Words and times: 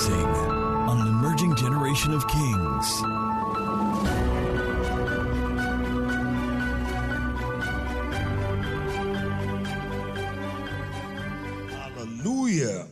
Rising 0.00 0.14
on 0.14 1.00
an 1.02 1.08
emerging 1.08 1.56
generation 1.56 2.14
of 2.14 2.26
kings. 2.26 3.00
Hallelujah. 11.70 12.86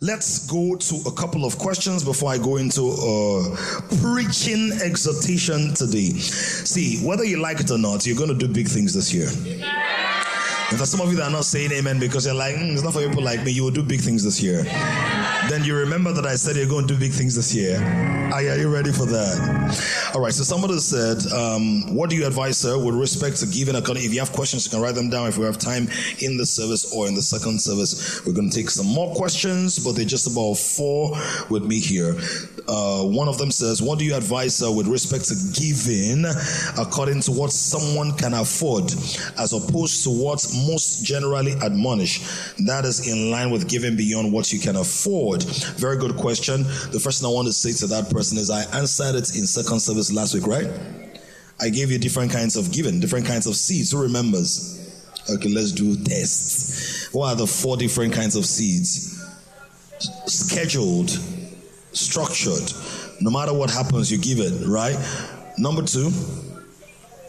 Let's 0.00 0.48
go 0.48 0.74
to 0.74 0.96
a 1.06 1.12
couple 1.12 1.44
of 1.44 1.58
questions 1.58 2.02
before 2.02 2.32
I 2.32 2.38
go 2.38 2.56
into 2.56 2.88
a 2.88 3.56
preaching 4.00 4.72
exhortation 4.82 5.74
today. 5.74 6.10
See, 6.10 7.06
whether 7.06 7.22
you 7.22 7.36
like 7.36 7.60
it 7.60 7.70
or 7.70 7.78
not, 7.78 8.04
you're 8.04 8.16
going 8.16 8.36
to 8.36 8.46
do 8.46 8.52
big 8.52 8.66
things 8.66 8.92
this 8.94 9.14
year. 9.14 9.28
And 10.68 10.76
for 10.76 10.86
some 10.86 11.00
of 11.00 11.08
you 11.12 11.16
that 11.18 11.28
are 11.28 11.30
not 11.30 11.44
saying 11.44 11.70
amen 11.70 12.00
because 12.00 12.26
you're 12.26 12.34
like, 12.34 12.56
mm, 12.56 12.72
it's 12.72 12.82
not 12.82 12.94
for 12.94 13.06
people 13.06 13.22
like 13.22 13.44
me, 13.44 13.52
you 13.52 13.62
will 13.62 13.70
do 13.70 13.84
big 13.84 14.00
things 14.00 14.24
this 14.24 14.42
year. 14.42 14.64
Then 15.48 15.62
you 15.62 15.76
remember 15.76 16.12
that 16.12 16.26
I 16.26 16.34
said 16.34 16.56
you're 16.56 16.66
going 16.66 16.88
to 16.88 16.94
do 16.94 16.98
big 16.98 17.12
things 17.12 17.36
this 17.36 17.54
year. 17.54 17.76
Are, 18.32 18.40
are 18.40 18.58
you 18.58 18.68
ready 18.68 18.90
for 18.90 19.06
that? 19.06 20.10
All 20.12 20.20
right, 20.20 20.32
so 20.32 20.42
somebody 20.42 20.76
said, 20.78 21.24
um, 21.32 21.94
What 21.94 22.10
do 22.10 22.16
you 22.16 22.26
advise, 22.26 22.58
sir, 22.58 22.76
with 22.76 22.96
respect 22.96 23.36
to 23.38 23.46
giving 23.46 23.76
account? 23.76 23.98
If 23.98 24.12
you 24.12 24.18
have 24.18 24.32
questions, 24.32 24.64
you 24.66 24.70
can 24.72 24.80
write 24.80 24.96
them 24.96 25.08
down 25.08 25.28
if 25.28 25.38
we 25.38 25.44
have 25.44 25.58
time 25.58 25.88
in 26.20 26.36
the 26.36 26.44
service 26.44 26.92
or 26.92 27.06
in 27.06 27.14
the 27.14 27.22
second 27.22 27.60
service. 27.60 28.24
We're 28.26 28.32
going 28.32 28.50
to 28.50 28.56
take 28.56 28.70
some 28.70 28.86
more 28.86 29.14
questions, 29.14 29.78
but 29.78 29.92
they're 29.92 30.04
just 30.04 30.26
about 30.26 30.54
four 30.54 31.12
with 31.48 31.62
me 31.64 31.78
here. 31.78 32.16
Uh, 32.68 33.02
one 33.04 33.28
of 33.28 33.38
them 33.38 33.50
says, 33.50 33.80
What 33.80 33.98
do 33.98 34.04
you 34.04 34.16
advise, 34.16 34.56
sir, 34.56 34.70
with 34.70 34.86
respect 34.88 35.26
to 35.26 35.34
giving 35.52 36.24
according 36.78 37.20
to 37.22 37.32
what 37.32 37.52
someone 37.52 38.12
can 38.16 38.34
afford, 38.34 38.84
as 39.38 39.52
opposed 39.52 40.02
to 40.04 40.10
what 40.10 40.44
most 40.66 41.04
generally 41.04 41.52
admonish? 41.62 42.20
That 42.66 42.84
is 42.84 43.06
in 43.06 43.30
line 43.30 43.50
with 43.50 43.68
giving 43.68 43.96
beyond 43.96 44.32
what 44.32 44.52
you 44.52 44.58
can 44.58 44.76
afford. 44.76 45.42
Very 45.76 45.98
good 45.98 46.16
question. 46.16 46.62
The 46.64 47.00
first 47.02 47.20
thing 47.20 47.30
I 47.30 47.32
want 47.32 47.46
to 47.46 47.52
say 47.52 47.72
to 47.72 47.86
that 47.94 48.10
person 48.10 48.38
is 48.38 48.50
I 48.50 48.62
answered 48.76 49.14
it 49.14 49.36
in 49.36 49.46
second 49.46 49.80
service 49.80 50.12
last 50.12 50.34
week, 50.34 50.46
right? 50.46 50.68
I 51.60 51.70
gave 51.70 51.90
you 51.90 51.98
different 51.98 52.32
kinds 52.32 52.56
of 52.56 52.72
giving, 52.72 53.00
different 53.00 53.26
kinds 53.26 53.46
of 53.46 53.56
seeds. 53.56 53.92
Who 53.92 54.02
remembers? 54.02 54.76
Okay, 55.28 55.48
let's 55.48 55.72
do 55.72 55.96
tests. 55.96 57.12
What 57.12 57.32
are 57.32 57.36
the 57.36 57.46
four 57.46 57.76
different 57.76 58.12
kinds 58.12 58.36
of 58.36 58.44
seeds? 58.44 59.24
Scheduled, 60.26 61.10
structured. 61.96 62.72
No 63.20 63.30
matter 63.30 63.52
what 63.52 63.70
happens, 63.70 64.10
you 64.10 64.18
give 64.18 64.38
it, 64.38 64.66
right? 64.66 64.96
Number 65.58 65.82
two, 65.82 66.10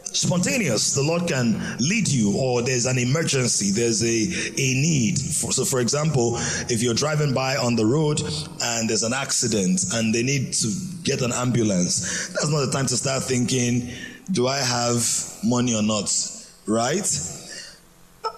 spontaneous. 0.03 0.93
The 0.93 1.03
lord 1.03 1.27
can 1.27 1.59
lead 1.79 2.07
you 2.07 2.35
or 2.37 2.61
there's 2.61 2.85
an 2.85 2.97
emergency. 2.97 3.71
There's 3.71 4.03
a, 4.03 4.07
a 4.07 4.67
need. 4.73 5.17
For, 5.19 5.51
so 5.51 5.63
for 5.65 5.79
example 5.79 6.35
if 6.69 6.83
you're 6.83 6.93
driving 6.93 7.33
by 7.33 7.55
on 7.55 7.75
the 7.75 7.85
road 7.85 8.21
and 8.61 8.89
there's 8.89 9.03
an 9.03 9.13
accident 9.13 9.85
and 9.93 10.13
they 10.13 10.23
need 10.23 10.53
to 10.53 10.67
get 11.03 11.21
an 11.21 11.31
ambulance 11.31 12.27
that's 12.29 12.49
not 12.49 12.65
the 12.65 12.71
time 12.71 12.85
to 12.87 12.97
start 12.97 13.23
thinking 13.23 13.89
do 14.31 14.47
i 14.47 14.57
have 14.57 15.01
money 15.43 15.73
or 15.73 15.81
not 15.81 16.09
right? 16.67 17.07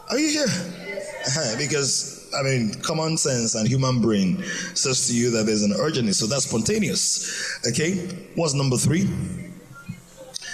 Are 0.10 0.18
you 0.18 0.30
here? 0.30 0.48
Because 1.58 2.19
I 2.38 2.44
mean, 2.44 2.74
common 2.82 3.18
sense 3.18 3.56
and 3.56 3.68
human 3.68 4.02
brain 4.02 4.44
says 4.76 5.08
to 5.08 5.16
you 5.16 5.32
that 5.32 5.46
there's 5.46 5.64
an 5.64 5.74
urgency, 5.74 6.14
so 6.14 6.28
that's 6.28 6.46
spontaneous. 6.46 7.60
Okay, 7.68 8.08
what's 8.36 8.54
number 8.54 8.78
three? 8.78 9.08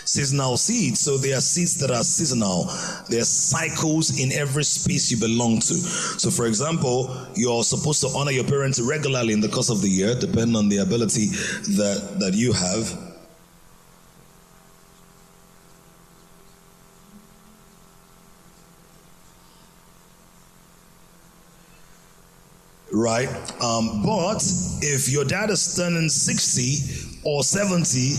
seasonal 0.05 0.55
seeds. 0.55 0.99
So 0.99 1.17
there 1.17 1.37
are 1.37 1.41
seeds 1.41 1.79
that 1.79 1.91
are 1.91 2.03
seasonal. 2.03 2.65
There 3.09 3.21
are 3.21 3.25
cycles 3.25 4.19
in 4.19 4.31
every 4.31 4.63
space 4.63 5.11
you 5.11 5.17
belong 5.17 5.59
to. 5.59 5.73
So, 5.73 6.29
for 6.29 6.45
example, 6.45 7.15
you're 7.35 7.63
supposed 7.63 8.01
to 8.01 8.07
honor 8.09 8.31
your 8.31 8.45
parents 8.45 8.79
regularly 8.79 9.33
in 9.33 9.41
the 9.41 9.49
course 9.49 9.69
of 9.69 9.81
the 9.81 9.89
year, 9.89 10.15
depending 10.15 10.55
on 10.55 10.69
the 10.69 10.77
ability 10.77 11.27
that, 11.75 12.17
that 12.19 12.33
you 12.33 12.53
have. 12.53 13.04
Right? 23.05 23.29
Um, 23.61 24.01
but 24.03 24.41
if 24.81 25.09
your 25.09 25.25
dad 25.25 25.51
is 25.51 25.75
turning 25.75 26.09
60 26.09 27.19
or 27.21 27.43
70, 27.43 28.13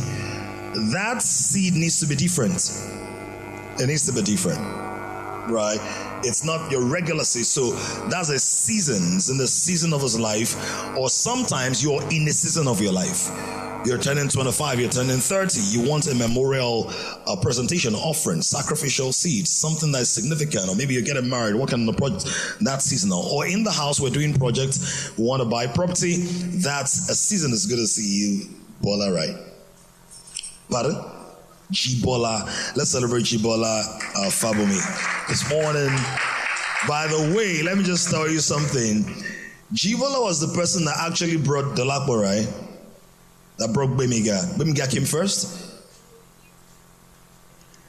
that 0.92 1.20
seed 1.20 1.74
needs 1.74 1.98
to 1.98 2.06
be 2.06 2.14
different. 2.14 2.54
It 3.80 3.88
needs 3.88 4.06
to 4.06 4.12
be 4.12 4.22
different, 4.22 4.60
right? 5.48 5.78
It's 6.24 6.44
not 6.44 6.70
your 6.70 6.82
regular 6.82 7.24
seed. 7.24 7.46
So 7.46 7.72
that's 8.08 8.30
a 8.30 8.38
seasons 8.38 9.30
in 9.30 9.38
the 9.38 9.46
season 9.46 9.92
of 9.92 10.02
his 10.02 10.18
life, 10.18 10.56
or 10.96 11.08
sometimes 11.08 11.82
you're 11.82 12.02
in 12.10 12.24
the 12.24 12.32
season 12.32 12.68
of 12.68 12.80
your 12.80 12.92
life. 12.92 13.30
You're 13.86 13.98
turning 13.98 14.28
25, 14.28 14.80
you're 14.80 14.90
turning 14.90 15.18
30. 15.18 15.60
You 15.60 15.88
want 15.88 16.08
a 16.08 16.14
memorial 16.14 16.90
uh, 17.26 17.36
presentation, 17.36 17.94
offering, 17.94 18.42
sacrificial 18.42 19.12
seed, 19.12 19.46
something 19.46 19.92
that 19.92 20.02
is 20.02 20.10
significant, 20.10 20.68
or 20.68 20.74
maybe 20.74 20.94
you're 20.94 21.04
getting 21.04 21.28
married, 21.30 21.54
working 21.54 21.80
on 21.80 21.86
the 21.86 21.92
project, 21.92 22.24
that's 22.60 22.86
seasonal. 22.86 23.22
Or 23.22 23.46
in 23.46 23.62
the 23.62 23.70
house, 23.70 24.00
we're 24.00 24.10
doing 24.10 24.34
projects, 24.34 25.16
we 25.16 25.24
want 25.24 25.40
to 25.40 25.48
buy 25.48 25.68
property, 25.68 26.16
that's 26.16 27.08
a 27.08 27.14
season. 27.14 27.52
It's 27.52 27.66
good 27.66 27.76
to 27.76 27.86
see 27.86 28.18
you. 28.18 28.50
Bola, 28.82 29.12
right? 29.12 29.36
Pardon? 30.68 30.96
Jibola. 31.70 32.44
Let's 32.76 32.90
celebrate 32.90 33.22
Jibola 33.22 33.84
uh, 33.84 34.30
Fabomi 34.30 35.15
this 35.28 35.50
morning. 35.50 35.90
By 36.88 37.06
the 37.06 37.34
way, 37.36 37.62
let 37.62 37.76
me 37.76 37.84
just 37.84 38.10
tell 38.10 38.28
you 38.28 38.38
something. 38.38 39.04
Jibola 39.74 40.22
was 40.22 40.40
the 40.40 40.54
person 40.56 40.84
that 40.84 40.96
actually 41.06 41.36
brought 41.36 41.74
the 41.74 41.84
right? 41.84 42.48
That 43.58 43.72
brought 43.72 43.90
Bemiga. 43.90 44.54
Bemiga 44.56 44.90
came 44.90 45.04
first? 45.04 45.64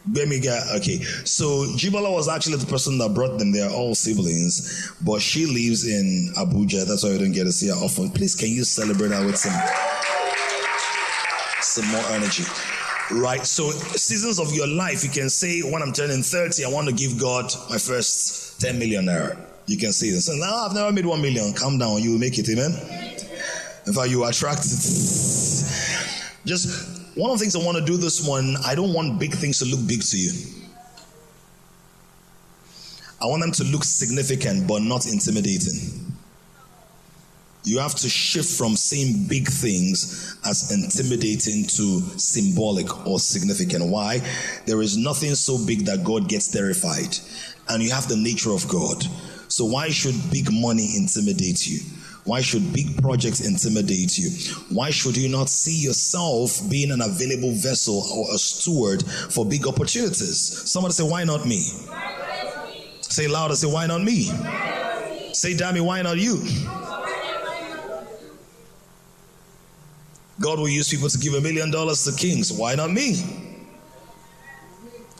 Bemiga, 0.09 0.77
okay. 0.77 1.01
So 1.25 1.65
Jibola 1.75 2.11
was 2.11 2.29
actually 2.29 2.57
the 2.57 2.65
person 2.65 2.97
that 2.99 3.13
brought 3.13 3.37
them. 3.37 3.51
They're 3.51 3.69
all 3.69 3.93
siblings, 3.93 4.91
but 5.01 5.21
she 5.21 5.45
lives 5.45 5.85
in 5.85 6.33
Abuja. 6.37 6.87
That's 6.87 7.03
why 7.03 7.11
we 7.11 7.17
don't 7.17 7.33
get 7.33 7.43
to 7.43 7.51
see 7.51 7.67
her 7.67 7.75
often. 7.75 8.09
Please, 8.11 8.33
can 8.33 8.49
you 8.49 8.63
celebrate 8.63 9.11
her 9.11 9.25
with 9.25 9.37
some 9.37 9.53
some 11.77 11.87
more 11.91 12.01
energy. 12.11 12.43
Right? 13.11 13.45
So, 13.45 13.71
seasons 13.71 14.39
of 14.39 14.53
your 14.53 14.67
life, 14.67 15.03
you 15.03 15.09
can 15.09 15.29
say, 15.29 15.61
when 15.61 15.81
I'm 15.81 15.93
turning 15.93 16.21
30, 16.21 16.65
I 16.65 16.69
want 16.69 16.87
to 16.87 16.93
give 16.93 17.17
God 17.19 17.45
my 17.69 17.77
first 17.77 18.59
10 18.59 18.77
million 18.77 19.05
naira. 19.05 19.39
You 19.65 19.77
can 19.77 19.93
say 19.93 20.09
this. 20.09 20.25
So, 20.25 20.33
now 20.33 20.65
I've 20.65 20.73
never 20.73 20.91
made 20.91 21.05
1 21.05 21.21
million. 21.21 21.53
Calm 21.53 21.77
down, 21.77 22.01
you 22.01 22.11
will 22.11 22.19
make 22.19 22.37
it. 22.37 22.49
Amen? 22.49 22.71
In 23.85 23.93
fact, 23.93 24.09
you 24.09 24.25
attract 24.25 24.65
it. 24.65 24.71
Just 26.45 27.15
one 27.17 27.31
of 27.31 27.39
the 27.39 27.43
things 27.43 27.55
I 27.55 27.63
want 27.65 27.77
to 27.77 27.85
do 27.85 27.97
this 27.97 28.25
morning, 28.25 28.57
I 28.65 28.75
don't 28.75 28.93
want 28.93 29.19
big 29.19 29.33
things 29.33 29.59
to 29.59 29.65
look 29.65 29.87
big 29.87 30.01
to 30.03 30.17
you. 30.17 30.31
I 33.21 33.25
want 33.25 33.41
them 33.41 33.51
to 33.53 33.63
look 33.63 33.83
significant 33.83 34.67
but 34.67 34.81
not 34.81 35.07
intimidating. 35.07 36.06
You 37.67 37.79
have 37.79 37.95
to 37.95 38.07
shift 38.07 38.57
from 38.57 38.77
seeing 38.77 39.27
big 39.27 39.45
things 39.45 40.37
as 40.45 40.71
intimidating 40.71 41.65
to 41.65 41.99
symbolic 42.17 43.05
or 43.05 43.19
significant. 43.19 43.91
Why? 43.91 44.21
There 44.65 44.81
is 44.81 44.95
nothing 44.95 45.35
so 45.35 45.57
big 45.65 45.85
that 45.85 46.05
God 46.05 46.29
gets 46.29 46.47
terrified, 46.47 47.17
and 47.67 47.83
you 47.83 47.91
have 47.91 48.07
the 48.07 48.15
nature 48.15 48.53
of 48.53 48.65
God. 48.69 49.03
So, 49.49 49.65
why 49.65 49.89
should 49.89 50.15
big 50.31 50.47
money 50.49 50.95
intimidate 50.95 51.67
you? 51.67 51.79
Why 52.23 52.39
should 52.39 52.71
big 52.71 53.01
projects 53.01 53.45
intimidate 53.45 54.17
you? 54.17 54.29
Why 54.69 54.89
should 54.89 55.17
you 55.17 55.27
not 55.27 55.49
see 55.49 55.75
yourself 55.75 56.61
being 56.69 56.91
an 56.91 57.01
available 57.01 57.51
vessel 57.51 58.01
or 58.15 58.33
a 58.33 58.37
steward 58.37 59.03
for 59.05 59.45
big 59.45 59.67
opportunities? 59.67 60.71
Somebody 60.71 60.93
say, 60.93 61.03
Why 61.03 61.25
not 61.25 61.45
me? 61.45 61.67
Say 63.01 63.27
louder, 63.27 63.55
say, 63.55 63.67
Why 63.67 63.87
not 63.87 64.03
me? 64.03 64.31
Say, 65.33 65.53
Dammy, 65.53 65.81
why 65.81 66.01
not 66.01 66.17
you? 66.17 66.41
God 70.39 70.59
will 70.59 70.69
use 70.69 70.89
people 70.89 71.09
to 71.09 71.17
give 71.17 71.33
a 71.33 71.41
million 71.41 71.71
dollars 71.71 72.03
to 72.03 72.13
kings. 72.13 72.53
Why 72.53 72.75
not 72.75 72.91
me? 72.91 73.15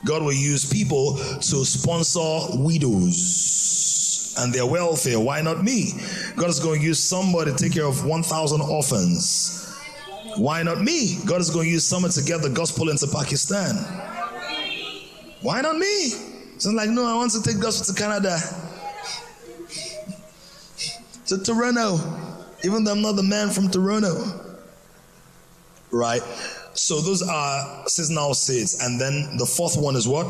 God 0.06 0.22
will 0.22 0.34
use 0.34 0.72
people 0.72 1.18
to 1.18 1.66
sponsor 1.66 2.60
widows 2.60 4.36
and 4.40 4.54
their 4.54 4.68
welfare. 4.68 5.20
Why 5.20 5.42
not 5.42 5.64
me? 5.64 5.94
God 6.36 6.50
is 6.50 6.60
going 6.60 6.80
to 6.80 6.86
use 6.86 7.00
somebody 7.00 7.52
to 7.52 7.58
take 7.58 7.74
care 7.74 7.86
of 7.86 8.06
1,000 8.06 8.62
orphans. 8.62 9.64
Why 10.38 10.62
not 10.62 10.82
me? 10.82 11.18
God 11.26 11.42
is 11.42 11.50
going 11.50 11.66
to 11.66 11.72
use 11.72 11.84
someone 11.84 12.12
to 12.12 12.22
get 12.22 12.44
the 12.44 12.50
gospel 12.50 12.90
into 12.90 13.08
Pakistan. 13.08 13.74
Why 15.42 15.62
not 15.62 15.78
me? 15.78 16.10
So 16.60 16.70
I'm 16.70 16.76
like, 16.76 16.90
no, 16.90 17.06
I 17.06 17.16
want 17.16 17.32
to 17.32 17.42
take 17.42 17.60
gospel 17.60 17.94
to 17.94 18.00
Canada, 18.00 18.38
to 21.28 21.44
Toronto, 21.44 21.98
even 22.64 22.84
though 22.84 22.92
I'm 22.92 23.02
not 23.02 23.16
the 23.16 23.24
man 23.24 23.50
from 23.50 23.70
Toronto 23.70 24.47
right? 25.92 26.22
So 26.74 27.02
those 27.02 27.22
are 27.28 27.88
seasonal 27.88 28.34
seeds. 28.34 28.80
And 28.82 29.00
then 29.00 29.38
the 29.38 29.46
fourth 29.46 29.78
one 29.78 29.96
is 29.96 30.08
what? 30.08 30.28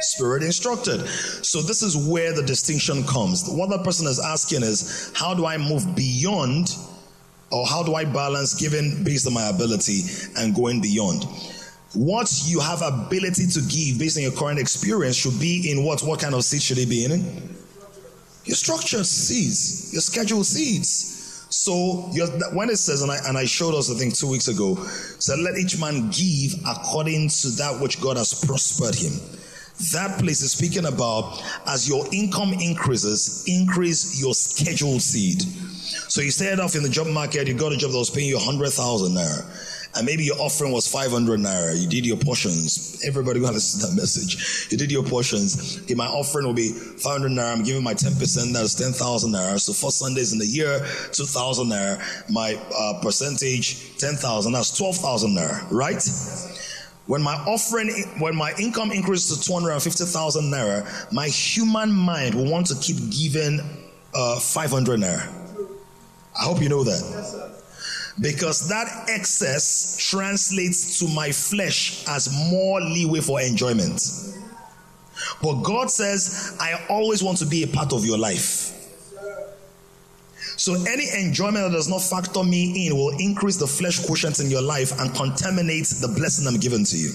Spirit 0.00 0.42
instructed. 0.42 1.06
So 1.08 1.60
this 1.60 1.82
is 1.82 1.96
where 1.96 2.32
the 2.32 2.42
distinction 2.42 3.04
comes. 3.04 3.48
What 3.48 3.70
that 3.70 3.84
person 3.84 4.06
is 4.06 4.20
asking 4.20 4.62
is, 4.62 5.12
how 5.14 5.34
do 5.34 5.46
I 5.46 5.56
move 5.58 5.94
beyond 5.96 6.76
Or 7.50 7.66
how 7.66 7.82
do 7.82 7.94
I 7.94 8.04
balance 8.04 8.54
giving 8.54 9.02
based 9.04 9.26
on 9.26 9.32
my 9.32 9.48
ability 9.48 10.02
and 10.36 10.54
going 10.54 10.80
beyond? 10.80 11.24
What 11.94 12.30
you 12.44 12.60
have 12.60 12.82
ability 12.82 13.46
to 13.46 13.60
give 13.62 13.98
based 13.98 14.18
on 14.18 14.22
your 14.22 14.32
current 14.32 14.58
experience 14.58 15.16
should 15.16 15.40
be 15.40 15.70
in 15.70 15.82
what? 15.84 16.02
What 16.02 16.20
kind 16.20 16.34
of 16.34 16.44
seed 16.44 16.60
should 16.60 16.78
it 16.78 16.88
be 16.90 17.04
in? 17.06 17.24
Your 18.44 18.56
structured 18.56 19.06
seeds, 19.06 19.92
your 19.92 20.02
scheduled 20.02 20.44
seeds. 20.44 21.14
So 21.50 22.10
when 22.52 22.68
it 22.68 22.76
says, 22.76 23.02
and 23.02 23.10
I, 23.10 23.18
and 23.26 23.38
I 23.38 23.44
showed 23.44 23.74
us, 23.74 23.90
I 23.90 23.98
think 23.98 24.14
two 24.14 24.28
weeks 24.28 24.48
ago, 24.48 24.76
said, 25.18 25.38
let 25.38 25.56
each 25.56 25.80
man 25.80 26.10
give 26.10 26.54
according 26.66 27.28
to 27.28 27.48
that 27.56 27.78
which 27.80 28.00
God 28.00 28.16
has 28.16 28.34
prospered 28.44 28.94
him. 28.94 29.12
That 29.92 30.18
place 30.18 30.42
is 30.42 30.52
speaking 30.52 30.86
about 30.86 31.40
as 31.66 31.88
your 31.88 32.04
income 32.12 32.52
increases, 32.52 33.44
increase 33.46 34.20
your 34.20 34.34
scheduled 34.34 35.00
seed. 35.00 35.42
So 36.10 36.20
you 36.20 36.30
started 36.32 36.60
off 36.60 36.74
in 36.74 36.82
the 36.82 36.88
job 36.88 37.06
market, 37.06 37.46
you 37.46 37.54
got 37.54 37.72
a 37.72 37.76
job 37.76 37.92
that 37.92 37.98
was 37.98 38.10
paying 38.10 38.28
you 38.28 38.36
100,000 38.36 39.12
naira 39.14 39.77
and 39.96 40.06
maybe 40.06 40.24
your 40.24 40.36
offering 40.38 40.72
was 40.72 40.86
500 40.86 41.40
naira. 41.40 41.80
You 41.80 41.88
did 41.88 42.04
your 42.04 42.16
portions. 42.16 43.02
Everybody 43.06 43.40
to 43.40 43.46
listen 43.50 43.80
to 43.80 43.86
that 43.86 43.96
message. 44.00 44.68
You 44.70 44.78
did 44.78 44.90
your 44.90 45.02
portions. 45.02 45.80
Okay, 45.82 45.94
my 45.94 46.06
offering 46.06 46.46
will 46.46 46.54
be 46.54 46.70
500 46.72 47.30
naira. 47.30 47.52
I'm 47.52 47.62
giving 47.62 47.82
my 47.82 47.94
10%. 47.94 48.52
That's 48.52 48.74
10,000 48.74 49.32
naira. 49.32 49.58
So 49.58 49.72
four 49.72 49.90
Sundays 49.90 50.32
in 50.32 50.38
the 50.38 50.46
year, 50.46 50.78
2,000 51.12 51.68
naira. 51.68 52.30
My 52.30 52.60
uh, 52.76 53.00
percentage, 53.02 53.96
10,000. 53.98 54.52
That's 54.52 54.76
12,000 54.76 55.30
naira, 55.30 55.70
right? 55.70 56.02
When 57.06 57.22
my 57.22 57.36
offering, 57.46 57.90
when 58.18 58.36
my 58.36 58.52
income 58.60 58.92
increases 58.92 59.38
to 59.38 59.48
250,000 59.48 60.44
naira, 60.44 61.12
my 61.12 61.26
human 61.28 61.90
mind 61.90 62.34
will 62.34 62.50
want 62.50 62.66
to 62.66 62.76
keep 62.76 62.96
giving 63.10 63.60
uh, 64.14 64.38
500 64.38 65.00
naira. 65.00 65.34
I 66.38 66.44
hope 66.44 66.62
you 66.62 66.68
know 66.68 66.84
that 66.84 67.58
because 68.20 68.68
that 68.68 69.06
excess 69.08 69.96
translates 69.98 70.98
to 70.98 71.08
my 71.08 71.30
flesh 71.30 72.04
as 72.08 72.28
more 72.50 72.80
leeway 72.80 73.20
for 73.20 73.40
enjoyment. 73.40 74.02
But 75.42 75.62
God 75.62 75.90
says, 75.90 76.56
I 76.60 76.84
always 76.88 77.22
want 77.22 77.38
to 77.38 77.46
be 77.46 77.62
a 77.62 77.66
part 77.68 77.92
of 77.92 78.04
your 78.04 78.18
life. 78.18 78.74
So 80.56 80.74
any 80.74 81.06
enjoyment 81.24 81.70
that 81.70 81.72
does 81.72 81.88
not 81.88 82.02
factor 82.02 82.42
me 82.42 82.86
in 82.86 82.96
will 82.96 83.16
increase 83.20 83.56
the 83.56 83.66
flesh 83.66 84.04
quotient 84.04 84.40
in 84.40 84.50
your 84.50 84.62
life 84.62 84.98
and 85.00 85.14
contaminate 85.14 85.86
the 85.86 86.08
blessing 86.08 86.48
I'm 86.48 86.58
given 86.58 86.82
to 86.84 86.96
you. 86.96 87.10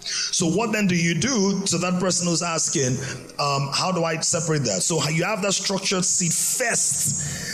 So 0.00 0.46
what 0.46 0.70
then 0.70 0.86
do 0.86 0.94
you 0.94 1.14
do 1.14 1.60
to 1.66 1.78
that 1.78 1.98
person 2.00 2.28
who's 2.28 2.42
asking, 2.42 2.96
um, 3.40 3.68
how 3.72 3.90
do 3.92 4.04
I 4.04 4.20
separate 4.20 4.62
that? 4.64 4.82
So 4.82 5.02
you 5.08 5.24
have 5.24 5.42
that 5.42 5.52
structured 5.52 6.04
seed 6.04 6.32
first 6.32 7.47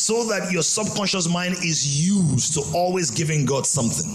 so 0.00 0.24
that 0.24 0.50
your 0.50 0.62
subconscious 0.62 1.28
mind 1.28 1.52
is 1.56 2.08
used 2.08 2.54
to 2.54 2.62
always 2.74 3.10
giving 3.10 3.44
God 3.44 3.66
something. 3.66 4.10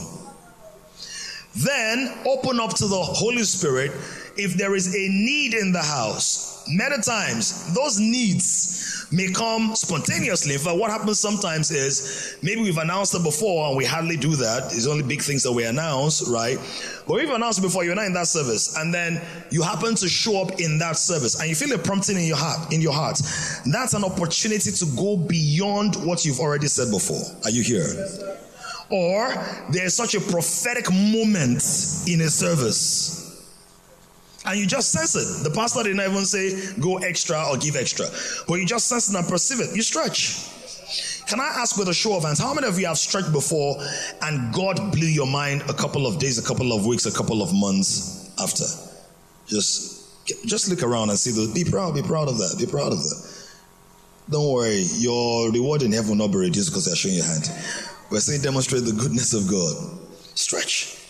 Then 1.55 2.11
open 2.25 2.59
up 2.59 2.73
to 2.77 2.87
the 2.87 2.97
Holy 2.97 3.43
Spirit 3.43 3.91
if 4.37 4.53
there 4.55 4.75
is 4.75 4.93
a 4.93 5.07
need 5.09 5.53
in 5.53 5.71
the 5.71 5.81
house. 5.81 6.63
Many 6.67 7.01
times, 7.01 7.73
those 7.75 7.99
needs 7.99 9.05
may 9.11 9.31
come 9.31 9.75
spontaneously. 9.75 10.55
In 10.55 10.59
fact, 10.59 10.77
what 10.77 10.89
happens 10.89 11.19
sometimes 11.19 11.69
is 11.71 12.37
maybe 12.41 12.61
we've 12.61 12.77
announced 12.77 13.13
it 13.13 13.23
before 13.23 13.67
and 13.67 13.77
we 13.77 13.85
hardly 13.85 14.17
do 14.17 14.35
that. 14.35 14.65
It's 14.73 14.87
only 14.87 15.03
big 15.03 15.21
things 15.21 15.43
that 15.43 15.51
we 15.51 15.63
announce, 15.63 16.27
right? 16.27 16.57
But 17.07 17.15
we've 17.17 17.29
announced 17.29 17.59
it 17.59 17.61
before, 17.61 17.83
you're 17.83 17.95
not 17.95 18.05
in 18.05 18.13
that 18.13 18.27
service, 18.27 18.75
and 18.77 18.93
then 18.93 19.21
you 19.51 19.61
happen 19.61 19.93
to 19.95 20.09
show 20.09 20.41
up 20.41 20.59
in 20.59 20.79
that 20.79 20.97
service 20.97 21.39
and 21.39 21.47
you 21.47 21.55
feel 21.55 21.71
a 21.73 21.77
prompting 21.77 22.17
in 22.17 22.25
your 22.25 22.37
heart, 22.37 22.73
in 22.73 22.81
your 22.81 22.93
heart. 22.93 23.21
That's 23.71 23.93
an 23.93 24.03
opportunity 24.03 24.71
to 24.71 24.85
go 24.97 25.17
beyond 25.17 25.95
what 26.03 26.25
you've 26.25 26.39
already 26.39 26.67
said 26.67 26.91
before. 26.91 27.21
Are 27.43 27.51
you 27.51 27.63
here? 27.63 27.85
or 28.91 29.33
there's 29.71 29.95
such 29.95 30.13
a 30.13 30.21
prophetic 30.21 30.91
moment 30.91 31.63
in 32.07 32.21
a 32.21 32.29
service 32.29 33.14
and 34.45 34.59
you 34.59 34.65
just 34.67 34.91
sense 34.91 35.15
it. 35.15 35.43
The 35.43 35.53
pastor 35.53 35.83
didn't 35.83 36.01
even 36.01 36.25
say 36.25 36.73
go 36.79 36.97
extra 36.97 37.43
or 37.49 37.57
give 37.57 37.75
extra, 37.75 38.05
but 38.47 38.55
you 38.55 38.65
just 38.65 38.87
sense 38.87 39.09
it 39.09 39.17
and 39.17 39.27
perceive 39.27 39.59
it. 39.59 39.75
You 39.75 39.81
stretch. 39.81 40.51
Can 41.27 41.39
I 41.39 41.51
ask 41.57 41.77
with 41.77 41.87
a 41.87 41.93
show 41.93 42.15
of 42.15 42.23
hands, 42.23 42.39
how 42.39 42.53
many 42.53 42.67
of 42.67 42.79
you 42.79 42.85
have 42.85 42.99
stretched 42.99 43.31
before 43.31 43.77
and 44.21 44.53
God 44.53 44.91
blew 44.91 45.07
your 45.07 45.25
mind 45.25 45.63
a 45.63 45.73
couple 45.73 46.05
of 46.05 46.19
days, 46.19 46.37
a 46.37 46.43
couple 46.43 46.71
of 46.71 46.85
weeks, 46.85 47.07
a 47.07 47.11
couple 47.11 47.41
of 47.41 47.51
months 47.53 48.31
after? 48.39 48.65
Just, 49.47 50.25
just 50.45 50.69
look 50.69 50.83
around 50.83 51.09
and 51.09 51.17
see 51.17 51.31
those. 51.31 51.51
Be 51.51 51.63
proud, 51.63 51.95
be 51.95 52.03
proud 52.03 52.27
of 52.27 52.37
that, 52.37 52.55
be 52.59 52.67
proud 52.67 52.93
of 52.93 52.99
that. 52.99 53.31
Don't 54.29 54.51
worry, 54.51 54.83
your 54.97 55.51
reward 55.51 55.81
in 55.81 55.91
heaven 55.91 56.09
will 56.09 56.27
not 56.27 56.31
be 56.31 56.37
reduced 56.37 56.69
because 56.69 56.85
they're 56.85 56.95
showing 56.95 57.15
your 57.15 57.25
hand. 57.25 57.49
We're 58.11 58.19
saying 58.19 58.41
demonstrate 58.41 58.85
the 58.85 58.93
goodness 58.93 59.33
of 59.33 59.49
God. 59.49 59.75
Stretch 60.35 61.04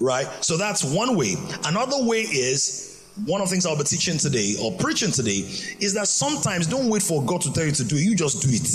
right? 0.00 0.26
So 0.42 0.56
that's 0.56 0.84
one 0.84 1.16
way. 1.16 1.34
Another 1.64 2.04
way 2.04 2.20
is 2.20 3.04
one 3.24 3.40
of 3.40 3.48
the 3.48 3.52
things 3.52 3.64
I'll 3.64 3.76
be 3.76 3.84
teaching 3.84 4.18
today 4.18 4.54
or 4.60 4.72
preaching 4.72 5.10
today 5.10 5.40
is 5.80 5.94
that 5.94 6.06
sometimes 6.06 6.66
don't 6.66 6.90
wait 6.90 7.02
for 7.02 7.24
God 7.24 7.40
to 7.42 7.52
tell 7.52 7.64
you 7.64 7.72
to 7.72 7.84
do 7.84 7.96
it, 7.96 8.02
you 8.02 8.14
just 8.14 8.42
do 8.42 8.48
it. 8.50 8.68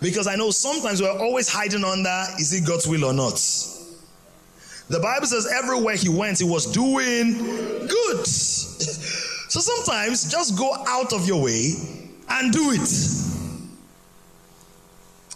Because 0.00 0.26
I 0.26 0.34
know 0.34 0.50
sometimes 0.50 1.00
we're 1.00 1.16
always 1.16 1.48
hiding 1.48 1.84
under 1.84 2.24
is 2.38 2.52
it 2.52 2.66
God's 2.66 2.88
will 2.88 3.04
or 3.04 3.12
not? 3.12 3.34
The 4.88 4.98
Bible 5.00 5.26
says 5.26 5.50
everywhere 5.52 5.94
he 5.94 6.08
went, 6.08 6.38
he 6.38 6.44
was 6.44 6.66
doing 6.72 7.38
good. 7.86 8.26
so 8.26 9.60
sometimes 9.60 10.30
just 10.30 10.58
go 10.58 10.74
out 10.88 11.12
of 11.12 11.26
your 11.26 11.42
way 11.42 11.72
and 12.28 12.52
do 12.52 12.72
it. 12.72 12.88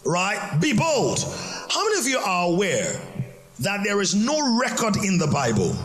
Right? 0.05 0.59
Be 0.59 0.73
bold. 0.73 1.19
How 1.69 1.83
many 1.85 1.99
of 1.99 2.07
you 2.07 2.17
are 2.17 2.47
aware 2.47 3.01
that 3.59 3.83
there 3.83 4.01
is 4.01 4.13
no 4.13 4.59
record 4.59 4.97
in 4.97 5.17
the 5.17 5.27
Bible 5.27 5.75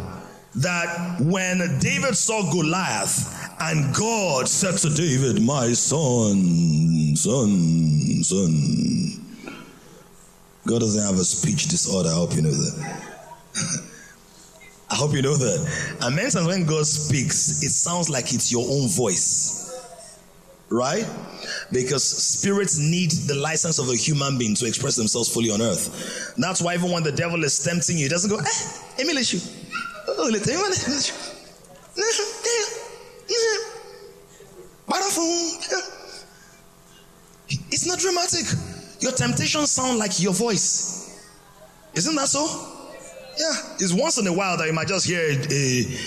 that 0.56 1.16
when 1.20 1.58
David 1.78 2.16
saw 2.16 2.50
Goliath 2.52 3.50
and 3.60 3.94
God 3.94 4.48
said 4.48 4.76
to 4.78 4.94
David, 4.94 5.42
My 5.42 5.72
son, 5.72 7.16
son, 7.16 8.22
son. 8.22 9.22
God 10.66 10.80
doesn't 10.80 11.02
have 11.02 11.18
a 11.18 11.24
speech 11.24 11.68
disorder. 11.68 12.10
I 12.10 12.14
hope 12.14 12.34
you 12.34 12.42
know 12.42 12.50
that. 12.50 13.02
I 14.90 14.94
hope 14.94 15.14
you 15.14 15.22
know 15.22 15.36
that. 15.36 15.96
And 16.02 16.14
many 16.14 16.30
times 16.30 16.46
when 16.46 16.66
God 16.66 16.86
speaks, 16.86 17.62
it 17.62 17.70
sounds 17.70 18.10
like 18.10 18.32
it's 18.34 18.52
your 18.52 18.66
own 18.68 18.88
voice. 18.88 19.61
Right? 20.72 21.06
because 21.70 22.04
spirits 22.04 22.78
need 22.78 23.10
the 23.26 23.34
license 23.34 23.78
of 23.78 23.88
a 23.88 23.96
human 23.96 24.38
being 24.38 24.54
to 24.56 24.66
express 24.66 24.96
themselves 24.96 25.32
fully 25.32 25.50
on 25.50 25.60
earth. 25.62 26.34
That's 26.36 26.60
why 26.60 26.74
even 26.74 26.90
when 26.90 27.02
the 27.02 27.12
devil 27.12 27.42
is 27.44 27.62
tempting 27.62 27.96
you, 27.96 28.04
he 28.04 28.08
doesn't 28.08 28.30
go, 28.30 28.38
eh. 28.38 28.42
Oh, 30.08 30.28
eh, 30.28 30.36
eh, 30.36 30.42
eh. 35.70 35.82
it's 37.70 37.86
not 37.86 37.98
dramatic. 37.98 38.46
Your 39.00 39.12
temptations 39.12 39.70
sound 39.70 39.98
like 39.98 40.20
your 40.22 40.32
voice. 40.32 41.28
Isn't 41.94 42.14
that 42.16 42.28
so? 42.28 42.46
Yeah. 43.38 43.74
It's 43.78 43.92
once 43.92 44.18
in 44.18 44.26
a 44.26 44.32
while 44.32 44.56
that 44.58 44.66
you 44.66 44.72
might 44.72 44.88
just 44.88 45.06
hear 45.06 45.20
a, 45.20 45.34
a 45.50 45.98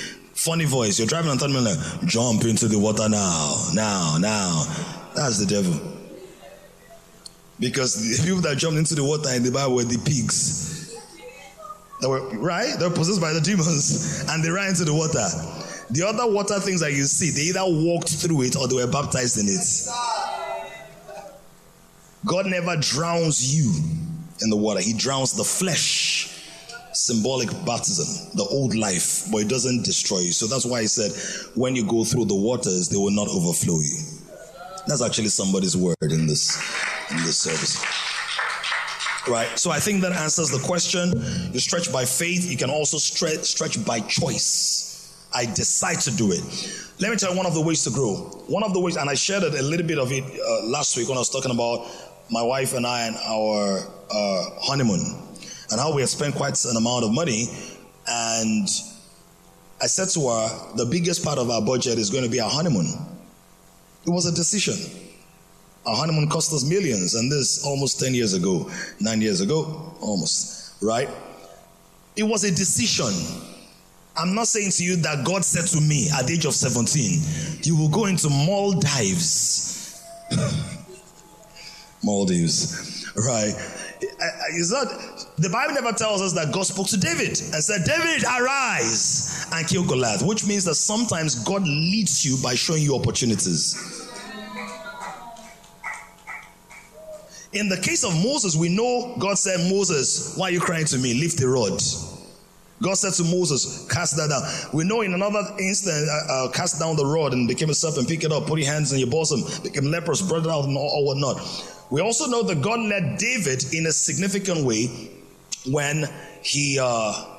funny 0.46 0.66
voice. 0.66 1.00
You're 1.00 1.08
driving 1.08 1.32
on 1.32 1.40
third 1.40 1.50
like, 1.50 2.06
jump 2.06 2.46
into 2.46 2.68
the 2.68 2.78
water 2.78 3.10
now, 3.10 3.70
now, 3.74 4.18
now. 4.20 4.64
That's 5.16 5.40
the 5.40 5.48
devil. 5.48 5.74
Because 7.60 7.96
the 7.96 8.24
people 8.24 8.42
that 8.42 8.58
jumped 8.58 8.78
into 8.78 8.94
the 8.94 9.04
water 9.04 9.30
in 9.34 9.42
the 9.42 9.52
Bible 9.52 9.76
were 9.76 9.84
the 9.84 9.98
pigs. 9.98 10.96
They 12.02 12.08
were 12.08 12.30
right, 12.38 12.78
they 12.78 12.88
were 12.88 12.94
possessed 12.94 13.22
by 13.22 13.34
the 13.34 13.42
demons 13.42 14.26
and 14.30 14.44
they 14.44 14.50
ran 14.50 14.70
into 14.70 14.86
the 14.86 14.94
water. 14.94 15.26
The 15.90 16.06
other 16.06 16.32
water 16.32 16.60
things 16.60 16.82
that 16.82 16.92
you 16.92 17.06
see, 17.06 17.32
they 17.32 17.50
either 17.50 17.64
walked 17.66 18.10
through 18.10 18.44
it 18.44 18.56
or 18.56 18.68
they 18.68 18.76
were 18.76 18.92
baptized 18.92 19.40
in 19.40 19.46
it. 19.48 19.66
God 22.26 22.48
never 22.48 22.76
drowns 22.76 23.56
you 23.56 23.72
in 24.42 24.50
the 24.50 24.58
water, 24.58 24.82
He 24.82 24.94
drowns 24.94 25.34
the 25.34 25.44
flesh. 25.44 26.25
Symbolic 27.06 27.50
baptism, 27.68 28.32
the 28.34 28.42
old 28.50 28.74
life, 28.74 29.30
but 29.32 29.38
it 29.38 29.48
doesn't 29.48 29.86
destroy 29.86 30.22
you. 30.22 30.32
So 30.32 30.48
that's 30.48 30.66
why 30.66 30.82
He 30.82 30.88
said, 30.88 31.12
when 31.54 31.76
you 31.76 31.86
go 31.86 32.04
through 32.04 32.26
the 32.26 32.34
waters, 32.34 32.90
they 32.90 32.98
will 32.98 33.12
not 33.12 33.28
overflow 33.28 33.78
you. 33.78 34.00
That's 34.88 35.04
actually 35.04 35.28
somebody's 35.28 35.78
word 35.78 35.96
in 36.02 36.26
this 36.26 36.58
in 37.12 37.18
this 37.18 37.38
service. 37.38 37.78
Right. 39.28 39.48
So 39.60 39.70
I 39.70 39.80
think 39.80 40.02
that 40.02 40.14
answers 40.14 40.50
the 40.50 40.58
question. 40.66 41.12
You 41.54 41.60
stretch 41.60 41.94
by 41.94 42.06
faith. 42.06 42.50
You 42.50 42.58
can 42.58 42.72
also 42.72 42.98
stretch 42.98 43.44
stretch 43.46 43.86
by 43.86 44.00
choice. 44.00 45.30
I 45.32 45.46
decide 45.46 46.00
to 46.02 46.12
do 46.16 46.32
it. 46.32 46.42
Let 47.00 47.12
me 47.12 47.18
tell 47.18 47.30
you 47.30 47.38
one 47.38 47.46
of 47.46 47.54
the 47.54 47.62
ways 47.62 47.84
to 47.84 47.92
grow. 47.92 48.16
One 48.48 48.64
of 48.64 48.74
the 48.74 48.80
ways, 48.80 48.96
and 48.96 49.12
I 49.12 49.14
shared 49.14 49.44
a 49.44 49.62
little 49.62 49.86
bit 49.86 50.00
of 50.00 50.12
it 50.12 50.24
uh, 50.24 50.66
last 50.66 50.98
week 50.98 51.08
when 51.08 51.20
I 51.20 51.22
was 51.22 51.30
talking 51.30 51.52
about 51.52 51.86
my 52.32 52.42
wife 52.42 52.74
and 52.74 52.88
I 52.88 53.06
and 53.06 53.16
our 53.18 53.78
uh, 54.10 54.50
honeymoon 54.60 55.25
and 55.72 55.80
how 55.80 55.94
we 55.94 56.02
had 56.02 56.10
spent 56.10 56.36
quite 56.36 56.64
an 56.66 56.78
amount 56.78 57.06
of 57.06 57.12
money. 57.12 57.48
And 58.08 58.68
I 59.82 59.88
said 59.88 60.10
to 60.10 60.30
her, 60.30 60.76
the 60.76 60.86
biggest 60.86 61.24
part 61.24 61.38
of 61.38 61.50
our 61.50 61.62
budget 61.62 61.98
is 61.98 62.10
going 62.10 62.24
to 62.24 62.30
be 62.30 62.40
our 62.40 62.50
honeymoon. 62.50 62.88
It 64.06 64.10
was 64.10 64.26
a 64.26 64.34
decision. 64.34 64.76
Our 65.86 65.96
honeymoon 65.96 66.30
cost 66.30 66.54
us 66.54 66.64
millions, 66.64 67.16
and 67.16 67.32
this 67.32 67.64
almost 67.66 68.00
10 68.00 68.14
years 68.14 68.34
ago, 68.34 68.70
nine 69.00 69.22
years 69.22 69.42
ago, 69.42 69.94
almost, 70.02 70.82
right? 70.82 71.10
It 72.16 72.24
was 72.24 72.44
a 72.44 72.50
decision. 72.50 73.14
I'm 74.18 74.34
not 74.34 74.48
saying 74.48 74.72
to 74.72 74.84
you 74.84 74.96
that 74.98 75.26
God 75.26 75.44
said 75.44 75.66
to 75.78 75.82
me 75.82 76.10
at 76.18 76.28
the 76.28 76.34
age 76.34 76.46
of 76.46 76.54
17, 76.54 77.60
you 77.64 77.76
will 77.76 77.90
go 77.90 78.06
into 78.06 78.30
Maldives. 78.30 80.02
Maldives, 82.04 83.12
right? 83.16 83.54
Is 84.56 84.70
that 84.70 84.88
the 85.38 85.50
Bible 85.50 85.74
never 85.74 85.92
tells 85.92 86.22
us 86.22 86.34
that 86.34 86.54
God 86.54 86.66
spoke 86.66 86.88
to 86.88 86.98
David 86.98 87.28
and 87.28 87.62
said, 87.62 87.84
David, 87.86 88.24
arise 88.24 89.46
and 89.52 89.68
kill 89.68 89.86
Goliath, 89.86 90.24
which 90.24 90.48
means 90.48 90.64
that 90.64 90.76
sometimes 90.76 91.36
God 91.44 91.64
leads 91.64 92.24
you 92.24 92.38
by 92.42 92.56
showing 92.56 92.84
you 92.84 92.96
opportunities. 92.96 94.06
In 97.52 97.70
the 97.70 97.78
case 97.78 98.04
of 98.04 98.14
Moses, 98.24 98.56
we 98.56 98.70
know 98.70 99.16
God 99.20 99.38
said, 99.38 99.70
Moses, 99.70 100.38
why 100.38 100.48
are 100.48 100.52
you 100.52 100.60
crying 100.60 100.86
to 100.86 100.98
me? 100.98 101.14
Lift 101.14 101.40
the 101.40 101.48
rod. 101.48 101.82
God 102.82 102.96
said 102.96 103.14
to 103.14 103.24
Moses, 103.24 103.88
Cast 103.90 104.18
that 104.18 104.30
down. 104.30 104.44
We 104.74 104.84
know 104.84 105.02
in 105.02 105.14
another 105.14 105.42
instant, 105.60 106.10
uh, 106.10 106.34
uh, 106.34 106.52
cast 106.52 106.80
down 106.80 106.98
the 106.98 107.06
rod 107.06 107.32
and 107.34 107.48
became 107.48 107.70
a 107.70 107.74
serpent, 107.74 108.08
pick 108.10 108.24
it 108.24 108.32
up, 108.32 108.48
put 108.48 108.60
your 108.60 108.72
hands 108.72 108.92
in 108.92 109.00
your 109.00 109.10
bosom, 109.10 109.42
became 109.64 109.86
leprous, 109.86 110.20
spread 110.20 110.44
it 110.44 110.50
out, 110.50 110.66
all, 110.66 110.78
all 110.78 111.06
whatnot. 111.06 111.40
We 111.92 112.02
also 112.02 112.28
know 112.28 112.44
that 112.44 112.62
God 112.62 112.80
led 112.82 113.18
David 113.18 113.74
in 113.74 113.86
a 113.86 113.92
significant 113.92 114.66
way 114.66 115.15
when 115.70 116.06
he. 116.42 116.80
Uh, 116.82 117.32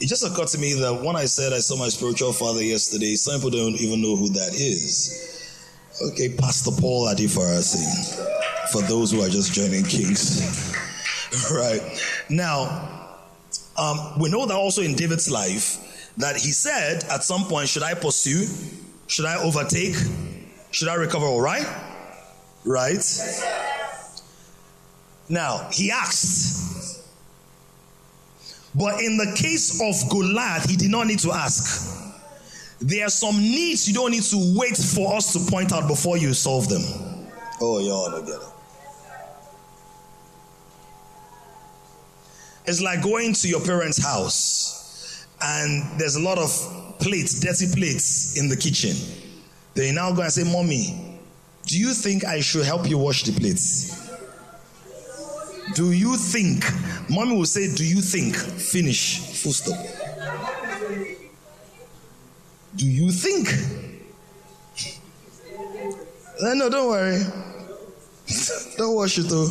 it 0.00 0.08
just 0.08 0.24
occurred 0.24 0.48
to 0.48 0.58
me 0.58 0.74
that 0.74 1.02
when 1.02 1.14
I 1.14 1.26
said 1.26 1.52
I 1.52 1.60
saw 1.60 1.76
my 1.76 1.88
spiritual 1.88 2.32
father 2.32 2.62
yesterday, 2.62 3.14
some 3.14 3.36
people 3.36 3.50
don't 3.50 3.80
even 3.80 4.02
know 4.02 4.16
who 4.16 4.28
that 4.30 4.52
is. 4.52 5.28
Okay, 6.10 6.34
Pastor 6.36 6.72
Paul 6.80 7.06
Adefarasin, 7.06 8.72
for 8.72 8.82
those 8.82 9.12
who 9.12 9.20
are 9.22 9.28
just 9.28 9.52
joining 9.52 9.84
Kings. 9.84 10.74
right. 11.52 11.80
Now, 12.28 13.18
um, 13.76 14.18
we 14.18 14.30
know 14.30 14.44
that 14.46 14.54
also 14.54 14.82
in 14.82 14.94
David's 14.94 15.30
life 15.30 16.12
that 16.16 16.36
he 16.36 16.50
said 16.50 17.04
at 17.04 17.22
some 17.22 17.44
point, 17.44 17.68
Should 17.68 17.82
I 17.82 17.94
pursue? 17.94 18.46
Should 19.06 19.26
I 19.26 19.36
overtake? 19.42 19.94
Should 20.72 20.88
I 20.88 20.94
recover 20.94 21.26
all 21.26 21.40
right? 21.40 21.66
Right? 22.64 23.02
Now, 25.32 25.66
he 25.72 25.90
asked. 25.90 27.08
But 28.74 29.00
in 29.00 29.16
the 29.16 29.34
case 29.34 29.80
of 29.80 30.10
Goliath, 30.10 30.68
he 30.68 30.76
did 30.76 30.90
not 30.90 31.06
need 31.06 31.20
to 31.20 31.32
ask. 31.32 32.20
There 32.82 33.06
are 33.06 33.10
some 33.10 33.38
needs 33.38 33.88
you 33.88 33.94
don't 33.94 34.10
need 34.10 34.24
to 34.24 34.54
wait 34.58 34.76
for 34.76 35.16
us 35.16 35.32
to 35.32 35.50
point 35.50 35.72
out 35.72 35.88
before 35.88 36.18
you 36.18 36.34
solve 36.34 36.68
them. 36.68 36.82
Oh, 37.62 37.78
y'all 37.78 38.10
don't 38.10 38.26
get 38.26 38.34
it. 38.34 38.48
It's 42.66 42.82
like 42.82 43.02
going 43.02 43.32
to 43.32 43.48
your 43.48 43.60
parents' 43.62 44.02
house 44.02 45.26
and 45.40 45.98
there's 45.98 46.16
a 46.16 46.20
lot 46.20 46.36
of 46.36 46.50
plates, 46.98 47.40
dirty 47.40 47.74
plates 47.74 48.38
in 48.38 48.50
the 48.50 48.56
kitchen. 48.56 48.94
They 49.72 49.92
now 49.92 50.12
go 50.12 50.20
and 50.20 50.30
say, 50.30 50.44
Mommy, 50.44 51.18
do 51.64 51.78
you 51.78 51.94
think 51.94 52.26
I 52.26 52.40
should 52.40 52.66
help 52.66 52.86
you 52.86 52.98
wash 52.98 53.22
the 53.22 53.32
plates? 53.32 54.01
Do 55.74 55.92
you 55.92 56.16
think? 56.16 56.64
Mommy 57.08 57.36
will 57.36 57.46
say, 57.46 57.74
Do 57.74 57.84
you 57.84 58.00
think? 58.00 58.36
Finish. 58.36 59.20
Full 59.42 59.52
stop. 59.52 59.78
Do 62.76 62.86
you 62.86 63.10
think? 63.10 63.48
Uh, 66.42 66.54
no, 66.54 66.68
don't 66.68 66.88
worry. 66.88 67.20
don't 68.76 68.94
wash 68.94 69.18
it 69.18 69.22
though. 69.28 69.48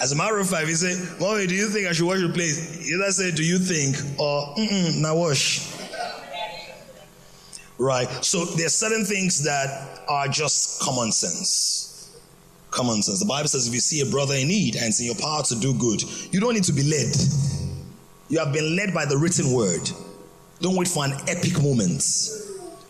As 0.00 0.12
a 0.12 0.16
matter 0.16 0.38
of 0.38 0.48
fact, 0.48 0.66
he 0.66 0.74
said, 0.74 1.20
Mommy, 1.20 1.46
do 1.46 1.54
you 1.54 1.68
think 1.68 1.86
I 1.86 1.92
should 1.92 2.06
wash 2.06 2.20
your 2.20 2.32
plate? 2.32 2.54
Either 2.82 3.12
say, 3.12 3.30
Do 3.30 3.44
you 3.44 3.58
think? 3.58 3.96
or 4.18 4.54
now 5.00 5.16
wash. 5.16 5.66
Right? 7.78 8.08
So 8.24 8.44
there's 8.44 8.74
certain 8.74 9.04
things 9.04 9.42
that 9.44 10.00
are 10.08 10.28
just 10.28 10.80
common 10.80 11.12
sense. 11.12 11.79
Common 12.70 13.02
sense. 13.02 13.18
The 13.18 13.26
Bible 13.26 13.48
says 13.48 13.66
if 13.66 13.74
you 13.74 13.80
see 13.80 14.00
a 14.00 14.06
brother 14.06 14.34
in 14.34 14.48
need 14.48 14.76
and 14.76 14.86
it's 14.86 15.00
in 15.00 15.06
your 15.06 15.16
power 15.16 15.42
to 15.42 15.56
do 15.56 15.74
good, 15.74 16.02
you 16.32 16.40
don't 16.40 16.54
need 16.54 16.64
to 16.64 16.72
be 16.72 16.84
led. 16.84 17.14
You 18.28 18.38
have 18.38 18.52
been 18.52 18.76
led 18.76 18.94
by 18.94 19.04
the 19.06 19.18
written 19.18 19.52
word. 19.52 19.90
Don't 20.60 20.76
wait 20.76 20.88
for 20.88 21.04
an 21.04 21.12
epic 21.26 21.60
moment. 21.60 22.02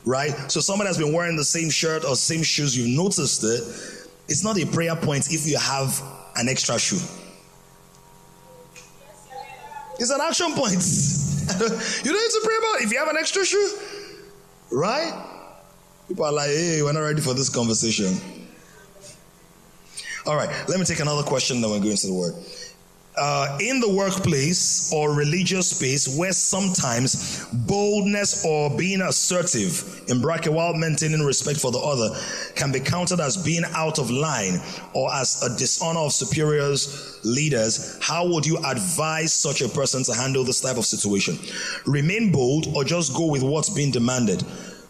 Right? 0.05 0.35
So 0.51 0.61
someone 0.61 0.87
has 0.87 0.99
been 0.99 1.13
wearing 1.13 1.37
the 1.37 1.45
same 1.45 1.71
shirt 1.71 2.05
or 2.05 2.15
same 2.17 2.43
shoes, 2.43 2.77
you've 2.77 2.97
noticed 2.97 3.43
it. 3.45 3.61
It's 4.29 4.45
not 4.45 4.61
a 4.61 4.67
prayer 4.67 4.97
point 4.97 5.33
if 5.33 5.47
you 5.47 5.59
have 5.59 6.03
an 6.37 6.49
extra 6.49 6.79
shoe. 6.79 7.01
It's 9.99 10.11
an 10.11 10.21
action 10.21 10.53
point. 10.53 10.81
you 12.05 12.13
don't 12.13 12.23
need 12.23 12.31
to 12.31 12.41
pray 12.45 12.57
about 12.59 12.81
it. 12.81 12.85
if 12.85 12.93
you 12.93 12.99
have 12.99 13.09
an 13.09 13.17
extra 13.19 13.45
shoe. 13.45 13.77
Right? 14.71 15.13
People 16.09 16.25
are 16.25 16.33
like, 16.33 16.49
hey, 16.49 16.83
we're 16.83 16.93
not 16.93 17.01
ready 17.01 17.21
for 17.21 17.35
this 17.35 17.49
conversation. 17.49 18.40
All 20.27 20.37
right, 20.37 20.49
let 20.69 20.79
me 20.79 20.85
take 20.85 21.01
another 21.01 21.23
question, 21.23 21.61
then 21.61 21.71
we're 21.71 21.81
going 21.81 21.97
to 21.97 22.07
the 22.07 22.15
word 22.15 22.35
uh, 23.21 23.59
in 23.61 23.81
the 23.81 23.89
workplace 23.89 24.93
or 24.93 25.13
religious 25.15 25.71
space 25.71 26.17
where 26.17 26.33
sometimes 26.33 27.45
boldness 27.53 28.45
or 28.47 28.75
being 28.77 29.03
assertive, 29.03 30.05
in 30.09 30.21
bracket, 30.21 30.53
while 30.53 30.75
maintaining 30.75 31.21
respect 31.21 31.61
for 31.61 31.71
the 31.71 31.79
other, 31.79 32.09
can 32.55 32.73
be 32.73 32.81
counted 32.81 33.21
as 33.21 33.37
being 33.37 33.65
out 33.75 33.99
of 33.99 34.11
line 34.11 34.55
or 34.95 35.13
as 35.15 35.43
a 35.43 35.59
dishonor 35.59 36.01
of 36.01 36.13
superiors, 36.13 37.21
leaders, 37.25 37.99
how 38.01 38.27
would 38.27 38.47
you 38.47 38.57
advise 38.65 39.33
such 39.33 39.61
a 39.61 39.69
person 39.69 40.03
to 40.05 40.15
handle 40.15 40.45
this 40.45 40.61
type 40.61 40.79
of 40.79 40.87
situation? 40.87 41.39
Remain 41.87 42.33
bold 42.33 42.69
or 42.75 42.85
just 42.85 43.15
go 43.15 43.27
with 43.27 43.43
what's 43.43 43.71
being 43.71 43.91
demanded? 43.91 44.43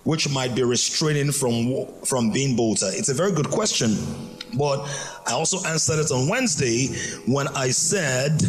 Which 0.05 0.29
might 0.31 0.55
be 0.55 0.63
restraining 0.63 1.33
from 1.33 1.87
from 2.05 2.31
being 2.31 2.57
bolder? 2.57 2.91
It's 2.93 3.09
a 3.09 3.15
very 3.15 3.33
good 3.33 3.51
question. 3.51 3.97
But 4.57 4.81
I 5.27 5.33
also 5.33 5.59
answered 5.69 6.01
it 6.01 6.11
on 6.11 6.29
Wednesday 6.29 6.89
when 7.27 7.49
I 7.49 7.71
said 7.71 8.43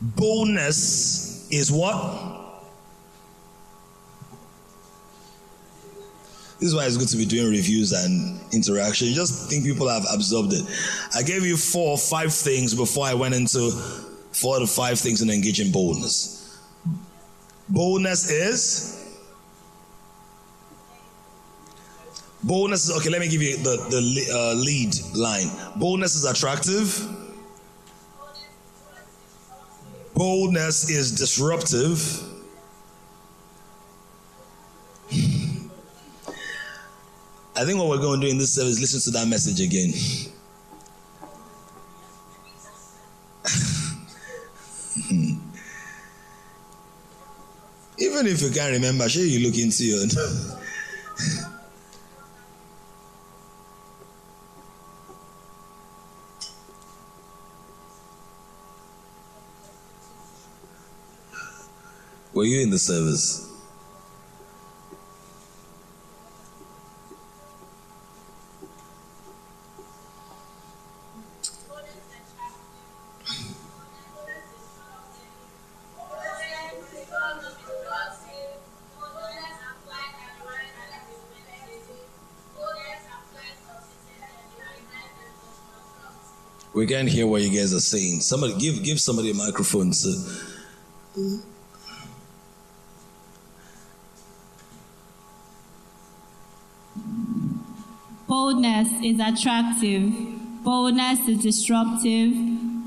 boldness 0.00 1.48
is 1.50 1.70
what? 1.70 2.34
This 6.58 6.70
is 6.70 6.74
why 6.74 6.86
it's 6.86 6.96
good 6.96 7.08
to 7.08 7.18
be 7.18 7.26
doing 7.26 7.50
reviews 7.50 7.92
and 7.92 8.40
interaction. 8.52 9.08
Just 9.08 9.50
think 9.50 9.64
people 9.64 9.88
have 9.88 10.06
absorbed 10.12 10.54
it. 10.54 10.64
I 11.14 11.22
gave 11.22 11.44
you 11.44 11.56
four 11.56 11.90
or 11.90 11.98
five 11.98 12.32
things 12.32 12.74
before 12.74 13.04
I 13.04 13.12
went 13.12 13.34
into 13.34 13.70
four 14.32 14.58
to 14.58 14.66
five 14.66 14.98
things 14.98 15.20
in 15.20 15.28
engaging 15.28 15.70
boldness. 15.70 16.58
Boldness 17.68 18.30
is 18.30 19.05
Boldness 22.46 22.88
is 22.88 22.96
okay. 22.96 23.10
Let 23.10 23.20
me 23.20 23.26
give 23.28 23.42
you 23.42 23.56
the 23.56 23.76
the 23.90 23.98
uh, 24.32 24.54
lead 24.54 24.94
line. 25.16 25.50
Boldness 25.74 26.14
is 26.14 26.24
attractive. 26.24 27.04
Boldness 30.14 30.88
is 30.88 31.10
disruptive. 31.10 31.98
I 37.58 37.64
think 37.64 37.78
what 37.80 37.88
we're 37.88 37.98
going 37.98 38.20
to 38.20 38.26
do 38.26 38.30
in 38.30 38.38
this 38.38 38.54
service 38.54 38.74
is 38.74 38.80
listen 38.80 39.00
to 39.12 39.18
that 39.18 39.26
message 39.26 39.60
again. 39.60 39.90
Even 47.98 48.26
if 48.26 48.40
you 48.40 48.50
can't 48.50 48.72
remember, 48.72 49.08
sure 49.08 49.24
you 49.24 49.40
look 49.44 49.58
into 49.58 49.84
your. 49.84 50.06
Were 62.36 62.44
you 62.44 62.60
in 62.60 62.68
the 62.68 62.78
service? 62.78 63.50
We 86.74 86.86
can't 86.86 87.08
hear 87.08 87.26
what 87.26 87.40
you 87.40 87.48
guys 87.48 87.72
are 87.72 87.80
saying. 87.80 88.20
Somebody 88.20 88.58
give 88.58 88.84
give 88.84 89.00
somebody 89.00 89.30
a 89.30 89.34
microphone. 89.34 89.94
So. 89.94 90.10
Boldness 98.56 98.88
is 99.04 99.20
attractive. 99.20 100.64
Boldness 100.64 101.28
is 101.28 101.42
disruptive. 101.42 102.32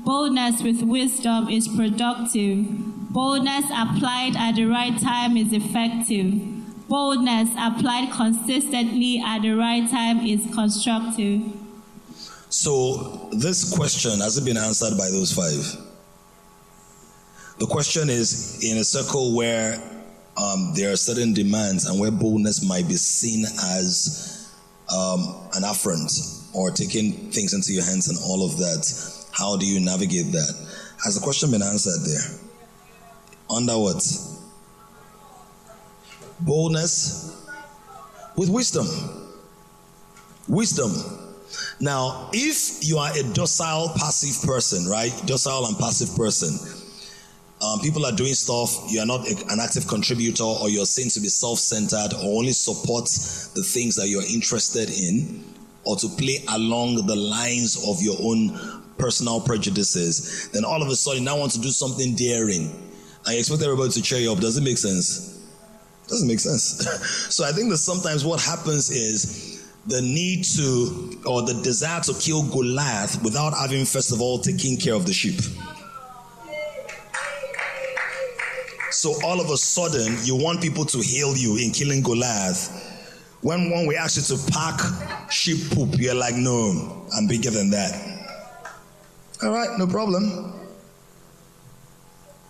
Boldness 0.04 0.64
with 0.64 0.82
wisdom 0.82 1.48
is 1.48 1.68
productive. 1.68 2.66
Boldness 3.12 3.66
applied 3.66 4.34
at 4.36 4.56
the 4.56 4.64
right 4.64 5.00
time 5.00 5.36
is 5.36 5.52
effective. 5.52 6.88
Boldness 6.88 7.50
applied 7.56 8.10
consistently 8.10 9.22
at 9.24 9.42
the 9.42 9.52
right 9.52 9.88
time 9.88 10.26
is 10.26 10.44
constructive. 10.52 11.40
So, 12.48 13.28
this 13.30 13.72
question 13.72 14.18
has 14.18 14.38
it 14.38 14.44
been 14.44 14.56
answered 14.56 14.98
by 14.98 15.08
those 15.10 15.32
five? 15.32 15.86
The 17.60 17.66
question 17.66 18.10
is 18.10 18.58
in 18.64 18.76
a 18.78 18.84
circle 18.84 19.36
where 19.36 19.80
um, 20.36 20.72
there 20.74 20.90
are 20.92 20.96
certain 20.96 21.32
demands 21.32 21.86
and 21.86 22.00
where 22.00 22.10
boldness 22.10 22.68
might 22.68 22.88
be 22.88 22.94
seen 22.94 23.44
as 23.44 24.39
um, 24.92 25.48
an 25.54 25.64
affront 25.64 26.12
or 26.52 26.70
taking 26.70 27.12
things 27.30 27.54
into 27.54 27.72
your 27.72 27.84
hands 27.84 28.08
and 28.08 28.18
all 28.24 28.44
of 28.44 28.56
that. 28.58 29.26
How 29.32 29.56
do 29.56 29.66
you 29.66 29.80
navigate 29.80 30.32
that? 30.32 30.68
Has 31.04 31.14
the 31.14 31.20
question 31.20 31.50
been 31.50 31.62
answered 31.62 32.00
there? 32.04 32.40
Under 33.48 33.78
what? 33.78 34.04
Boldness 36.40 37.46
with 38.36 38.48
wisdom. 38.48 38.86
Wisdom. 40.48 40.92
Now, 41.80 42.30
if 42.32 42.86
you 42.86 42.98
are 42.98 43.10
a 43.16 43.22
docile, 43.32 43.92
passive 43.96 44.46
person, 44.46 44.86
right? 44.86 45.12
Docile 45.26 45.66
and 45.66 45.78
passive 45.78 46.14
person, 46.16 46.58
um, 47.62 47.80
people 47.80 48.06
are 48.06 48.12
doing 48.12 48.32
stuff, 48.32 48.90
you 48.90 49.00
are 49.00 49.06
not 49.06 49.28
an 49.28 49.60
active 49.60 49.86
contributor, 49.86 50.44
or 50.44 50.70
you're 50.70 50.86
seen 50.86 51.10
to 51.10 51.20
be 51.20 51.28
self 51.28 51.58
centered, 51.58 52.14
or 52.14 52.38
only 52.38 52.52
support 52.52 53.04
the 53.54 53.62
things 53.62 53.96
that 53.96 54.08
you're 54.08 54.24
interested 54.24 54.88
in, 54.88 55.44
or 55.84 55.96
to 55.96 56.08
play 56.08 56.38
along 56.54 57.06
the 57.06 57.16
lines 57.16 57.86
of 57.86 58.00
your 58.02 58.16
own 58.20 58.80
personal 59.00 59.40
prejudices, 59.40 60.48
then 60.52 60.64
all 60.64 60.82
of 60.82 60.88
a 60.88 60.94
sudden 60.94 61.24
now 61.24 61.38
want 61.38 61.52
to 61.52 61.60
do 61.60 61.70
something 61.70 62.14
daring. 62.14 62.70
I 63.26 63.34
expect 63.34 63.62
everybody 63.62 63.90
to 63.90 64.02
cheer 64.02 64.18
you 64.18 64.32
up. 64.32 64.38
Does 64.38 64.56
it 64.56 64.62
make 64.62 64.78
sense? 64.78 65.38
Doesn't 66.08 66.28
make 66.28 66.40
sense. 66.40 66.86
so 67.34 67.44
I 67.44 67.52
think 67.52 67.70
that 67.70 67.78
sometimes 67.78 68.24
what 68.24 68.40
happens 68.40 68.90
is 68.90 69.68
the 69.86 70.02
need 70.02 70.44
to 70.56 71.20
or 71.26 71.42
the 71.42 71.60
desire 71.62 72.00
to 72.02 72.14
kill 72.14 72.42
Goliath 72.50 73.22
without 73.22 73.54
having 73.54 73.84
first 73.84 74.12
of 74.12 74.20
all 74.20 74.38
taken 74.38 74.76
care 74.76 74.94
of 74.94 75.06
the 75.06 75.12
sheep. 75.12 75.40
So 79.00 79.14
all 79.24 79.40
of 79.40 79.48
a 79.48 79.56
sudden, 79.56 80.18
you 80.24 80.36
want 80.36 80.60
people 80.60 80.84
to 80.84 81.00
hail 81.00 81.34
you 81.34 81.56
in 81.56 81.70
killing 81.70 82.02
Goliath. 82.02 82.68
When 83.40 83.70
when 83.70 83.86
we 83.86 83.96
ask 83.96 84.18
you 84.18 84.36
to 84.36 84.52
pack 84.52 84.78
sheep 85.30 85.70
poop, 85.70 85.98
you're 85.98 86.14
like, 86.14 86.34
no, 86.34 87.06
I'm 87.16 87.26
bigger 87.26 87.48
than 87.48 87.70
that. 87.70 87.94
All 89.42 89.52
right, 89.52 89.70
no 89.78 89.86
problem. 89.86 90.52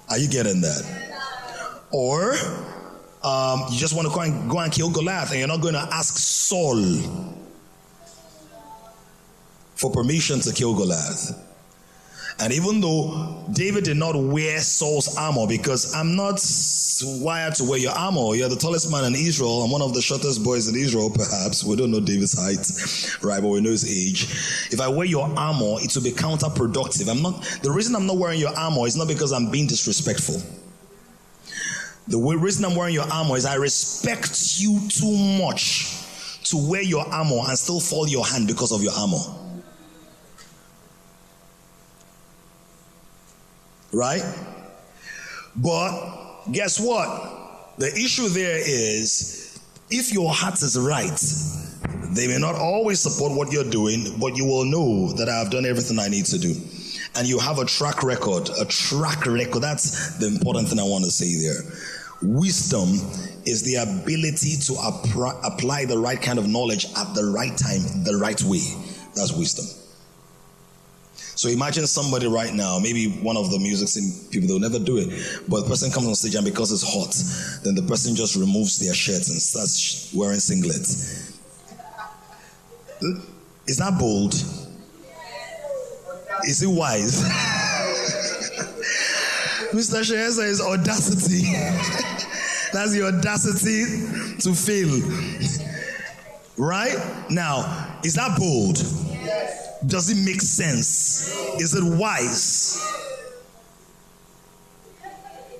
Are 0.09 0.19
you 0.19 0.29
getting 0.29 0.61
that? 0.61 0.83
Or 1.93 2.35
um, 3.23 3.67
you 3.71 3.79
just 3.79 3.95
want 3.95 4.09
to 4.09 4.13
go 4.13 4.23
and, 4.23 4.51
go 4.51 4.59
and 4.59 4.73
kill 4.73 4.91
Goliath 4.91 5.31
and 5.31 5.39
you're 5.39 5.47
not 5.47 5.61
going 5.61 5.75
to 5.75 5.89
ask 5.93 6.17
Saul 6.19 6.83
for 9.77 9.93
permission 9.93 10.41
to 10.41 10.53
kill 10.53 10.75
Goliath. 10.75 11.50
And 12.41 12.53
even 12.53 12.81
though 12.81 13.45
David 13.53 13.85
did 13.85 13.97
not 13.97 14.17
wear 14.17 14.61
Saul's 14.61 15.17
armor, 15.17 15.47
because 15.47 15.95
I'm 15.95 16.17
not 16.17 16.41
wired 17.05 17.55
to 17.57 17.65
wear 17.65 17.79
your 17.79 17.93
armor. 17.93 18.35
You're 18.35 18.49
the 18.49 18.57
tallest 18.57 18.91
man 18.91 19.05
in 19.05 19.15
Israel. 19.15 19.63
I'm 19.63 19.71
one 19.71 19.83
of 19.83 19.95
the 19.95 20.03
shortest 20.03 20.45
boys 20.45 20.69
in 20.69 20.77
Israel, 20.77 21.11
perhaps. 21.11 21.65
We 21.65 21.77
don't 21.77 21.91
know 21.91 22.01
David's 22.01 22.39
height, 22.39 23.23
right? 23.23 23.41
But 23.41 23.49
we 23.49 23.61
know 23.61 23.71
his 23.71 23.85
age. 23.85 24.25
If 24.73 24.81
I 24.81 24.89
wear 24.89 25.07
your 25.07 25.27
armor, 25.39 25.77
it 25.81 25.95
will 25.95 26.03
be 26.03 26.13
counterproductive. 26.13 27.09
I'm 27.11 27.23
not, 27.23 27.43
the 27.63 27.71
reason 27.71 27.95
I'm 27.95 28.07
not 28.07 28.17
wearing 28.17 28.41
your 28.41 28.57
armor 28.57 28.87
is 28.87 28.97
not 28.97 29.09
because 29.09 29.33
I'm 29.33 29.51
being 29.51 29.67
disrespectful. 29.67 30.37
The 32.09 32.19
reason 32.19 32.65
I'm 32.65 32.77
wearing 32.77 32.95
your 32.95 33.11
armor 33.11 33.37
is 33.37 33.47
I 33.47 33.55
respect 33.55 34.59
you 34.59 34.81
too 34.89 35.17
much 35.39 35.97
to 36.45 36.69
wear 36.69 36.83
your 36.83 37.07
armor 37.07 37.41
and 37.47 37.57
still 37.57 37.81
fall 37.81 38.09
your 38.09 38.27
hand 38.27 38.49
because 38.49 38.73
of 38.73 38.83
your 38.83 38.93
armor. 38.93 39.40
Right? 43.93 44.23
But 45.57 46.47
guess 46.53 46.79
what? 46.79 47.77
The 47.79 47.89
issue 47.89 48.29
there 48.29 48.59
is 48.59 49.59
if 49.91 50.13
your 50.13 50.33
heart 50.33 50.63
is 50.63 50.79
right, 50.79 51.19
they 52.15 52.27
may 52.29 52.39
not 52.39 52.55
always 52.55 53.01
support 53.01 53.37
what 53.37 53.53
you're 53.53 53.69
doing, 53.69 54.17
but 54.21 54.37
you 54.37 54.45
will 54.45 54.65
know 54.65 55.13
that 55.15 55.29
I 55.29 55.39
have 55.39 55.51
done 55.51 55.65
everything 55.65 55.99
I 55.99 56.09
need 56.09 56.27
to 56.27 56.39
do. 56.39 56.55
And 57.17 57.27
you 57.27 57.39
have 57.41 57.59
a 57.59 57.65
track 57.65 58.03
record, 58.03 58.49
a 58.61 58.65
track 58.65 59.27
record. 59.27 59.61
That's 59.61 60.19
the 60.19 60.29
important 60.29 60.69
thing 60.69 60.79
I 60.79 60.85
want 60.85 61.05
to 61.05 61.11
say 61.11 61.35
there. 61.41 61.63
Wisdom 62.23 62.89
is 63.47 63.63
the 63.63 63.77
ability 63.77 64.57
to 64.67 64.75
apply 65.45 65.87
the 65.87 65.99
right 65.99 66.21
kind 66.21 66.39
of 66.39 66.47
knowledge 66.47 66.85
at 66.97 67.15
the 67.15 67.25
right 67.35 67.57
time, 67.57 68.05
the 68.05 68.19
right 68.21 68.41
way. 68.43 68.63
That's 69.17 69.33
wisdom. 69.33 69.80
So 71.41 71.49
imagine 71.49 71.87
somebody 71.87 72.27
right 72.27 72.53
now, 72.53 72.79
maybe 72.79 73.07
one 73.23 73.39
of 73.39 73.51
the 73.51 73.59
music 73.59 73.89
scene 73.89 74.29
people, 74.31 74.47
they'll 74.47 74.59
never 74.59 74.79
do 74.79 74.99
it, 74.99 75.09
but 75.49 75.63
the 75.63 75.69
person 75.69 75.91
comes 75.91 76.07
on 76.07 76.15
stage 76.15 76.35
and 76.35 76.45
because 76.45 76.71
it's 76.71 76.83
hot, 76.83 77.15
then 77.65 77.75
the 77.75 77.81
person 77.81 78.15
just 78.15 78.37
removes 78.37 78.79
their 78.79 78.93
shirts 78.93 79.31
and 79.31 79.41
starts 79.41 80.13
wearing 80.15 80.37
singlets. 80.37 81.33
Is 83.67 83.79
that 83.79 83.99
bold? 83.99 84.35
Is 86.45 86.63
it 86.63 86.67
wise? 86.67 87.23
Mr. 89.73 90.03
Shehesa 90.05 90.45
is 90.45 90.61
audacity. 90.61 91.41
That's 92.75 92.93
the 92.93 93.05
audacity 93.07 93.87
to 94.41 94.55
fail. 94.55 95.01
Right? 96.59 96.99
Now, 97.31 97.99
is 98.05 98.17
that 98.17 98.39
bold? 98.39 99.10
Does 99.87 100.11
it 100.11 100.23
make 100.25 100.43
sense? 100.43 101.35
Is 101.59 101.75
it 101.75 101.85
wise? 101.85 102.87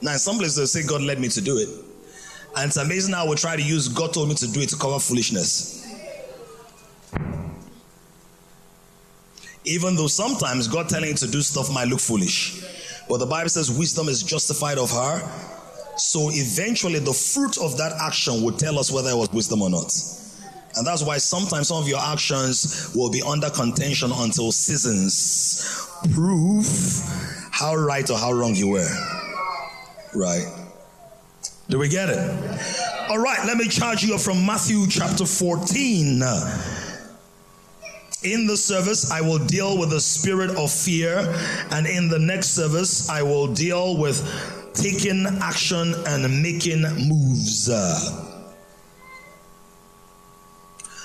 Now, 0.03 0.13
in 0.13 0.19
some 0.19 0.39
places, 0.39 0.57
they 0.57 0.81
say 0.81 0.87
God 0.87 1.03
led 1.03 1.19
me 1.19 1.29
to 1.29 1.41
do 1.41 1.59
it. 1.59 1.69
And 2.57 2.67
it's 2.69 2.77
amazing 2.77 3.15
how 3.15 3.29
we 3.29 3.37
try 3.37 3.57
to 3.57 3.63
use 3.63 3.89
God 3.89 4.13
told 4.13 4.29
me 4.29 4.35
to 4.37 4.49
do 4.49 4.61
it 4.61 4.69
to 4.71 4.77
cover 4.77 4.99
foolishness. 4.99 5.87
Even 9.65 9.95
though 9.95 10.07
sometimes 10.07 10.69
God 10.69 10.89
telling 10.89 11.11
you 11.11 11.15
to 11.17 11.29
do 11.29 11.43
stuff 11.43 11.73
might 11.73 11.89
look 11.89 12.01
foolish. 12.01 12.63
But 13.09 13.19
the 13.19 13.27
Bible 13.27 13.51
says 13.51 13.71
wisdom 13.71 14.09
is 14.09 14.23
justified 14.23 14.79
of 14.79 14.91
her. 14.91 15.21
So 15.97 16.31
eventually, 16.33 16.99
the 16.99 17.13
fruit 17.13 17.59
of 17.59 17.77
that 17.77 17.93
action 18.01 18.43
will 18.43 18.57
tell 18.57 18.79
us 18.79 18.91
whether 18.91 19.11
it 19.11 19.17
was 19.17 19.31
wisdom 19.33 19.63
or 19.63 19.71
not. 19.71 19.93
And 20.77 20.87
that's 20.87 21.03
why 21.03 21.19
sometimes 21.19 21.69
some 21.69 21.83
of 21.83 21.89
your 21.89 22.01
actions 22.01 22.93
will 22.95 23.11
be 23.11 23.23
under 23.23 23.51
contention 23.51 24.11
until 24.13 24.53
seasons 24.53 25.89
prove 26.15 26.67
how 27.51 27.75
right 27.75 28.09
or 28.11 28.17
how 28.17 28.33
wrong 28.33 28.55
you 28.55 28.69
were. 28.69 28.89
Right. 30.15 30.47
Do 31.69 31.79
we 31.79 31.89
get 31.89 32.09
it? 32.09 33.11
All 33.11 33.19
right, 33.19 33.45
let 33.47 33.57
me 33.57 33.69
charge 33.69 34.03
you 34.03 34.15
up 34.15 34.21
from 34.21 34.45
Matthew 34.47 34.87
chapter 34.89 35.27
14. 35.27 36.23
In 38.23 38.47
the 38.47 38.57
service, 38.57 39.11
I 39.11 39.21
will 39.21 39.39
deal 39.39 39.79
with 39.79 39.91
the 39.91 40.01
spirit 40.01 40.51
of 40.51 40.71
fear, 40.71 41.19
and 41.71 41.87
in 41.87 42.09
the 42.09 42.19
next 42.19 42.51
service, 42.51 43.09
I 43.09 43.23
will 43.23 43.47
deal 43.53 43.97
with 43.97 44.21
taking 44.75 45.27
action 45.41 45.95
and 46.07 46.43
making 46.43 46.83
moves. 47.09 47.69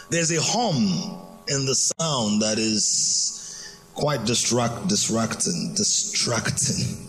There's 0.10 0.32
a 0.32 0.42
hum 0.42 1.22
in 1.48 1.66
the 1.66 1.76
sound 1.76 2.42
that 2.42 2.58
is 2.58 3.76
quite 3.94 4.26
distract, 4.26 4.88
distracting, 4.88 5.74
distracting. 5.76 7.06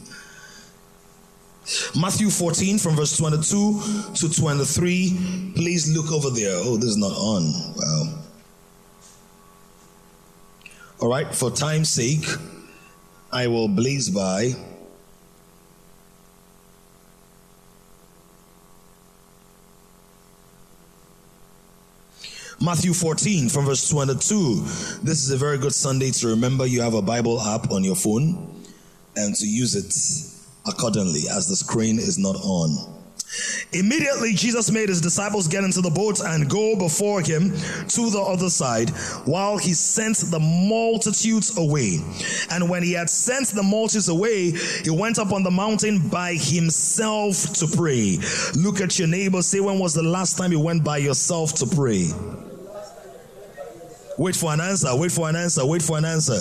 Matthew 2.00 2.30
14 2.30 2.78
from 2.78 2.94
verse 2.94 3.16
22 3.16 4.14
to 4.14 4.40
23. 4.40 5.52
Please 5.56 5.92
look 5.96 6.12
over 6.12 6.30
there. 6.30 6.54
Oh, 6.54 6.76
this 6.76 6.90
is 6.90 6.96
not 6.96 7.12
on. 7.12 7.42
Wow. 7.76 8.22
All 11.00 11.08
right, 11.08 11.34
for 11.34 11.50
time's 11.50 11.90
sake, 11.90 12.24
I 13.32 13.48
will 13.48 13.68
blaze 13.68 14.08
by. 14.08 14.54
Matthew 22.58 22.94
14 22.94 23.50
from 23.50 23.66
verse 23.66 23.86
22. 23.90 24.62
This 25.02 25.22
is 25.22 25.30
a 25.30 25.36
very 25.36 25.58
good 25.58 25.74
Sunday 25.74 26.10
to 26.12 26.28
remember 26.28 26.64
you 26.66 26.80
have 26.80 26.94
a 26.94 27.02
Bible 27.02 27.38
app 27.38 27.70
on 27.70 27.84
your 27.84 27.96
phone 27.96 28.64
and 29.14 29.34
to 29.36 29.46
use 29.46 29.74
it 29.74 29.92
accordingly 30.66 31.28
as 31.30 31.48
the 31.48 31.56
screen 31.56 31.98
is 31.98 32.18
not 32.18 32.34
on. 32.36 32.94
Immediately, 33.72 34.32
Jesus 34.32 34.70
made 34.70 34.88
his 34.88 35.02
disciples 35.02 35.48
get 35.48 35.64
into 35.64 35.82
the 35.82 35.90
boat 35.90 36.20
and 36.20 36.48
go 36.48 36.76
before 36.78 37.20
him 37.20 37.50
to 37.50 38.10
the 38.10 38.24
other 38.26 38.48
side 38.48 38.88
while 39.26 39.58
he 39.58 39.74
sent 39.74 40.16
the 40.16 40.40
multitudes 40.40 41.58
away. 41.58 41.98
And 42.50 42.70
when 42.70 42.82
he 42.82 42.92
had 42.94 43.10
sent 43.10 43.48
the 43.48 43.62
multitudes 43.62 44.08
away, 44.08 44.52
he 44.52 44.90
went 44.90 45.18
up 45.18 45.32
on 45.32 45.42
the 45.42 45.50
mountain 45.50 46.08
by 46.08 46.34
himself 46.34 47.52
to 47.54 47.66
pray. 47.66 48.18
Look 48.54 48.80
at 48.80 48.98
your 48.98 49.08
neighbor. 49.08 49.42
Say, 49.42 49.60
when 49.60 49.78
was 49.78 49.92
the 49.92 50.02
last 50.02 50.38
time 50.38 50.52
you 50.52 50.60
went 50.60 50.84
by 50.84 50.96
yourself 50.98 51.52
to 51.56 51.66
pray? 51.66 52.08
Wait 54.18 54.36
for 54.36 54.52
an 54.52 54.60
answer. 54.60 54.88
Wait 54.96 55.12
for 55.12 55.28
an 55.28 55.36
answer. 55.36 55.64
Wait 55.66 55.82
for 55.82 55.98
an 55.98 56.04
answer. 56.04 56.40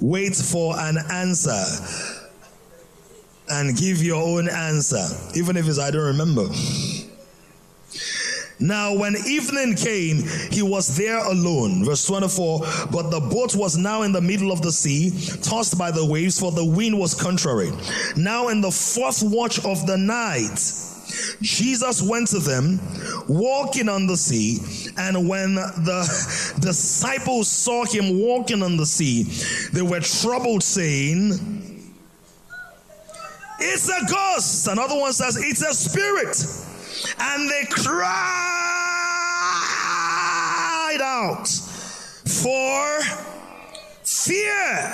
Wait 0.00 0.34
for 0.34 0.78
an 0.78 0.98
answer 1.10 1.64
and 3.50 3.76
give 3.76 4.02
your 4.02 4.22
own 4.22 4.48
answer, 4.48 5.04
even 5.34 5.56
if 5.56 5.68
it's 5.68 5.78
I 5.78 5.90
don't 5.90 6.06
remember. 6.06 6.46
Now, 8.62 8.94
when 8.94 9.16
evening 9.26 9.74
came, 9.74 10.22
he 10.50 10.62
was 10.62 10.96
there 10.96 11.18
alone. 11.18 11.84
Verse 11.84 12.06
24 12.06 12.60
But 12.92 13.10
the 13.10 13.20
boat 13.20 13.56
was 13.56 13.76
now 13.76 14.02
in 14.02 14.12
the 14.12 14.20
middle 14.20 14.52
of 14.52 14.60
the 14.60 14.70
sea, 14.70 15.10
tossed 15.42 15.78
by 15.78 15.90
the 15.90 16.04
waves, 16.04 16.38
for 16.38 16.52
the 16.52 16.64
wind 16.64 16.98
was 16.98 17.14
contrary. 17.14 17.70
Now, 18.16 18.48
in 18.48 18.60
the 18.60 18.70
fourth 18.70 19.22
watch 19.22 19.64
of 19.64 19.86
the 19.86 19.96
night, 19.96 20.58
Jesus 21.40 22.02
went 22.02 22.28
to 22.28 22.38
them, 22.38 22.78
walking 23.28 23.88
on 23.88 24.06
the 24.06 24.16
sea. 24.16 24.58
And 25.08 25.28
when 25.28 25.54
the 25.54 26.54
disciples 26.60 27.48
saw 27.48 27.84
him 27.84 28.20
walking 28.20 28.62
on 28.62 28.76
the 28.76 28.86
sea, 28.86 29.24
they 29.72 29.82
were 29.82 30.00
troubled, 30.00 30.62
saying, 30.62 31.70
it's 33.60 33.88
a 33.90 34.06
ghost. 34.10 34.66
Another 34.68 34.98
one 34.98 35.12
says 35.12 35.36
it's 35.36 35.62
a 35.62 35.74
spirit. 35.74 36.36
And 37.18 37.48
they 37.50 37.64
cried 37.70 38.00
out 41.02 41.46
for 41.46 43.00
fear. 44.02 44.92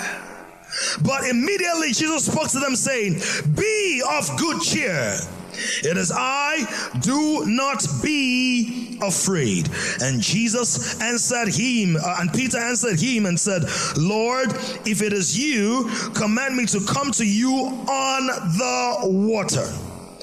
But 1.03 1.23
immediately 1.27 1.93
Jesus 1.93 2.25
spoke 2.25 2.49
to 2.49 2.59
them, 2.59 2.75
saying, 2.75 3.21
Be 3.55 4.03
of 4.09 4.29
good 4.37 4.61
cheer. 4.61 5.17
It 5.83 5.97
is 5.97 6.11
I, 6.13 6.65
do 7.01 7.45
not 7.45 7.83
be 8.03 8.86
afraid. 9.01 9.69
And 10.01 10.21
Jesus 10.21 11.01
answered 11.01 11.53
him, 11.53 11.97
uh, 11.97 12.17
and 12.19 12.31
Peter 12.33 12.57
answered 12.57 12.99
him 12.99 13.25
and 13.25 13.39
said, 13.39 13.63
Lord, 13.97 14.49
if 14.85 15.01
it 15.01 15.13
is 15.13 15.37
you, 15.37 15.89
command 16.13 16.55
me 16.55 16.65
to 16.67 16.79
come 16.85 17.11
to 17.11 17.25
you 17.25 17.53
on 17.53 18.27
the 18.57 18.99
water. 19.03 19.67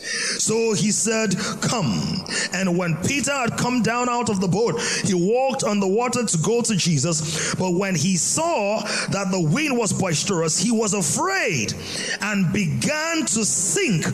So 0.05 0.73
he 0.73 0.91
said, 0.91 1.35
Come. 1.63 2.25
And 2.53 2.77
when 2.79 2.97
Peter 3.03 3.33
had 3.33 3.57
come 3.57 3.83
down 3.83 4.09
out 4.09 4.29
of 4.29 4.41
the 4.41 4.49
boat, 4.49 4.81
he 5.05 5.15
walked 5.15 5.65
on 5.65 5.81
the 5.81 5.89
water 5.89 6.25
to 6.25 6.39
go 6.39 6.63
to 6.63 6.77
Jesus. 6.77 7.55
But 7.55 7.73
when 7.73 7.95
he 7.95 8.17
saw 8.17 8.81
that 9.11 9.31
the 9.31 9.41
wind 9.41 9.77
was 9.77 9.93
boisterous, 9.93 10.59
he 10.59 10.71
was 10.71 10.95
afraid 10.95 11.75
and 12.21 12.53
began 12.53 13.27
to 13.27 13.45
sink. 13.45 14.05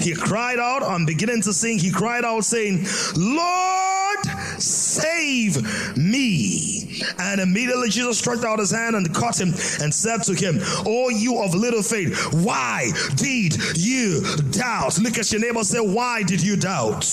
He 0.00 0.14
cried 0.14 0.58
out, 0.58 0.82
on 0.82 1.06
beginning 1.06 1.42
to 1.42 1.52
sink, 1.52 1.80
he 1.80 1.90
cried 1.90 2.24
out, 2.24 2.44
saying, 2.44 2.86
Lord, 3.16 4.60
save 4.60 5.96
me. 5.96 7.02
And 7.18 7.40
immediately 7.40 7.88
Jesus 7.88 8.18
stretched 8.18 8.44
out 8.44 8.58
his 8.58 8.70
hand 8.70 8.96
and 8.96 9.12
caught 9.14 9.40
him 9.40 9.48
and 9.80 9.94
said 9.94 10.22
to 10.24 10.34
him, 10.34 10.58
O 10.86 11.08
you 11.08 11.42
of 11.42 11.54
little 11.54 11.82
faith, 11.82 12.32
why 12.32 12.90
did 13.14 13.56
you 13.76 14.22
doubt? 14.50 14.98
Look 14.98 15.18
at 15.18 15.30
your 15.32 15.39
neighbor, 15.40 15.64
say, 15.64 15.80
Why 15.80 16.22
did 16.22 16.42
you 16.42 16.56
doubt? 16.56 17.04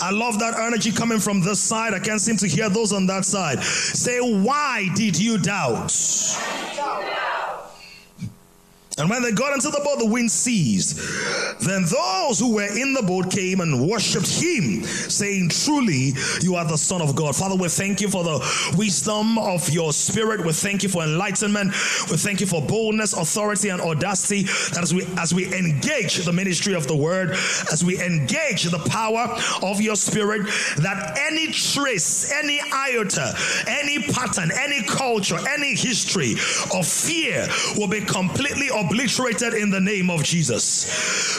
I 0.00 0.10
love 0.10 0.38
that 0.38 0.58
energy 0.58 0.92
coming 0.92 1.18
from 1.18 1.40
this 1.40 1.60
side. 1.60 1.94
I 1.94 1.98
can't 1.98 2.20
seem 2.20 2.36
to 2.38 2.46
hear 2.46 2.68
those 2.68 2.92
on 2.92 3.06
that 3.06 3.24
side. 3.24 3.62
Say, 3.62 4.20
Why 4.20 4.88
did 4.94 5.18
you 5.18 5.38
doubt? 5.38 5.90
And 8.96 9.10
when 9.10 9.22
they 9.22 9.32
got 9.32 9.52
into 9.54 9.70
the 9.70 9.80
boat, 9.84 9.98
the 9.98 10.06
wind 10.06 10.30
ceased. 10.30 10.96
Then 11.60 11.82
those 11.82 12.38
who 12.38 12.54
were 12.54 12.78
in 12.78 12.94
the 12.94 13.02
boat 13.02 13.28
came 13.30 13.60
and 13.60 13.88
worshipped 13.88 14.28
him, 14.28 14.84
saying, 14.84 15.48
Truly, 15.48 16.12
you 16.40 16.54
are 16.54 16.64
the 16.64 16.76
Son 16.76 17.02
of 17.02 17.16
God. 17.16 17.34
Father, 17.34 17.56
we 17.56 17.68
thank 17.68 18.00
you 18.00 18.08
for 18.08 18.22
the 18.22 18.74
wisdom 18.76 19.36
of 19.38 19.68
your 19.68 19.92
spirit. 19.92 20.44
We 20.44 20.52
thank 20.52 20.84
you 20.84 20.88
for 20.88 21.02
enlightenment. 21.02 21.72
We 22.08 22.16
thank 22.16 22.40
you 22.40 22.46
for 22.46 22.62
boldness, 22.62 23.14
authority, 23.14 23.70
and 23.70 23.80
audacity. 23.80 24.44
That 24.74 24.82
as 24.82 24.94
we 24.94 25.04
as 25.16 25.34
we 25.34 25.52
engage 25.52 26.24
the 26.24 26.32
ministry 26.32 26.74
of 26.74 26.86
the 26.86 26.96
word, 26.96 27.30
as 27.72 27.84
we 27.84 28.00
engage 28.00 28.64
the 28.64 28.78
power 28.78 29.36
of 29.62 29.80
your 29.80 29.96
spirit, 29.96 30.46
that 30.78 31.18
any 31.18 31.48
trace, 31.48 32.30
any 32.30 32.60
iota, 32.72 33.34
any 33.66 34.02
pattern, 34.12 34.50
any 34.56 34.82
culture, 34.82 35.38
any 35.48 35.74
history 35.74 36.34
of 36.72 36.86
fear 36.86 37.48
will 37.76 37.88
be 37.88 38.00
completely 38.00 38.70
obliterated 38.84 39.54
in 39.54 39.70
the 39.70 39.80
name 39.80 40.10
of 40.10 40.22
Jesus. 40.22 40.84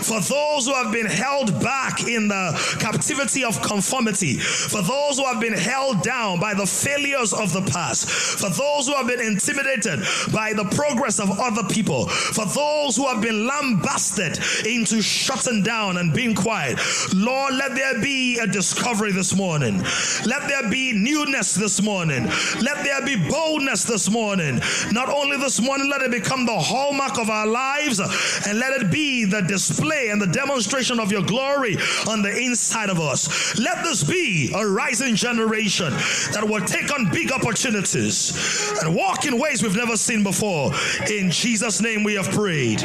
For 0.08 0.20
those 0.20 0.66
who 0.66 0.74
have 0.74 0.92
been 0.92 1.06
held 1.06 1.60
back 1.62 2.08
in 2.08 2.28
the 2.28 2.78
captivity 2.80 3.44
of 3.44 3.62
conformity, 3.62 4.38
for 4.38 4.82
those 4.82 5.18
who 5.18 5.26
have 5.26 5.40
been 5.42 5.54
held 5.54 6.02
down 6.02 6.40
by 6.40 6.54
the 6.54 6.66
failures 6.66 7.34
of 7.34 7.54
the 7.54 7.62
past, 7.72 8.10
for 8.10 8.50
those 8.50 8.88
who 8.88 8.94
have 8.94 9.08
been 9.08 9.22
intimidated 9.22 10.00
by 10.34 10.54
the 10.54 10.66
progress 10.76 11.20
of 11.20 11.40
other 11.40 11.64
people, 11.64 12.08
for 12.08 12.46
those 12.46 12.96
who 12.96 13.08
have 13.08 13.22
been 13.22 13.46
lambasted 13.48 14.40
into 14.66 15.02
shutting 15.02 15.64
down 15.64 15.98
and 15.98 16.14
being 16.14 16.36
quiet, 16.36 16.80
Lord, 17.14 17.56
let 17.56 17.76
there 17.76 18.02
be 18.02 18.40
a 18.40 18.48
discovery 18.48 19.12
this 19.12 19.36
morning. 19.36 19.84
Let 20.26 20.48
there 20.48 20.70
be 20.70 20.94
newness 20.94 21.54
this 21.54 21.82
morning. 21.82 22.26
Let 22.62 22.84
there 22.84 23.06
be 23.06 23.30
boldness 23.30 23.84
this 23.84 24.10
morning. 24.10 24.62
Not 24.92 25.10
only 25.10 25.38
this 25.38 25.62
morning, 25.62 25.90
let 25.90 26.02
it 26.02 26.12
become 26.12 26.46
the 26.46 26.58
hallmark 26.58 27.18
of 27.20 27.30
our 27.30 27.35
lives 27.44 28.00
and 28.00 28.60
let 28.60 28.80
it 28.80 28.92
be 28.92 29.26
the 29.26 29.42
display 29.42 30.10
and 30.10 30.22
the 30.22 30.28
demonstration 30.28 31.00
of 31.00 31.12
your 31.12 31.24
glory 31.24 31.78
on 32.08 32.22
the 32.22 32.38
inside 32.38 32.90
of 32.90 33.00
us. 33.00 33.58
Let 33.58 33.84
this 33.84 34.04
be 34.04 34.52
a 34.56 34.66
rising 34.66 35.16
generation 35.16 35.92
that 36.34 36.44
will 36.48 36.62
take 36.62 36.94
on 36.94 37.10
big 37.12 37.32
opportunities 37.32 38.72
and 38.82 38.96
walk 38.96 39.26
in 39.26 39.40
ways 39.40 39.64
we've 39.64 39.76
never 39.76 39.98
seen 39.98 40.24
before. 40.24 40.72
In 41.10 41.32
Jesus' 41.32 41.82
name 41.82 42.04
we 42.04 42.14
have 42.16 42.30
prayed. 42.30 42.82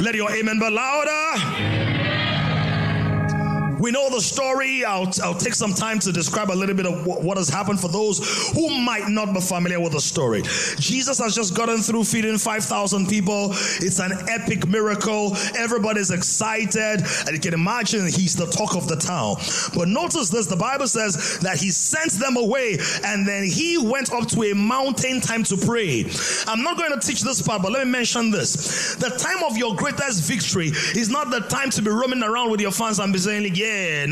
Let 0.00 0.14
your 0.14 0.30
amen 0.30 0.58
be 0.58 0.70
louder. 0.70 1.89
We 3.80 3.90
know 3.90 4.10
the 4.10 4.20
story. 4.20 4.84
I'll, 4.84 5.10
I'll 5.24 5.34
take 5.34 5.54
some 5.54 5.72
time 5.72 5.98
to 6.00 6.12
describe 6.12 6.50
a 6.50 6.52
little 6.52 6.74
bit 6.74 6.84
of 6.84 7.06
what, 7.06 7.22
what 7.22 7.38
has 7.38 7.48
happened 7.48 7.80
for 7.80 7.88
those 7.88 8.52
who 8.52 8.68
might 8.68 9.08
not 9.08 9.32
be 9.32 9.40
familiar 9.40 9.80
with 9.80 9.92
the 9.92 10.00
story. 10.00 10.42
Jesus 10.78 11.18
has 11.18 11.34
just 11.34 11.56
gotten 11.56 11.78
through 11.78 12.04
feeding 12.04 12.36
5,000 12.36 13.08
people. 13.08 13.48
It's 13.80 13.98
an 13.98 14.12
epic 14.28 14.68
miracle. 14.68 15.34
Everybody's 15.56 16.10
excited. 16.10 17.00
And 17.26 17.30
you 17.30 17.40
can 17.40 17.54
imagine 17.54 18.02
he's 18.06 18.36
the 18.36 18.46
talk 18.46 18.76
of 18.76 18.86
the 18.86 18.96
town. 18.96 19.36
But 19.74 19.88
notice 19.88 20.28
this 20.28 20.46
the 20.46 20.56
Bible 20.56 20.86
says 20.86 21.38
that 21.38 21.58
he 21.58 21.70
sent 21.70 22.12
them 22.12 22.36
away 22.36 22.76
and 23.04 23.26
then 23.26 23.44
he 23.44 23.78
went 23.78 24.12
up 24.12 24.28
to 24.28 24.42
a 24.42 24.54
mountain 24.54 25.22
time 25.22 25.42
to 25.44 25.56
pray. 25.56 26.04
I'm 26.46 26.62
not 26.62 26.76
going 26.76 26.92
to 26.92 27.00
teach 27.00 27.22
this 27.22 27.40
part, 27.40 27.62
but 27.62 27.72
let 27.72 27.86
me 27.86 27.92
mention 27.92 28.30
this. 28.30 28.94
The 28.96 29.08
time 29.08 29.42
of 29.44 29.56
your 29.56 29.74
greatest 29.74 30.22
victory 30.24 30.68
is 30.68 31.08
not 31.08 31.30
the 31.30 31.40
time 31.40 31.70
to 31.70 31.82
be 31.82 31.90
roaming 31.90 32.22
around 32.22 32.50
with 32.50 32.60
your 32.60 32.72
fans 32.72 32.98
and 32.98 33.10
be 33.10 33.18
saying, 33.18 33.54
yeah, 33.54 33.69
yeah, 33.70 34.06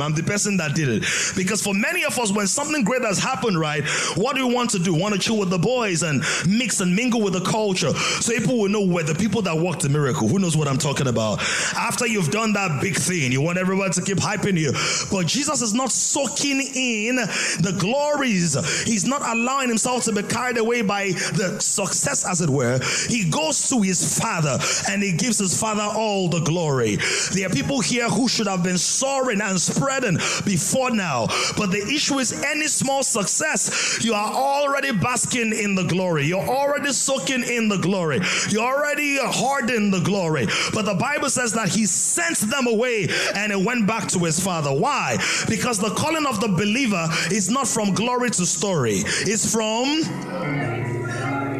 I'm 0.00 0.14
the 0.14 0.22
person 0.22 0.56
that 0.58 0.74
did 0.74 0.88
it. 0.88 1.04
Because 1.36 1.62
for 1.62 1.74
many 1.74 2.04
of 2.04 2.18
us, 2.18 2.32
when 2.32 2.46
something 2.46 2.84
great 2.84 3.02
has 3.02 3.18
happened, 3.18 3.58
right, 3.58 3.84
what 4.16 4.36
do 4.36 4.46
we 4.46 4.54
want 4.54 4.70
to 4.70 4.78
do? 4.78 4.94
Want 4.94 5.14
to 5.14 5.20
chill 5.20 5.38
with 5.38 5.50
the 5.50 5.58
boys 5.58 6.02
and 6.02 6.22
mix 6.46 6.80
and 6.80 6.94
mingle 6.94 7.20
with 7.20 7.32
the 7.32 7.40
culture. 7.40 7.92
So 7.92 8.32
people 8.32 8.58
will 8.58 8.68
know 8.68 8.84
where 8.84 9.04
the 9.04 9.14
people 9.14 9.42
that 9.42 9.56
worked 9.56 9.82
the 9.82 9.88
miracle. 9.88 10.28
Who 10.28 10.38
knows 10.38 10.56
what 10.56 10.68
I'm 10.68 10.78
talking 10.78 11.06
about? 11.06 11.40
After 11.74 12.06
you've 12.06 12.30
done 12.30 12.52
that 12.54 12.80
big 12.80 12.96
thing, 12.96 13.32
you 13.32 13.40
want 13.40 13.58
everybody 13.58 13.92
to 13.92 14.02
keep 14.02 14.18
hyping 14.18 14.58
you. 14.58 14.72
But 15.10 15.26
Jesus 15.26 15.62
is 15.62 15.74
not 15.74 15.90
soaking 15.90 16.60
in 16.74 17.16
the 17.16 17.76
glories. 17.78 18.54
He's 18.84 19.06
not 19.06 19.22
allowing 19.22 19.68
himself 19.68 20.04
to 20.04 20.12
be 20.12 20.22
carried 20.22 20.58
away 20.58 20.82
by 20.82 21.08
the 21.10 21.58
success, 21.60 22.26
as 22.26 22.40
it 22.40 22.50
were. 22.50 22.80
He 23.08 23.28
goes 23.28 23.68
to 23.70 23.80
his 23.80 24.18
father 24.18 24.58
and 24.88 25.02
he 25.02 25.12
gives 25.12 25.38
his 25.38 25.58
father 25.58 25.82
all 25.82 26.28
the 26.28 26.40
glory. 26.40 26.98
There 27.32 27.46
are 27.46 27.50
people 27.50 27.80
here 27.80 28.08
who 28.08 28.28
should 28.28 28.46
have 28.46 28.62
been 28.62 28.78
soaring 28.90 29.40
and 29.40 29.60
spreading 29.60 30.14
before 30.44 30.90
now. 30.90 31.26
But 31.56 31.70
the 31.70 31.82
issue 31.82 32.18
is 32.18 32.32
any 32.32 32.68
small 32.68 33.02
success, 33.02 33.98
you 34.04 34.14
are 34.14 34.32
already 34.32 34.92
basking 34.92 35.52
in 35.52 35.74
the 35.74 35.84
glory. 35.84 36.26
You're 36.26 36.40
already 36.40 36.92
soaking 36.92 37.44
in 37.44 37.68
the 37.68 37.78
glory. 37.78 38.20
You're 38.48 38.64
already 38.64 39.18
hoarding 39.20 39.90
the 39.90 40.00
glory. 40.00 40.46
But 40.72 40.84
the 40.84 40.94
Bible 40.94 41.30
says 41.30 41.52
that 41.54 41.68
he 41.68 41.86
sent 41.86 42.38
them 42.50 42.66
away 42.66 43.08
and 43.34 43.52
it 43.52 43.60
went 43.60 43.86
back 43.86 44.08
to 44.08 44.18
his 44.20 44.40
father. 44.40 44.72
Why? 44.72 45.18
Because 45.48 45.78
the 45.78 45.90
calling 45.90 46.26
of 46.26 46.40
the 46.40 46.48
believer 46.48 47.08
is 47.30 47.50
not 47.50 47.68
from 47.68 47.94
glory 47.94 48.30
to 48.30 48.46
story. 48.46 49.02
It's 49.04 49.52
from 49.52 50.99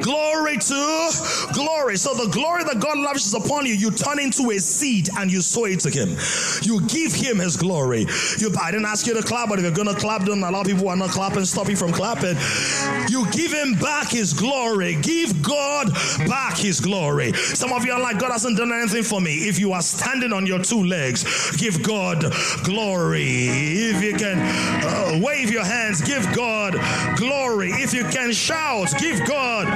Glory 0.02 0.56
to 0.56 1.10
glory. 1.52 1.96
So 1.96 2.14
the 2.14 2.30
glory 2.30 2.64
that 2.64 2.80
God 2.80 2.98
lavishes 2.98 3.34
upon 3.34 3.66
you, 3.66 3.74
you 3.74 3.90
turn 3.90 4.18
into 4.18 4.50
a 4.50 4.58
seed 4.58 5.08
and 5.18 5.30
you 5.30 5.40
sow 5.40 5.64
it 5.66 5.80
to 5.80 5.90
Him. 5.90 6.16
You 6.62 6.80
give 6.86 7.12
Him 7.12 7.38
His 7.38 7.56
glory. 7.56 8.06
You, 8.38 8.52
I 8.60 8.70
didn't 8.70 8.86
ask 8.86 9.06
you 9.06 9.14
to 9.14 9.22
clap, 9.22 9.48
but 9.48 9.58
if 9.58 9.64
you're 9.64 9.74
gonna 9.74 9.94
clap, 9.94 10.24
don't 10.24 10.42
allow 10.42 10.62
people 10.62 10.82
who 10.82 10.88
are 10.88 10.96
not 10.96 11.10
clapping 11.10 11.44
stop 11.44 11.68
you 11.68 11.76
from 11.76 11.92
clapping. 11.92 12.36
You 13.08 13.26
give 13.30 13.52
Him 13.52 13.74
back 13.74 14.10
His 14.10 14.32
glory. 14.32 14.96
Give 15.02 15.42
God 15.42 15.92
back 16.28 16.56
His 16.56 16.80
glory. 16.80 17.32
Some 17.32 17.72
of 17.72 17.84
you 17.84 17.92
are 17.92 18.00
like, 18.00 18.18
God 18.18 18.32
hasn't 18.32 18.56
done 18.56 18.72
anything 18.72 19.02
for 19.02 19.20
me. 19.20 19.48
If 19.48 19.58
you 19.58 19.72
are 19.72 19.82
standing 19.82 20.32
on 20.32 20.46
your 20.46 20.60
two 20.60 20.84
legs, 20.84 21.56
give 21.56 21.82
God 21.82 22.24
glory. 22.64 23.24
If 23.26 24.02
you 24.02 24.14
can 24.14 24.38
uh, 24.38 25.20
wave 25.24 25.50
your 25.50 25.64
hands, 25.64 26.00
give 26.00 26.26
God 26.34 26.74
glory. 27.16 27.70
If 27.70 27.92
you 27.92 28.04
can 28.04 28.32
shout, 28.32 28.88
give 28.98 29.26
God 29.26 29.66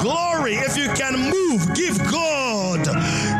glory. 0.00 0.54
If 0.54 0.76
you 0.76 0.88
can 0.94 1.14
move, 1.30 1.74
give 1.74 1.98
God 2.10 2.86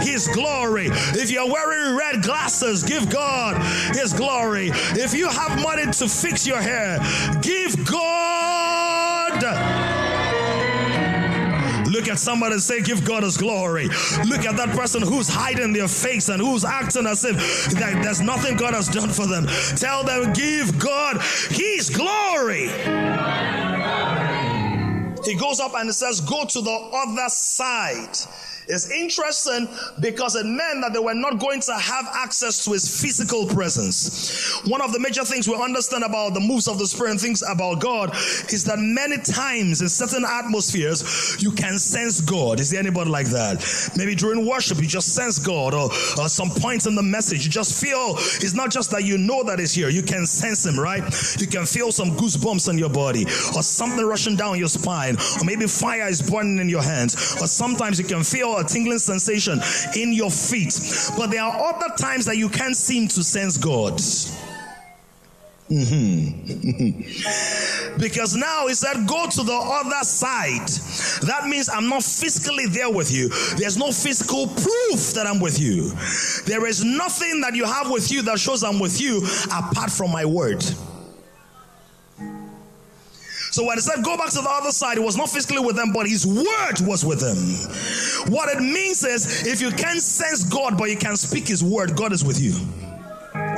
His 0.02 0.28
glory. 0.28 0.88
If 0.90 1.30
you're 1.30 1.50
wearing 1.50 1.96
red 1.96 2.22
glasses, 2.22 2.82
give 2.82 3.10
God 3.10 3.56
His 3.96 4.12
glory. 4.12 4.70
If 4.72 5.14
you 5.14 5.28
have 5.28 5.62
money 5.62 5.90
to 5.90 6.08
fix 6.08 6.46
your 6.46 6.60
hair, 6.60 6.98
give 7.42 7.84
God. 7.84 9.08
Look 11.98 12.08
at 12.08 12.18
somebody 12.18 12.52
and 12.52 12.62
say, 12.62 12.80
Give 12.80 13.04
God 13.04 13.22
His 13.22 13.36
glory. 13.36 13.88
Look 14.26 14.44
at 14.44 14.56
that 14.56 14.68
person 14.70 15.02
who's 15.02 15.28
hiding 15.28 15.72
their 15.72 15.88
face 15.88 16.28
and 16.28 16.40
who's 16.40 16.64
acting 16.64 17.06
as 17.06 17.24
if 17.24 17.36
there's 17.74 18.20
nothing 18.20 18.56
God 18.56 18.74
has 18.74 18.88
done 18.88 19.08
for 19.08 19.26
them. 19.26 19.46
Tell 19.76 20.04
them, 20.04 20.32
Give 20.32 20.78
God 20.78 21.20
His 21.50 21.90
glory. 21.90 22.68
He 25.24 25.34
goes 25.34 25.60
up 25.60 25.74
and 25.74 25.88
it 25.88 25.94
says, 25.94 26.20
Go 26.20 26.44
to 26.44 26.60
the 26.60 26.70
other 26.70 27.28
side. 27.28 28.16
It's 28.68 28.90
interesting 28.90 29.66
because 29.98 30.34
it 30.34 30.44
meant 30.44 30.82
that 30.82 30.92
they 30.92 30.98
were 30.98 31.14
not 31.14 31.38
going 31.38 31.60
to 31.62 31.72
have 31.72 32.06
access 32.12 32.64
to 32.66 32.72
his 32.72 33.00
physical 33.00 33.46
presence. 33.46 34.60
One 34.66 34.82
of 34.82 34.92
the 34.92 35.00
major 35.00 35.24
things 35.24 35.48
we 35.48 35.54
understand 35.54 36.04
about 36.04 36.34
the 36.34 36.40
moves 36.40 36.68
of 36.68 36.78
the 36.78 36.86
Spirit 36.86 37.12
and 37.12 37.20
things 37.20 37.42
about 37.42 37.80
God 37.80 38.14
is 38.52 38.64
that 38.64 38.78
many 38.78 39.16
times 39.18 39.80
in 39.80 39.88
certain 39.88 40.24
atmospheres, 40.28 41.42
you 41.42 41.50
can 41.50 41.78
sense 41.78 42.20
God. 42.20 42.60
Is 42.60 42.70
there 42.70 42.80
anybody 42.80 43.10
like 43.10 43.28
that? 43.28 43.64
Maybe 43.96 44.14
during 44.14 44.46
worship, 44.46 44.78
you 44.82 44.86
just 44.86 45.14
sense 45.14 45.38
God, 45.38 45.72
or, 45.72 45.90
or 46.20 46.28
some 46.28 46.50
points 46.50 46.86
in 46.86 46.94
the 46.94 47.02
message, 47.02 47.46
you 47.46 47.50
just 47.50 47.80
feel 47.82 48.16
it's 48.18 48.54
not 48.54 48.70
just 48.70 48.90
that 48.90 49.04
you 49.04 49.16
know 49.16 49.42
that 49.44 49.58
He's 49.58 49.72
here, 49.72 49.88
you 49.88 50.02
can 50.02 50.26
sense 50.26 50.66
Him, 50.66 50.78
right? 50.78 51.02
You 51.40 51.46
can 51.46 51.64
feel 51.64 51.90
some 51.90 52.10
goosebumps 52.10 52.68
on 52.68 52.76
your 52.76 52.90
body, 52.90 53.24
or 53.56 53.62
something 53.62 54.04
rushing 54.04 54.36
down 54.36 54.58
your 54.58 54.68
spine, 54.68 55.16
or 55.40 55.44
maybe 55.44 55.66
fire 55.66 56.06
is 56.08 56.20
burning 56.20 56.58
in 56.58 56.68
your 56.68 56.82
hands, 56.82 57.14
or 57.40 57.46
sometimes 57.46 57.98
you 57.98 58.04
can 58.04 58.22
feel 58.22 58.57
a 58.58 58.64
tingling 58.64 58.98
sensation 58.98 59.60
in 59.96 60.12
your 60.12 60.30
feet. 60.30 60.78
But 61.16 61.30
there 61.30 61.42
are 61.42 61.74
other 61.74 61.94
times 61.96 62.24
that 62.26 62.36
you 62.36 62.48
can't 62.48 62.76
seem 62.76 63.08
to 63.08 63.22
sense 63.22 63.56
God. 63.56 64.00
Mm-hmm. 65.70 67.98
because 68.00 68.34
now 68.34 68.66
he 68.68 68.74
said, 68.74 69.06
Go 69.06 69.28
to 69.28 69.42
the 69.42 69.52
other 69.52 70.02
side. 70.02 70.66
That 71.26 71.46
means 71.46 71.68
I'm 71.68 71.90
not 71.90 72.02
physically 72.02 72.64
there 72.66 72.90
with 72.90 73.12
you. 73.12 73.28
There's 73.56 73.76
no 73.76 73.92
physical 73.92 74.46
proof 74.46 75.12
that 75.14 75.26
I'm 75.26 75.40
with 75.40 75.60
you. 75.60 75.92
There 76.46 76.66
is 76.66 76.82
nothing 76.84 77.42
that 77.42 77.54
you 77.54 77.66
have 77.66 77.90
with 77.90 78.10
you 78.10 78.22
that 78.22 78.38
shows 78.38 78.64
I'm 78.64 78.78
with 78.78 78.98
you 79.00 79.18
apart 79.52 79.90
from 79.90 80.10
my 80.10 80.24
word. 80.24 80.64
So 83.50 83.64
when 83.64 83.78
it 83.78 83.82
said 83.82 84.04
go 84.04 84.16
back 84.16 84.30
to 84.30 84.40
the 84.40 84.50
other 84.50 84.70
side, 84.70 84.98
it 84.98 85.02
was 85.02 85.16
not 85.16 85.30
physically 85.30 85.58
with 85.64 85.76
them, 85.76 85.92
but 85.92 86.06
his 86.06 86.26
word 86.26 86.80
was 86.82 87.04
with 87.04 87.20
them. 87.20 87.38
What 88.32 88.48
it 88.54 88.60
means 88.60 89.04
is 89.04 89.46
if 89.46 89.60
you 89.60 89.70
can't 89.70 90.00
sense 90.00 90.44
God, 90.44 90.76
but 90.78 90.90
you 90.90 90.96
can 90.96 91.16
speak 91.16 91.48
his 91.48 91.62
word, 91.64 91.96
God 91.96 92.12
is 92.12 92.24
with 92.24 92.40
you. 92.40 92.54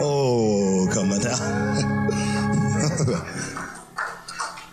Oh, 0.03 0.89
come 0.93 1.13
on 1.13 1.21
now. 1.23 1.37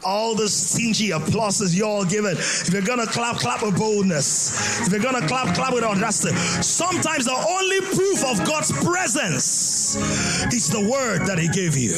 all 0.08 0.36
the 0.36 0.48
stingy 0.48 1.12
applauses 1.12 1.78
y'all 1.78 2.06
giving. 2.06 2.32
If 2.32 2.72
you're 2.72 2.82
gonna 2.82 3.06
clap, 3.06 3.36
clap 3.36 3.62
with 3.62 3.78
boldness. 3.78 4.88
If 4.88 4.94
you're 4.94 5.02
gonna 5.02 5.28
clap, 5.28 5.54
clap 5.54 5.74
with 5.74 5.84
audacity. 5.84 6.34
Sometimes 6.64 7.26
the 7.26 7.36
only 7.36 7.82
proof 7.82 8.24
of 8.24 8.48
God's 8.48 8.72
presence 8.86 9.98
is 10.54 10.70
the 10.70 10.80
word 10.90 11.28
that 11.28 11.38
He 11.38 11.50
gave 11.50 11.76
you. 11.76 11.92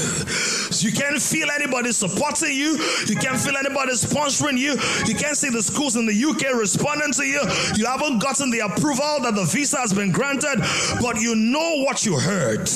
You 0.78 0.92
can't 0.92 1.22
feel 1.22 1.50
anybody 1.50 1.92
supporting 1.92 2.56
you. 2.56 2.78
You 3.08 3.16
can't 3.16 3.40
feel 3.40 3.58
anybody 3.58 3.94
sponsoring 3.94 4.58
you. 4.58 4.74
You 5.08 5.16
can't 5.16 5.36
see 5.36 5.50
the 5.50 5.62
schools 5.64 5.96
in 5.96 6.06
the 6.06 6.14
UK 6.14 6.54
responding 6.56 7.12
to 7.14 7.26
you. 7.26 7.42
You 7.76 7.86
haven't 7.86 8.20
gotten 8.20 8.52
the 8.52 8.60
approval 8.60 9.20
that 9.22 9.34
the 9.36 9.46
visa 9.46 9.78
has 9.78 9.94
been 9.94 10.12
granted, 10.12 10.60
but 11.02 11.20
you 11.20 11.36
know 11.36 11.84
what 11.84 12.06
you 12.06 12.20
heard. 12.20 12.70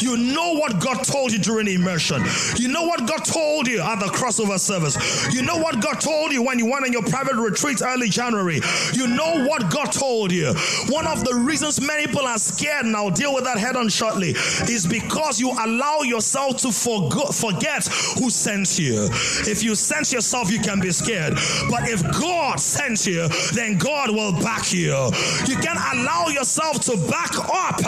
You 0.00 0.16
know 0.16 0.54
what 0.54 0.80
God 0.80 1.04
told 1.04 1.32
you 1.32 1.38
during 1.38 1.68
immersion. 1.68 2.22
You 2.56 2.68
know 2.68 2.84
what 2.84 3.06
God 3.06 3.24
told 3.24 3.68
you 3.68 3.80
at 3.80 4.00
the 4.00 4.06
crossover 4.06 4.58
service. 4.58 4.96
You 5.32 5.42
know 5.42 5.56
what 5.56 5.80
God 5.80 6.00
told 6.00 6.32
you 6.32 6.42
when 6.42 6.58
you 6.58 6.66
went 6.66 6.84
on 6.84 6.92
your 6.92 7.02
private 7.02 7.36
retreat 7.36 7.80
early 7.82 8.08
January. 8.08 8.60
You 8.92 9.06
know 9.06 9.46
what 9.46 9.70
God 9.70 9.92
told 9.92 10.32
you. 10.32 10.52
One 10.88 11.06
of 11.06 11.24
the 11.24 11.34
reasons 11.34 11.80
many 11.80 12.06
people 12.06 12.26
are 12.26 12.38
scared, 12.38 12.86
and 12.86 12.96
I'll 12.96 13.10
deal 13.10 13.34
with 13.34 13.44
that 13.44 13.58
head 13.58 13.76
on 13.76 13.88
shortly, 13.88 14.30
is 14.68 14.86
because 14.86 15.40
you 15.40 15.50
allow 15.52 16.00
yourself 16.00 16.56
to 16.58 16.72
forgo- 16.72 17.19
forget 17.26 17.86
who 18.18 18.30
sent 18.30 18.78
you. 18.78 19.08
If 19.46 19.62
you 19.62 19.74
sense 19.74 20.12
yourself, 20.12 20.50
you 20.50 20.60
can 20.60 20.80
be 20.80 20.90
scared. 20.90 21.34
But 21.70 21.88
if 21.88 22.02
God 22.12 22.60
sent 22.60 23.06
you, 23.06 23.28
then 23.52 23.78
God 23.78 24.10
will 24.10 24.32
back 24.32 24.72
you. 24.72 24.94
You 25.46 25.56
can 25.56 25.76
allow 25.92 26.28
yourself 26.28 26.80
to 26.82 26.96
back 27.08 27.32
up 27.36 27.80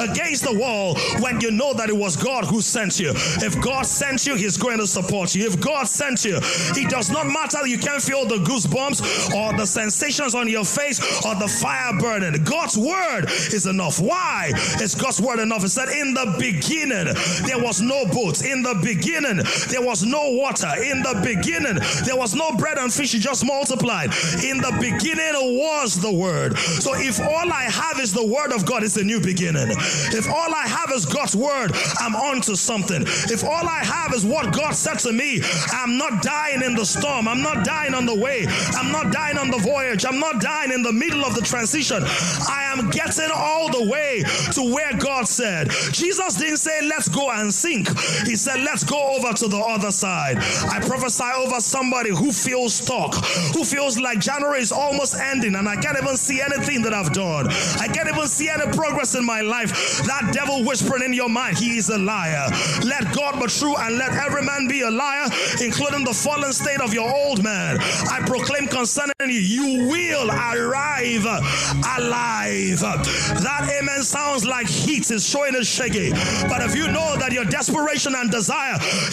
against 0.00 0.44
the 0.44 0.56
wall 0.58 0.96
when 1.20 1.40
you 1.40 1.50
know 1.50 1.74
that 1.74 1.88
it 1.88 1.96
was 1.96 2.16
God 2.16 2.44
who 2.44 2.60
sent 2.60 3.00
you. 3.00 3.12
If 3.14 3.60
God 3.60 3.86
sent 3.86 4.26
you, 4.26 4.34
He's 4.34 4.56
going 4.56 4.78
to 4.78 4.86
support 4.86 5.34
you. 5.34 5.46
If 5.46 5.60
God 5.60 5.86
sent 5.86 6.24
you, 6.24 6.38
it 6.42 6.90
does 6.90 7.10
not 7.10 7.26
matter 7.26 7.66
you 7.66 7.78
can't 7.78 8.02
feel 8.02 8.26
the 8.26 8.36
goosebumps 8.36 9.34
or 9.34 9.56
the 9.56 9.66
sensations 9.66 10.34
on 10.34 10.48
your 10.48 10.64
face 10.64 11.00
or 11.24 11.34
the 11.34 11.48
fire 11.48 11.92
burning. 11.98 12.44
God's 12.44 12.76
word 12.76 13.26
is 13.52 13.66
enough. 13.66 14.00
Why 14.00 14.52
is 14.80 14.94
God's 14.94 15.20
word 15.20 15.38
enough? 15.38 15.64
It 15.64 15.68
said, 15.68 15.88
In 15.88 16.14
the 16.14 16.36
beginning, 16.38 17.14
there 17.46 17.62
was 17.62 17.80
no 17.80 18.04
boat. 18.06 18.44
In 18.44 18.62
the 18.62 18.77
beginning, 18.82 19.44
there 19.68 19.82
was 19.82 20.04
no 20.04 20.30
water. 20.32 20.70
In 20.82 21.02
the 21.02 21.20
beginning, 21.24 21.78
there 22.04 22.16
was 22.16 22.34
no 22.34 22.52
bread 22.52 22.78
and 22.78 22.92
fish. 22.92 23.14
It 23.14 23.20
just 23.20 23.44
multiplied. 23.44 24.10
In 24.44 24.58
the 24.58 24.76
beginning 24.80 25.58
was 25.58 26.00
the 26.00 26.12
word. 26.12 26.56
So 26.58 26.94
if 26.94 27.20
all 27.20 27.52
I 27.52 27.64
have 27.64 28.00
is 28.00 28.12
the 28.12 28.24
word 28.24 28.52
of 28.52 28.64
God, 28.66 28.82
it's 28.82 28.96
a 28.96 29.04
new 29.04 29.20
beginning. 29.20 29.68
If 29.68 30.28
all 30.28 30.54
I 30.54 30.66
have 30.66 30.90
is 30.92 31.06
God's 31.06 31.36
word, 31.36 31.72
I'm 31.98 32.14
on 32.14 32.40
to 32.42 32.56
something. 32.56 33.02
If 33.02 33.44
all 33.44 33.68
I 33.68 33.84
have 33.84 34.14
is 34.14 34.24
what 34.24 34.52
God 34.52 34.74
said 34.74 34.98
to 35.00 35.12
me, 35.12 35.40
I'm 35.72 35.96
not 35.96 36.22
dying 36.22 36.62
in 36.62 36.74
the 36.74 36.84
storm. 36.84 37.28
I'm 37.28 37.42
not 37.42 37.64
dying 37.64 37.94
on 37.94 38.06
the 38.06 38.14
way. 38.14 38.46
I'm 38.74 38.92
not 38.92 39.12
dying 39.12 39.38
on 39.38 39.50
the 39.50 39.58
voyage. 39.58 40.04
I'm 40.04 40.20
not 40.20 40.40
dying 40.40 40.72
in 40.72 40.82
the 40.82 40.92
middle 40.92 41.24
of 41.24 41.34
the 41.34 41.42
transition. 41.42 42.02
I 42.04 42.72
am 42.76 42.90
getting 42.90 43.30
all 43.34 43.70
the 43.70 43.84
way 43.84 44.22
to 44.52 44.62
where 44.74 44.96
God 44.96 45.26
said. 45.26 45.70
Jesus 45.92 46.34
didn't 46.36 46.58
say, 46.58 46.82
let's 46.82 47.08
go 47.08 47.30
and 47.30 47.52
sink. 47.52 47.88
He 48.26 48.36
said, 48.36 48.60
let's 48.68 48.84
go 48.84 49.16
over 49.16 49.32
to 49.32 49.48
the 49.48 49.56
other 49.56 49.90
side. 49.90 50.36
I 50.68 50.78
prophesy 50.80 51.24
over 51.38 51.58
somebody 51.58 52.10
who 52.10 52.30
feels 52.30 52.74
stuck, 52.74 53.14
who 53.54 53.64
feels 53.64 53.98
like 53.98 54.20
January 54.20 54.60
is 54.60 54.72
almost 54.72 55.16
ending 55.16 55.54
and 55.54 55.66
I 55.66 55.76
can't 55.76 55.96
even 55.96 56.16
see 56.18 56.42
anything 56.42 56.82
that 56.82 56.92
I've 56.92 57.12
done. 57.14 57.48
I 57.80 57.88
can't 57.88 58.08
even 58.10 58.26
see 58.26 58.50
any 58.50 58.70
progress 58.76 59.14
in 59.14 59.24
my 59.24 59.40
life. 59.40 59.70
That 60.06 60.32
devil 60.34 60.64
whispering 60.64 61.02
in 61.02 61.14
your 61.14 61.30
mind, 61.30 61.56
he 61.56 61.78
is 61.78 61.88
a 61.88 61.96
liar. 61.96 62.46
Let 62.84 63.14
God 63.14 63.40
be 63.40 63.46
true 63.46 63.74
and 63.74 63.96
let 63.96 64.12
every 64.12 64.42
man 64.42 64.68
be 64.68 64.82
a 64.82 64.90
liar, 64.90 65.28
including 65.64 66.04
the 66.04 66.12
fallen 66.12 66.52
state 66.52 66.82
of 66.82 66.92
your 66.92 67.08
old 67.08 67.42
man. 67.42 67.78
I 67.80 68.20
proclaim 68.26 68.68
concerning 68.68 69.30
you, 69.30 69.40
you 69.40 69.88
will 69.88 70.30
arrive 70.30 71.24
alive. 71.24 72.80
That 72.80 73.78
amen 73.80 74.02
sounds 74.02 74.44
like 74.44 74.68
heat 74.68 75.10
is 75.10 75.26
showing 75.26 75.54
a 75.54 75.64
shaky. 75.64 76.10
But 76.48 76.60
if 76.60 76.76
you 76.76 76.86
know 76.88 77.16
that 77.16 77.32
your 77.32 77.46
desperation 77.46 78.14
and 78.14 78.30
desire 78.30 78.57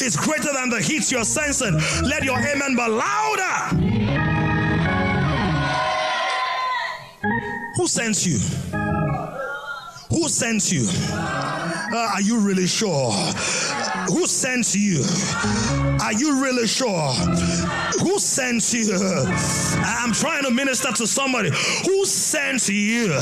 is 0.02 0.16
greater 0.16 0.54
than 0.54 0.70
the 0.70 0.82
heat 0.82 1.12
you're 1.12 1.24
sensing, 1.24 1.74
let 2.04 2.24
your 2.24 2.38
amen 2.38 2.76
be 2.76 2.88
louder. 2.88 4.16
Who 7.76 7.88
sent 7.88 8.26
you? 8.26 8.38
Who 10.10 10.30
sent 10.30 10.72
you? 10.72 10.88
Uh, 11.12 12.12
are 12.14 12.22
you 12.22 12.40
really 12.40 12.68
sure? 12.68 13.12
Who 14.08 14.28
sent 14.28 14.76
you? 14.76 15.04
Are 16.02 16.14
you 16.14 16.42
really 16.44 16.68
sure? 16.68 17.14
Who 18.02 18.20
sent 18.20 18.74
you? 18.74 18.94
I'm 19.84 20.14
trying 20.14 20.44
to 20.44 20.52
minister 20.52 20.92
to 20.94 21.08
somebody. 21.08 21.52
Who 21.86 22.06
sent 22.06 22.70
you? 22.70 23.14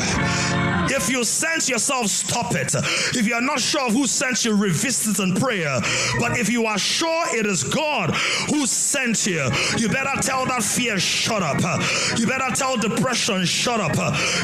If 0.95 1.09
you 1.09 1.23
sense 1.23 1.67
yourself, 1.67 2.07
stop 2.07 2.53
it. 2.55 2.75
If 3.15 3.27
you 3.27 3.33
are 3.33 3.41
not 3.41 3.59
sure 3.59 3.87
of 3.87 3.93
who 3.93 4.05
sent 4.05 4.45
you, 4.45 4.55
revisit 4.55 5.19
it 5.19 5.23
in 5.23 5.33
prayer. 5.35 5.79
But 6.19 6.37
if 6.37 6.49
you 6.49 6.65
are 6.65 6.77
sure 6.77 7.25
it 7.35 7.45
is 7.45 7.63
God 7.63 8.11
who 8.49 8.65
sent 8.67 9.25
you, 9.25 9.49
you 9.77 9.89
better 9.89 10.21
tell 10.21 10.45
that 10.45 10.63
fear, 10.63 10.99
shut 10.99 11.41
up. 11.41 11.59
You 12.17 12.27
better 12.27 12.53
tell 12.55 12.77
depression, 12.77 13.43
shut 13.45 13.79
up. 13.79 13.95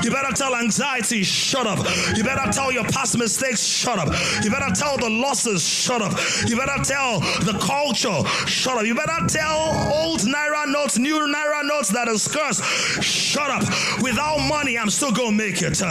You 0.03 0.11
better 0.11 0.33
tell 0.33 0.55
anxiety, 0.55 1.23
shut 1.23 1.67
up. 1.67 1.79
You 2.15 2.23
better 2.23 2.51
tell 2.51 2.71
your 2.71 2.85
past 2.85 3.17
mistakes, 3.17 3.63
shut 3.63 3.99
up. 3.99 4.09
You 4.43 4.49
better 4.49 4.73
tell 4.73 4.97
the 4.97 5.09
losses, 5.09 5.67
shut 5.67 6.01
up. 6.01 6.13
You 6.47 6.57
better 6.57 6.83
tell 6.83 7.19
the 7.19 7.57
culture, 7.61 8.27
shut 8.47 8.77
up. 8.77 8.85
You 8.85 8.95
better 8.95 9.27
tell 9.27 9.93
old 9.93 10.21
Naira 10.21 10.71
notes, 10.71 10.97
new 10.97 11.15
Naira 11.19 11.63
notes 11.63 11.89
that 11.89 12.07
is 12.07 12.27
cursed, 12.27 12.63
shut 13.03 13.49
up. 13.49 13.63
Without 14.01 14.39
money, 14.47 14.77
I'm 14.77 14.89
still 14.89 15.11
going 15.11 15.37
to 15.37 15.37
make 15.37 15.61
it. 15.61 15.81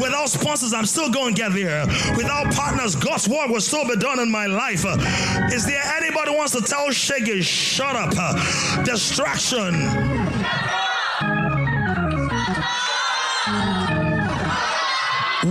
Without 0.00 0.30
sponsors, 0.30 0.72
I'm 0.72 0.86
still 0.86 1.10
going 1.10 1.34
to 1.34 1.42
get 1.42 1.52
there. 1.52 1.86
Without 2.16 2.52
partners, 2.54 2.96
God's 2.96 3.28
work 3.28 3.48
will 3.48 3.60
still 3.60 3.86
be 3.86 3.96
done 3.96 4.18
in 4.18 4.30
my 4.30 4.46
life. 4.46 4.86
Uh, 4.86 4.96
is 5.52 5.66
there 5.66 5.82
anybody 5.96 6.30
wants 6.30 6.52
to 6.52 6.62
tell 6.62 6.90
Shaggy, 6.90 7.42
shut 7.42 7.94
up? 7.94 8.14
Uh, 8.16 8.82
distraction. 8.82 9.74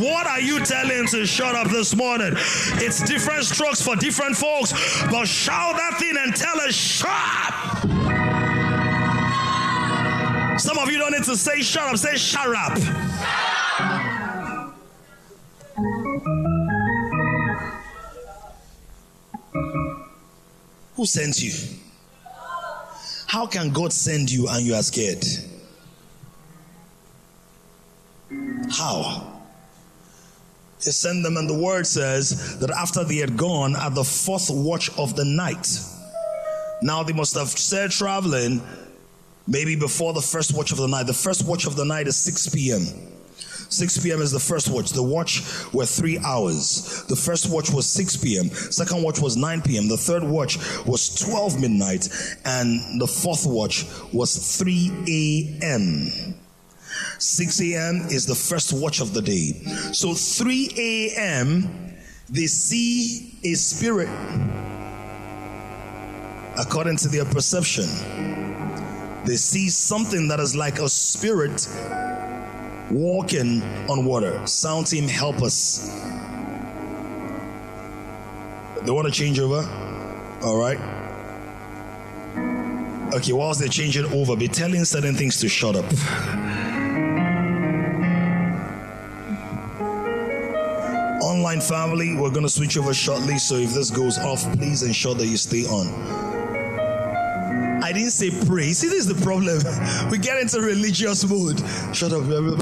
What 0.02 0.28
are 0.28 0.40
you 0.40 0.64
telling 0.66 1.06
to 1.08 1.26
shut 1.26 1.56
up 1.56 1.70
this 1.70 1.96
morning? 1.96 2.34
It's 2.36 3.02
different 3.04 3.44
strokes 3.44 3.82
for 3.82 3.96
different 3.96 4.36
folks, 4.36 4.74
but 5.12 5.28
shout 5.28 5.76
that 5.76 6.00
thing 6.00 6.16
and 6.18 6.36
tell 6.36 6.58
it, 6.62 6.74
shut 6.74 7.12
up. 7.12 7.80
Some 10.60 10.78
of 10.80 10.90
you 10.92 10.98
don't 10.98 11.12
need 11.12 11.24
to 11.26 11.36
say 11.36 11.62
shut 11.62 11.84
up, 11.84 11.98
say 11.98 12.16
shut 12.18 12.56
up. 12.56 13.59
Who 21.00 21.06
sent 21.06 21.42
you? 21.42 21.54
How 23.26 23.46
can 23.46 23.70
God 23.70 23.94
send 23.94 24.30
you 24.30 24.50
and 24.50 24.66
you 24.66 24.76
are 24.76 24.84
scared? 24.84 25.24
How? 28.70 29.42
He 30.84 30.92
sent 30.92 31.24
them, 31.24 31.38
and 31.38 31.50
the 31.50 31.58
word 31.58 31.88
says 31.88 32.60
that 32.60 32.70
after 32.72 33.06
they 33.06 33.16
had 33.16 33.38
gone 33.38 33.78
at 33.78 33.96
the 33.96 34.04
fourth 34.04 34.50
watch 34.50 34.90
of 34.98 35.16
the 35.16 35.24
night, 35.24 35.80
now 36.82 37.04
they 37.04 37.14
must 37.14 37.34
have 37.36 37.48
started 37.48 37.92
traveling 37.92 38.62
maybe 39.48 39.78
before 39.78 40.12
the 40.12 40.22
first 40.22 40.54
watch 40.54 40.74
of 40.74 40.80
the 40.80 40.88
night. 40.90 41.08
The 41.08 41.14
first 41.14 41.48
watch 41.48 41.66
of 41.66 41.78
the 41.78 41.86
night 41.86 42.08
is 42.08 42.18
6 42.18 42.50
p.m. 42.50 43.09
6 43.70 44.00
p.m. 44.00 44.22
is 44.22 44.32
the 44.32 44.40
first 44.40 44.70
watch. 44.70 44.92
The 44.92 45.04
watch 45.04 45.44
were 45.74 45.86
three 45.86 46.18
hours. 46.20 47.04
The 47.08 47.16
first 47.16 47.50
watch 47.52 47.72
was 47.72 47.86
6 47.88 48.18
p.m. 48.18 48.50
Second 48.50 49.04
watch 49.04 49.20
was 49.20 49.38
9 49.38 49.62
p.m. 49.62 49.88
The 49.88 49.98
third 49.98 50.24
watch 50.24 50.58
was 50.86 51.16
12 51.24 51.62
midnight. 51.62 52.10
And 52.46 53.00
the 53.00 53.08
fourth 53.08 53.46
watch 53.46 53.86
was 54.12 54.58
3 54.58 54.92
a.m. 55.08 56.36
6 57.20 57.62
a.m. 57.62 57.96
is 58.10 58.26
the 58.26 58.36
first 58.36 58.74
watch 58.74 59.02
of 59.02 59.14
the 59.14 59.22
day. 59.22 59.52
So 59.94 60.14
3 60.14 60.72
a.m., 60.78 61.96
they 62.30 62.48
see 62.48 63.38
a 63.44 63.54
spirit 63.54 64.10
according 66.58 66.98
to 66.98 67.08
their 67.08 67.26
perception. 67.26 67.86
They 69.26 69.36
see 69.36 69.70
something 69.70 70.28
that 70.30 70.40
is 70.40 70.56
like 70.56 70.80
a 70.80 70.90
spirit 70.90 71.68
walking 72.92 73.62
on 73.90 74.06
water. 74.06 74.46
Sound 74.48 74.88
team, 74.88 75.08
help 75.08 75.42
us. 75.42 75.90
They 78.84 78.92
want 78.92 79.08
to 79.08 79.12
change 79.12 79.40
over? 79.40 79.68
All 80.44 80.58
right. 80.58 80.80
Okay, 83.14 83.34
whilst 83.34 83.60
they're 83.60 83.70
changing 83.70 84.06
over, 84.14 84.36
be 84.36 84.48
telling 84.48 84.86
certain 84.86 85.16
things 85.16 85.40
to 85.40 85.50
shut 85.50 85.76
up. 85.76 85.86
Online 91.22 91.60
family, 91.60 92.16
we're 92.16 92.30
going 92.30 92.44
to 92.44 92.50
switch 92.50 92.78
over 92.78 92.94
shortly. 92.94 93.38
So 93.38 93.56
if 93.56 93.74
this 93.74 93.90
goes 93.90 94.18
off, 94.20 94.44
please 94.58 94.84
ensure 94.84 95.16
that 95.16 95.26
you 95.26 95.38
stay 95.38 95.66
on. 95.66 95.88
I 97.84 97.92
didn't 97.92 98.12
say 98.12 98.30
pray. 98.46 98.72
See, 98.74 98.88
this 98.88 99.00
is 99.00 99.08
the 99.08 99.22
problem. 99.24 99.60
We 100.12 100.20
get 100.20 100.40
into 100.40 100.62
religious 100.62 101.28
mode. 101.28 101.60
Shut 101.96 102.14
up. 102.14 102.59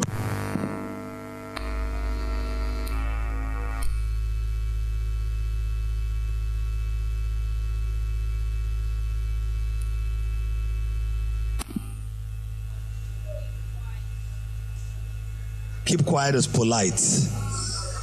Quiet 16.18 16.34
is 16.34 16.48
polite. 16.48 17.00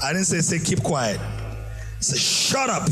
I 0.01 0.13
didn't 0.13 0.27
say 0.27 0.39
say 0.39 0.61
keep 0.61 0.81
quiet. 0.85 1.19
Say 1.99 2.17
shut 2.17 2.71
up. 2.71 2.85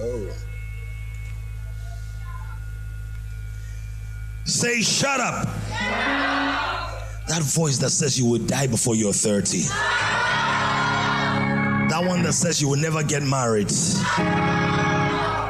oh. 0.00 0.30
Say 4.44 4.82
shut 4.82 5.18
up. 5.18 5.48
That 7.26 7.42
voice 7.42 7.78
that 7.78 7.90
says 7.90 8.16
you 8.16 8.26
will 8.26 8.38
die 8.46 8.68
before 8.68 8.94
you're 8.94 9.12
30. 9.12 9.62
That 11.88 12.04
one 12.06 12.22
that 12.22 12.34
says 12.34 12.62
you 12.62 12.68
will 12.68 12.76
never 12.76 13.02
get 13.02 13.24
married. 13.24 13.72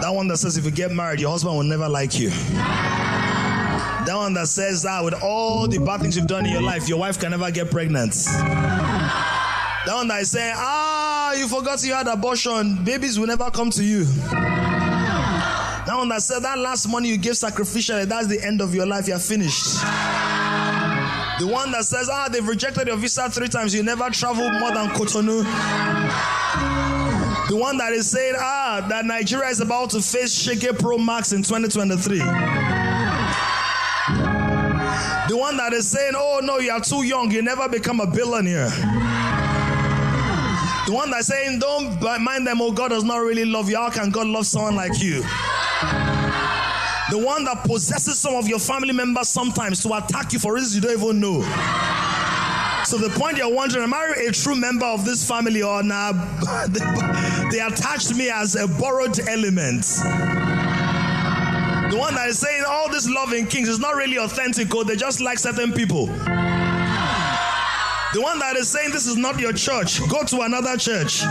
That 0.06 0.14
one 0.14 0.28
that 0.28 0.36
says 0.36 0.56
if 0.56 0.64
you 0.64 0.70
get 0.70 0.92
married, 0.92 1.18
your 1.18 1.32
husband 1.32 1.56
will 1.56 1.64
never 1.64 1.88
like 1.88 2.16
you. 2.16 2.28
That 2.30 4.14
one 4.14 4.34
that 4.34 4.46
says 4.46 4.84
that 4.84 5.02
with 5.02 5.20
all 5.20 5.66
the 5.66 5.78
bad 5.78 6.00
things 6.00 6.16
you've 6.16 6.28
done 6.28 6.46
in 6.46 6.52
your 6.52 6.62
life, 6.62 6.88
your 6.88 7.00
wife 7.00 7.18
can 7.18 7.32
never 7.32 7.50
get 7.50 7.72
pregnant. 7.72 8.12
That 8.14 9.84
one 9.88 10.06
that 10.06 10.20
is 10.20 10.30
saying, 10.30 10.54
ah, 10.56 11.32
you 11.32 11.48
forgot 11.48 11.82
you 11.82 11.92
had 11.92 12.06
abortion, 12.06 12.84
babies 12.84 13.18
will 13.18 13.26
never 13.26 13.50
come 13.50 13.70
to 13.70 13.82
you. 13.82 14.04
That 14.04 15.94
one 15.96 16.08
that 16.10 16.22
said 16.22 16.44
that 16.44 16.56
last 16.56 16.86
money 16.86 17.08
you 17.08 17.18
gave 17.18 17.32
sacrificially, 17.32 18.04
that's 18.04 18.28
the 18.28 18.40
end 18.40 18.60
of 18.60 18.76
your 18.76 18.86
life, 18.86 19.08
you're 19.08 19.18
finished. 19.18 19.80
The 21.40 21.48
one 21.50 21.72
that 21.72 21.82
says, 21.82 22.08
ah, 22.08 22.28
they've 22.28 22.46
rejected 22.46 22.86
your 22.86 22.96
visa 22.96 23.28
three 23.28 23.48
times, 23.48 23.74
you 23.74 23.82
never 23.82 24.08
travel 24.10 24.48
more 24.52 24.70
than 24.72 24.88
Cotonou. 24.90 26.45
The 27.56 27.62
one 27.62 27.78
that 27.78 27.94
is 27.94 28.10
saying, 28.10 28.34
ah, 28.36 28.84
that 28.90 29.06
Nigeria 29.06 29.48
is 29.48 29.60
about 29.60 29.88
to 29.92 30.02
face 30.02 30.46
Sheke 30.46 30.78
Pro 30.78 30.98
Max 30.98 31.32
in 31.32 31.42
2023. 31.42 32.18
The 32.18 32.24
one 35.34 35.56
that 35.56 35.72
is 35.72 35.88
saying, 35.88 36.12
oh 36.14 36.40
no, 36.42 36.58
you 36.58 36.70
are 36.70 36.82
too 36.82 37.02
young, 37.04 37.30
you 37.30 37.40
never 37.40 37.66
become 37.66 38.00
a 38.00 38.06
billionaire. 38.06 38.68
The 40.86 40.92
one 40.92 41.10
that's 41.10 41.28
saying, 41.28 41.60
don't 41.60 41.98
mind 42.20 42.46
them, 42.46 42.60
oh, 42.60 42.72
God 42.72 42.88
does 42.88 43.04
not 43.04 43.22
really 43.22 43.46
love 43.46 43.70
you. 43.70 43.78
How 43.78 43.88
can 43.88 44.10
God 44.10 44.26
love 44.26 44.44
someone 44.44 44.76
like 44.76 45.00
you? 45.00 45.22
The 47.10 47.16
one 47.16 47.44
that 47.44 47.62
possesses 47.64 48.18
some 48.18 48.34
of 48.34 48.46
your 48.48 48.58
family 48.58 48.92
members 48.92 49.30
sometimes 49.30 49.82
to 49.84 49.94
attack 49.94 50.34
you 50.34 50.38
for 50.38 50.52
reasons 50.52 50.74
you 50.74 50.82
don't 50.82 50.92
even 50.92 51.20
know. 51.20 51.40
So 52.87 52.96
the 52.99 53.11
point 53.18 53.37
you're 53.37 53.53
wondering, 53.53 53.83
am 53.83 53.92
I 53.92 54.14
a 54.29 54.31
true 54.31 54.55
member 54.55 54.87
of 54.87 55.05
this 55.05 55.29
family 55.29 55.61
or 55.61 55.83
not? 55.83 56.14
Nah, 56.14 56.66
they 57.51 57.59
attached 57.59 58.14
me 58.14 58.31
as 58.31 58.55
a 58.55 58.68
borrowed 58.68 59.18
element. 59.29 59.83
The 61.90 61.96
one 61.99 62.14
that 62.14 62.29
is 62.29 62.38
saying 62.38 62.62
all 62.64 62.89
this 62.89 63.11
love 63.11 63.32
in 63.32 63.49
kings 63.49 63.68
is 63.68 63.80
not 63.80 63.97
really 63.97 64.18
authentic, 64.18 64.72
or 64.72 64.84
they 64.84 64.95
just 64.95 65.20
like 65.20 65.41
certain 65.41 65.72
people. 65.72 66.07
The 66.07 66.12
one 68.22 68.39
that 68.39 68.55
is 68.57 68.68
saying 68.68 68.93
this 68.93 69.09
is 69.09 69.16
not 69.16 69.41
your 69.41 69.53
church, 69.53 69.99
go 70.09 70.22
to 70.22 70.43
another 70.43 70.76
church. 70.76 71.22
The 71.22 71.26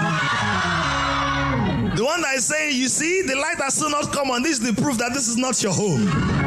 one 2.03 2.19
that 2.19 2.33
is 2.35 2.43
saying, 2.43 2.75
you 2.75 2.89
see, 2.89 3.21
the 3.21 3.37
light 3.37 3.59
has 3.59 3.75
still 3.75 3.91
not 3.91 4.11
come 4.11 4.29
on. 4.29 4.43
This 4.43 4.59
is 4.59 4.59
the 4.59 4.73
proof 4.81 4.97
that 4.97 5.13
this 5.13 5.29
is 5.29 5.37
not 5.37 5.63
your 5.63 5.71
home. 5.71 6.44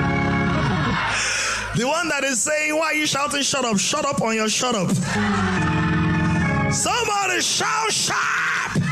The 1.78 1.86
one 1.86 2.08
that 2.08 2.24
is 2.24 2.42
saying, 2.42 2.74
Why 2.74 2.86
are 2.86 2.94
you 2.94 3.06
shouting, 3.06 3.40
shut 3.40 3.64
up? 3.64 3.78
Shut 3.78 4.04
up 4.04 4.20
on 4.20 4.34
your 4.34 4.48
shut 4.48 4.74
up. 4.74 4.90
Somebody 6.72 7.40
shout, 7.40 7.92
sharp. 7.92 8.82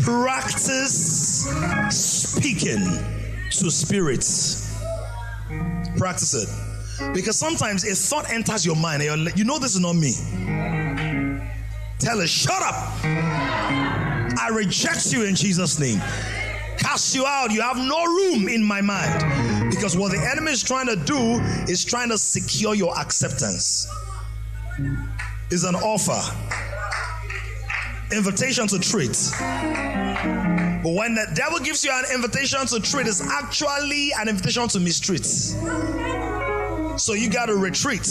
Practice 0.00 1.44
speaking 1.90 2.82
to 3.50 3.70
spirits. 3.70 4.82
Practice 5.98 6.32
it. 6.32 7.12
Because 7.12 7.38
sometimes 7.38 7.84
a 7.84 7.94
thought 7.94 8.30
enters 8.30 8.64
your 8.64 8.76
mind 8.76 9.02
you 9.02 9.44
know 9.44 9.58
this 9.58 9.74
is 9.74 9.80
not 9.80 9.92
me. 9.92 10.14
Tell 11.98 12.18
it, 12.20 12.30
shut 12.30 12.62
up. 12.62 14.15
I 14.38 14.48
reject 14.52 15.12
you 15.12 15.24
in 15.24 15.34
Jesus' 15.34 15.78
name. 15.78 16.00
Cast 16.78 17.14
you 17.14 17.26
out. 17.26 17.50
You 17.50 17.62
have 17.62 17.78
no 17.78 18.04
room 18.04 18.48
in 18.48 18.62
my 18.62 18.80
mind. 18.80 19.70
Because 19.70 19.96
what 19.96 20.12
the 20.12 20.18
enemy 20.32 20.52
is 20.52 20.62
trying 20.62 20.86
to 20.86 20.96
do 20.96 21.40
is 21.68 21.84
trying 21.84 22.08
to 22.10 22.18
secure 22.18 22.74
your 22.74 22.96
acceptance. 22.98 23.88
Is 25.50 25.64
an 25.64 25.74
offer. 25.74 26.20
Invitation 28.12 28.66
to 28.68 28.78
treat. 28.78 29.32
But 30.82 30.92
when 30.92 31.14
the 31.14 31.26
devil 31.34 31.58
gives 31.58 31.84
you 31.84 31.90
an 31.92 32.04
invitation 32.14 32.64
to 32.66 32.80
treat, 32.80 33.06
it's 33.06 33.20
actually 33.20 34.12
an 34.18 34.28
invitation 34.28 34.68
to 34.68 34.80
mistreat. 34.80 35.26
So 36.98 37.14
you 37.14 37.28
got 37.30 37.46
to 37.46 37.56
retreat. 37.56 38.06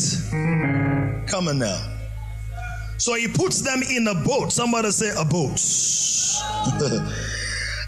Come 1.27 1.47
on 1.47 1.59
now. 1.59 1.94
So 2.97 3.15
he 3.15 3.27
puts 3.27 3.61
them 3.61 3.81
in 3.83 4.07
a 4.07 4.15
boat. 4.15 4.51
Somebody 4.51 4.91
say 4.91 5.09
a 5.09 5.25
boat. 5.25 5.59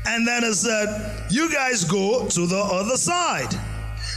and 0.08 0.28
then 0.28 0.44
he 0.44 0.54
said, 0.54 1.28
You 1.30 1.52
guys 1.52 1.84
go 1.84 2.28
to 2.28 2.46
the 2.46 2.58
other 2.58 2.98
side. 2.98 3.54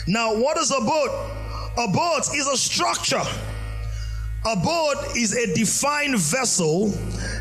Now, 0.06 0.34
what 0.34 0.56
is 0.58 0.70
a 0.70 0.80
boat? 0.80 1.30
A 1.78 1.88
boat 1.88 2.34
is 2.34 2.46
a 2.46 2.56
structure. 2.56 3.22
A 4.46 4.56
boat 4.56 5.16
is 5.16 5.36
a 5.36 5.54
defined 5.54 6.18
vessel 6.18 6.88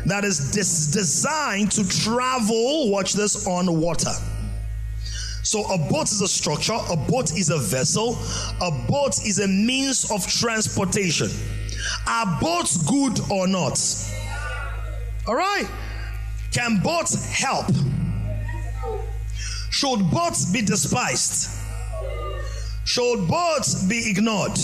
that 0.06 0.22
is 0.24 0.50
des- 0.52 0.98
designed 0.98 1.72
to 1.72 1.88
travel, 1.88 2.90
watch 2.90 3.14
this, 3.14 3.46
on 3.46 3.80
water. 3.80 4.12
So, 5.42 5.64
a 5.72 5.78
boat 5.78 6.10
is 6.12 6.20
a 6.20 6.28
structure, 6.28 6.76
a 6.90 6.96
boat 6.96 7.32
is 7.32 7.48
a 7.48 7.58
vessel, 7.58 8.18
a 8.60 8.70
boat 8.86 9.18
is 9.26 9.40
a 9.40 9.48
means 9.48 10.10
of 10.10 10.26
transportation. 10.26 11.30
Are 12.06 12.40
boats 12.40 12.76
good 12.88 13.20
or 13.30 13.46
not? 13.46 13.78
All 15.26 15.34
right. 15.34 15.68
Can 16.52 16.78
boats 16.78 17.24
help? 17.30 17.66
Should 19.70 20.10
boats 20.10 20.50
be 20.50 20.62
despised? 20.62 21.58
Should 22.84 23.28
boats 23.28 23.84
be 23.84 24.10
ignored? 24.10 24.56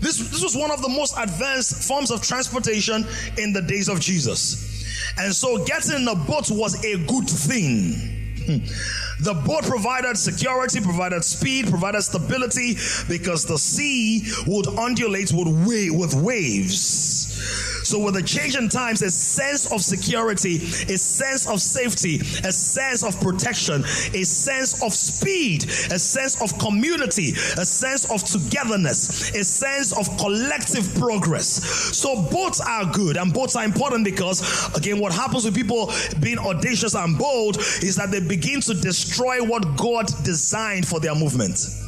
This, 0.00 0.18
this 0.18 0.42
was 0.42 0.56
one 0.56 0.72
of 0.72 0.82
the 0.82 0.88
most 0.88 1.14
advanced 1.16 1.86
forms 1.86 2.10
of 2.10 2.20
transportation 2.22 3.06
in 3.38 3.52
the 3.52 3.62
days 3.62 3.88
of 3.88 4.00
Jesus. 4.00 5.14
And 5.18 5.32
so 5.32 5.64
getting 5.64 6.00
in 6.00 6.08
a 6.08 6.16
boat 6.16 6.50
was 6.50 6.84
a 6.84 6.96
good 7.06 7.28
thing. 7.28 8.21
Hmm. 8.46 9.22
The 9.22 9.34
boat 9.34 9.62
provided 9.64 10.16
security, 10.16 10.80
provided 10.80 11.24
speed, 11.24 11.68
provided 11.68 12.02
stability 12.02 12.74
because 13.08 13.46
the 13.46 13.58
sea 13.58 14.22
would 14.46 14.66
undulate 14.66 15.32
with, 15.32 15.48
with 15.92 16.14
waves. 16.14 17.71
So, 17.84 17.98
with 17.98 18.14
the 18.14 18.22
change 18.22 18.56
in 18.56 18.68
times, 18.68 19.02
a 19.02 19.10
sense 19.10 19.70
of 19.72 19.82
security, 19.82 20.56
a 20.56 20.96
sense 20.96 21.46
of 21.48 21.60
safety, 21.60 22.16
a 22.44 22.52
sense 22.52 23.02
of 23.04 23.18
protection, 23.20 23.82
a 23.82 24.24
sense 24.24 24.82
of 24.82 24.92
speed, 24.92 25.64
a 25.64 25.98
sense 25.98 26.40
of 26.40 26.58
community, 26.58 27.30
a 27.58 27.64
sense 27.64 28.10
of 28.10 28.22
togetherness, 28.24 29.30
a 29.34 29.44
sense 29.44 29.92
of 29.92 30.16
collective 30.18 30.94
progress. 30.94 31.62
So, 31.96 32.22
both 32.30 32.60
are 32.66 32.86
good 32.92 33.16
and 33.16 33.32
both 33.32 33.56
are 33.56 33.64
important 33.64 34.04
because, 34.04 34.42
again, 34.76 35.00
what 35.00 35.12
happens 35.12 35.44
with 35.44 35.54
people 35.54 35.92
being 36.20 36.38
audacious 36.38 36.94
and 36.94 37.18
bold 37.18 37.58
is 37.58 37.96
that 37.96 38.10
they 38.10 38.20
begin 38.20 38.60
to 38.62 38.74
destroy 38.74 39.42
what 39.42 39.76
God 39.76 40.06
designed 40.24 40.86
for 40.86 41.00
their 41.00 41.14
movement. 41.14 41.81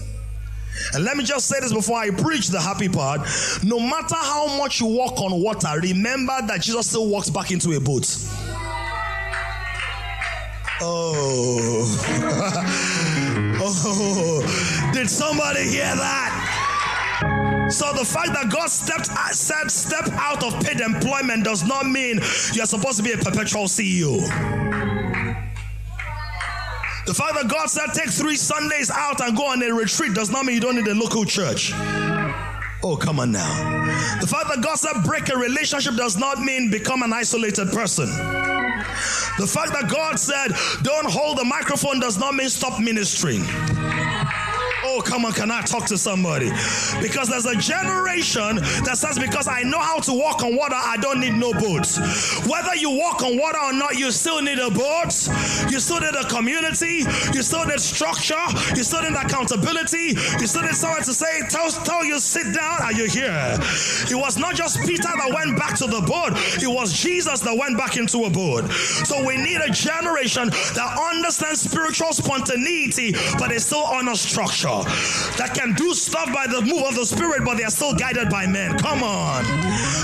And 0.92 1.04
let 1.04 1.16
me 1.16 1.24
just 1.24 1.46
say 1.46 1.60
this 1.60 1.72
before 1.72 1.98
I 1.98 2.10
preach 2.10 2.48
the 2.48 2.60
happy 2.60 2.88
part. 2.88 3.20
No 3.62 3.78
matter 3.80 4.16
how 4.16 4.56
much 4.58 4.80
you 4.80 4.86
walk 4.86 5.20
on 5.20 5.40
water, 5.40 5.68
remember 5.80 6.34
that 6.46 6.62
Jesus 6.62 6.88
still 6.88 7.08
walks 7.08 7.30
back 7.30 7.50
into 7.50 7.72
a 7.72 7.80
boat. 7.80 8.16
Oh. 10.80 11.86
oh. 13.60 14.90
Did 14.92 15.08
somebody 15.08 15.62
hear 15.62 15.94
that? 15.94 17.70
So 17.70 17.92
the 17.92 18.04
fact 18.04 18.28
that 18.34 18.50
God 18.50 18.68
stepped 18.68 19.10
uh, 19.10 19.28
said 19.30 19.70
step 19.70 20.06
out 20.12 20.44
of 20.44 20.62
paid 20.64 20.80
employment 20.80 21.44
does 21.44 21.64
not 21.64 21.86
mean 21.86 22.20
you're 22.52 22.66
supposed 22.66 22.98
to 22.98 23.02
be 23.02 23.12
a 23.12 23.18
perpetual 23.18 23.64
CEO. 23.64 24.20
The 27.06 27.12
fact 27.12 27.34
that 27.34 27.48
God 27.48 27.68
said 27.68 27.88
take 27.92 28.10
three 28.10 28.36
Sundays 28.36 28.90
out 28.90 29.20
and 29.20 29.36
go 29.36 29.46
on 29.46 29.62
a 29.62 29.70
retreat 29.72 30.14
does 30.14 30.30
not 30.30 30.46
mean 30.46 30.54
you 30.54 30.60
don't 30.60 30.76
need 30.76 30.86
a 30.86 30.94
local 30.94 31.24
church. 31.24 31.72
Oh, 32.82 32.98
come 33.00 33.20
on 33.20 33.32
now. 33.32 34.18
The 34.20 34.26
fact 34.26 34.48
that 34.48 34.62
God 34.62 34.76
said 34.76 35.04
break 35.04 35.28
a 35.28 35.36
relationship 35.36 35.96
does 35.96 36.16
not 36.16 36.40
mean 36.40 36.70
become 36.70 37.02
an 37.02 37.12
isolated 37.12 37.68
person. 37.72 38.06
The 38.06 39.46
fact 39.46 39.72
that 39.72 39.90
God 39.90 40.18
said 40.18 40.52
don't 40.82 41.10
hold 41.10 41.38
the 41.38 41.44
microphone 41.44 42.00
does 42.00 42.18
not 42.18 42.34
mean 42.34 42.48
stop 42.48 42.80
ministering. 42.80 43.42
Oh, 44.96 45.00
come 45.00 45.24
on, 45.24 45.32
can 45.32 45.50
I 45.50 45.60
talk 45.62 45.86
to 45.86 45.98
somebody? 45.98 46.50
Because 47.02 47.28
there's 47.28 47.46
a 47.46 47.56
generation 47.56 48.62
that 48.86 48.94
says, 48.94 49.18
Because 49.18 49.48
I 49.48 49.62
know 49.64 49.80
how 49.80 49.98
to 49.98 50.12
walk 50.12 50.44
on 50.44 50.54
water, 50.54 50.76
I 50.78 50.96
don't 50.98 51.18
need 51.18 51.34
no 51.34 51.52
boats. 51.52 51.98
Whether 52.46 52.76
you 52.76 52.90
walk 52.90 53.20
on 53.24 53.36
water 53.36 53.58
or 53.58 53.72
not, 53.72 53.98
you 53.98 54.12
still 54.12 54.40
need 54.40 54.60
a 54.60 54.70
boat. 54.70 55.10
You 55.68 55.80
still 55.80 55.98
need 55.98 56.14
a 56.14 56.22
community. 56.28 57.02
You 57.34 57.42
still 57.42 57.64
need 57.66 57.80
structure. 57.80 58.38
You 58.76 58.84
still 58.84 59.02
need 59.02 59.18
accountability. 59.18 60.14
You 60.38 60.46
still 60.46 60.62
need 60.62 60.76
someone 60.76 61.02
to 61.02 61.12
say, 61.12 61.42
Tell, 61.48 61.68
tell 61.70 62.04
you, 62.04 62.20
sit 62.20 62.54
down. 62.54 62.80
Are 62.82 62.92
you 62.92 63.08
here? 63.10 63.58
It 64.06 64.14
was 64.14 64.38
not 64.38 64.54
just 64.54 64.78
Peter 64.86 65.10
that 65.10 65.30
went 65.34 65.58
back 65.58 65.74
to 65.78 65.86
the 65.88 66.02
boat, 66.02 66.38
it 66.62 66.70
was 66.70 66.92
Jesus 66.92 67.40
that 67.40 67.56
went 67.58 67.76
back 67.76 67.96
into 67.96 68.26
a 68.26 68.30
boat. 68.30 68.70
So 68.70 69.26
we 69.26 69.38
need 69.38 69.58
a 69.60 69.70
generation 69.70 70.50
that 70.50 70.98
understands 71.10 71.62
spiritual 71.62 72.12
spontaneity, 72.12 73.16
but 73.38 73.48
they 73.48 73.58
still 73.58 73.82
honor 73.82 74.14
structure 74.14 74.83
that 75.36 75.52
can 75.54 75.72
do 75.74 75.94
stuff 75.94 76.32
by 76.32 76.46
the 76.46 76.60
move 76.62 76.82
of 76.82 76.94
the 76.94 77.04
Spirit, 77.04 77.44
but 77.44 77.56
they 77.56 77.64
are 77.64 77.70
still 77.70 77.94
guided 77.94 78.28
by 78.30 78.46
men. 78.46 78.76
Come 78.78 79.02
on. 79.02 79.44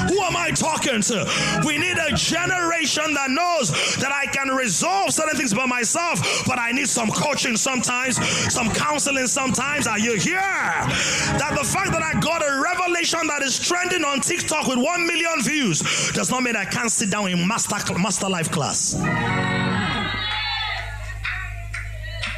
Who 0.09 0.21
am 0.21 0.37
I 0.37 0.51
talking 0.51 1.01
to? 1.03 1.63
We 1.67 1.79
need 1.79 1.97
a 1.99 2.15
generation 2.15 3.15
that 3.15 3.31
knows 3.31 3.71
that 3.97 4.13
I 4.13 4.27
can 4.27 4.49
resolve 4.49 5.13
certain 5.13 5.37
things 5.37 5.55
by 5.55 5.67
myself, 5.67 6.21
but 6.47 6.59
I 6.59 6.73
need 6.73 6.89
some 6.89 7.11
coaching 7.11 7.57
sometimes, 7.57 8.17
some 8.53 8.71
counseling 8.71 9.27
sometimes. 9.27 9.87
Are 9.87 9.99
you 9.99 10.17
here? 10.19 10.41
That 10.41 11.57
the 11.59 11.65
fact 11.65 11.93
that 11.93 12.03
I 12.03 12.19
got 12.21 12.43
a 12.43 12.61
revelation 12.61 13.27
that 13.29 13.43
is 13.43 13.59
trending 13.59 14.05
on 14.05 14.21
TikTok 14.21 14.67
with 14.67 14.79
1 14.79 15.07
million 15.07 15.43
views 15.43 15.81
does 16.13 16.31
not 16.31 16.43
mean 16.43 16.57
I 16.57 16.65
can't 16.65 16.91
sit 16.91 17.11
down 17.11 17.29
in 17.31 17.47
master, 17.47 17.77
master 17.99 18.29
life 18.29 18.51
class 18.51 18.95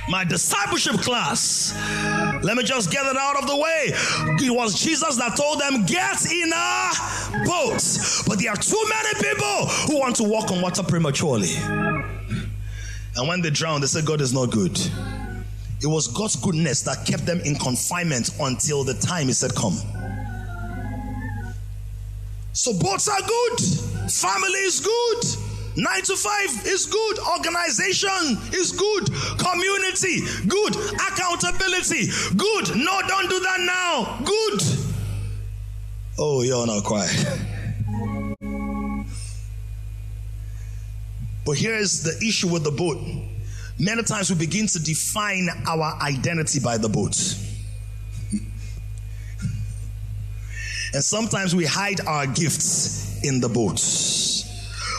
my 0.08 0.24
discipleship 0.24 1.00
class. 1.00 1.74
Let 2.42 2.56
me 2.56 2.64
just 2.64 2.90
get 2.90 3.06
it 3.06 3.16
out 3.16 3.40
of 3.40 3.48
the 3.48 3.56
way. 3.56 3.90
It 4.44 4.50
was 4.50 4.80
Jesus 4.80 5.16
that 5.16 5.36
told 5.36 5.60
them, 5.60 5.84
Get 5.86 6.24
in 6.30 6.52
a 6.52 6.90
boat. 7.46 7.82
But 8.26 8.38
there 8.38 8.50
are 8.50 8.56
too 8.56 8.84
many 8.88 9.14
people 9.14 9.66
who 9.86 9.98
want 9.98 10.16
to 10.16 10.24
walk 10.24 10.50
on 10.50 10.60
water 10.60 10.82
prematurely. 10.82 11.54
And 13.14 13.28
when 13.28 13.42
they 13.42 13.50
drown, 13.50 13.80
they 13.80 13.86
say, 13.86 14.02
God 14.02 14.20
is 14.20 14.32
not 14.32 14.50
good. 14.50 14.78
It 15.82 15.86
was 15.86 16.08
God's 16.08 16.36
goodness 16.36 16.82
that 16.82 17.04
kept 17.06 17.26
them 17.26 17.40
in 17.40 17.56
confinement 17.56 18.30
until 18.40 18.84
the 18.84 18.94
time 18.94 19.26
He 19.26 19.32
said, 19.32 19.54
Come. 19.54 19.76
So 22.52 22.72
boats 22.78 23.08
are 23.08 23.20
good, 23.20 23.60
family 24.10 24.60
is 24.60 24.80
good. 24.80 25.41
Nine 25.76 26.02
to 26.02 26.16
five 26.16 26.66
is 26.66 26.86
good. 26.86 27.18
Organization 27.18 28.38
is 28.52 28.72
good. 28.72 29.06
Community, 29.38 30.20
good. 30.46 30.76
Accountability, 30.94 32.08
good. 32.36 32.76
No, 32.76 33.00
don't 33.08 33.30
do 33.30 33.40
that 33.40 33.60
now. 33.60 34.18
Good. 34.24 34.62
Oh, 36.18 36.42
you're 36.42 36.66
not 36.66 36.84
quiet. 36.84 37.38
But 41.44 41.56
here's 41.58 42.02
the 42.04 42.24
issue 42.24 42.48
with 42.48 42.62
the 42.62 42.70
boat. 42.70 42.98
Many 43.78 44.02
times 44.04 44.30
we 44.30 44.36
begin 44.36 44.68
to 44.68 44.78
define 44.78 45.48
our 45.66 45.98
identity 46.00 46.60
by 46.60 46.78
the 46.78 46.88
boat. 46.88 47.16
And 50.94 51.02
sometimes 51.02 51.54
we 51.56 51.64
hide 51.64 52.00
our 52.06 52.26
gifts 52.26 53.24
in 53.24 53.40
the 53.40 53.48
boat. 53.48 53.80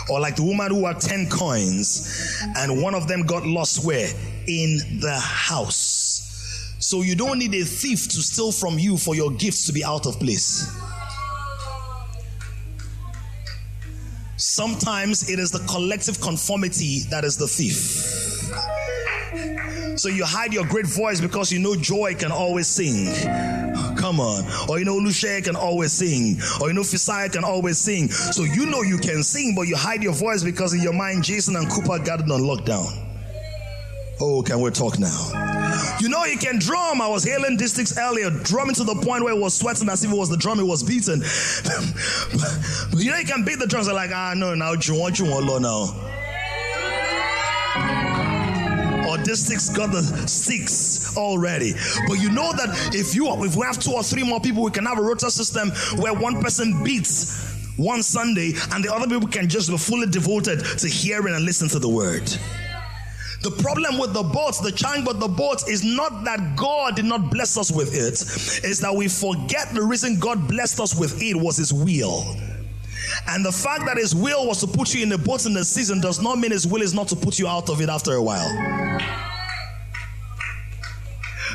Or 0.09 0.19
like 0.19 0.35
the 0.35 0.43
woman 0.43 0.71
who 0.71 0.85
had 0.85 0.99
10 0.99 1.29
coins 1.29 2.41
and 2.57 2.81
one 2.81 2.93
of 2.95 3.07
them 3.07 3.23
got 3.23 3.45
lost 3.45 3.85
where? 3.85 4.09
In 4.47 4.99
the 4.99 5.17
house. 5.19 6.75
So 6.79 7.01
you 7.01 7.15
don't 7.15 7.39
need 7.39 7.53
a 7.55 7.63
thief 7.63 8.03
to 8.09 8.21
steal 8.21 8.51
from 8.51 8.77
you 8.77 8.97
for 8.97 9.15
your 9.15 9.31
gifts 9.31 9.65
to 9.67 9.73
be 9.73 9.83
out 9.83 10.05
of 10.05 10.19
place. 10.19 10.69
Sometimes 14.35 15.29
it 15.29 15.39
is 15.39 15.51
the 15.51 15.65
collective 15.71 16.19
conformity 16.19 16.99
that 17.09 17.23
is 17.23 17.37
the 17.37 17.47
thief. 17.47 17.77
So 19.97 20.09
you 20.09 20.25
hide 20.25 20.53
your 20.53 20.65
great 20.65 20.85
voice 20.85 21.21
because 21.21 21.51
you 21.51 21.59
know 21.59 21.75
joy 21.75 22.15
can 22.15 22.31
always 22.31 22.67
sing. 22.67 23.62
Or 24.69 24.79
you 24.79 24.85
know, 24.85 24.97
Lucia 24.97 25.41
can 25.41 25.55
always 25.55 25.91
sing. 25.91 26.39
Or 26.61 26.67
you 26.67 26.73
know, 26.73 26.81
Fisaya 26.81 27.31
can 27.31 27.43
always 27.43 27.77
sing. 27.77 28.09
So 28.09 28.43
you 28.43 28.65
know 28.65 28.81
you 28.81 28.97
can 28.97 29.23
sing, 29.23 29.53
but 29.55 29.63
you 29.63 29.75
hide 29.75 30.03
your 30.03 30.13
voice 30.13 30.43
because 30.43 30.73
in 30.73 30.81
your 30.81 30.93
mind, 30.93 31.23
Jason 31.23 31.55
and 31.55 31.69
Cooper 31.69 31.99
got 32.03 32.19
it 32.19 32.31
on 32.31 32.41
lockdown. 32.41 33.03
Oh, 34.21 34.41
can 34.43 34.61
we 34.61 34.69
talk 34.69 34.99
now? 34.99 35.43
You 35.99 36.07
know, 36.07 36.23
you 36.25 36.37
can 36.37 36.59
drum. 36.59 37.01
I 37.01 37.07
was 37.07 37.23
hailing 37.23 37.57
districts 37.57 37.97
earlier, 37.97 38.29
drumming 38.29 38.75
to 38.75 38.83
the 38.83 38.95
point 38.95 39.23
where 39.23 39.33
it 39.33 39.39
was 39.39 39.53
sweating 39.53 39.89
as 39.89 40.03
if 40.03 40.11
it 40.11 40.15
was 40.15 40.29
the 40.29 40.37
drum 40.37 40.59
it 40.59 40.63
was 40.63 40.83
beating. 40.83 41.19
but 41.19 42.99
you 43.01 43.11
know, 43.11 43.17
you 43.17 43.25
can 43.25 43.43
beat 43.43 43.59
the 43.59 43.67
drums. 43.67 43.87
They're 43.87 43.95
like, 43.95 44.11
ah, 44.13 44.33
no, 44.35 44.53
now, 44.55 44.73
you 44.73 44.99
want 44.99 45.19
you 45.19 45.25
want 45.25 45.45
now. 45.61 45.89
Or 49.09 49.17
districts 49.17 49.69
got 49.69 49.91
the 49.91 50.01
six 50.27 51.02
already. 51.17 51.73
But 52.07 52.15
you 52.15 52.31
know 52.31 52.51
that 52.53 52.91
if 52.93 53.15
you 53.15 53.27
if 53.43 53.55
we 53.55 53.65
have 53.65 53.79
two 53.79 53.91
or 53.91 54.03
three 54.03 54.23
more 54.23 54.39
people, 54.39 54.63
we 54.63 54.71
can 54.71 54.85
have 54.85 54.97
a 54.97 55.01
rota 55.01 55.29
system 55.31 55.69
where 56.01 56.13
one 56.13 56.41
person 56.41 56.83
beats 56.83 57.53
one 57.77 58.03
Sunday 58.03 58.53
and 58.71 58.83
the 58.83 58.93
other 58.93 59.07
people 59.07 59.27
can 59.27 59.49
just 59.49 59.69
be 59.69 59.77
fully 59.77 60.07
devoted 60.07 60.59
to 60.59 60.87
hearing 60.87 61.33
and 61.33 61.43
listening 61.45 61.69
to 61.71 61.79
the 61.79 61.89
word. 61.89 62.23
The 63.41 63.51
problem 63.51 63.97
with 63.99 64.13
the 64.13 64.23
boats, 64.23 64.61
the 64.61 64.71
chang 64.71 65.03
but 65.03 65.19
the 65.19 65.27
boats, 65.27 65.67
is 65.67 65.83
not 65.83 66.23
that 66.23 66.55
God 66.55 66.95
did 66.95 67.03
not 67.03 67.29
bless 67.29 67.57
us 67.57 67.73
with 67.73 67.93
it, 67.93 68.13
is 68.65 68.79
that 68.79 68.95
we 68.95 69.09
forget 69.09 69.73
the 69.73 69.83
reason 69.83 70.17
God 70.17 70.47
blessed 70.47 70.79
us 70.79 70.97
with 70.97 71.21
it 71.21 71.35
was 71.35 71.57
His 71.57 71.73
will. 71.73 72.23
And 73.27 73.43
the 73.45 73.51
fact 73.51 73.85
that 73.85 73.97
His 73.97 74.15
will 74.15 74.47
was 74.47 74.61
to 74.61 74.67
put 74.67 74.93
you 74.93 75.03
in 75.03 75.09
the 75.09 75.17
boat 75.17 75.45
in 75.45 75.53
the 75.53 75.65
season 75.65 75.99
does 75.99 76.21
not 76.21 76.39
mean 76.39 76.51
His 76.51 76.65
will 76.65 76.81
is 76.81 76.93
not 76.93 77.09
to 77.09 77.17
put 77.17 77.37
you 77.37 77.45
out 77.45 77.69
of 77.69 77.81
it 77.81 77.89
after 77.89 78.13
a 78.13 78.23
while. 78.23 78.47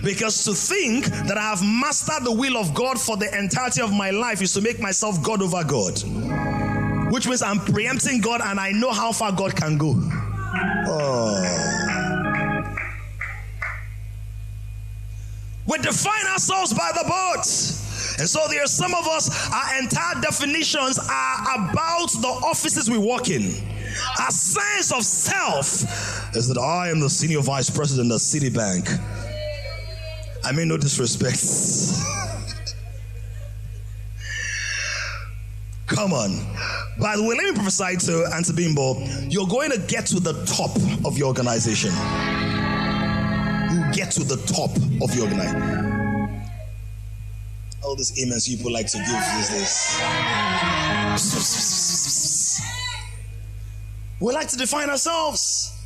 Because 0.03 0.45
to 0.45 0.55
think 0.55 1.07
that 1.07 1.37
I 1.37 1.43
have 1.43 1.63
mastered 1.63 2.25
the 2.25 2.33
will 2.33 2.57
of 2.57 2.75
God 2.75 3.01
for 3.01 3.17
the 3.17 3.37
entirety 3.37 3.81
of 3.81 3.93
my 3.93 4.11
life 4.11 4.43
is 4.43 4.53
to 4.55 4.61
make 4.61 4.81
myself 4.81 5.23
God 5.23 5.43
over 5.43 5.65
God. 5.65 6.03
Which 7.13 7.27
means 7.27 7.43
I'm 7.43 7.59
preempting 7.59 8.21
God 8.21 8.41
and 8.43 8.61
I 8.61 8.71
know 8.73 8.93
how 8.93 9.13
far 9.13 9.33
God 9.33 9.57
can 9.57 9.79
go. 9.79 9.95
Oh. 10.91 11.79
We 15.67 15.79
define 15.79 16.27
ourselves 16.27 16.73
by 16.73 16.91
the 16.95 17.05
boat. 17.05 17.45
And 18.19 18.29
so 18.29 18.41
there 18.49 18.65
are 18.65 18.67
some 18.67 18.95
of 18.95 19.07
us, 19.07 19.51
our 19.53 19.79
entire 19.81 20.21
definitions 20.21 20.99
are 20.99 21.71
about 21.71 22.11
the 22.11 22.41
offices 22.47 22.91
we 22.91 22.99
work 22.99 23.29
in. 23.29 23.55
Our 24.21 24.31
sense 24.31 24.93
of 24.93 25.05
self 25.05 26.35
is 26.35 26.49
that 26.49 26.59
I 26.59 26.91
am 26.91 27.01
the 27.01 27.11
senior 27.11 27.41
vice 27.41 27.71
president 27.71 28.11
of 28.13 28.19
Citibank. 28.19 28.89
I 30.49 30.53
mean, 30.53 30.69
no 30.69 30.79
disrespect. 30.79 31.45
Come 35.87 36.15
on. 36.15 36.39
By 36.99 37.17
the 37.17 37.23
way, 37.23 37.37
let 37.37 37.45
me 37.45 37.53
prophesy 37.53 37.99
to 38.07 38.25
Auntie 38.35 38.55
Bimbo. 38.55 38.99
You're 39.29 39.47
going 39.47 39.71
to 39.73 39.79
get 39.79 40.07
to 40.07 40.21
the 40.21 40.33
top 40.47 40.75
of 41.05 41.19
your 41.19 41.29
organization. 41.29 41.91
You 43.71 43.93
get 43.93 44.11
to 44.13 44.25
the 44.25 44.43
top 44.47 44.75
of 45.03 45.15
your 45.15 45.27
organization. 45.27 46.43
All 47.85 47.95
these 47.95 48.19
amens 48.25 48.49
people 48.49 48.73
like 48.73 48.87
to 48.87 48.97
give 48.97 49.07
these 49.37 49.51
days. 49.51 50.01
We 54.19 54.33
like 54.33 54.49
to 54.49 54.57
define 54.57 54.89
ourselves. 54.89 55.78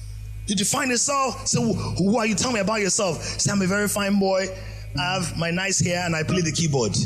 You 0.46 0.56
define 0.56 0.90
yourself. 0.90 1.46
So, 1.46 1.72
who 1.72 2.18
are 2.18 2.26
you? 2.26 2.34
Tell 2.34 2.52
me 2.52 2.60
about 2.60 2.80
yourself. 2.80 3.22
Say, 3.22 3.50
I'm 3.50 3.62
a 3.62 3.66
very 3.66 3.88
fine 3.88 4.18
boy. 4.18 4.46
I 4.98 5.14
have 5.14 5.36
my 5.38 5.50
nice 5.50 5.80
hair 5.80 6.04
and 6.04 6.14
I 6.14 6.22
play 6.22 6.40
the 6.42 6.52
keyboard. 6.52 6.96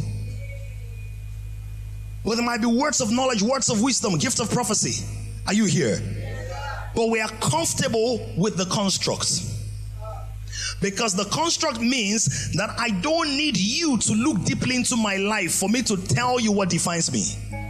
Well, 2.24 2.37
there 2.37 2.45
might 2.45 2.61
be 2.61 2.66
words 2.66 3.01
of 3.01 3.12
knowledge, 3.12 3.43
words 3.43 3.70
of 3.70 3.82
wisdom, 3.82 4.18
gift 4.18 4.41
of 4.41 4.51
prophecy. 4.51 5.05
Are 5.47 5.55
you 5.55 5.66
here? 5.66 6.01
But 6.95 7.11
we 7.11 7.20
are 7.20 7.28
comfortable 7.28 8.28
with 8.37 8.57
the 8.57 8.64
construct. 8.66 9.43
Because 10.80 11.14
the 11.14 11.24
construct 11.26 11.80
means 11.80 12.53
that 12.55 12.74
I 12.78 12.91
don't 12.91 13.28
need 13.37 13.57
you 13.57 13.97
to 13.99 14.12
look 14.14 14.45
deeply 14.45 14.76
into 14.76 14.97
my 14.97 15.16
life 15.16 15.55
for 15.55 15.68
me 15.68 15.82
to 15.82 15.97
tell 15.97 16.41
you 16.41 16.53
what 16.53 16.68
defines 16.68 17.12
me. 17.12 17.66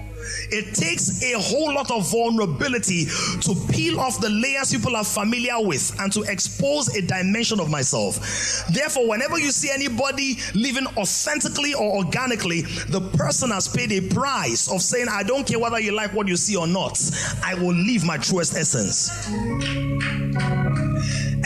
It 0.50 0.74
takes 0.74 1.22
a 1.22 1.32
whole 1.40 1.74
lot 1.74 1.90
of 1.90 2.10
vulnerability 2.10 3.06
to 3.42 3.54
peel 3.72 4.00
off 4.00 4.20
the 4.20 4.30
layers 4.30 4.72
people 4.72 4.96
are 4.96 5.04
familiar 5.04 5.60
with 5.60 5.94
and 6.00 6.12
to 6.12 6.22
expose 6.22 6.94
a 6.96 7.02
dimension 7.02 7.60
of 7.60 7.70
myself. 7.70 8.66
Therefore, 8.72 9.08
whenever 9.08 9.38
you 9.38 9.50
see 9.50 9.70
anybody 9.70 10.38
living 10.54 10.86
authentically 10.96 11.74
or 11.74 11.96
organically, 11.96 12.62
the 12.88 13.00
person 13.16 13.50
has 13.50 13.68
paid 13.68 13.92
a 13.92 14.00
price 14.00 14.70
of 14.70 14.82
saying, 14.82 15.06
I 15.10 15.22
don't 15.22 15.46
care 15.46 15.58
whether 15.58 15.80
you 15.80 15.92
like 15.92 16.12
what 16.12 16.28
you 16.28 16.36
see 16.36 16.56
or 16.56 16.66
not, 16.66 17.00
I 17.44 17.54
will 17.54 17.74
live 17.74 18.04
my 18.04 18.18
truest 18.18 18.56
essence. 18.56 19.28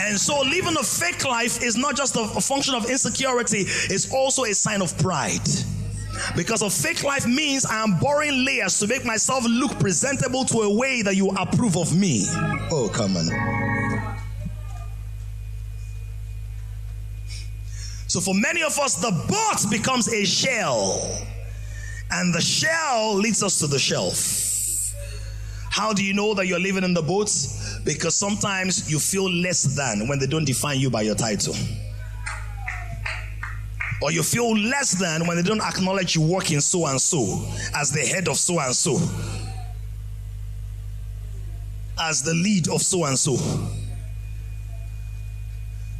And 0.01 0.19
so, 0.19 0.41
living 0.41 0.75
a 0.77 0.83
fake 0.83 1.23
life 1.25 1.63
is 1.63 1.77
not 1.77 1.95
just 1.95 2.15
a, 2.15 2.27
function 2.41 2.75
of 2.75 2.89
insecurity, 2.89 3.59
it's 3.65 4.11
also 4.13 4.43
a 4.43 4.53
sign 4.53 4.81
of 4.81 4.97
pride. 4.97 5.47
Because 6.35 6.61
a 6.61 6.69
fake 6.69 7.03
life 7.03 7.25
means 7.27 7.65
I 7.65 7.83
am 7.83 7.99
borrowing 7.99 8.45
layers 8.45 8.79
to 8.79 8.87
make 8.87 9.05
myself 9.05 9.43
look 9.47 9.79
presentable 9.79 10.45
to 10.45 10.59
a 10.59 10.73
way 10.73 11.01
that 11.01 11.15
you 11.15 11.29
approve 11.29 11.77
of 11.77 11.95
me. 11.95 12.25
Oh, 12.71 12.89
come 12.93 13.17
on. 13.17 13.27
So, 18.07 18.19
for 18.19 18.33
many 18.33 18.61
of 18.61 18.77
us, 18.77 18.95
the 18.95 19.11
boat 19.11 19.71
becomes 19.71 20.11
a 20.11 20.25
shell, 20.25 21.17
and 22.11 22.33
the 22.33 22.41
shell 22.41 23.13
leads 23.15 23.41
us 23.41 23.59
to 23.59 23.67
the 23.67 23.79
shelf. 23.79 24.49
How 25.69 25.93
do 25.93 26.03
you 26.03 26.13
know 26.13 26.33
that 26.33 26.45
you're 26.47 26.59
living 26.59 26.83
in 26.83 26.93
the 26.93 27.01
boat? 27.01 27.31
Because 27.85 28.13
sometimes 28.15 28.91
you 28.91 28.99
feel 28.99 29.31
less 29.31 29.63
than 29.63 30.09
when 30.09 30.19
they 30.19 30.27
don't 30.27 30.43
define 30.43 30.79
you 30.81 30.89
by 30.89 31.03
your 31.03 31.15
title 31.15 31.55
or 34.01 34.11
you 34.11 34.23
feel 34.23 34.57
less 34.57 34.91
than 34.93 35.27
when 35.27 35.37
they 35.37 35.43
don't 35.43 35.61
acknowledge 35.61 36.15
you 36.15 36.21
work 36.21 36.51
in 36.51 36.59
so 36.59 36.87
and 36.87 36.99
so 36.99 37.45
as 37.75 37.91
the 37.91 37.99
head 37.99 38.27
of 38.27 38.37
so 38.37 38.59
and 38.59 38.75
so, 38.75 38.99
as 41.99 42.23
the 42.23 42.33
lead 42.33 42.67
of 42.69 42.81
so 42.81 43.05
and 43.05 43.17
so. 43.17 43.33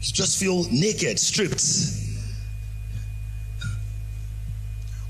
You 0.02 0.14
just 0.14 0.39
feel 0.39 0.64
naked, 0.72 1.20
stripped. 1.20 1.64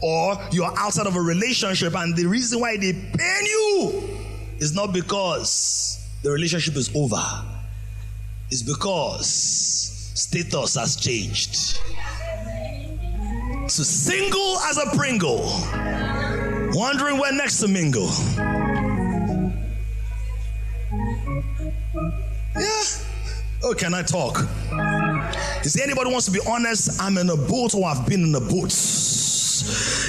Or 0.01 0.37
you're 0.51 0.77
outside 0.77 1.07
of 1.07 1.15
a 1.15 1.21
relationship, 1.21 1.95
and 1.95 2.15
the 2.15 2.25
reason 2.25 2.59
why 2.59 2.75
they 2.75 2.91
pain 2.91 3.45
you 3.45 4.17
is 4.59 4.75
not 4.75 4.91
because 4.91 6.05
the 6.23 6.31
relationship 6.31 6.75
is 6.75 6.93
over, 6.93 7.23
it's 8.49 8.63
because 8.63 9.27
status 10.13 10.75
has 10.75 10.97
changed 10.97 11.79
to 13.77 13.85
single 13.85 14.57
as 14.59 14.77
a 14.77 14.95
Pringle, 14.97 15.43
wondering 16.73 17.17
where 17.17 17.31
next 17.31 17.59
to 17.59 17.67
mingle. 17.69 18.09
Yeah. 22.59 22.83
Oh, 23.63 23.73
can 23.77 23.93
I 23.93 24.01
talk? 24.01 24.39
Is 25.63 25.79
anybody 25.81 26.11
wants 26.11 26.25
to 26.25 26.31
be 26.31 26.41
honest? 26.47 27.01
I'm 27.01 27.17
in 27.17 27.29
a 27.29 27.37
boat 27.37 27.73
or 27.73 27.85
I've 27.85 28.05
been 28.07 28.23
in 28.23 28.35
a 28.35 28.41
boat 28.41 28.73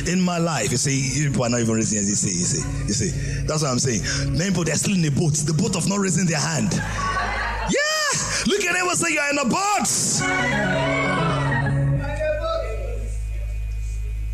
in 0.08 0.20
my 0.20 0.38
life. 0.38 0.72
You 0.72 0.78
see, 0.78 1.28
people 1.28 1.44
are 1.44 1.50
not 1.50 1.60
even 1.60 1.76
raising. 1.76 1.98
You 1.98 2.04
see, 2.14 2.30
you 2.30 2.44
see, 2.44 2.86
you 2.86 2.94
see. 2.94 3.44
That's 3.46 3.62
what 3.62 3.70
I'm 3.70 3.78
saying. 3.78 4.02
Many 4.36 4.50
people 4.50 4.64
they're 4.64 4.74
still 4.74 4.94
in 4.94 5.02
the 5.02 5.10
boat. 5.10 5.34
The 5.34 5.54
boat 5.54 5.76
of 5.76 5.88
not 5.88 6.00
raising 6.00 6.26
their 6.26 6.40
hand. 6.40 6.72
Yeah, 6.72 8.10
look 8.46 8.64
at 8.64 8.74
them 8.74 8.88
and 8.88 8.98
say 8.98 9.12
you're 9.12 9.30
in 9.30 9.38
a 9.38 9.44
boat. 9.48 11.21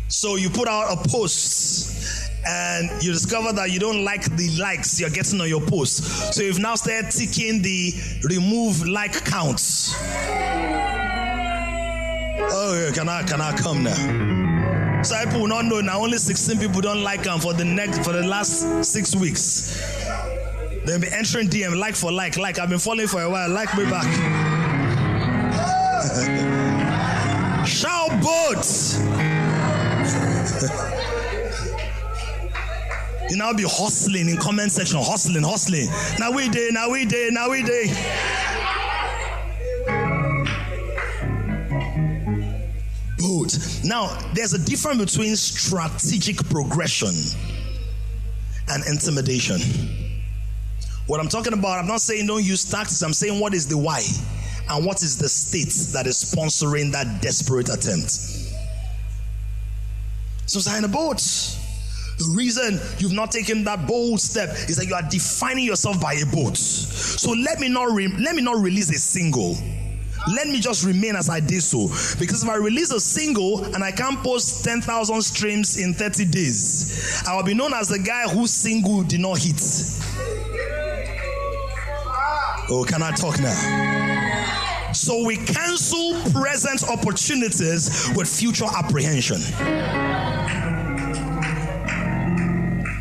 So 0.09 0.37
you 0.37 0.49
put 0.49 0.67
out 0.67 0.91
a 0.91 1.07
post 1.07 2.31
and 2.43 2.89
you 3.03 3.11
discover 3.11 3.53
that 3.53 3.71
you 3.71 3.79
don't 3.79 4.03
like 4.03 4.23
the 4.35 4.49
likes 4.59 4.99
you're 4.99 5.11
getting 5.11 5.39
on 5.39 5.47
your 5.47 5.61
post. 5.61 6.33
So 6.33 6.41
you've 6.41 6.57
now 6.57 6.73
started 6.73 7.11
ticking 7.11 7.61
the 7.61 7.93
remove 8.23 8.87
like 8.87 9.13
counts. 9.25 9.93
Oh, 12.51 12.91
can 12.95 13.07
I 13.07 13.21
can 13.21 13.39
I 13.39 13.55
come 13.55 13.83
now? 13.83 15.03
So 15.03 15.15
people 15.25 15.41
will 15.41 15.47
not 15.47 15.65
know 15.65 15.79
now 15.79 16.01
only 16.01 16.17
16 16.17 16.57
people 16.57 16.81
don't 16.81 17.03
like 17.03 17.21
them 17.21 17.39
for 17.39 17.53
the 17.53 17.63
next 17.63 18.03
for 18.03 18.11
the 18.11 18.25
last 18.25 18.83
six 18.83 19.15
weeks. 19.15 19.77
They'll 20.85 20.99
be 20.99 21.07
entering 21.11 21.49
DM 21.49 21.77
like 21.77 21.95
for 21.95 22.11
like, 22.11 22.35
like 22.35 22.57
I've 22.57 22.69
been 22.69 22.79
following 22.79 23.07
for 23.07 23.21
a 23.21 23.29
while, 23.29 23.49
like 23.49 23.77
me 23.77 23.85
back. 23.85 24.05
Shout 27.67 28.09
boats 28.23 28.97
you 33.29 33.37
now 33.37 33.53
be 33.53 33.63
hustling 33.63 34.29
in 34.29 34.37
comment 34.37 34.71
section, 34.71 34.99
hustling, 35.01 35.43
hustling. 35.43 35.87
Now 36.19 36.31
we 36.31 36.49
day, 36.49 36.69
now 36.71 36.89
we 36.89 37.05
day, 37.05 37.29
now 37.31 37.49
we 37.49 37.63
day. 37.63 37.85
Boat. 43.17 43.57
Now, 43.83 44.17
there's 44.33 44.53
a 44.53 44.59
difference 44.59 45.13
between 45.13 45.35
strategic 45.35 46.37
progression 46.49 47.13
and 48.69 48.83
intimidation. 48.87 49.59
What 51.07 51.19
I'm 51.19 51.29
talking 51.29 51.53
about, 51.53 51.79
I'm 51.79 51.87
not 51.87 52.01
saying 52.01 52.27
don't 52.27 52.43
use 52.43 52.69
tactics, 52.69 53.01
I'm 53.01 53.13
saying 53.13 53.39
what 53.39 53.53
is 53.53 53.67
the 53.67 53.77
why 53.77 54.03
and 54.69 54.85
what 54.85 55.01
is 55.01 55.17
the 55.17 55.27
state 55.27 55.93
that 55.93 56.05
is 56.05 56.17
sponsoring 56.17 56.91
that 56.91 57.21
desperate 57.21 57.69
attempt. 57.69 58.38
So, 60.49 60.59
sign 60.59 60.83
a 60.83 60.87
boat. 60.87 61.19
The 62.17 62.33
reason 62.35 62.79
you've 62.97 63.13
not 63.13 63.31
taken 63.31 63.63
that 63.65 63.87
bold 63.87 64.19
step 64.19 64.49
is 64.67 64.77
that 64.77 64.87
you 64.87 64.95
are 64.95 65.03
defining 65.03 65.63
yourself 65.63 66.01
by 66.01 66.13
a 66.15 66.25
boat. 66.25 66.57
So 66.57 67.31
let 67.31 67.59
me 67.59 67.69
not 67.69 67.93
re- 67.93 68.13
let 68.19 68.35
me 68.35 68.41
not 68.41 68.57
release 68.57 68.89
a 68.89 68.99
single. 68.99 69.55
Let 70.27 70.47
me 70.47 70.59
just 70.59 70.85
remain 70.85 71.15
as 71.15 71.29
I 71.29 71.39
did 71.39 71.61
so. 71.61 71.87
Because 72.19 72.43
if 72.43 72.49
I 72.49 72.55
release 72.55 72.91
a 72.91 72.99
single 72.99 73.63
and 73.73 73.83
I 73.83 73.91
can't 73.91 74.19
post 74.19 74.65
10,000 74.65 75.21
streams 75.21 75.77
in 75.77 75.93
30 75.93 76.25
days, 76.25 77.23
I 77.25 77.37
will 77.37 77.43
be 77.43 77.53
known 77.53 77.73
as 77.73 77.87
the 77.87 77.99
guy 77.99 78.27
whose 78.27 78.51
single 78.51 79.03
did 79.03 79.21
not 79.21 79.37
hit. 79.37 79.61
Oh, 82.71 82.85
can 82.87 83.01
I 83.01 83.11
talk 83.11 83.39
now? 83.39 84.28
So 84.99 85.23
we 85.23 85.37
cancel 85.37 86.21
present 86.33 86.83
opportunities 86.83 88.11
with 88.17 88.27
future 88.27 88.65
apprehension. 88.65 89.37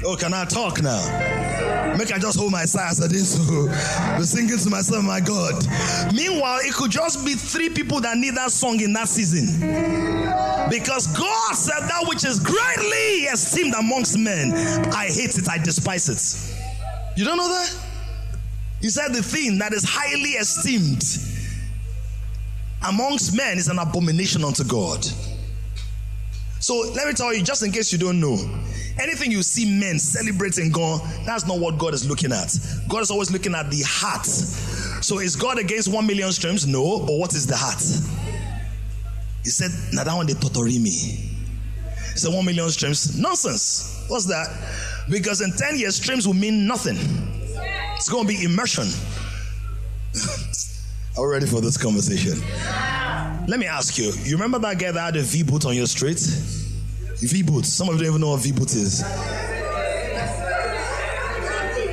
Oh, 0.07 0.17
can 0.17 0.33
I 0.33 0.45
talk 0.45 0.81
now? 0.81 1.97
Make 1.99 2.13
I 2.13 2.21
just 2.21 2.39
hold 2.39 2.53
my 2.53 2.67
sides 2.67 3.01
at 3.01 3.11
this. 3.11 3.37
Be 4.17 4.23
singing 4.23 4.59
to 4.59 4.71
myself, 4.71 5.05
my 5.05 5.19
God. 5.19 5.67
Meanwhile, 6.15 6.61
it 6.63 6.73
could 6.75 6.93
just 6.93 7.27
be 7.27 7.35
three 7.35 7.69
people 7.69 8.01
that 8.03 8.17
need 8.17 8.37
that 8.37 8.53
song 8.53 8.81
in 8.81 8.93
that 8.93 9.09
season. 9.09 9.59
Because 10.71 11.09
God 11.09 11.55
said 11.57 11.81
that 11.81 12.05
which 12.07 12.25
is 12.25 12.39
greatly 12.39 13.27
esteemed 13.27 13.75
amongst 13.75 14.17
men, 14.17 14.53
I 14.95 15.07
hate 15.07 15.37
it, 15.37 15.49
I 15.49 15.59
despise 15.59 16.09
it. 16.09 17.19
You 17.19 17.25
don't 17.25 17.39
know 17.39 17.49
that? 17.49 17.77
He 18.81 18.89
said 18.89 19.09
the 19.09 19.23
thing 19.25 19.59
that 19.59 19.73
is 19.73 19.83
highly 19.85 20.31
esteemed 20.39 21.03
amongst 22.87 23.37
men 23.37 23.59
is 23.59 23.69
an 23.69 23.79
abomination 23.79 24.45
unto 24.45 24.65
God. 24.65 25.05
So 26.61 26.75
let 26.95 27.07
me 27.07 27.13
tell 27.13 27.33
you, 27.33 27.43
just 27.43 27.63
in 27.63 27.73
case 27.73 27.93
you 27.93 27.99
don't 27.99 28.21
know, 28.21 28.37
anything 29.01 29.31
you 29.31 29.43
see 29.43 29.79
men 29.79 29.99
celebrating 29.99 30.71
God, 30.71 31.01
that's 31.25 31.47
not 31.47 31.61
what 31.61 31.79
God 31.79 31.95
is 31.95 32.09
looking 32.09 32.33
at. 32.33 32.57
God 32.89 33.03
is 33.03 33.11
always 33.11 33.31
looking 33.31 33.55
at 33.55 33.71
the 33.71 33.83
heart. 33.87 34.27
So 34.27 35.21
is 35.21 35.37
God 35.37 35.59
against 35.59 35.93
one 35.93 36.07
million 36.07 36.33
streams? 36.33 36.67
No, 36.67 37.01
but 37.01 37.17
what 37.17 37.35
is 37.35 37.47
the 37.47 37.57
heart? 37.57 37.81
He 39.45 39.51
said, 39.51 39.71
Now 39.95 40.05
that 40.05 40.15
one 40.15 40.27
they 40.27 40.35
totori 40.35 40.81
me. 40.81 40.91
He 40.91 42.19
said, 42.19 42.35
One 42.35 42.45
million 42.45 42.69
streams. 42.71 43.19
Nonsense. 43.19 44.05
What's 44.09 44.27
that? 44.27 44.49
Because 45.09 45.41
in 45.41 45.53
10 45.53 45.79
years, 45.79 45.97
streams 45.97 46.27
will 46.27 46.35
mean 46.35 46.67
nothing. 46.67 46.97
It's 47.97 48.09
going 48.09 48.27
to 48.27 48.29
be 48.29 48.45
immersion. 48.45 48.89
Are 51.19 51.27
we 51.27 51.33
ready 51.33 51.47
for 51.47 51.61
this 51.61 51.77
conversation? 51.77 52.39
Let 53.49 53.59
me 53.59 53.67
ask 53.67 53.99
you. 53.99 54.13
You 54.23 54.37
remember 54.37 54.61
that 54.61 54.79
guy 54.79 54.93
that 54.93 55.01
had 55.01 55.17
a 55.17 55.23
V 55.23 55.43
boot 55.43 55.67
on 55.67 55.75
your 55.75 55.87
street? 55.87 56.21
V 56.21 57.43
boot. 57.43 57.67
Some 57.67 57.89
of 57.89 57.95
you 57.97 58.03
don't 58.03 58.11
even 58.11 58.21
know 58.21 58.29
what 58.31 58.41
V 58.41 58.53
boot 58.53 58.73
is. 58.73 59.01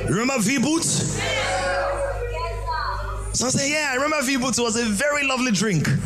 You 0.08 0.14
Remember 0.14 0.38
V 0.38 0.58
boot? 0.58 0.84
Some 3.34 3.50
say, 3.50 3.72
yeah, 3.72 3.88
I 3.90 3.94
remember 3.96 4.22
V 4.22 4.36
boot. 4.36 4.56
It 4.56 4.62
was 4.62 4.76
a 4.76 4.84
very 4.84 5.26
lovely 5.26 5.50
drink. 5.50 5.86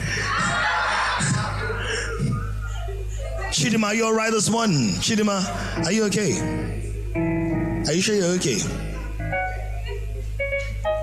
Chidima, 3.52 3.94
you 3.94 4.06
all 4.06 4.14
right 4.14 4.30
this 4.32 4.48
morning? 4.48 4.92
Chidima, 4.92 5.44
are 5.84 5.92
you 5.92 6.04
okay? 6.04 6.40
Are 7.86 7.92
you 7.92 8.00
sure 8.00 8.14
you're 8.14 8.34
okay? 8.36 8.89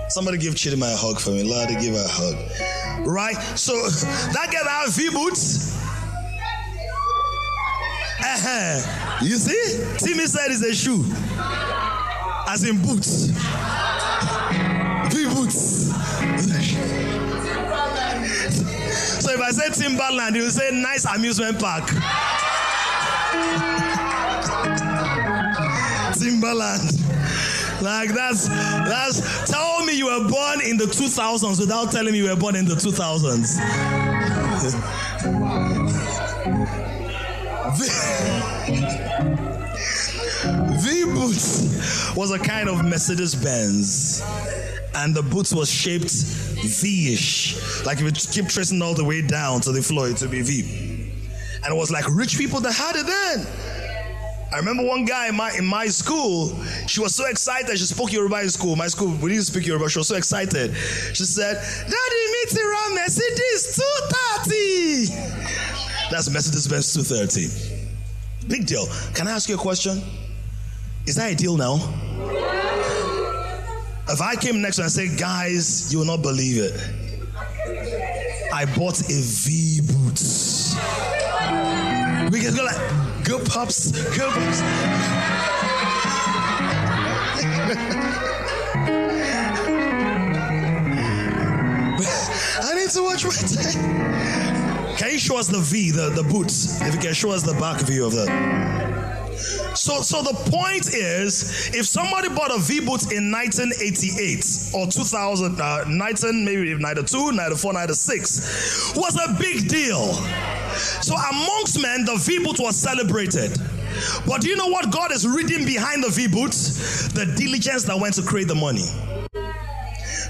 Somebody 0.09 0.37
give 0.37 0.53
Chidima 0.55 0.93
a 0.93 0.95
hug 0.95 1.19
for 1.19 1.31
me. 1.31 1.43
Lord, 1.43 1.67
give 1.69 1.93
her 1.93 2.05
a 2.05 2.07
hug. 2.07 2.37
Right? 3.05 3.35
So 3.57 3.73
that 4.33 4.47
guy 4.51 4.63
that 4.63 4.87
V 4.89 5.09
boots. 5.09 5.75
Uh-huh. 8.19 9.19
You 9.23 9.35
see? 9.35 9.83
Timmy 9.97 10.25
said 10.25 10.49
it's 10.49 10.63
a 10.63 10.73
shoe. 10.73 11.03
As 12.47 12.63
in 12.63 12.81
boots. 12.81 13.27
V 15.13 15.25
boots. 15.35 15.57
so 19.21 19.31
if 19.33 19.41
I 19.41 19.51
say 19.51 19.69
Timberland, 19.71 20.35
you 20.35 20.49
say 20.49 20.71
nice 20.71 21.05
amusement 21.05 21.59
park. 21.59 21.83
Timberland. 26.17 27.06
Like 27.81 28.09
that's 28.09 28.47
that's 28.47 29.49
tell 29.49 29.83
me 29.85 29.93
you 29.93 30.05
were 30.05 30.27
born 30.27 30.61
in 30.61 30.77
the 30.77 30.85
2000s 30.85 31.59
without 31.59 31.91
telling 31.91 32.11
me 32.11 32.17
you 32.17 32.29
were 32.29 32.35
born 32.35 32.55
in 32.55 32.65
the 32.65 32.73
2000s. 32.73 33.57
V 40.81 41.03
Boots 41.05 42.15
was 42.15 42.31
a 42.31 42.39
kind 42.39 42.67
of 42.67 42.83
Mercedes 42.83 43.35
Benz, 43.35 44.23
and 44.95 45.13
the 45.15 45.21
boots 45.21 45.53
was 45.53 45.69
shaped 45.69 46.11
V-ish. 46.11 47.85
Like 47.85 47.99
if 47.99 48.05
you 48.05 48.11
keep 48.11 48.49
tracing 48.49 48.81
all 48.81 48.95
the 48.95 49.03
way 49.03 49.21
down 49.21 49.61
to 49.61 49.71
the 49.71 49.81
floor, 49.83 50.07
it 50.07 50.19
would 50.21 50.31
be 50.31 50.41
V. 50.41 51.11
And 51.63 51.73
it 51.73 51.77
was 51.77 51.91
like 51.91 52.05
rich 52.09 52.37
people 52.37 52.59
that 52.61 52.73
had 52.73 52.95
it 52.95 53.05
then. 53.05 53.76
I 54.51 54.57
remember 54.57 54.83
one 54.83 55.03
guy 55.05 55.27
in 55.27 55.35
my 55.35 55.51
in 55.57 55.65
my 55.65 55.87
school. 55.87 56.55
She 56.87 57.01
was 57.01 57.13
so 57.13 57.25
excited. 57.27 57.77
She 57.77 57.83
spoke 57.85 58.13
Yoruba 58.13 58.41
in 58.41 58.49
school. 58.49 58.75
My 58.75 58.87
school, 58.87 59.09
we 59.21 59.29
didn't 59.31 59.43
speak 59.43 59.65
Yoruba. 59.67 59.89
She 59.89 59.99
was 59.99 60.07
so 60.07 60.15
excited. 60.15 60.73
She 61.13 61.25
said, 61.25 61.55
"Daddy, 61.83 62.31
meet 62.31 62.49
the 62.51 62.61
around 62.63 62.95
Mercedes 62.95 63.75
230." 63.75 65.07
That's 66.09 66.29
Mercedes 66.29 66.67
Benz 66.67 66.93
230. 66.93 68.47
Big 68.47 68.65
deal. 68.65 68.87
Can 69.13 69.27
I 69.27 69.31
ask 69.31 69.49
you 69.49 69.55
a 69.55 69.57
question? 69.57 70.01
Is 71.05 71.15
that 71.15 71.31
a 71.33 71.35
deal 71.35 71.57
now? 71.57 71.75
If 74.09 74.21
I 74.21 74.35
came 74.37 74.61
next 74.61 74.79
and 74.79 74.89
say, 74.89 75.09
"Guys, 75.17 75.91
you 75.91 75.99
will 75.99 76.05
not 76.05 76.21
believe 76.21 76.57
it," 76.63 76.73
I 78.53 78.63
bought 78.77 79.01
a 79.01 79.21
V 79.21 79.81
boot. 79.81 80.21
We 82.31 82.39
can 82.41 82.55
go 82.55 82.63
like, 82.63 82.96
"Go 83.37 83.43
pups, 83.43 83.91
go 84.17 84.31
pups." 84.31 84.61
I 92.59 92.73
need 92.75 92.89
to 92.89 93.03
watch 93.03 93.25
my 93.25 93.31
time. 93.31 94.97
Can 94.97 95.11
you 95.11 95.19
show 95.19 95.37
us 95.37 95.47
the 95.47 95.59
V, 95.59 95.91
the, 95.91 96.09
the 96.09 96.23
boots? 96.23 96.81
If 96.81 96.95
you 96.95 96.99
can 96.99 97.13
show 97.13 97.31
us 97.31 97.43
the 97.43 97.53
back 97.53 97.81
view 97.81 98.05
of 98.05 98.13
that. 98.13 99.06
So, 99.37 100.01
so 100.01 100.21
the 100.21 100.33
point 100.49 100.93
is, 100.93 101.69
if 101.73 101.85
somebody 101.85 102.29
bought 102.29 102.51
a 102.51 102.59
V 102.59 102.79
boot 102.79 103.11
in 103.11 103.31
1988 103.31 104.73
or 104.73 104.87
2000, 104.87 105.61
uh, 105.61 105.85
19, 105.87 106.45
maybe 106.45 106.75
92, 106.75 107.31
94, 107.31 107.73
96, 107.73 108.93
was 108.95 109.15
a 109.15 109.33
big 109.39 109.67
deal. 109.67 110.13
So 111.01 111.15
amongst 111.15 111.81
men, 111.81 112.05
the 112.05 112.15
V 112.17 112.39
boot 112.39 112.59
was 112.59 112.75
celebrated. 112.75 113.57
But 114.25 114.41
do 114.41 114.49
you 114.49 114.55
know 114.55 114.67
what 114.67 114.91
God 114.91 115.11
is 115.11 115.27
reading 115.27 115.65
behind 115.65 116.03
the 116.03 116.09
V 116.09 116.27
boot? 116.27 116.51
The 116.51 117.33
diligence 117.37 117.83
that 117.85 117.99
went 117.99 118.15
to 118.15 118.23
create 118.23 118.47
the 118.47 118.55
money 118.55 118.87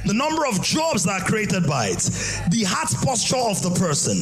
the 0.05 0.13
number 0.13 0.45
of 0.45 0.61
jobs 0.61 1.03
that 1.03 1.21
are 1.21 1.25
created 1.25 1.65
by 1.67 1.87
it, 1.87 1.99
the 2.49 2.63
heart 2.65 2.89
posture 3.03 3.37
of 3.37 3.61
the 3.61 3.71
person, 3.71 4.17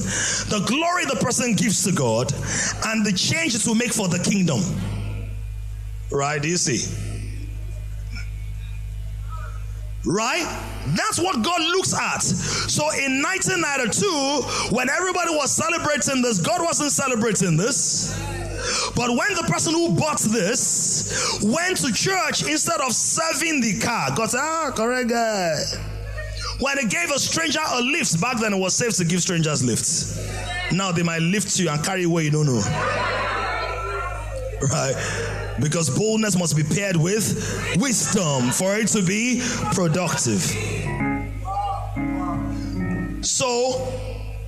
the 0.49 0.65
glory 0.65 1.05
the 1.05 1.17
person 1.17 1.55
gives 1.55 1.83
to 1.83 1.91
God, 1.91 2.31
and 2.87 3.05
the 3.05 3.13
change 3.13 3.55
it 3.55 3.65
will 3.67 3.75
make 3.75 3.93
for 3.93 4.07
the 4.07 4.19
kingdom. 4.19 4.61
Right? 6.11 6.41
Do 6.41 6.47
you 6.47 6.57
see? 6.57 6.85
Right? 10.05 10.45
That's 10.95 11.19
what 11.19 11.43
God 11.43 11.61
looks 11.61 11.93
at. 11.99 12.21
So 12.21 12.83
in 12.91 13.21
1992, 13.23 14.75
when 14.75 14.87
everybody 14.89 15.31
was 15.31 15.51
celebrating 15.51 16.21
this, 16.21 16.39
God 16.39 16.61
wasn't 16.61 16.91
celebrating 16.91 17.57
this. 17.57 18.13
But 18.95 19.09
when 19.09 19.33
the 19.35 19.45
person 19.47 19.73
who 19.73 19.95
bought 19.95 20.19
this 20.19 21.39
went 21.43 21.77
to 21.77 21.93
church 21.93 22.47
instead 22.47 22.81
of 22.81 22.93
serving 22.93 23.61
the 23.61 23.79
car, 23.79 24.09
God 24.15 24.29
said, 24.29 24.39
ah, 24.41 24.71
correct 24.75 25.09
guy. 25.09 25.55
When 26.59 26.77
they 26.77 26.85
gave 26.85 27.11
a 27.11 27.19
stranger 27.19 27.59
a 27.67 27.81
lift, 27.81 28.19
back 28.21 28.39
then 28.39 28.53
it 28.53 28.59
was 28.59 28.75
safe 28.75 28.95
to 28.97 29.05
give 29.05 29.21
strangers 29.21 29.63
lifts. 29.63 30.17
Now 30.71 30.91
they 30.91 31.03
might 31.03 31.21
lift 31.21 31.59
you 31.59 31.69
and 31.69 31.83
carry 31.83 32.05
where 32.05 32.23
you 32.23 32.31
don't 32.31 32.45
know. 32.45 32.61
Right? 34.61 35.55
Because 35.61 35.95
boldness 35.95 36.37
must 36.37 36.55
be 36.55 36.63
paired 36.63 36.95
with 36.95 37.77
wisdom 37.77 38.51
for 38.51 38.75
it 38.75 38.87
to 38.89 39.01
be 39.01 39.41
productive. 39.73 40.41
So, 43.25 43.91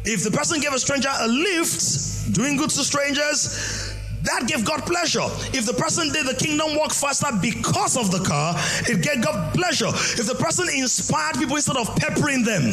if 0.06 0.24
the 0.24 0.32
person 0.32 0.62
gave 0.62 0.72
a 0.72 0.80
stranger 0.80 1.10
a 1.20 1.28
lift, 1.28 2.34
doing 2.34 2.58
good 2.58 2.70
to 2.70 2.84
strangers, 2.84 3.87
that 4.28 4.48
gave 4.48 4.66
God 4.66 4.86
pleasure. 4.86 5.26
If 5.56 5.66
the 5.66 5.74
person 5.74 6.12
did 6.12 6.28
the 6.28 6.36
kingdom 6.36 6.78
work 6.78 6.92
faster 6.92 7.28
because 7.42 7.96
of 7.96 8.12
the 8.12 8.20
car, 8.20 8.56
it 8.88 9.02
gave 9.02 9.24
God 9.24 9.54
pleasure. 9.54 9.88
If 9.88 10.28
the 10.28 10.36
person 10.36 10.68
inspired 10.70 11.38
people 11.38 11.56
instead 11.56 11.78
of 11.78 11.96
peppering 11.96 12.44
them, 12.44 12.64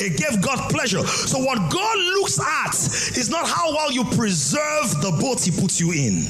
it 0.00 0.18
gave 0.18 0.42
God 0.42 0.70
pleasure. 0.70 1.06
So, 1.06 1.38
what 1.38 1.70
God 1.70 1.98
looks 1.98 2.38
at 2.40 2.74
is 3.16 3.30
not 3.30 3.48
how 3.48 3.70
well 3.72 3.90
you 3.90 4.04
preserve 4.04 5.00
the 5.00 5.16
boat 5.20 5.42
He 5.42 5.50
puts 5.50 5.80
you 5.80 5.92
in, 5.92 6.24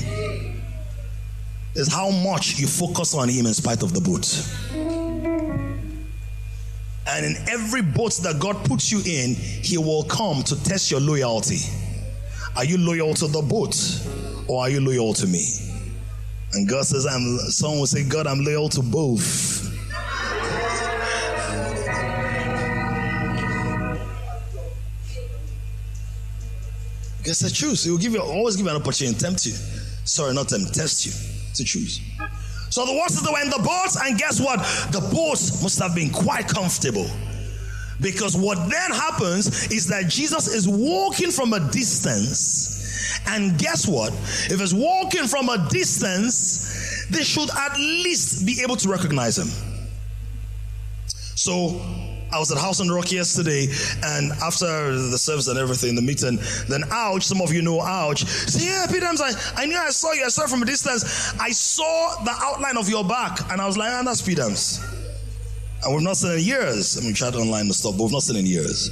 is 1.74 1.92
how 1.92 2.10
much 2.10 2.58
you 2.58 2.66
focus 2.66 3.14
on 3.14 3.28
Him 3.28 3.46
in 3.46 3.54
spite 3.54 3.82
of 3.82 3.92
the 3.92 4.00
boat. 4.00 4.26
And 7.06 7.26
in 7.26 7.36
every 7.48 7.82
boat 7.82 8.14
that 8.22 8.38
God 8.38 8.64
puts 8.64 8.92
you 8.92 8.98
in, 8.98 9.34
He 9.34 9.76
will 9.76 10.04
come 10.04 10.44
to 10.44 10.62
test 10.62 10.90
your 10.90 11.00
loyalty. 11.00 11.58
Are 12.56 12.64
you 12.64 12.78
loyal 12.78 13.14
to 13.14 13.26
the 13.26 13.40
boat 13.40 13.76
or 14.48 14.62
are 14.62 14.70
you 14.70 14.80
loyal 14.80 15.14
to 15.14 15.26
me? 15.26 15.44
And 16.52 16.68
God 16.68 16.84
says, 16.84 17.06
I'm 17.06 17.38
someone 17.50 17.80
will 17.80 17.86
say, 17.86 18.04
God, 18.08 18.26
I'm 18.26 18.44
loyal 18.44 18.68
to 18.70 18.82
both. 18.82 19.60
Guess 27.22 27.44
I 27.44 27.48
choose. 27.48 27.84
He 27.84 27.90
will 27.90 27.98
give 27.98 28.12
you 28.12 28.20
always 28.20 28.56
give 28.56 28.66
you 28.66 28.70
an 28.70 28.80
opportunity, 28.80 29.16
to 29.16 29.24
tempt 29.24 29.46
you. 29.46 29.52
Sorry, 30.04 30.34
not 30.34 30.48
tempt, 30.48 30.74
test 30.74 31.06
you 31.06 31.12
to 31.54 31.64
choose. 31.64 32.00
So 32.70 32.84
the 32.84 32.92
waters 32.92 33.20
they 33.20 33.30
were 33.30 33.40
in 33.40 33.50
the 33.50 33.58
boat, 33.58 33.96
and 34.04 34.18
guess 34.18 34.40
what? 34.40 34.58
The 34.90 35.00
boat 35.00 35.38
must 35.62 35.78
have 35.80 35.94
been 35.94 36.10
quite 36.10 36.48
comfortable. 36.48 37.08
Because 38.00 38.36
what 38.36 38.56
then 38.70 38.90
happens 38.90 39.70
is 39.70 39.86
that 39.88 40.08
Jesus 40.08 40.48
is 40.48 40.66
walking 40.66 41.30
from 41.30 41.52
a 41.52 41.60
distance. 41.70 43.20
And 43.26 43.58
guess 43.58 43.86
what? 43.86 44.12
If 44.50 44.60
he's 44.60 44.74
walking 44.74 45.24
from 45.24 45.48
a 45.48 45.68
distance, 45.68 47.06
they 47.10 47.22
should 47.22 47.50
at 47.50 47.76
least 47.76 48.46
be 48.46 48.60
able 48.62 48.76
to 48.76 48.88
recognize 48.88 49.38
him. 49.38 49.48
So 51.36 51.80
I 52.32 52.38
was 52.38 52.52
at 52.52 52.58
House 52.58 52.80
on 52.80 52.88
Rock 52.88 53.10
yesterday, 53.10 53.66
and 54.04 54.32
after 54.42 54.92
the 54.92 55.18
service 55.18 55.48
and 55.48 55.58
everything, 55.58 55.96
the 55.96 56.02
meeting, 56.02 56.38
then 56.68 56.84
Ouch, 56.90 57.24
some 57.24 57.40
of 57.40 57.52
you 57.52 57.62
know 57.62 57.80
Ouch. 57.80 58.24
Say, 58.24 58.66
yeah, 58.66 58.86
Peter, 58.86 59.06
I, 59.06 59.32
I 59.56 59.66
knew 59.66 59.76
I 59.76 59.90
saw 59.90 60.12
you. 60.12 60.24
I 60.24 60.28
saw 60.28 60.46
from 60.46 60.62
a 60.62 60.66
distance. 60.66 61.34
I 61.40 61.50
saw 61.50 62.22
the 62.24 62.32
outline 62.40 62.76
of 62.76 62.88
your 62.88 63.04
back, 63.04 63.50
and 63.50 63.60
I 63.60 63.66
was 63.66 63.76
like, 63.76 63.90
ah, 63.90 64.02
that's 64.04 64.22
Peter's. 64.22 64.80
And 65.82 65.94
we've 65.94 66.04
not 66.04 66.16
seen 66.16 66.32
in 66.32 66.40
years. 66.40 66.98
I 66.98 67.02
mean, 67.02 67.14
chat 67.14 67.34
online 67.34 67.62
and 67.62 67.74
stuff, 67.74 67.96
but 67.96 68.04
we've 68.04 68.12
not 68.12 68.22
seen 68.22 68.36
in 68.36 68.46
years. 68.46 68.90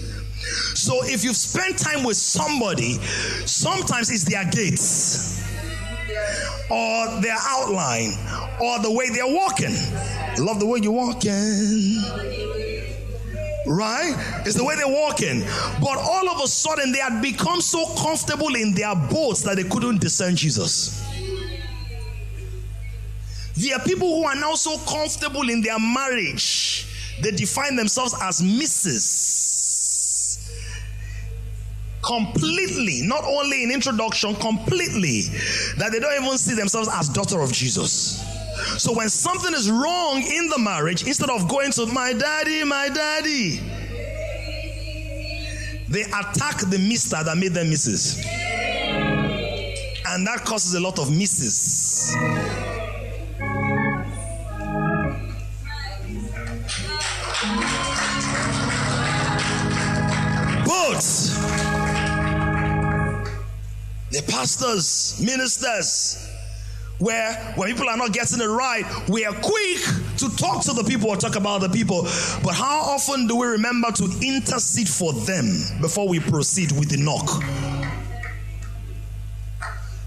So 0.74 1.04
if 1.04 1.24
you've 1.24 1.36
spent 1.36 1.78
time 1.78 2.04
with 2.04 2.16
somebody, 2.16 2.94
sometimes 3.44 4.10
it's 4.10 4.24
their 4.24 4.44
gaits 4.44 5.42
or 6.70 7.20
their 7.20 7.36
outline 7.40 8.12
or 8.60 8.78
the 8.78 8.90
way 8.90 9.10
they're 9.10 9.26
walking. 9.26 9.74
I 9.74 10.36
love 10.38 10.60
the 10.60 10.66
way 10.66 10.80
you're 10.82 10.92
walking. 10.92 11.30
Right? 13.66 14.14
It's 14.46 14.56
the 14.56 14.64
way 14.64 14.76
they're 14.76 14.88
walking. 14.88 15.40
But 15.80 15.98
all 15.98 16.28
of 16.30 16.42
a 16.42 16.46
sudden, 16.46 16.92
they 16.92 17.00
had 17.00 17.20
become 17.20 17.60
so 17.60 17.84
comfortable 17.96 18.54
in 18.54 18.72
their 18.72 18.94
boats 18.94 19.42
that 19.42 19.56
they 19.56 19.64
couldn't 19.64 20.00
discern 20.00 20.36
Jesus. 20.36 21.04
There 23.58 23.74
are 23.76 23.82
people 23.82 24.08
who 24.08 24.24
are 24.24 24.36
now 24.36 24.54
so 24.54 24.78
comfortable 24.88 25.50
in 25.50 25.62
their 25.62 25.80
marriage, 25.80 26.86
they 27.20 27.32
define 27.32 27.74
themselves 27.74 28.14
as 28.22 28.40
Mrs. 28.40 29.48
Completely, 32.04 33.00
not 33.02 33.24
only 33.24 33.64
in 33.64 33.72
introduction, 33.72 34.36
completely, 34.36 35.22
that 35.76 35.90
they 35.90 35.98
don't 35.98 36.22
even 36.22 36.38
see 36.38 36.54
themselves 36.54 36.88
as 36.92 37.08
daughter 37.08 37.40
of 37.40 37.52
Jesus. 37.52 38.22
So 38.80 38.92
when 38.94 39.08
something 39.08 39.52
is 39.52 39.68
wrong 39.68 40.22
in 40.22 40.48
the 40.50 40.58
marriage, 40.60 41.02
instead 41.04 41.28
of 41.28 41.48
going 41.48 41.72
to 41.72 41.86
my 41.86 42.12
daddy, 42.12 42.62
my 42.62 42.88
daddy, 42.88 43.58
they 45.88 46.02
attack 46.02 46.58
the 46.70 46.78
mister 46.78 47.24
that 47.24 47.36
made 47.36 47.54
them 47.54 47.70
misses. 47.70 48.24
And 50.06 50.24
that 50.28 50.44
causes 50.44 50.74
a 50.74 50.80
lot 50.80 51.00
of 51.00 51.10
misses. 51.10 52.14
The 64.10 64.22
pastors, 64.26 65.20
ministers, 65.22 66.26
where 66.98 67.34
when 67.56 67.68
people 67.68 67.88
are 67.88 67.96
not 67.96 68.12
getting 68.12 68.40
it 68.40 68.46
right, 68.46 68.84
we 69.08 69.24
are 69.24 69.34
quick 69.34 69.80
to 70.16 70.34
talk 70.36 70.64
to 70.64 70.72
the 70.72 70.84
people 70.84 71.10
or 71.10 71.16
talk 71.16 71.36
about 71.36 71.60
the 71.60 71.68
people. 71.68 72.02
But 72.42 72.54
how 72.54 72.80
often 72.80 73.26
do 73.26 73.36
we 73.36 73.46
remember 73.46 73.92
to 73.92 74.04
intercede 74.22 74.88
for 74.88 75.12
them 75.12 75.46
before 75.80 76.08
we 76.08 76.20
proceed 76.20 76.72
with 76.72 76.88
the 76.88 76.96
knock? 76.96 77.42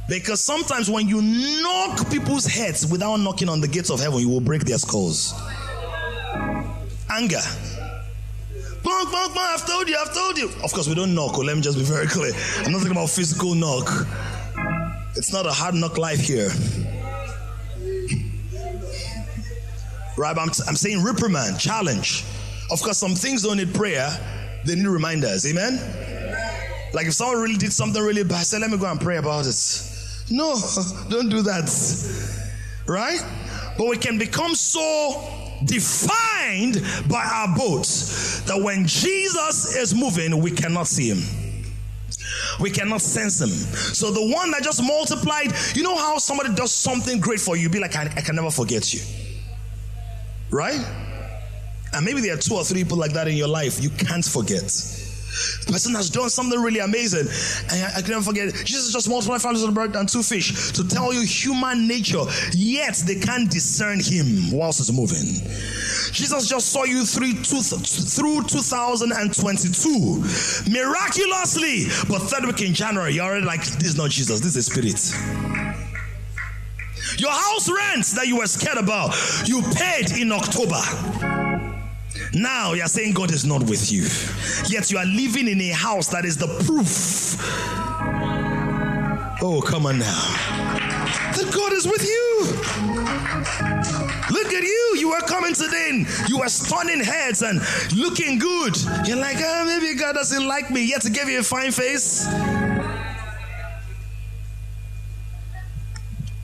Because 0.09 0.41
sometimes 0.41 0.89
when 0.89 1.07
you 1.07 1.21
knock 1.21 2.09
people's 2.09 2.45
heads 2.45 2.85
without 2.85 3.17
knocking 3.17 3.47
on 3.47 3.61
the 3.61 3.67
gates 3.67 3.89
of 3.89 3.99
heaven, 3.99 4.19
you 4.19 4.29
will 4.29 4.41
break 4.41 4.63
their 4.65 4.77
skulls. 4.77 5.33
Anger. 7.09 7.39
Bonk, 8.83 9.11
bonk, 9.11 9.33
bonk, 9.33 9.53
I've 9.53 9.67
told 9.67 9.87
you, 9.87 9.97
I've 9.97 10.13
told 10.13 10.37
you. 10.37 10.49
Of 10.63 10.73
course, 10.73 10.87
we 10.87 10.95
don't 10.95 11.13
knock, 11.13 11.37
oh, 11.37 11.41
let 11.41 11.55
me 11.55 11.61
just 11.61 11.77
be 11.77 11.83
very 11.83 12.07
clear. 12.07 12.31
I'm 12.65 12.71
not 12.71 12.79
talking 12.79 12.91
about 12.91 13.09
physical 13.09 13.53
knock. 13.53 13.87
It's 15.15 15.31
not 15.31 15.45
a 15.45 15.51
hard 15.51 15.75
knock 15.75 15.97
life 15.97 16.21
here. 16.21 16.49
Right? 20.17 20.37
I'm, 20.37 20.49
I'm 20.67 20.75
saying 20.75 21.03
reprimand, 21.03 21.59
challenge. 21.59 22.23
Of 22.71 22.81
course, 22.81 22.97
some 22.97 23.13
things 23.13 23.43
don't 23.43 23.57
need 23.57 23.73
prayer, 23.73 24.09
they 24.65 24.75
need 24.75 24.87
reminders. 24.87 25.45
Amen? 25.45 25.79
Like 26.93 27.05
if 27.05 27.13
someone 27.13 27.41
really 27.41 27.57
did 27.57 27.71
something 27.71 28.01
really 28.01 28.23
bad, 28.23 28.45
say, 28.45 28.59
let 28.59 28.71
me 28.71 28.77
go 28.77 28.89
and 28.89 28.99
pray 28.99 29.17
about 29.17 29.45
it. 29.45 30.25
No, 30.29 30.57
don't 31.09 31.29
do 31.29 31.41
that. 31.43 31.69
Right? 32.87 33.19
But 33.77 33.87
we 33.87 33.97
can 33.97 34.17
become 34.17 34.55
so 34.55 35.40
defined 35.65 36.81
by 37.09 37.23
our 37.23 37.55
boats 37.55 38.41
that 38.41 38.61
when 38.61 38.87
Jesus 38.87 39.75
is 39.75 39.93
moving, 39.93 40.41
we 40.41 40.51
cannot 40.51 40.87
see 40.87 41.09
him. 41.09 41.21
We 42.59 42.69
cannot 42.69 43.01
sense 43.01 43.41
him. 43.41 43.49
So 43.49 44.11
the 44.11 44.21
one 44.33 44.51
that 44.51 44.63
just 44.63 44.83
multiplied, 44.83 45.51
you 45.75 45.83
know 45.83 45.95
how 45.95 46.17
somebody 46.17 46.53
does 46.53 46.71
something 46.71 47.19
great 47.19 47.39
for 47.39 47.55
you, 47.55 47.69
be 47.69 47.79
like, 47.79 47.95
I, 47.95 48.03
I 48.03 48.21
can 48.21 48.35
never 48.35 48.51
forget 48.51 48.93
you. 48.93 49.01
Right? 50.49 50.79
And 51.93 52.05
maybe 52.05 52.21
there 52.21 52.33
are 52.33 52.37
two 52.37 52.55
or 52.55 52.63
three 52.63 52.83
people 52.83 52.97
like 52.97 53.13
that 53.13 53.27
in 53.27 53.35
your 53.35 53.47
life 53.47 53.81
you 53.81 53.89
can't 53.89 54.23
forget. 54.23 54.63
The 55.65 55.71
person 55.71 55.95
has 55.95 56.09
done 56.09 56.29
something 56.29 56.59
really 56.59 56.79
amazing. 56.79 57.27
And 57.71 57.85
I, 57.85 57.97
I 57.97 58.01
can 58.01 58.11
never 58.11 58.23
forget. 58.23 58.53
Jesus 58.65 58.91
just 58.91 59.07
multiplied 59.09 59.41
five 59.41 59.55
loaves 59.55 59.73
bread 59.73 59.95
and 59.95 60.07
two 60.07 60.21
fish 60.23 60.71
to 60.73 60.87
tell 60.87 61.13
you 61.13 61.21
human 61.21 61.87
nature, 61.87 62.23
yet 62.53 63.01
they 63.05 63.15
can't 63.15 63.49
discern 63.49 63.99
him 63.99 64.51
whilst 64.51 64.79
he's 64.79 64.91
moving. 64.91 65.25
Jesus 66.11 66.49
just 66.49 66.69
saw 66.69 66.83
you 66.83 67.05
through, 67.05 67.33
two, 67.43 67.61
through 67.61 68.43
2022 68.43 70.23
miraculously, 70.69 71.85
but 72.09 72.21
third 72.23 72.45
week 72.45 72.61
in 72.61 72.73
January, 72.73 73.13
you're 73.13 73.25
already 73.25 73.45
like, 73.45 73.63
this 73.63 73.89
is 73.89 73.97
not 73.97 74.09
Jesus, 74.09 74.39
this 74.41 74.55
is 74.55 74.57
a 74.57 74.63
spirit. 74.63 75.13
Your 77.17 77.31
house 77.31 77.69
rent 77.69 78.05
that 78.15 78.27
you 78.27 78.37
were 78.37 78.47
scared 78.47 78.77
about, 78.77 79.13
you 79.47 79.61
paid 79.75 80.11
in 80.19 80.31
October. 80.31 81.40
Now 82.33 82.73
you're 82.73 82.87
saying 82.87 83.13
God 83.13 83.31
is 83.31 83.45
not 83.45 83.63
with 83.63 83.91
you. 83.91 84.03
Yet 84.69 84.89
you 84.89 84.97
are 84.97 85.05
living 85.05 85.47
in 85.47 85.59
a 85.61 85.71
house 85.71 86.07
that 86.09 86.23
is 86.23 86.37
the 86.37 86.47
proof. 86.65 87.35
Oh, 89.43 89.61
come 89.61 89.85
on 89.85 89.99
now. 89.99 90.23
That 91.35 91.51
God 91.53 91.73
is 91.73 91.85
with 91.85 92.03
you. 92.05 92.41
Look 94.31 94.53
at 94.53 94.63
you. 94.63 94.95
You 94.97 95.11
are 95.11 95.21
coming 95.21 95.53
today 95.53 95.89
and 95.89 96.29
you 96.29 96.41
are 96.41 96.47
stunning 96.47 97.03
heads 97.03 97.41
and 97.41 97.59
looking 97.97 98.39
good. 98.39 98.77
You're 99.05 99.17
like, 99.17 99.37
oh, 99.39 99.65
maybe 99.65 99.93
God 99.99 100.13
doesn't 100.13 100.47
like 100.47 100.69
me. 100.69 100.85
Yet 100.85 101.01
to 101.01 101.09
give 101.09 101.27
you 101.27 101.39
a 101.39 101.43
fine 101.43 101.71
face. 101.71 102.27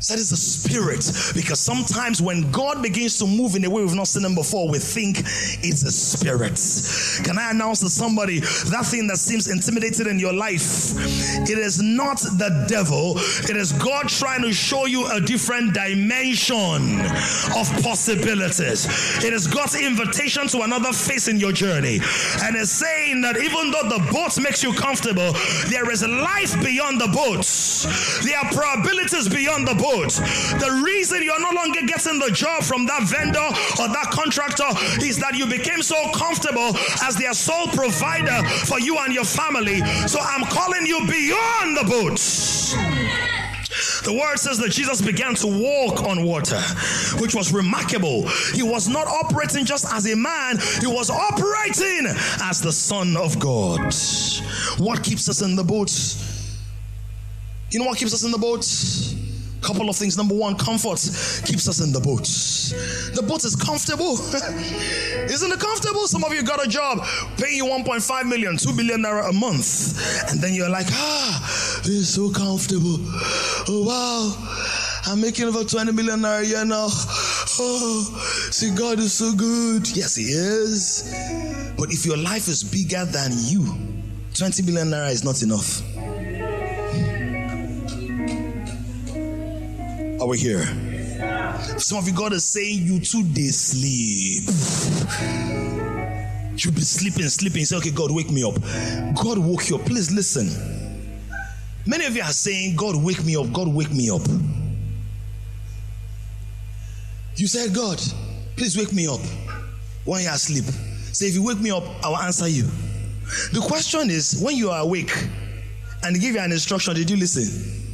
That 0.09 0.19
is 0.19 0.29
the 0.29 0.37
spirit. 0.37 1.03
Because 1.35 1.59
sometimes 1.59 2.21
when 2.21 2.49
God 2.51 2.81
begins 2.81 3.19
to 3.19 3.27
move 3.27 3.55
in 3.55 3.65
a 3.65 3.69
way 3.69 3.83
we've 3.83 3.93
not 3.93 4.07
seen 4.07 4.23
him 4.23 4.35
before, 4.35 4.69
we 4.69 4.79
think 4.79 5.19
it's 5.19 5.83
a 5.83 5.91
spirit. 5.91 6.55
Can 7.25 7.37
I 7.37 7.51
announce 7.51 7.81
to 7.81 7.89
somebody 7.89 8.39
that 8.39 8.85
thing 8.85 9.07
that 9.07 9.17
seems 9.17 9.49
intimidated 9.49 10.07
in 10.07 10.17
your 10.17 10.31
life? 10.31 10.95
It 11.43 11.57
is 11.57 11.81
not 11.81 12.19
the 12.19 12.65
devil, 12.69 13.17
it 13.17 13.57
is 13.57 13.73
God 13.73 14.07
trying 14.07 14.43
to 14.43 14.53
show 14.53 14.85
you 14.85 15.11
a 15.11 15.19
different 15.19 15.73
dimension 15.73 17.01
of 17.51 17.67
possibilities. 17.83 18.87
It 19.25 19.33
is 19.33 19.45
God's 19.45 19.75
invitation 19.75 20.47
to 20.47 20.61
another 20.61 20.93
phase 20.93 21.27
in 21.27 21.37
your 21.37 21.51
journey. 21.51 21.99
And 22.43 22.55
it's 22.55 22.71
saying 22.71 23.21
that 23.21 23.35
even 23.35 23.71
though 23.71 23.89
the 23.89 24.07
boat 24.13 24.39
makes 24.39 24.63
you 24.63 24.71
comfortable, 24.71 25.33
there 25.67 25.91
is 25.91 26.07
life 26.07 26.55
beyond 26.63 27.01
the 27.01 27.07
boat, 27.11 27.43
there 28.23 28.39
are 28.39 28.49
probabilities 28.53 29.27
beyond 29.27 29.67
the 29.67 29.75
boat 29.75 29.96
The 30.05 30.81
reason 30.85 31.23
you're 31.23 31.39
no 31.39 31.51
longer 31.51 31.81
getting 31.85 32.19
the 32.19 32.29
job 32.31 32.63
from 32.63 32.85
that 32.85 33.03
vendor 33.03 33.47
or 33.81 33.87
that 33.87 34.09
contractor 34.11 34.69
is 35.03 35.17
that 35.17 35.35
you 35.35 35.47
became 35.47 35.81
so 35.81 36.11
comfortable 36.11 36.77
as 37.03 37.15
their 37.15 37.33
sole 37.33 37.67
provider 37.67 38.47
for 38.65 38.79
you 38.79 38.97
and 38.99 39.13
your 39.13 39.25
family. 39.25 39.79
So 40.07 40.19
I'm 40.19 40.45
calling 40.45 40.85
you 40.85 40.99
beyond 41.07 41.77
the 41.77 41.83
boat. 41.83 42.19
The 44.03 44.13
word 44.13 44.37
says 44.37 44.57
that 44.59 44.71
Jesus 44.71 45.01
began 45.01 45.35
to 45.35 45.47
walk 45.47 46.03
on 46.03 46.23
water, 46.23 46.61
which 47.19 47.35
was 47.35 47.51
remarkable. 47.51 48.27
He 48.53 48.63
was 48.63 48.87
not 48.87 49.07
operating 49.07 49.65
just 49.65 49.85
as 49.91 50.05
a 50.11 50.15
man, 50.15 50.59
he 50.79 50.87
was 50.87 51.09
operating 51.09 52.07
as 52.41 52.61
the 52.61 52.71
Son 52.71 53.17
of 53.17 53.37
God. 53.39 53.93
What 54.77 55.03
keeps 55.03 55.27
us 55.27 55.41
in 55.41 55.55
the 55.55 55.63
boat? 55.63 55.91
You 57.71 57.79
know 57.79 57.85
what 57.85 57.97
keeps 57.97 58.13
us 58.13 58.23
in 58.23 58.31
the 58.31 58.37
boat? 58.37 58.63
Couple 59.67 59.89
of 59.89 59.97
things. 59.97 60.15
Number 60.15 60.33
one, 60.33 60.55
comfort 60.55 60.95
keeps 61.43 61.67
us 61.67 61.81
in 61.81 61.91
the 61.91 61.99
boat. 61.99 62.23
The 63.13 63.21
boat 63.21 63.43
is 63.43 63.53
comfortable. 63.53 64.13
Isn't 65.27 65.51
it 65.51 65.59
comfortable? 65.59 66.07
Some 66.07 66.23
of 66.23 66.33
you 66.33 66.41
got 66.41 66.65
a 66.65 66.69
job 66.69 67.05
paying 67.37 67.57
you 67.57 67.65
1.5 67.65 68.29
million, 68.29 68.55
2 68.55 68.73
billion 68.77 69.01
naira 69.01 69.29
a 69.29 69.33
month. 69.33 69.99
And 70.31 70.39
then 70.39 70.53
you're 70.53 70.69
like, 70.69 70.85
ah, 70.91 71.81
this 71.83 71.95
is 71.95 72.13
so 72.13 72.31
comfortable. 72.31 72.95
Oh, 73.67 73.83
wow. 73.85 75.11
I'm 75.11 75.19
making 75.19 75.47
over 75.49 75.65
20 75.65 75.91
million 75.91 76.21
naira 76.21 76.43
a 76.43 76.45
year 76.45 76.63
now. 76.63 76.87
Oh, 77.59 78.47
see, 78.51 78.73
God 78.73 78.99
is 78.99 79.11
so 79.11 79.33
good. 79.35 79.85
Yes, 79.97 80.15
He 80.15 80.23
is. 80.23 81.13
But 81.77 81.91
if 81.91 82.05
your 82.05 82.15
life 82.15 82.47
is 82.47 82.63
bigger 82.63 83.03
than 83.03 83.31
you, 83.35 83.67
20 84.33 84.63
billion 84.63 84.87
naira 84.87 85.11
is 85.11 85.25
not 85.25 85.43
enough. 85.43 85.81
Are 90.27 90.31
we 90.31 90.39
here? 90.39 90.65
Some 91.79 91.99
of 91.99 92.05
you, 92.05 92.13
God 92.13 92.33
is 92.33 92.43
saying 92.43 92.85
you 92.85 92.99
too 92.99 93.23
they 93.23 93.47
sleep. 93.47 94.43
You'll 96.57 96.73
be 96.73 96.81
sleeping, 96.81 97.29
sleeping. 97.29 97.59
You 97.59 97.65
say, 97.65 97.77
okay, 97.77 97.91
God, 97.91 98.11
wake 98.11 98.29
me 98.29 98.43
up. 98.43 98.55
God 99.23 99.37
woke 99.37 99.69
you 99.69 99.77
up. 99.77 99.85
Please 99.85 100.11
listen. 100.11 100.49
Many 101.85 102.03
of 102.03 102.13
you 102.13 102.23
are 102.23 102.33
saying, 102.33 102.75
God, 102.75 103.01
wake 103.01 103.23
me 103.23 103.37
up. 103.37 103.53
God, 103.53 103.69
wake 103.69 103.93
me 103.93 104.09
up. 104.09 104.21
You 107.37 107.47
said, 107.47 107.73
God, 107.73 108.01
please 108.57 108.77
wake 108.77 108.91
me 108.91 109.07
up 109.07 109.21
when 110.03 110.23
you're 110.23 110.33
asleep. 110.33 110.65
Say, 111.13 111.27
if 111.27 111.35
you 111.35 111.43
wake 111.45 111.61
me 111.61 111.71
up, 111.71 111.83
I 112.03 112.09
will 112.09 112.17
answer 112.17 112.49
you. 112.49 112.63
The 113.53 113.63
question 113.65 114.09
is, 114.09 114.41
when 114.43 114.57
you 114.57 114.71
are 114.71 114.81
awake 114.81 115.25
and 116.03 116.19
give 116.19 116.35
you 116.35 116.41
an 116.41 116.51
instruction, 116.51 116.95
did 116.95 117.09
you 117.09 117.15
listen? 117.15 117.86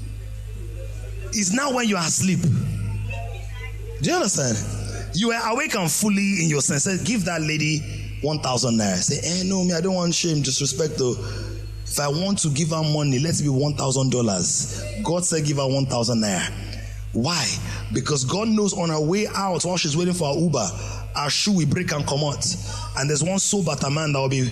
It's 1.36 1.52
now 1.52 1.74
when 1.74 1.88
you 1.88 1.98
are 1.98 2.06
asleep. 2.06 2.40
Do 2.42 4.10
you 4.10 4.16
understand? 4.16 4.58
You 5.16 5.32
are 5.32 5.54
awake 5.54 5.76
and 5.76 5.92
fully 5.92 6.44
in 6.44 6.50
your 6.50 6.62
senses. 6.62 7.02
Give 7.04 7.26
that 7.26 7.42
lady 7.42 7.80
1,000 8.22 8.76
naira. 8.76 8.98
Say, 8.98 9.20
eh, 9.24 9.44
no, 9.46 9.64
me, 9.64 9.74
I 9.74 9.82
don't 9.82 9.96
want 9.96 10.14
shame, 10.14 10.42
disrespect 10.42 10.98
though. 10.98 11.16
If 11.86 12.00
I 12.00 12.08
want 12.08 12.40
to 12.40 12.50
give 12.50 12.70
her 12.70 12.84
money, 12.84 13.20
let's 13.20 13.42
be 13.42 13.50
$1,000. 13.50 15.04
God 15.04 15.26
said, 15.26 15.46
give 15.46 15.58
her 15.58 15.68
1,000 15.68 16.22
naira. 16.22 16.52
Why? 17.14 17.48
Because 17.94 18.26
God 18.26 18.48
knows 18.48 18.74
on 18.74 18.90
her 18.90 19.00
way 19.00 19.28
out, 19.28 19.64
while 19.64 19.78
she's 19.78 19.96
waiting 19.96 20.16
for 20.16 20.34
her 20.34 20.40
Uber, 20.40 20.68
her 21.16 21.30
shoe 21.30 21.54
will 21.54 21.68
break 21.68 21.92
and 21.92 22.06
come 22.08 22.24
out. 22.24 22.46
And 22.98 23.10
there's 23.10 23.24
one 23.24 23.40
sober 23.40 23.76
man 23.92 24.14
that 24.14 24.20
will 24.20 24.30
be 24.30 24.52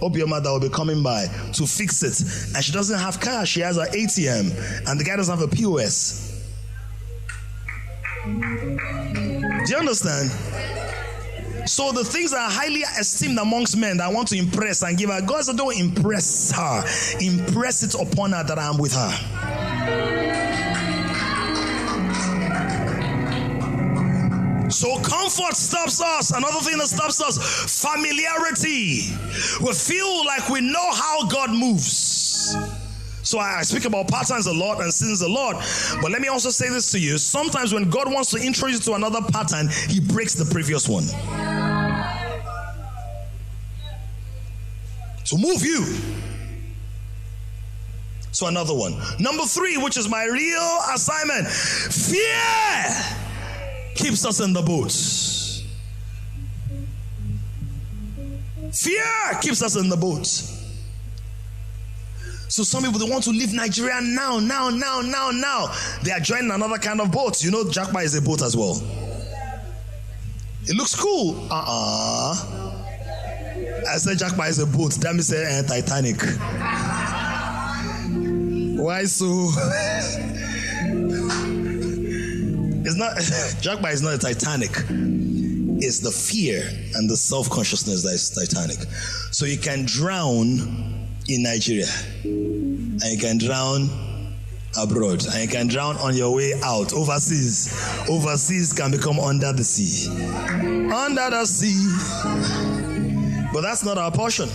your 0.00 0.26
mother 0.26 0.50
will 0.50 0.60
be 0.60 0.68
coming 0.68 1.02
by 1.02 1.26
to 1.54 1.66
fix 1.66 2.02
it. 2.02 2.54
And 2.54 2.64
she 2.64 2.72
doesn't 2.72 2.98
have 2.98 3.20
cash, 3.20 3.48
she 3.50 3.60
has 3.60 3.76
an 3.76 3.86
ATM, 3.86 4.88
and 4.88 5.00
the 5.00 5.04
guy 5.04 5.16
doesn't 5.16 5.38
have 5.38 5.50
a 5.50 5.54
POS. 5.54 6.30
Do 8.24 8.30
you 8.30 9.76
understand? 9.76 10.30
So 11.66 11.92
the 11.92 12.04
things 12.04 12.32
that 12.32 12.40
are 12.40 12.50
highly 12.50 12.80
esteemed 12.80 13.38
amongst 13.38 13.76
men 13.76 13.96
that 13.96 14.04
I 14.10 14.12
want 14.12 14.28
to 14.28 14.36
impress 14.36 14.82
and 14.82 14.98
give 14.98 15.10
her, 15.10 15.22
God 15.22 15.44
said, 15.44 15.56
don't 15.56 15.78
impress 15.78 16.52
her. 16.52 16.84
Impress 17.20 17.82
it 17.82 17.94
upon 17.94 18.32
her 18.32 18.44
that 18.44 18.58
I 18.58 18.68
am 18.68 18.76
with 18.76 18.92
her. 18.92 20.33
So 24.74 24.98
comfort 25.02 25.54
stops 25.54 26.00
us. 26.00 26.32
Another 26.32 26.58
thing 26.58 26.78
that 26.78 26.88
stops 26.88 27.22
us, 27.22 27.38
familiarity. 27.84 29.02
We 29.64 29.72
feel 29.72 30.26
like 30.26 30.48
we 30.48 30.60
know 30.60 30.90
how 30.92 31.28
God 31.28 31.50
moves. 31.50 32.56
So 33.22 33.38
I 33.38 33.62
speak 33.62 33.84
about 33.84 34.08
patterns 34.08 34.48
a 34.48 34.52
lot 34.52 34.82
and 34.82 34.92
sins 34.92 35.22
a 35.22 35.28
lot. 35.28 35.64
But 36.02 36.10
let 36.10 36.20
me 36.20 36.26
also 36.26 36.50
say 36.50 36.68
this 36.70 36.90
to 36.90 36.98
you. 36.98 37.18
Sometimes 37.18 37.72
when 37.72 37.88
God 37.88 38.12
wants 38.12 38.32
to 38.32 38.38
introduce 38.38 38.84
you 38.84 38.92
to 38.92 38.96
another 38.96 39.22
pattern, 39.22 39.68
he 39.88 40.00
breaks 40.00 40.34
the 40.34 40.44
previous 40.52 40.88
one. 40.88 41.04
To 45.26 45.38
move 45.38 45.64
you. 45.64 45.86
So 48.32 48.48
another 48.48 48.74
one. 48.74 49.00
Number 49.20 49.44
three, 49.44 49.76
which 49.76 49.96
is 49.96 50.08
my 50.08 50.24
real 50.24 50.80
assignment. 50.92 51.46
Fear 51.46 53.23
keeps 53.94 54.24
us 54.24 54.40
in 54.40 54.52
the 54.52 54.62
boat. 54.62 54.92
Fear 58.72 59.38
keeps 59.40 59.62
us 59.62 59.76
in 59.76 59.88
the 59.88 59.96
boat. 59.96 60.26
So 62.48 62.62
some 62.62 62.82
people 62.84 62.98
they 62.98 63.10
want 63.10 63.24
to 63.24 63.30
leave 63.30 63.52
Nigeria 63.52 64.00
now, 64.00 64.38
now, 64.38 64.68
now, 64.68 65.00
now, 65.00 65.30
now. 65.30 65.74
They 66.02 66.12
are 66.12 66.20
joining 66.20 66.50
another 66.50 66.78
kind 66.78 67.00
of 67.00 67.10
boat. 67.10 67.42
You 67.42 67.50
know, 67.50 67.64
Japa 67.64 68.02
is 68.04 68.14
a 68.14 68.22
boat 68.22 68.42
as 68.42 68.56
well. 68.56 68.80
It 70.66 70.76
looks 70.76 70.94
cool. 70.94 71.46
Uh-uh. 71.50 72.34
I 73.90 73.96
said 73.98 74.18
Japa 74.18 74.48
is 74.48 74.58
a 74.60 74.66
boat. 74.66 74.92
That 74.94 75.12
means 75.14 75.32
uh, 75.32 75.62
Titanic. 75.66 76.20
Why 78.80 79.04
so? 79.04 79.50
It's 82.84 82.96
not 82.96 83.16
Japa 83.62 83.92
is 83.92 84.02
not 84.02 84.14
a 84.14 84.18
Titanic. 84.18 84.70
It's 85.80 86.00
the 86.00 86.10
fear 86.10 86.62
and 86.94 87.08
the 87.10 87.16
self-consciousness 87.16 88.02
that 88.02 88.12
is 88.12 88.30
Titanic. 88.30 88.78
So 89.32 89.46
you 89.46 89.58
can 89.58 89.84
drown 89.86 91.08
in 91.28 91.42
Nigeria, 91.42 91.88
and 92.22 93.02
you 93.02 93.18
can 93.18 93.38
drown 93.38 93.88
abroad, 94.78 95.24
and 95.26 95.42
you 95.42 95.48
can 95.48 95.66
drown 95.66 95.96
on 95.96 96.14
your 96.14 96.34
way 96.34 96.52
out 96.62 96.92
overseas. 96.92 97.72
Overseas 98.08 98.72
can 98.72 98.90
become 98.90 99.18
under 99.18 99.52
the 99.52 99.64
sea. 99.64 100.08
Under 100.92 101.30
the 101.30 101.46
sea. 101.46 101.88
But 103.52 103.62
that's 103.62 103.84
not 103.84 103.98
our 103.98 104.10
portion. 104.10 104.48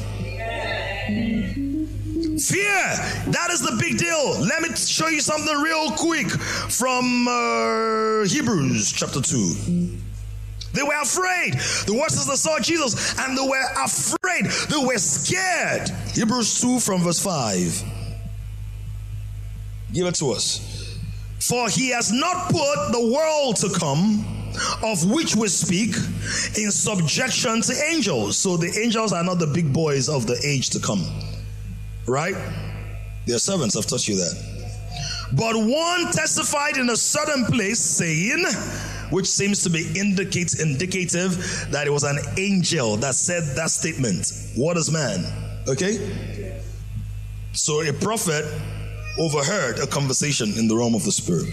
Fear, 2.40 3.34
that 3.34 3.50
is 3.52 3.60
the 3.62 3.76
big 3.80 3.98
deal. 3.98 4.40
Let 4.40 4.62
me 4.62 4.74
show 4.76 5.08
you 5.08 5.20
something 5.20 5.58
real 5.58 5.92
quick 5.92 6.30
from 6.30 7.28
uh, 7.28 8.24
Hebrews 8.24 8.94
chapter 8.94 9.22
2. 9.22 9.98
They 10.72 10.84
were 10.84 11.02
afraid. 11.02 11.56
The 11.86 11.98
word 12.00 12.10
says 12.10 12.28
they 12.28 12.36
saw 12.36 12.60
Jesus 12.60 13.20
and 13.20 13.38
they 13.38 13.46
were 13.46 13.66
afraid. 13.84 14.46
They 14.70 14.86
were 14.86 14.98
scared. 14.98 15.90
Hebrews 16.14 16.62
2 16.62 16.80
from 16.80 17.02
verse 17.02 17.20
5. 17.22 17.84
Give 19.92 20.06
it 20.06 20.16
to 20.16 20.32
us. 20.32 20.98
For 21.40 21.68
he 21.68 21.90
has 21.90 22.12
not 22.12 22.52
put 22.52 22.92
the 22.92 23.12
world 23.14 23.58
to 23.58 23.70
come, 23.78 24.26
of 24.84 25.10
which 25.12 25.36
we 25.36 25.50
speak, 25.50 25.96
in 26.58 26.72
subjection 26.72 27.62
to 27.62 27.74
angels. 27.90 28.38
So 28.38 28.56
the 28.56 28.80
angels 28.82 29.12
are 29.12 29.24
not 29.24 29.40
the 29.40 29.48
big 29.48 29.74
boys 29.74 30.08
of 30.08 30.26
the 30.26 30.40
age 30.46 30.70
to 30.70 30.80
come. 30.80 31.04
Right? 32.08 32.36
Their 33.26 33.40
servants 33.40 33.76
have 33.76 33.86
taught 33.86 34.08
you 34.08 34.16
that. 34.16 34.36
But 35.34 35.56
one 35.56 36.12
testified 36.12 36.78
in 36.78 36.90
a 36.90 36.96
certain 36.96 37.46
place, 37.46 37.80
saying, 37.80 38.44
which 39.12 39.28
seems 39.28 39.64
to 39.64 39.70
be 39.70 39.88
indicate, 39.96 40.60
indicative 40.60 41.68
that 41.72 41.86
it 41.86 41.92
was 41.92 42.04
an 42.04 42.18
angel 42.38 42.98
that 42.98 43.14
said 43.16 43.56
that 43.56 43.70
statement. 43.70 44.32
What 44.56 44.78
is 44.78 44.92
man? 44.92 45.24
Okay? 45.68 46.60
So 47.54 47.82
a 47.82 47.94
prophet 47.94 48.46
overheard 49.20 49.80
a 49.80 49.88
conversation 49.88 50.54
in 50.58 50.68
the 50.68 50.76
realm 50.76 50.96
of 50.96 51.04
the 51.04 51.12
spirit. 51.12 51.46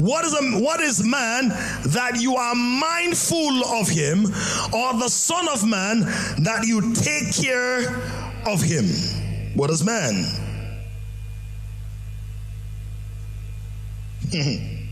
What 0.00 0.24
is 0.24 0.34
a, 0.34 0.60
what 0.60 0.80
is 0.80 1.02
man 1.04 1.48
that 1.48 2.18
you 2.20 2.36
are 2.36 2.54
mindful 2.54 3.64
of 3.80 3.88
him, 3.88 4.26
or 4.72 4.94
the 4.94 5.08
son 5.08 5.48
of 5.48 5.66
man 5.66 6.00
that 6.44 6.64
you 6.66 6.92
take 6.94 7.34
care 7.34 7.96
of 8.46 8.62
him? 8.62 8.84
What 9.58 9.70
is 9.70 9.82
man? 9.82 10.14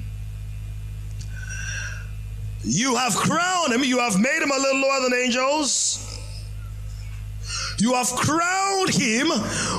you 2.64 2.96
have 2.96 3.14
crowned 3.14 3.72
him, 3.72 3.84
you 3.84 4.00
have 4.00 4.18
made 4.18 4.42
him 4.42 4.50
a 4.50 4.58
little 4.58 4.80
lower 4.80 5.02
than 5.08 5.14
angels. 5.22 6.18
You 7.78 7.94
have 7.94 8.08
crowned 8.08 8.92
him 8.92 9.28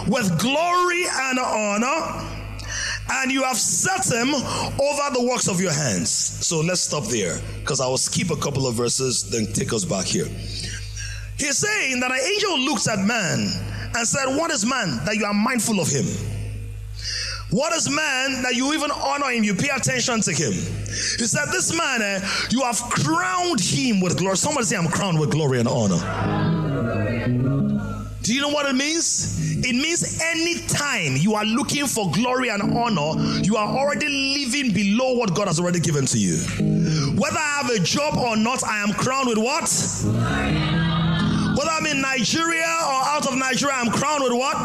with 0.07 0.39
glory 0.39 1.03
and 1.11 1.37
honor, 1.37 2.25
and 3.11 3.29
you 3.29 3.43
have 3.43 3.57
set 3.57 4.05
him 4.05 4.33
over 4.33 5.13
the 5.13 5.27
works 5.29 5.49
of 5.49 5.59
your 5.59 5.73
hands. 5.73 6.09
So 6.09 6.61
let's 6.61 6.79
stop 6.79 7.07
there 7.07 7.41
because 7.59 7.81
I 7.81 7.87
will 7.87 7.97
skip 7.97 8.29
a 8.29 8.37
couple 8.37 8.65
of 8.65 8.75
verses, 8.75 9.29
then 9.29 9.51
take 9.51 9.73
us 9.73 9.83
back 9.83 10.05
here. 10.05 10.29
He's 11.37 11.57
saying 11.57 11.99
that 11.99 12.09
an 12.09 12.19
angel 12.21 12.57
looks 12.57 12.87
at 12.87 12.99
man 12.99 13.49
and 13.95 14.07
said, 14.07 14.25
What 14.35 14.51
is 14.51 14.65
man 14.65 15.03
that 15.05 15.15
you 15.15 15.25
are 15.25 15.33
mindful 15.33 15.79
of 15.79 15.87
him? 15.87 16.05
What 17.49 17.73
is 17.73 17.89
man 17.89 18.41
that 18.43 18.55
you 18.55 18.73
even 18.73 18.91
honor 18.91 19.31
him? 19.31 19.43
You 19.43 19.55
pay 19.55 19.69
attention 19.69 20.19
to 20.21 20.31
him. 20.33 20.51
He 20.51 21.25
said, 21.25 21.45
This 21.51 21.75
man, 21.75 22.01
eh, 22.01 22.19
you 22.49 22.61
have 22.63 22.77
crowned 22.89 23.61
him 23.61 24.01
with 24.01 24.17
glory. 24.17 24.35
Somebody 24.35 24.65
say, 24.65 24.75
I'm 24.75 24.87
crowned 24.87 25.19
with 25.19 25.31
glory 25.31 25.59
and 25.59 25.67
honor. 25.67 25.97
Do 28.21 28.33
you 28.33 28.41
know 28.41 28.49
what 28.49 28.65
it 28.69 28.75
means? 28.75 29.37
It 29.65 29.73
means 29.73 30.21
anytime 30.21 31.15
you 31.15 31.35
are 31.35 31.45
looking 31.45 31.87
for 31.87 32.11
glory 32.11 32.49
and 32.49 32.61
honor, 32.77 33.41
you 33.41 33.55
are 33.55 33.67
already 33.67 34.09
living 34.09 34.73
below 34.73 35.13
what 35.13 35.33
God 35.33 35.47
has 35.47 35.61
already 35.61 35.79
given 35.79 36.05
to 36.07 36.17
you. 36.17 36.35
Whether 37.17 37.37
I 37.37 37.61
have 37.61 37.69
a 37.71 37.79
job 37.79 38.17
or 38.17 38.35
not, 38.35 38.65
I 38.65 38.83
am 38.83 38.91
crowned 38.93 39.29
with 39.29 39.37
what? 39.37 40.76
Whether 41.57 41.71
I'm 41.71 41.87
in 41.87 42.01
Nigeria 42.01 42.61
or 42.61 43.01
out 43.09 43.25
of 43.25 43.35
Nigeria, 43.35 43.73
I'm 43.75 43.89
crowned 43.89 44.23
with 44.23 44.33
what? 44.33 44.55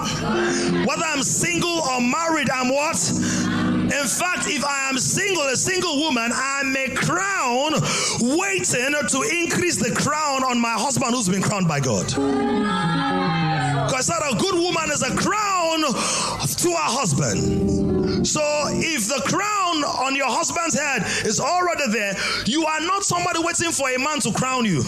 Whether 0.86 1.04
I'm 1.06 1.22
single 1.22 1.80
or 1.80 2.02
married, 2.02 2.50
I'm 2.50 2.68
what? 2.68 3.00
In 3.10 4.06
fact, 4.06 4.46
if 4.46 4.62
I 4.62 4.90
am 4.90 4.98
single, 4.98 5.44
a 5.44 5.56
single 5.56 5.98
woman, 6.00 6.30
I'm 6.34 6.76
a 6.76 6.88
crown 6.94 7.72
waiting 8.20 8.92
to 9.08 9.22
increase 9.22 9.76
the 9.76 9.94
crown 9.94 10.44
on 10.44 10.60
my 10.60 10.74
husband 10.74 11.14
who's 11.14 11.30
been 11.30 11.40
crowned 11.40 11.66
by 11.66 11.80
God. 11.80 12.08
Because 12.08 14.06
that 14.08 14.22
a 14.30 14.36
good 14.36 14.54
woman 14.54 14.90
is 14.90 15.02
a 15.02 15.16
crown 15.16 15.80
to 15.80 16.68
her 16.68 16.90
husband. 16.92 18.26
So 18.26 18.42
if 18.68 19.08
the 19.08 19.22
crown 19.26 19.82
on 19.84 20.14
your 20.14 20.28
husband's 20.28 20.78
head 20.78 21.02
is 21.26 21.40
already 21.40 21.90
there, 21.90 22.14
you 22.44 22.66
are 22.66 22.80
not 22.80 23.02
somebody 23.02 23.40
waiting 23.42 23.72
for 23.72 23.88
a 23.90 23.98
man 23.98 24.20
to 24.20 24.32
crown 24.32 24.66
you. 24.66 24.82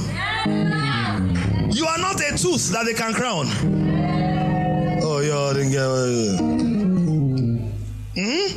You 1.74 1.86
are 1.86 1.98
not 1.98 2.20
a 2.20 2.36
tooth 2.36 2.70
that 2.70 2.86
they 2.86 2.94
can 2.94 3.12
crown. 3.12 3.48
Oh, 5.02 5.20
yeah, 5.20 5.52
didn't 5.52 5.72
get. 5.72 5.84
Hmm? 8.16 8.48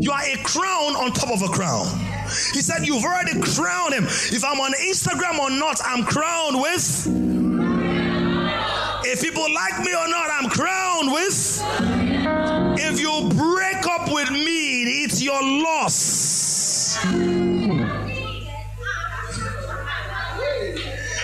You 0.00 0.10
are 0.12 0.22
a 0.22 0.36
crown 0.44 0.96
on 0.96 1.12
top 1.12 1.30
of 1.30 1.42
a 1.42 1.48
crown. 1.48 1.86
He 2.52 2.60
said, 2.60 2.86
You've 2.86 3.04
already 3.04 3.40
crowned 3.40 3.94
him. 3.94 4.04
If 4.04 4.44
I'm 4.44 4.60
on 4.60 4.72
Instagram 4.74 5.38
or 5.38 5.50
not, 5.50 5.80
I'm 5.84 6.04
crowned 6.04 6.60
with 6.60 7.44
if 9.14 9.22
people 9.22 9.46
like 9.54 9.78
me 9.84 9.94
or 9.94 10.08
not, 10.08 10.28
I'm 10.32 10.50
crowned 10.50 11.12
with. 11.12 11.62
If 12.80 12.98
you 12.98 13.28
break 13.30 13.86
up 13.86 14.10
with 14.10 14.30
me, 14.30 15.04
it's 15.04 15.22
your 15.22 15.40
loss. 15.40 16.96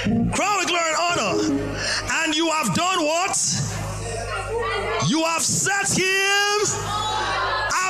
Crown 0.02 0.56
with 0.56 0.68
glory 0.68 0.88
and 0.88 0.96
honor. 0.98 1.60
And 2.24 2.34
you 2.34 2.50
have 2.50 2.74
done 2.74 3.04
what? 3.04 3.36
You 5.08 5.24
have 5.24 5.42
set 5.42 5.90
him 5.92 6.60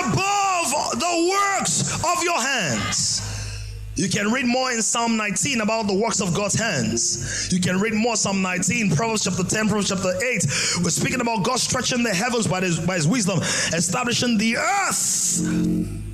above 0.02 0.98
the 0.98 1.28
works 1.30 2.04
of 2.04 2.24
your 2.24 2.40
hands. 2.40 3.26
You 3.94 4.08
can 4.08 4.32
read 4.32 4.46
more 4.46 4.72
in 4.72 4.82
Psalm 4.82 5.16
19 5.16 5.60
about 5.60 5.86
the 5.86 5.94
works 5.94 6.20
of 6.20 6.34
God's 6.34 6.54
hands. 6.54 7.52
You 7.52 7.60
can 7.60 7.78
read 7.78 7.94
more 7.94 8.16
Psalm 8.16 8.42
19, 8.42 8.96
Proverbs 8.96 9.24
chapter 9.24 9.44
10, 9.44 9.68
Proverbs 9.68 9.90
chapter 9.90 10.08
8. 10.08 10.22
We're 10.82 10.90
speaking 10.90 11.20
about 11.20 11.44
God 11.44 11.60
stretching 11.60 12.02
the 12.02 12.12
heavens 12.12 12.48
by 12.48 12.60
his, 12.60 12.80
by 12.80 12.96
his 12.96 13.06
wisdom, 13.06 13.38
establishing 13.38 14.36
the 14.36 14.56
earth. 14.56 16.09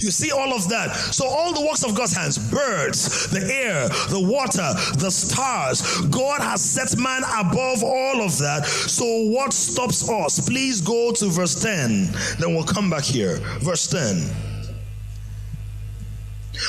You 0.00 0.10
see 0.10 0.30
all 0.30 0.54
of 0.54 0.68
that. 0.70 0.94
So, 0.96 1.26
all 1.26 1.52
the 1.52 1.60
works 1.60 1.84
of 1.84 1.94
God's 1.94 2.16
hands 2.16 2.38
birds, 2.38 3.28
the 3.30 3.40
air, 3.40 3.88
the 4.08 4.20
water, 4.20 4.72
the 4.98 5.10
stars 5.10 5.82
God 6.08 6.40
has 6.40 6.62
set 6.62 6.98
man 6.98 7.22
above 7.38 7.84
all 7.84 8.22
of 8.22 8.38
that. 8.38 8.66
So, 8.66 9.04
what 9.04 9.52
stops 9.52 10.08
us? 10.08 10.40
Please 10.40 10.80
go 10.80 11.12
to 11.12 11.26
verse 11.26 11.60
10. 11.62 12.08
Then 12.38 12.54
we'll 12.54 12.64
come 12.64 12.88
back 12.90 13.04
here. 13.04 13.36
Verse 13.60 13.86
10. 13.86 14.49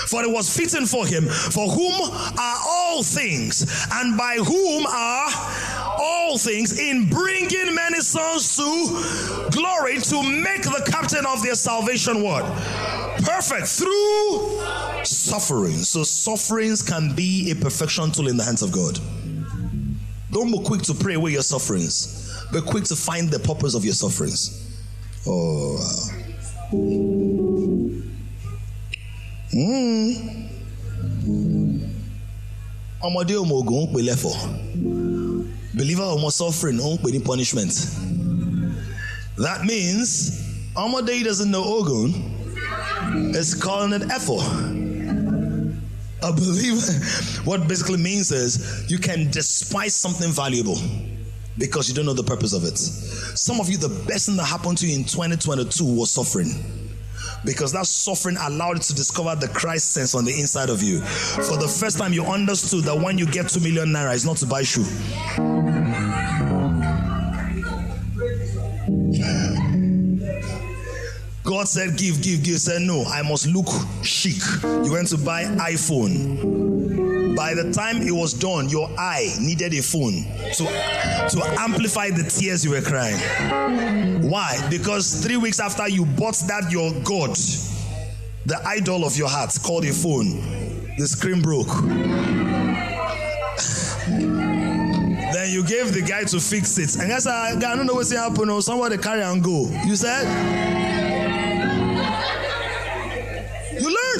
For 0.08 0.24
it 0.24 0.30
was 0.30 0.56
fitting 0.56 0.86
for 0.86 1.06
him, 1.06 1.26
for 1.28 1.68
whom 1.68 2.12
are 2.38 2.58
all 2.68 3.04
things, 3.04 3.66
and 3.92 4.18
by 4.18 4.36
whom 4.36 4.86
are 4.86 5.30
all 6.00 6.38
things, 6.38 6.80
in 6.80 7.10
bringing 7.10 7.76
many 7.76 8.00
sons 8.00 8.56
to 8.58 9.50
glory, 9.52 10.00
to 10.00 10.24
make 10.24 10.64
the 10.64 10.84
captain 10.92 11.26
of 11.26 11.44
their 11.44 11.56
salvation 11.56 12.24
what? 12.24 12.46
Perfect 13.24 13.68
through 13.68 14.62
suffering. 15.04 15.78
So, 15.78 16.04
sufferings 16.04 16.82
can 16.82 17.16
be 17.16 17.52
a 17.52 17.56
perfection 17.56 18.12
tool 18.12 18.28
in 18.28 18.38
the 18.38 18.44
hands 18.44 18.62
of 18.62 18.72
God. 18.72 19.00
Don't 20.32 20.52
be 20.52 20.60
quick 20.64 20.82
to 20.84 20.94
pray 20.94 21.16
away 21.16 21.32
your 21.32 21.44
sufferings, 21.44 22.46
be 22.54 22.62
quick 22.62 22.86
to 22.86 22.96
find 22.96 23.30
the 23.30 23.40
purpose 23.40 23.76
of 23.76 23.84
your 23.84 23.94
sufferings. 23.94 24.58
Oh, 25.28 25.76
wow. 26.72 27.51
Hmm. 29.52 30.14
ọmọdé 33.04 33.34
ọmọ 33.44 33.56
ogun 33.60 33.84
ń 33.84 33.88
pè 33.94 34.00
lẹ́fọ̀ 34.08 34.36
believer 35.74 36.08
ọmọ 36.16 36.30
suffering 36.32 36.80
ń 36.80 36.98
pè 37.04 37.10
ní 37.12 37.20
punishment 37.20 37.74
that 39.38 39.66
means 39.66 40.10
ọmọdé 40.76 41.24
doesn't 41.24 41.52
know 41.52 41.64
ogun 41.80 42.14
is 43.36 43.54
calling 43.56 43.94
it 43.94 44.04
effort. 44.12 44.46
A 46.24 46.32
believer, 46.32 46.94
what 47.50 47.68
basically 47.68 47.98
means 47.98 48.32
is 48.32 48.86
you 48.90 49.00
can 49.00 49.30
despise 49.32 49.94
something 49.96 50.32
valuable 50.32 50.78
because 51.58 51.90
you 51.90 51.96
don't 51.96 52.06
know 52.06 52.14
the 52.14 52.24
purpose 52.24 52.54
of 52.54 52.64
it. 52.64 52.78
Some 52.78 53.60
of 53.60 53.70
you, 53.70 53.78
the 53.78 53.90
best 54.08 54.28
thing 54.28 54.38
that 54.38 54.46
happened 54.46 54.78
to 54.78 54.88
you 54.88 54.96
in 54.96 55.04
2022 55.04 55.84
was 55.84 56.12
suffering 56.12 56.54
because 57.46 57.72
that 57.74 57.86
suffering 57.86 58.38
allowed 58.38 58.78
you 58.78 58.80
to 58.80 58.94
discover 58.94 59.36
the 59.36 59.48
Christ 59.48 59.92
sense 59.92 60.16
on 60.16 60.26
the 60.26 60.40
inside 60.40 60.70
of 60.70 60.82
you. 60.82 61.02
For 61.02 61.58
the 61.58 61.68
first 61.68 61.98
time, 61.98 62.14
you 62.14 62.24
understood 62.26 62.84
that 62.86 62.98
when 62.98 63.18
you 63.18 63.26
get 63.26 63.50
two 63.50 63.60
million 63.60 63.90
naira, 63.90 64.14
it's 64.14 64.26
not 64.26 64.38
to 64.38 64.46
buy 64.46 64.64
shoe. 64.64 64.86
God 71.52 71.68
said, 71.68 71.98
Give, 71.98 72.22
give, 72.22 72.44
give. 72.44 72.60
Said, 72.62 72.82
No, 72.82 73.04
I 73.04 73.24
must 73.24 73.46
look 73.46 73.68
chic. 74.04 74.42
You 74.64 74.94
went 74.94 75.10
to 75.10 75.18
buy 75.18 75.44
iPhone. 75.44 77.36
By 77.36 77.54
the 77.54 77.74
time 77.74 77.98
it 77.98 78.14
was 78.14 78.34
done, 78.34 78.70
your 78.70 78.90
eye 78.98 79.36
needed 79.38 79.74
a 79.74 79.82
phone 79.82 80.24
to, 80.54 80.64
to 80.64 81.56
amplify 81.60 82.10
the 82.10 82.24
tears 82.24 82.64
you 82.64 82.72
were 82.72 82.82
crying. 82.82 83.20
Why? 84.30 84.66
Because 84.70 85.22
three 85.26 85.36
weeks 85.36 85.60
after 85.60 85.90
you 85.90 86.06
bought 86.06 86.38
that, 86.48 86.72
your 86.72 86.94
God, 87.04 87.36
the 88.46 88.58
idol 88.66 89.04
of 89.04 89.18
your 89.18 89.28
heart, 89.28 89.54
called 89.62 89.84
a 89.84 89.92
phone, 89.92 90.96
the 90.98 91.06
screen 91.06 91.42
broke. 91.42 91.68
then 95.34 95.52
you 95.52 95.66
gave 95.66 95.94
the 95.94 96.02
guy 96.02 96.24
to 96.24 96.40
fix 96.40 96.78
it. 96.78 96.96
And 97.02 97.10
guys, 97.10 97.28
I 97.28 97.60
don't 97.60 97.86
know 97.86 97.96
what's 97.96 98.14
happening. 98.14 98.52
Or 98.52 98.58
oh. 98.58 98.62
somebody 98.62 98.98
carry 98.98 99.22
and 99.22 99.44
go. 99.44 99.70
You 99.86 99.98
said? 99.98 101.21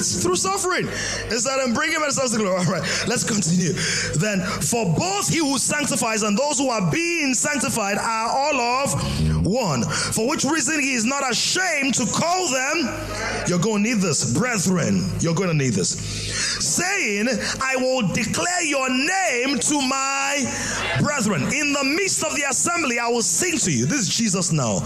Through 0.02 0.36
suffering. 0.36 0.86
Instead 1.30 1.60
of 1.60 1.74
bringing 1.74 2.02
ourselves 2.02 2.32
to 2.32 2.38
glory. 2.38 2.58
All 2.58 2.64
right, 2.64 2.82
let's 3.06 3.24
continue. 3.24 3.72
Then, 4.18 4.40
for 4.40 4.84
both 4.96 5.28
he 5.28 5.38
who 5.38 5.58
sanctifies 5.58 6.22
and 6.22 6.36
those 6.36 6.58
who 6.58 6.68
are 6.68 6.90
being 6.90 7.34
sanctified 7.34 7.98
are 7.98 8.28
all 8.28 8.60
of 8.60 9.46
1. 9.46 9.82
For 9.82 10.28
which 10.28 10.44
reason 10.44 10.80
he 10.80 10.94
is 10.94 11.04
not 11.04 11.28
ashamed 11.30 11.94
to 11.94 12.06
call 12.06 12.48
them, 12.48 12.88
you're 13.48 13.58
going 13.58 13.82
to 13.84 13.90
need 13.90 14.00
this, 14.00 14.32
brethren. 14.32 15.04
You're 15.20 15.34
going 15.34 15.48
to 15.48 15.54
need 15.54 15.74
this. 15.74 16.21
Saying, 16.42 17.28
I 17.60 17.76
will 17.76 18.08
declare 18.12 18.64
your 18.64 18.88
name 18.88 19.58
to 19.58 19.80
my 19.82 20.44
brethren. 21.00 21.42
In 21.52 21.72
the 21.72 21.84
midst 21.84 22.24
of 22.24 22.34
the 22.34 22.44
assembly, 22.48 22.98
I 22.98 23.08
will 23.08 23.22
sing 23.22 23.58
to 23.58 23.70
you. 23.72 23.86
This 23.86 24.00
is 24.00 24.08
Jesus 24.08 24.52
now. 24.52 24.80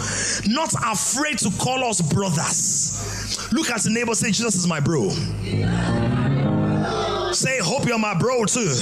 Not 0.46 0.72
afraid 0.84 1.38
to 1.38 1.50
call 1.58 1.84
us 1.84 2.00
brothers. 2.00 3.52
Look 3.52 3.70
at 3.70 3.82
the 3.82 3.90
neighbor, 3.90 4.14
say, 4.14 4.28
Jesus 4.28 4.54
is 4.56 4.66
my 4.66 4.80
bro. 4.80 5.10
Say, 7.32 7.58
hope 7.58 7.86
you're 7.86 7.98
my 7.98 8.14
bro 8.18 8.44
too. 8.44 8.74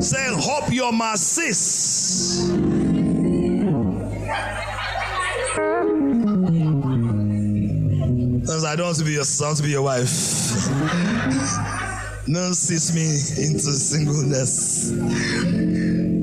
Say, 0.00 0.24
hope 0.30 0.72
you're 0.72 0.92
my 0.92 1.14
sis. 1.14 2.50
I 8.48 8.76
don't 8.76 8.86
want 8.86 8.98
to 8.98 9.04
be 9.04 9.12
your 9.12 9.24
son, 9.24 9.54
to 9.56 9.62
be 9.62 9.70
your 9.70 9.82
wife. 9.82 10.08
No, 12.28 12.52
sees 12.52 12.94
me 12.94 13.02
into 13.44 13.72
singleness. 13.72 14.90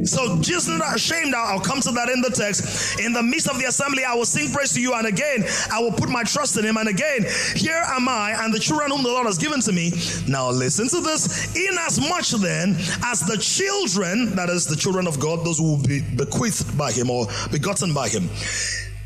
So 0.10 0.42
Jesus 0.42 0.70
not 0.70 0.96
ashamed. 0.96 1.36
I'll 1.36 1.60
come 1.60 1.82
to 1.82 1.92
that 1.92 2.08
in 2.08 2.22
the 2.22 2.30
text. 2.30 3.00
In 3.02 3.12
the 3.12 3.22
midst 3.22 3.50
of 3.50 3.60
the 3.60 3.66
assembly, 3.66 4.06
I 4.06 4.16
will 4.16 4.26
sing 4.26 4.50
praise 4.54 4.72
to 4.74 4.82
you, 4.82 4.94
and 4.94 5.06
again 5.06 5.44
I 5.72 5.82
will 5.82 5.92
put 5.92 6.08
my 6.10 6.24
trust 6.24 6.58
in 6.58 6.64
him. 6.64 6.78
And 6.78 6.88
again, 6.88 7.26
here 7.56 7.84
am 7.86 8.08
I, 8.08 8.34
and 8.40 8.54
the 8.54 8.60
children 8.60 8.92
whom 8.92 9.04
the 9.04 9.10
Lord 9.10 9.26
has 9.26 9.38
given 9.38 9.60
to 9.62 9.74
me. 9.74 9.92
Now 10.26 10.50
listen 10.50 10.88
to 10.88 11.02
this. 11.02 11.54
Inasmuch 11.54 12.40
then 12.42 12.76
as 13.04 13.20
the 13.20 13.38
children, 13.38 14.36
that 14.36 14.50
is 14.50 14.66
the 14.66 14.78
children 14.78 15.06
of 15.06 15.20
God, 15.20 15.46
those 15.46 15.58
who 15.58 15.72
will 15.72 15.84
be 15.84 16.00
bequeathed 16.16 16.78
by 16.78 16.94
him 16.94 17.10
or 17.10 17.28
begotten 17.52 17.94
by 17.94 18.08
him 18.08 18.30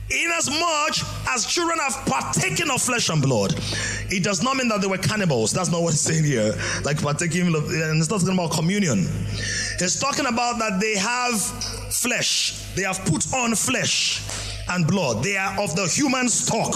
Inasmuch 0.10 0.98
as 1.30 1.46
children 1.46 1.80
have 1.80 2.06
partaken 2.06 2.70
of 2.70 2.82
flesh 2.82 3.10
and 3.10 3.22
blood, 3.22 3.56
it 4.10 4.24
does 4.24 4.44
not 4.44 4.58
mean 4.58 4.68
that 4.68 4.82
they 4.82 4.88
were 4.88 4.98
cannibals. 4.98 5.54
That's 5.54 5.72
not 5.72 5.82
what 5.82 5.94
it's 5.94 6.02
saying 6.02 6.24
here. 6.26 6.54
Like 6.84 7.02
partaking, 7.02 7.48
and 7.48 8.00
it's 8.00 8.10
not 8.10 8.20
talking 8.20 8.34
about 8.34 8.52
communion. 8.52 9.08
It's 9.80 10.00
talking 10.00 10.26
about 10.26 10.60
that 10.60 10.80
they 10.80 10.96
have 10.96 11.40
flesh. 11.92 12.60
They 12.76 12.84
have 12.84 13.00
put 13.06 13.34
on 13.34 13.56
flesh 13.56 14.22
and 14.70 14.88
blood. 14.88 15.24
They 15.24 15.38
are 15.38 15.60
of 15.62 15.76
the 15.76 15.88
human 15.88 16.30
stock, 16.30 16.74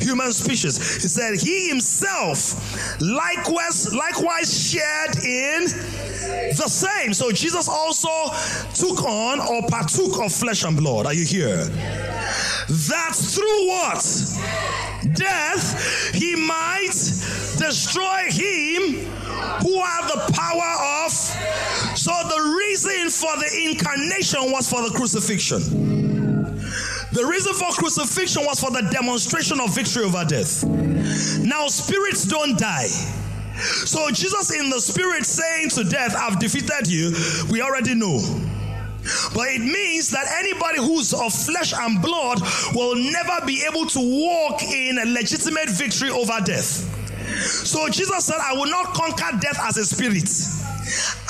human 0.00 0.32
species. 0.32 0.76
He 1.02 1.08
said 1.08 1.34
he 1.38 1.68
himself 1.68 3.00
likewise 3.00 3.94
likewise 3.94 4.70
shared 4.70 5.16
in 5.24 5.64
the 5.64 6.68
same. 6.68 7.14
So 7.14 7.32
Jesus 7.32 7.68
also 7.68 8.08
took 8.74 9.04
on 9.04 9.40
or 9.40 9.68
partook 9.68 10.20
of 10.24 10.32
flesh 10.32 10.64
and 10.64 10.76
blood. 10.76 11.06
Are 11.06 11.14
you 11.14 11.24
here? 11.24 11.68
That 12.68 13.12
through 13.14 13.68
what? 13.68 14.02
Death, 15.14 16.14
he 16.14 16.34
might 16.34 16.92
destroy 17.58 18.24
him 18.28 19.06
who 19.62 19.80
had 19.80 20.08
the 20.08 20.32
power 20.32 21.04
of. 21.04 21.12
So 21.96 22.12
the 22.28 22.56
reason 22.58 23.10
for 23.10 23.36
the 23.38 23.70
incarnation 23.70 24.50
was 24.50 24.68
for 24.68 24.82
the 24.82 24.94
crucifixion. 24.94 25.60
The 27.12 27.24
reason 27.24 27.54
for 27.54 27.70
crucifixion 27.70 28.44
was 28.44 28.60
for 28.60 28.70
the 28.70 28.86
demonstration 28.92 29.60
of 29.60 29.74
victory 29.74 30.04
over 30.04 30.24
death. 30.24 30.64
Now, 31.40 31.68
spirits 31.68 32.24
don't 32.24 32.58
die. 32.58 32.88
So, 33.86 34.10
Jesus 34.10 34.54
in 34.54 34.68
the 34.68 34.80
spirit 34.80 35.24
saying 35.24 35.70
to 35.70 35.84
death, 35.84 36.14
I've 36.14 36.38
defeated 36.38 36.88
you, 36.88 37.14
we 37.50 37.62
already 37.62 37.94
know. 37.94 38.18
But 39.34 39.48
it 39.48 39.60
means 39.60 40.10
that 40.10 40.26
anybody 40.38 40.78
who's 40.78 41.12
of 41.12 41.32
flesh 41.32 41.72
and 41.72 42.00
blood 42.02 42.40
will 42.74 42.96
never 42.96 43.44
be 43.46 43.64
able 43.64 43.86
to 43.86 44.00
walk 44.00 44.62
in 44.62 44.98
a 44.98 45.06
legitimate 45.06 45.70
victory 45.70 46.10
over 46.10 46.40
death. 46.44 46.92
So 47.44 47.88
Jesus 47.88 48.24
said, 48.24 48.38
I 48.40 48.52
will 48.54 48.70
not 48.70 48.94
conquer 48.94 49.36
death 49.40 49.58
as 49.60 49.76
a 49.76 49.84
spirit. 49.84 50.28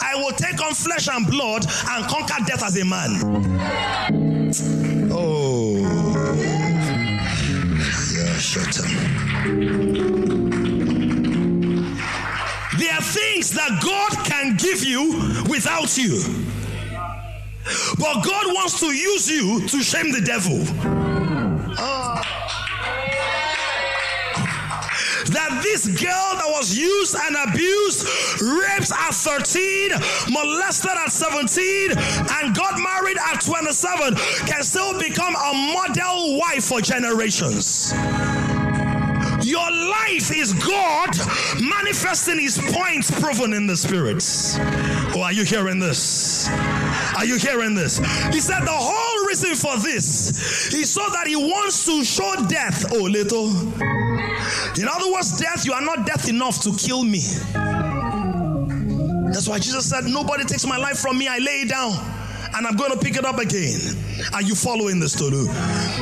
I 0.01 0.15
will 0.17 0.33
take 0.33 0.63
on 0.63 0.75
flesh 0.75 1.09
and 1.09 1.27
blood 1.27 1.67
and 1.89 2.07
conquer 2.07 2.45
death 2.47 2.63
as 2.63 2.77
a 2.81 2.85
man. 2.85 4.53
Oh. 5.11 5.79
Yeah, 8.15 8.37
shut 8.39 8.79
up. 8.79 8.87
There 12.79 12.93
are 12.93 13.03
things 13.03 13.51
that 13.53 13.81
God 13.83 14.25
can 14.27 14.57
give 14.57 14.85
you 14.85 15.45
without 15.49 15.97
you. 15.97 16.46
But 17.99 18.23
God 18.23 18.47
wants 18.55 18.81
to 18.81 18.87
use 18.87 19.29
you 19.29 19.67
to 19.69 19.83
shame 19.83 20.13
the 20.13 20.21
devil. 20.21 20.59
That 25.27 25.61
this 25.63 25.87
girl 25.89 26.37
that 26.39 26.47
was 26.49 26.79
used 26.79 27.17
and 27.17 27.37
abused, 27.49 28.07
raped 28.41 28.93
at 28.93 29.13
13, 29.13 29.91
molested 30.33 30.93
at 30.93 31.11
17, 31.11 31.91
and 31.91 32.55
got 32.55 32.79
married 32.79 33.19
at 33.19 33.41
27 33.41 34.15
can 34.47 34.63
still 34.63 34.99
become 34.99 35.35
a 35.35 35.53
model 35.75 36.39
wife 36.39 36.65
for 36.65 36.81
generations. 36.81 37.93
Your 39.47 39.71
life 39.71 40.35
is 40.35 40.53
God 40.55 41.11
manifesting 41.63 42.41
his 42.41 42.59
points 42.59 43.13
proven 43.21 43.53
in 43.53 43.69
the 43.69 43.77
spirit. 43.77 44.21
Oh, 45.15 45.23
are 45.23 45.33
you 45.33 45.45
hearing 45.45 45.79
this? 45.79 46.49
Are 47.17 47.25
you 47.25 47.37
hearing 47.37 47.77
this? 47.77 47.99
He 48.35 48.41
said 48.41 48.63
the 48.63 48.73
whole 48.73 49.27
reason 49.29 49.55
for 49.55 49.79
this 49.79 50.75
is 50.75 50.91
so 50.91 51.09
that 51.11 51.29
he 51.29 51.37
wants 51.37 51.85
to 51.85 52.03
show 52.03 52.35
death, 52.49 52.93
oh 52.93 53.05
little. 53.05 53.51
In 54.81 54.89
other 54.89 55.13
words, 55.13 55.39
death, 55.39 55.65
you 55.65 55.73
are 55.75 55.81
not 55.81 56.05
death 56.07 56.29
enough 56.29 56.61
to 56.63 56.75
kill 56.77 57.05
me. 57.05 57.21
That's 59.31 59.47
why 59.47 59.61
Jesus 59.61 59.89
said, 59.89 60.07
Nobody 60.07 60.43
takes 60.43 60.67
my 60.67 60.77
life 60.77 60.99
from 60.99 61.19
me, 61.19 61.29
I 61.29 61.39
lay 61.39 61.61
it 61.61 61.69
down 61.69 61.93
and 62.57 62.67
I'm 62.67 62.77
going 62.77 62.93
to 62.93 62.99
pick 62.99 63.17
it 63.17 63.25
up 63.25 63.39
again. 63.39 63.81
Are 64.33 64.43
you 64.43 64.55
following 64.55 64.99
this, 64.99 65.15
Tolu? 65.15 65.47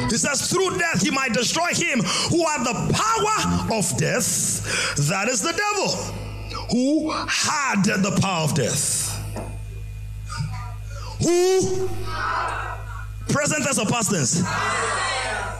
He 0.08 0.16
says, 0.16 0.50
through 0.50 0.78
death, 0.78 1.02
he 1.02 1.10
might 1.10 1.32
destroy 1.32 1.74
him 1.74 2.00
who 2.30 2.46
had 2.46 2.64
the 2.64 2.74
power 2.94 3.76
of 3.76 3.96
death. 3.96 4.96
That 5.08 5.28
is 5.28 5.42
the 5.42 5.52
devil 5.52 5.88
who 6.70 7.10
had 7.10 7.82
the 7.84 8.18
power 8.20 8.44
of 8.44 8.54
death. 8.54 9.10
Who? 11.22 11.88
Present 13.28 13.66
as 13.68 13.78
a 13.78 13.86
past 13.86 14.10
tense. 14.10 14.42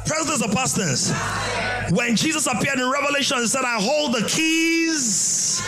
Present. 0.06 1.12
When 1.90 2.16
Jesus 2.16 2.46
appeared 2.46 2.78
in 2.78 2.90
Revelation, 2.90 3.38
he 3.38 3.46
said, 3.46 3.62
I 3.64 3.78
hold 3.80 4.14
the 4.14 4.26
keys 4.28 5.60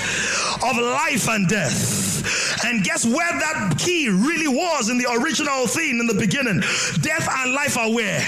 of 0.62 0.76
life 0.76 1.28
and 1.28 1.49
death. 1.49 2.64
And 2.64 2.82
guess 2.82 3.05
where 3.05 3.38
that 3.38 3.74
key 3.78 4.09
really 4.09 4.49
was 4.49 4.88
in 4.88 4.99
the 4.99 5.07
original 5.20 5.66
thing 5.66 5.99
in 6.01 6.07
the 6.07 6.14
beginning? 6.14 6.61
Death 7.01 7.28
and 7.30 7.53
life 7.53 7.76
are 7.76 7.90
where? 7.92 8.20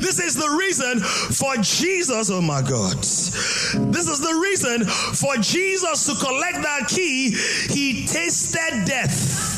This 0.00 0.18
is 0.18 0.34
the 0.34 0.48
reason 0.58 0.98
for 1.00 1.54
Jesus, 1.56 2.30
oh 2.30 2.40
my 2.40 2.62
God. 2.62 2.96
This 2.98 4.08
is 4.08 4.20
the 4.20 4.40
reason 4.42 4.86
for 4.86 5.36
Jesus 5.36 6.06
to 6.06 6.14
collect 6.14 6.62
that 6.62 6.88
key. 6.88 7.36
He 7.68 8.06
tasted 8.06 8.86
death. 8.86 9.56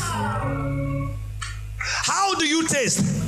How 1.79 2.35
do 2.35 2.45
you 2.45 2.67
taste? 2.67 3.23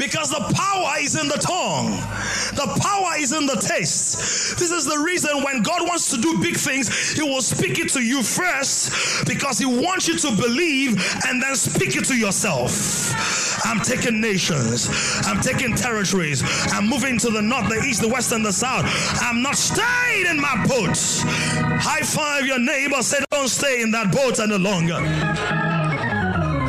Because 0.00 0.30
the 0.30 0.40
power 0.56 0.94
is 0.98 1.14
in 1.14 1.28
the 1.28 1.36
tongue, 1.36 1.90
the 2.56 2.80
power 2.80 3.18
is 3.18 3.32
in 3.34 3.44
the 3.44 3.56
taste. 3.56 4.58
This 4.58 4.70
is 4.70 4.86
the 4.86 4.96
reason 4.96 5.42
when 5.42 5.62
God 5.62 5.86
wants 5.86 6.10
to 6.10 6.18
do 6.18 6.40
big 6.40 6.56
things, 6.56 7.12
He 7.12 7.22
will 7.22 7.42
speak 7.42 7.78
it 7.78 7.90
to 7.90 8.00
you 8.00 8.22
first 8.22 9.26
because 9.26 9.58
He 9.58 9.66
wants 9.66 10.08
you 10.08 10.16
to 10.16 10.30
believe 10.34 10.92
and 11.26 11.42
then 11.42 11.54
speak 11.54 11.96
it 11.96 12.06
to 12.06 12.16
yourself. 12.16 13.12
I'm 13.66 13.80
taking 13.80 14.22
nations, 14.22 14.88
I'm 15.26 15.42
taking 15.42 15.74
territories, 15.74 16.42
I'm 16.72 16.88
moving 16.88 17.18
to 17.18 17.28
the 17.28 17.42
north, 17.42 17.68
the 17.68 17.84
east, 17.86 18.00
the 18.00 18.08
west, 18.08 18.32
and 18.32 18.44
the 18.44 18.52
south. 18.54 18.86
I'm 19.20 19.42
not 19.42 19.56
staying 19.56 20.26
in 20.26 20.40
my 20.40 20.64
boat. 20.66 20.96
High 21.82 22.00
five 22.00 22.46
your 22.46 22.58
neighbor, 22.58 23.02
say, 23.02 23.18
Don't 23.30 23.48
stay 23.48 23.82
in 23.82 23.90
that 23.90 24.12
boat 24.12 24.40
any 24.40 24.56
longer. 24.56 25.69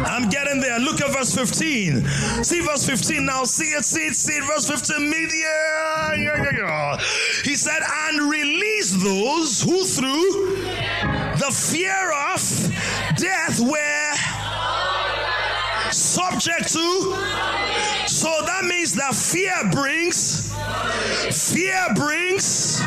I'm 0.06 0.30
getting 0.30 0.60
there. 0.60 0.80
Look 0.80 1.02
at 1.02 1.12
verse 1.12 1.34
15. 1.36 2.06
See 2.44 2.62
verse 2.62 2.86
15 2.88 3.26
now. 3.26 3.44
See 3.44 3.66
it, 3.66 3.86
see 3.86 4.08
it, 4.08 4.16
see 4.16 4.34
it. 4.34 4.44
Verse 4.46 4.70
15. 4.70 5.10
Media. 5.10 5.48
He 7.44 7.56
said, 7.56 7.82
and 8.08 8.30
release 8.30 8.92
those 8.92 9.62
who 9.62 9.84
through 9.84 10.56
the 11.38 11.52
fear 11.52 12.12
of 12.12 12.42
death 13.18 13.60
were 13.60 14.14
subject 15.92 16.74
to. 16.74 17.16
So 18.08 18.30
that 18.46 18.66
means 18.66 18.94
that 18.96 19.16
fear 19.16 19.56
brings, 19.72 20.52
fear 21.32 21.88
brings 21.96 22.82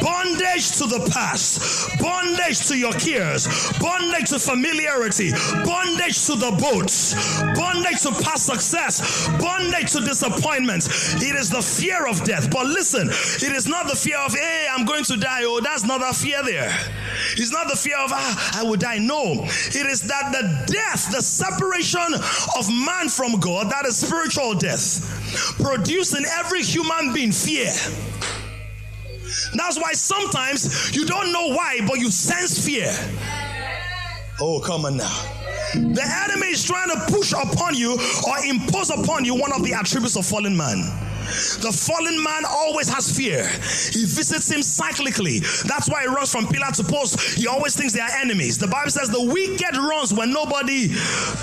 bondage 0.00 0.72
to 0.78 0.86
the 0.86 1.08
past, 1.12 1.98
bondage 1.98 2.66
to 2.68 2.76
your 2.76 2.92
cares, 2.92 3.46
bondage 3.78 4.30
to 4.30 4.38
familiarity, 4.38 5.30
bondage 5.64 6.26
to 6.26 6.34
the 6.34 6.50
boats, 6.60 7.14
bondage 7.54 8.02
to 8.02 8.10
past 8.22 8.46
success, 8.46 9.28
bondage 9.38 9.92
to 9.92 10.00
disappointment. 10.00 10.86
It 11.22 11.36
is 11.36 11.50
the 11.50 11.62
fear 11.62 12.06
of 12.06 12.24
death. 12.24 12.50
But 12.50 12.66
listen, 12.66 13.08
it 13.08 13.54
is 13.54 13.66
not 13.66 13.86
the 13.86 13.96
fear 13.96 14.18
of, 14.18 14.34
hey, 14.34 14.66
I'm 14.70 14.84
going 14.84 15.04
to 15.04 15.16
die. 15.16 15.42
Oh, 15.44 15.60
that's 15.60 15.84
not 15.84 16.00
a 16.02 16.14
fear 16.14 16.42
there. 16.44 16.74
It's 17.36 17.52
not 17.52 17.68
the 17.68 17.76
fear 17.76 17.96
of, 17.98 18.10
ah, 18.12 18.60
I 18.60 18.62
will 18.62 18.76
die. 18.76 18.98
No, 18.98 19.44
it 19.44 19.86
is 19.86 20.00
that 20.02 20.32
the 20.32 20.72
death, 20.72 21.12
the 21.12 21.22
separation 21.22 22.14
of 22.56 22.68
man 22.70 23.08
from 23.08 23.38
God, 23.40 23.70
that 23.70 23.86
is 23.86 23.98
spiritual 23.98 24.54
death, 24.54 25.56
produced 25.60 26.16
in 26.16 26.24
every 26.38 26.62
human 26.62 27.12
being 27.12 27.32
fear. 27.32 27.72
That's 29.54 29.78
why 29.78 29.92
sometimes 29.92 30.94
you 30.94 31.04
don't 31.06 31.32
know 31.32 31.48
why, 31.48 31.80
but 31.86 31.98
you 31.98 32.10
sense 32.10 32.64
fear. 32.64 32.90
Oh, 34.40 34.60
come 34.60 34.84
on 34.84 34.96
now. 34.96 35.36
The 35.74 36.26
enemy 36.28 36.48
is 36.48 36.64
trying 36.64 36.88
to 36.90 37.12
push 37.12 37.32
upon 37.32 37.74
you 37.74 37.92
or 38.26 38.44
impose 38.44 38.90
upon 38.90 39.24
you 39.24 39.34
one 39.34 39.52
of 39.52 39.62
the 39.62 39.72
attributes 39.74 40.16
of 40.16 40.26
fallen 40.26 40.56
man. 40.56 40.78
The 41.60 41.70
fallen 41.70 42.20
man 42.22 42.42
always 42.48 42.88
has 42.88 43.16
fear. 43.16 43.46
He 43.92 44.04
visits 44.04 44.50
him 44.50 44.60
cyclically. 44.60 45.40
That's 45.62 45.88
why 45.88 46.02
he 46.02 46.08
runs 46.08 46.32
from 46.32 46.48
pillar 46.48 46.72
to 46.72 46.82
post. 46.82 47.38
He 47.38 47.46
always 47.46 47.76
thinks 47.76 47.92
they 47.92 48.00
are 48.00 48.10
enemies. 48.20 48.58
The 48.58 48.66
Bible 48.66 48.90
says 48.90 49.10
the 49.10 49.22
wicked 49.22 49.76
runs 49.76 50.12
when 50.12 50.32
nobody 50.32 50.88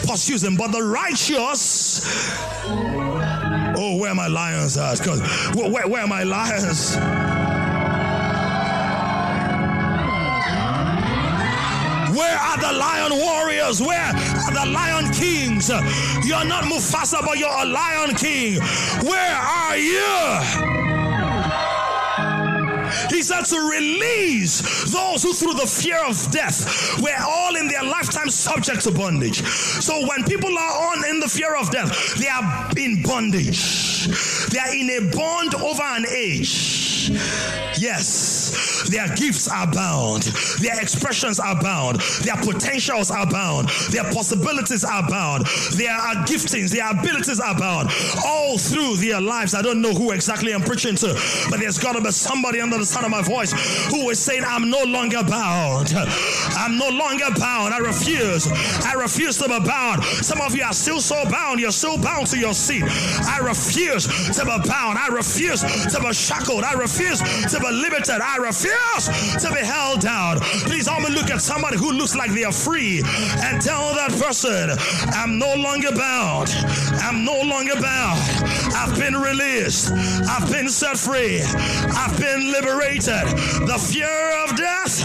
pursues 0.06 0.44
him, 0.44 0.58
but 0.58 0.74
the 0.74 0.84
righteous. 0.84 2.02
Oh, 3.80 3.98
where 3.98 4.14
my 4.14 4.28
lions 4.28 4.78
at? 4.78 5.00
Where, 5.56 5.72
where, 5.72 5.88
where 5.88 6.02
are 6.02 6.08
my 6.08 6.24
lions? 6.24 6.98
Where 12.18 12.38
are 12.38 12.58
the 12.58 12.74
lion 12.74 13.14
warriors? 13.16 13.80
Where 13.80 14.10
are 14.10 14.52
the 14.52 14.72
lion 14.72 15.14
kings? 15.14 15.70
You're 16.26 16.46
not 16.46 16.64
Mufasa, 16.64 17.24
but 17.24 17.38
you're 17.38 17.48
a 17.50 17.66
lion 17.66 18.16
king. 18.16 18.60
Where 19.06 19.36
are 19.36 19.78
you? 19.78 20.40
He 23.10 23.22
said 23.22 23.44
to 23.46 23.70
release 23.70 24.92
those 24.92 25.22
who, 25.22 25.34
through 25.34 25.54
the 25.54 25.68
fear 25.68 26.04
of 26.06 26.32
death, 26.32 27.00
were 27.02 27.22
all 27.22 27.56
in 27.56 27.68
their 27.68 27.84
lifetime 27.84 28.30
subject 28.30 28.82
to 28.84 28.92
bondage. 28.92 29.44
So 29.44 30.08
when 30.08 30.24
people 30.24 30.58
are 30.58 30.92
on 30.92 31.06
in 31.08 31.20
the 31.20 31.28
fear 31.28 31.56
of 31.56 31.70
death, 31.70 32.16
they 32.16 32.28
are 32.28 32.72
in 32.78 33.04
bondage. 33.04 34.08
They 34.48 34.60
are 34.60 34.74
in 34.74 34.90
a 34.90 35.16
bond 35.16 35.54
over 35.56 35.84
an 35.84 36.06
age. 36.08 36.97
Yes. 37.80 38.88
Their 38.90 39.08
gifts 39.16 39.48
are 39.48 39.68
bound. 39.68 40.24
Their 40.60 40.80
expressions 40.82 41.40
are 41.40 41.60
bound. 41.62 42.00
Their 42.24 42.36
potentials 42.36 43.12
are 43.12 43.30
bound. 43.30 43.70
Their 43.92 44.04
possibilities 44.14 44.84
are 44.84 45.08
bound. 45.08 45.46
Their 45.74 45.98
giftings, 46.26 46.72
their 46.72 46.90
abilities 46.90 47.40
are 47.40 47.58
bound. 47.58 47.90
All 48.26 48.58
through 48.58 48.98
their 48.98 49.20
lives. 49.22 49.54
I 49.54 49.62
don't 49.62 49.82
know 49.82 49.94
who 49.94 50.12
exactly 50.12 50.54
I'm 50.54 50.62
preaching 50.62 50.96
to, 50.98 51.14
but 51.50 51.60
there's 51.60 51.78
got 51.78 51.94
to 51.94 52.02
be 52.02 52.12
somebody 52.12 52.62
under 52.62 52.78
the 52.78 52.86
sound 52.86 53.06
of 53.06 53.12
my 53.12 53.22
voice 53.22 53.52
who 53.92 54.10
is 54.10 54.20
saying, 54.20 54.44
I'm 54.46 54.70
no 54.70 54.84
longer 54.84 55.24
bound. 55.24 55.94
I'm 55.96 56.78
no 56.78 56.90
longer 56.90 57.28
bound. 57.38 57.74
I 57.74 57.80
refuse. 57.80 58.48
I 58.86 58.94
refuse 58.94 59.38
to 59.40 59.48
be 59.48 59.60
bound. 59.60 60.04
Some 60.04 60.42
of 60.42 60.56
you 60.56 60.64
are 60.64 60.74
still 60.74 61.02
so 61.02 61.24
bound. 61.30 61.60
You're 61.60 61.72
still 61.72 61.98
bound 61.98 62.28
to 62.28 62.38
your 62.38 62.54
seat. 62.54 62.84
I 62.84 63.40
refuse 63.44 64.06
to 64.08 64.46
be 64.46 64.58
bound. 64.68 64.98
I 64.98 65.08
refuse 65.12 65.62
to 65.62 66.00
be 66.02 66.14
shackled. 66.14 66.64
I 66.64 66.74
refuse 66.74 66.97
to 66.98 67.60
be 67.60 67.72
limited. 67.72 68.22
I 68.22 68.38
refuse 68.38 69.06
to 69.42 69.52
be 69.54 69.60
held 69.60 70.02
down. 70.02 70.40
Please 70.66 70.88
me 70.88 71.10
look 71.14 71.30
at 71.30 71.42
somebody 71.42 71.78
who 71.78 71.92
looks 71.92 72.16
like 72.16 72.32
they 72.32 72.44
are 72.44 72.52
free 72.52 73.04
and 73.46 73.62
tell 73.62 73.94
that 73.94 74.12
person, 74.20 74.72
I'm 75.14 75.38
no 75.38 75.54
longer 75.56 75.92
bound. 75.92 76.50
I'm 77.04 77.24
no 77.24 77.40
longer 77.42 77.80
bound. 77.80 78.20
I've 78.74 78.98
been 78.98 79.16
released. 79.16 79.92
I've 79.92 80.50
been 80.52 80.70
set 80.70 80.98
free. 80.98 81.42
I've 81.42 82.18
been 82.20 82.52
liberated. 82.52 83.28
The 83.68 83.78
fear 83.78 84.44
of 84.44 84.56
death 84.58 85.02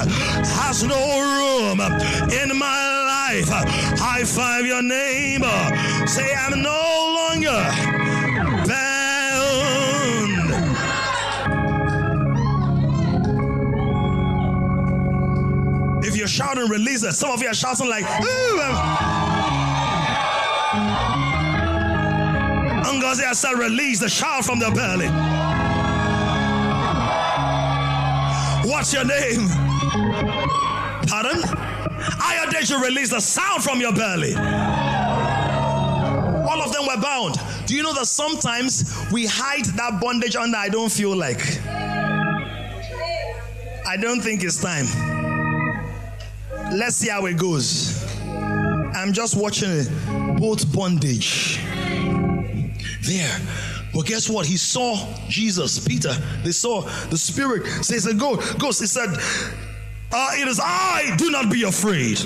has 0.60 0.82
no 0.82 0.96
room 0.96 1.80
in 2.32 2.56
my 2.56 3.28
life. 3.28 3.48
High 3.98 4.24
five 4.24 4.64
your 4.64 4.82
neighbor. 4.82 6.06
Say, 6.06 6.32
I'm 6.34 6.62
no 6.62 7.18
longer 7.18 8.01
you're 16.22 16.28
shouting, 16.28 16.68
release 16.68 17.02
it. 17.02 17.14
Some 17.14 17.32
of 17.32 17.42
you 17.42 17.48
are 17.48 17.54
shouting 17.54 17.88
like, 17.88 18.04
ooh. 18.04 18.58
Ngozi 22.94 23.24
I 23.24 23.32
said, 23.32 23.58
release 23.58 23.98
the 23.98 24.08
shout 24.08 24.44
from 24.44 24.60
the 24.60 24.70
belly. 24.70 25.08
What's 28.70 28.92
your 28.92 29.04
name? 29.04 29.48
Pardon? 31.08 31.42
I 31.42 32.46
did 32.52 32.70
you 32.70 32.80
release 32.80 33.10
the 33.10 33.18
sound 33.18 33.64
from 33.64 33.80
your 33.80 33.92
belly. 33.92 34.36
All 34.36 36.62
of 36.62 36.72
them 36.72 36.86
were 36.86 37.02
bound. 37.02 37.34
Do 37.66 37.74
you 37.74 37.82
know 37.82 37.94
that 37.94 38.06
sometimes 38.06 38.94
we 39.10 39.26
hide 39.26 39.64
that 39.64 40.00
bondage 40.00 40.36
under 40.36 40.56
I 40.56 40.68
don't 40.68 40.92
feel 40.92 41.16
like? 41.16 41.40
I 43.88 43.96
don't 44.00 44.20
think 44.20 44.44
it's 44.44 44.62
time. 44.62 44.86
Let's 46.74 46.96
see 46.96 47.08
how 47.10 47.26
it 47.26 47.36
goes. 47.36 48.02
I'm 48.94 49.12
just 49.12 49.36
watching 49.36 49.70
it. 49.70 49.88
Both 50.38 50.72
bondage. 50.74 51.60
There. 53.02 53.40
But 53.94 54.06
guess 54.06 54.28
what? 54.30 54.46
He 54.46 54.56
saw 54.56 54.96
Jesus, 55.28 55.86
Peter. 55.86 56.14
They 56.42 56.52
saw 56.52 56.80
the 57.10 57.18
Spirit. 57.18 57.66
Says, 57.84 58.06
"Go, 58.14 58.36
go." 58.58 58.68
He 58.68 58.86
said, 58.86 59.10
uh, 60.12 60.30
"It 60.34 60.48
is 60.48 60.58
I. 60.62 61.14
Do 61.18 61.30
not 61.30 61.50
be 61.52 61.64
afraid." 61.64 62.20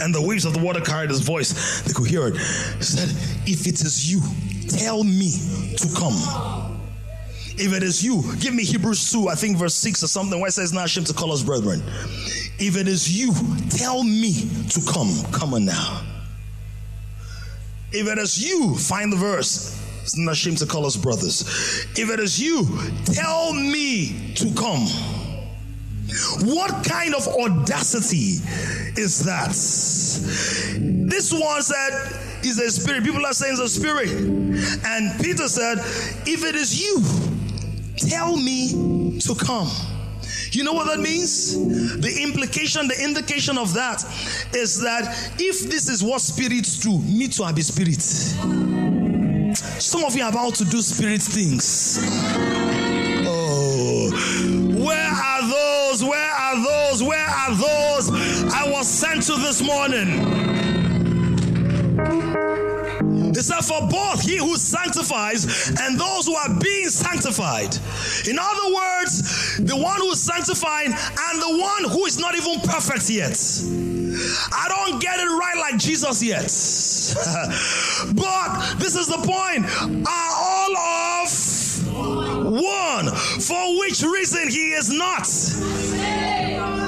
And 0.00 0.12
the 0.12 0.20
waves 0.20 0.44
of 0.44 0.54
the 0.54 0.60
water 0.60 0.80
carried 0.80 1.10
his 1.10 1.20
voice. 1.20 1.82
They 1.82 1.92
could 1.92 2.08
hear 2.08 2.26
it. 2.26 2.36
He 2.36 2.82
said, 2.82 3.08
"If 3.46 3.66
it 3.68 3.80
is 3.80 4.10
you, 4.10 4.20
tell 4.68 5.04
me 5.04 5.30
to 5.76 5.88
come." 5.94 6.61
If 7.58 7.72
it 7.74 7.82
is 7.82 8.02
you, 8.02 8.22
give 8.40 8.54
me 8.54 8.64
Hebrews 8.64 9.12
2, 9.12 9.28
I 9.28 9.34
think 9.34 9.56
verse 9.56 9.74
6 9.74 10.02
or 10.02 10.06
something, 10.06 10.40
where 10.40 10.48
it 10.48 10.52
says, 10.52 10.72
Not 10.72 10.88
shame 10.88 11.04
to 11.04 11.12
call 11.12 11.32
us 11.32 11.42
brethren. 11.42 11.82
If 12.58 12.76
it 12.76 12.88
is 12.88 13.10
you, 13.10 13.32
tell 13.70 14.02
me 14.02 14.32
to 14.70 14.80
come. 14.92 15.10
Come 15.32 15.54
on 15.54 15.64
now. 15.64 16.02
If 17.92 18.08
it 18.08 18.18
is 18.18 18.42
you, 18.42 18.76
find 18.76 19.12
the 19.12 19.16
verse. 19.16 19.78
It's 20.02 20.16
not 20.16 20.36
shame 20.36 20.56
to 20.56 20.66
call 20.66 20.86
us 20.86 20.96
brothers. 20.96 21.42
If 21.96 22.10
it 22.10 22.20
is 22.20 22.40
you, 22.40 22.66
tell 23.04 23.52
me 23.52 24.34
to 24.34 24.52
come. 24.54 24.86
What 26.44 26.84
kind 26.84 27.14
of 27.14 27.26
audacity 27.28 28.40
is 29.00 29.24
that? 29.24 29.48
This 31.08 31.32
one 31.32 31.62
said, 31.62 32.44
Is 32.44 32.58
a 32.58 32.70
spirit. 32.70 33.04
People 33.04 33.24
are 33.24 33.32
saying 33.32 33.52
it's 33.52 33.60
a 33.60 33.68
spirit. 33.68 34.10
And 34.10 35.22
Peter 35.22 35.48
said, 35.48 35.78
If 36.26 36.44
it 36.44 36.54
is 36.54 36.80
you, 36.80 37.00
tell 38.08 38.36
me 38.36 39.18
to 39.20 39.34
come. 39.34 39.68
You 40.50 40.64
know 40.64 40.72
what 40.74 40.86
that 40.88 41.00
means? 41.00 41.54
The 42.00 42.22
implication, 42.22 42.86
the 42.86 43.02
indication 43.02 43.56
of 43.56 43.72
that 43.74 44.04
is 44.54 44.80
that 44.82 45.32
if 45.38 45.62
this 45.70 45.88
is 45.88 46.02
what 46.02 46.20
spirits 46.20 46.78
do, 46.78 46.98
me 46.98 47.28
too, 47.28 47.44
I 47.44 47.52
be 47.52 47.62
spirit. 47.62 48.00
Some 49.56 50.04
of 50.04 50.14
you 50.14 50.22
are 50.24 50.30
about 50.30 50.54
to 50.56 50.64
do 50.64 50.82
spirit 50.82 51.22
things. 51.22 51.98
Oh, 53.26 54.10
where 54.84 55.10
are 55.10 55.42
those? 55.48 56.04
Where 56.04 56.32
are 56.32 56.56
those? 56.56 57.02
Where 57.02 57.26
are 57.26 57.54
those 57.54 58.10
I 58.52 58.68
was 58.70 58.86
sent 58.86 59.22
to 59.24 59.36
this 59.36 59.62
morning? 59.62 60.71
He 63.34 63.40
said, 63.40 63.62
For 63.62 63.80
both 63.88 64.22
he 64.22 64.36
who 64.36 64.56
sanctifies 64.56 65.70
and 65.80 65.98
those 65.98 66.26
who 66.26 66.34
are 66.34 66.60
being 66.60 66.88
sanctified. 66.88 67.76
In 68.28 68.38
other 68.38 68.74
words, 68.74 69.56
the 69.58 69.76
one 69.76 69.98
who 70.00 70.10
is 70.10 70.22
sanctified 70.22 70.86
and 70.86 71.42
the 71.42 71.58
one 71.60 71.84
who 71.90 72.06
is 72.06 72.18
not 72.18 72.36
even 72.36 72.60
perfect 72.60 73.10
yet. 73.10 73.38
I 74.52 74.68
don't 74.68 75.00
get 75.00 75.18
it 75.18 75.26
right 75.26 75.56
like 75.58 75.78
Jesus 75.78 76.22
yet. 76.22 76.42
but 78.14 78.78
this 78.78 78.94
is 78.94 79.06
the 79.08 79.18
point. 79.18 79.66
Are 80.06 80.32
all 80.36 80.76
of 80.76 81.52
one, 82.52 83.08
for 83.40 83.78
which 83.80 84.02
reason 84.02 84.48
he 84.48 84.72
is 84.72 84.90
not. 84.92 86.81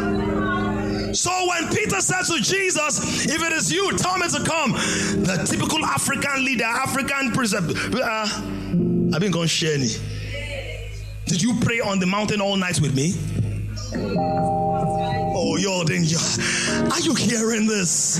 So 1.14 1.30
when 1.48 1.68
Peter 1.72 2.00
said 2.00 2.24
to 2.24 2.42
Jesus, 2.42 3.26
If 3.26 3.40
it 3.40 3.52
is 3.52 3.72
you, 3.72 3.96
tell 3.96 4.18
me 4.18 4.26
to 4.28 4.42
come, 4.42 4.72
the 4.72 5.46
typical 5.48 5.84
African 5.84 6.44
leader, 6.44 6.64
African 6.64 7.30
precept, 7.30 7.66
uh, 7.94 8.26
I've 9.14 9.20
been 9.20 9.30
going 9.30 9.46
share. 9.46 9.78
Did 9.78 11.40
you 11.40 11.58
pray 11.60 11.80
on 11.80 12.00
the 12.00 12.06
mountain 12.06 12.40
all 12.40 12.56
night 12.56 12.80
with 12.80 12.96
me? 12.96 13.14
Oh, 13.96 15.56
y'all 15.56 15.84
didn't. 15.84 16.12
Are 16.90 17.00
you 17.00 17.14
hearing 17.14 17.66
this? 17.66 18.16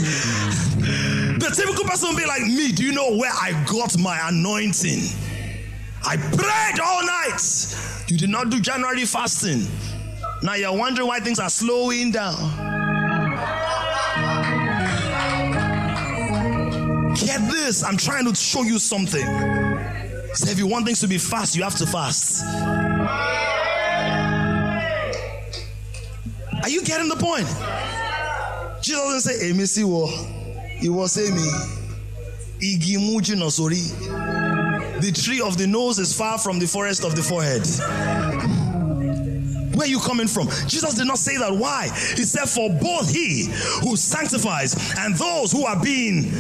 The 0.77 1.53
typical 1.55 1.85
person 1.85 2.11
will 2.11 2.17
be 2.17 2.27
like 2.27 2.43
me. 2.43 2.71
Do 2.71 2.85
you 2.85 2.93
know 2.93 3.17
where 3.17 3.33
I 3.33 3.53
got 3.67 3.99
my 3.99 4.29
anointing? 4.29 5.03
I 6.05 6.17
prayed 6.17 6.81
all 6.81 7.05
night. 7.05 8.07
You 8.09 8.17
did 8.17 8.31
not 8.31 8.51
do 8.51 8.61
January 8.61 9.05
fasting. 9.05 9.67
Now 10.43 10.55
you're 10.55 10.77
wondering 10.77 11.09
why 11.09 11.21
things 11.21 11.41
are 11.41 11.51
slowing 11.51 12.13
down. 12.13 12.74
Get 17.17 17.41
this. 17.51 17.83
I'm 17.85 17.97
trying 17.97 18.25
to 18.27 18.35
show 18.35 18.63
you 18.63 18.79
something. 18.79 19.27
So 20.35 20.51
if 20.51 20.59
you 20.59 20.67
want 20.67 20.87
things 20.87 21.01
to 21.01 21.07
be 21.07 21.19
fast, 21.19 21.57
you 21.57 21.63
have 21.63 21.77
to 21.77 21.87
fast. 21.87 22.45
Are 26.63 26.69
you 26.69 26.83
getting 26.83 27.09
the 27.09 27.17
point? 27.17 27.47
Jesus 28.83 29.01
doesn't 29.01 29.21
say, 29.21 29.49
Amy, 29.49 29.65
what? 29.89 30.11
He 30.81 30.89
was 30.89 31.13
saying 31.13 31.35
me. 31.35 31.51
The 35.01 35.13
tree 35.13 35.41
of 35.41 35.57
the 35.57 35.67
nose 35.67 35.99
is 35.99 36.17
far 36.17 36.39
from 36.39 36.59
the 36.59 36.67
forest 36.67 37.05
of 37.05 37.15
the 37.15 37.23
forehead. 37.23 37.67
Where 39.75 39.87
are 39.87 39.91
you 39.91 40.01
coming 40.01 40.27
from? 40.27 40.49
Jesus 40.67 40.95
did 40.95 41.07
not 41.07 41.19
say 41.19 41.37
that. 41.37 41.53
Why? 41.53 41.85
He 42.17 42.25
said, 42.25 42.49
For 42.49 42.71
both 42.71 43.11
he 43.11 43.45
who 43.83 43.97
sanctifies 43.97 44.95
and 44.99 45.15
those 45.17 45.53
who 45.53 45.67
are 45.67 45.81
being 45.83 46.33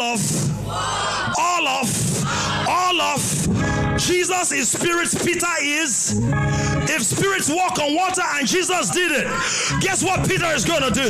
all 0.00 0.14
of, 0.14 1.38
all 1.38 1.68
of, 1.68 2.68
all 2.68 3.00
of. 3.00 3.98
Jesus 3.98 4.50
is 4.52 4.70
spirit, 4.70 5.08
Peter 5.24 5.46
is. 5.60 6.18
If 6.88 7.02
spirits 7.02 7.50
walk 7.50 7.78
on 7.78 7.94
water 7.94 8.22
and 8.24 8.48
Jesus 8.48 8.88
did 8.90 9.12
it, 9.12 9.26
guess 9.80 10.02
what 10.02 10.26
Peter 10.26 10.46
is 10.54 10.64
going 10.64 10.82
to 10.82 10.90
do? 10.90 11.08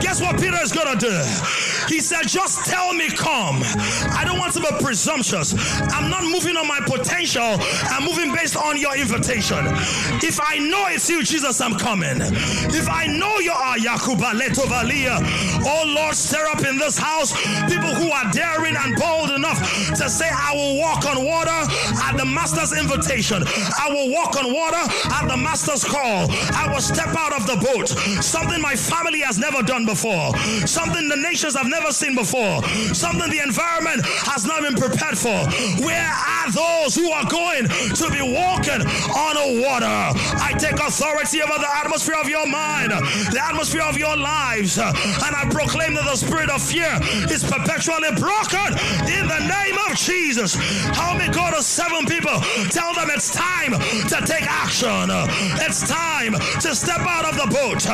Guess 0.00 0.20
what 0.20 0.40
Peter 0.40 0.62
is 0.62 0.72
going 0.72 0.96
to 0.96 1.06
do? 1.06 1.65
He 1.88 2.00
said, 2.00 2.26
Just 2.26 2.66
tell 2.66 2.92
me, 2.92 3.08
come. 3.10 3.62
I 4.12 4.22
don't 4.24 4.38
want 4.38 4.52
to 4.54 4.60
be 4.60 4.68
presumptuous. 4.82 5.54
I'm 5.92 6.10
not 6.10 6.24
moving 6.24 6.56
on 6.56 6.66
my 6.66 6.80
potential, 6.80 7.56
I'm 7.90 8.04
moving 8.04 8.34
based 8.34 8.56
on 8.56 8.78
your 8.78 8.96
invitation. 8.96 9.64
If 10.22 10.40
I 10.42 10.58
know 10.58 10.86
it's 10.88 11.08
you, 11.08 11.22
Jesus, 11.22 11.60
I'm 11.60 11.76
coming. 11.78 12.18
If 12.20 12.88
I 12.88 13.06
know 13.06 13.38
you 13.38 13.52
are 13.52 13.76
Yakuba 13.76 14.32
Letovalia, 14.32 15.18
oh 15.64 15.84
Lord, 15.94 16.14
stir 16.14 16.46
up 16.46 16.64
in 16.64 16.78
this 16.78 16.98
house 16.98 17.32
people 17.68 17.94
who 17.94 18.10
are 18.10 18.30
daring 18.32 18.74
and 18.76 18.96
bold 18.96 19.30
enough 19.30 19.58
to 19.96 20.08
say, 20.08 20.28
I 20.30 20.54
will 20.54 20.78
walk 20.78 21.06
on 21.06 21.24
water 21.24 21.50
at 22.02 22.16
the 22.16 22.24
Master's 22.24 22.72
invitation. 22.72 23.42
I 23.46 23.88
will 23.90 24.10
walk 24.10 24.36
on 24.36 24.52
water 24.52 24.82
at 25.12 25.28
the 25.28 25.36
Master's 25.36 25.84
call. 25.84 26.26
I 26.54 26.68
will 26.72 26.80
step 26.80 27.14
out 27.16 27.32
of 27.32 27.46
the 27.46 27.56
boat. 27.56 27.88
Something 28.22 28.60
my 28.60 28.74
family 28.74 29.20
has 29.20 29.38
never 29.38 29.62
done 29.62 29.84
before. 29.86 30.36
Something 30.66 31.08
the 31.08 31.16
nations 31.16 31.54
have 31.56 31.66
never 31.66 31.75
seen 31.92 32.14
before. 32.14 32.62
Something 32.94 33.30
the 33.30 33.42
environment 33.42 34.04
has 34.26 34.46
not 34.46 34.62
been 34.62 34.74
prepared 34.74 35.16
for. 35.18 35.36
Where 35.84 36.12
are 36.12 36.50
those 36.50 36.94
who 36.94 37.10
are 37.10 37.24
going 37.28 37.68
to 37.68 38.06
be 38.10 38.22
walking 38.22 38.82
on 39.12 39.34
a 39.36 39.62
water? 39.62 39.86
I 40.40 40.54
take 40.58 40.78
authority 40.80 41.42
over 41.42 41.58
the 41.58 41.70
atmosphere 41.70 42.16
of 42.20 42.28
your 42.28 42.46
mind, 42.46 42.92
the 43.32 43.40
atmosphere 43.42 43.82
of 43.82 43.96
your 43.98 44.16
lives, 44.16 44.78
and 44.78 45.32
I 45.36 45.46
proclaim 45.50 45.94
that 45.94 46.04
the 46.04 46.16
spirit 46.16 46.50
of 46.50 46.62
fear 46.62 46.90
is 47.32 47.44
perpetually 47.44 48.10
broken 48.16 48.72
in 49.06 49.28
the 49.28 49.40
name 49.46 49.76
of 49.88 49.96
Jesus. 49.96 50.54
Help 50.96 51.18
me 51.18 51.28
go 51.28 51.50
to 51.54 51.62
seven 51.62 52.06
people. 52.06 52.40
Tell 52.70 52.94
them 52.94 53.08
it's 53.10 53.30
time 53.32 53.72
to 53.72 54.16
take 54.26 54.44
action. 54.46 55.08
It's 55.62 55.86
time 55.88 56.34
to 56.34 56.74
step 56.74 57.00
out 57.00 57.24
of 57.24 57.36
the 57.36 57.48
boat. 57.54 57.84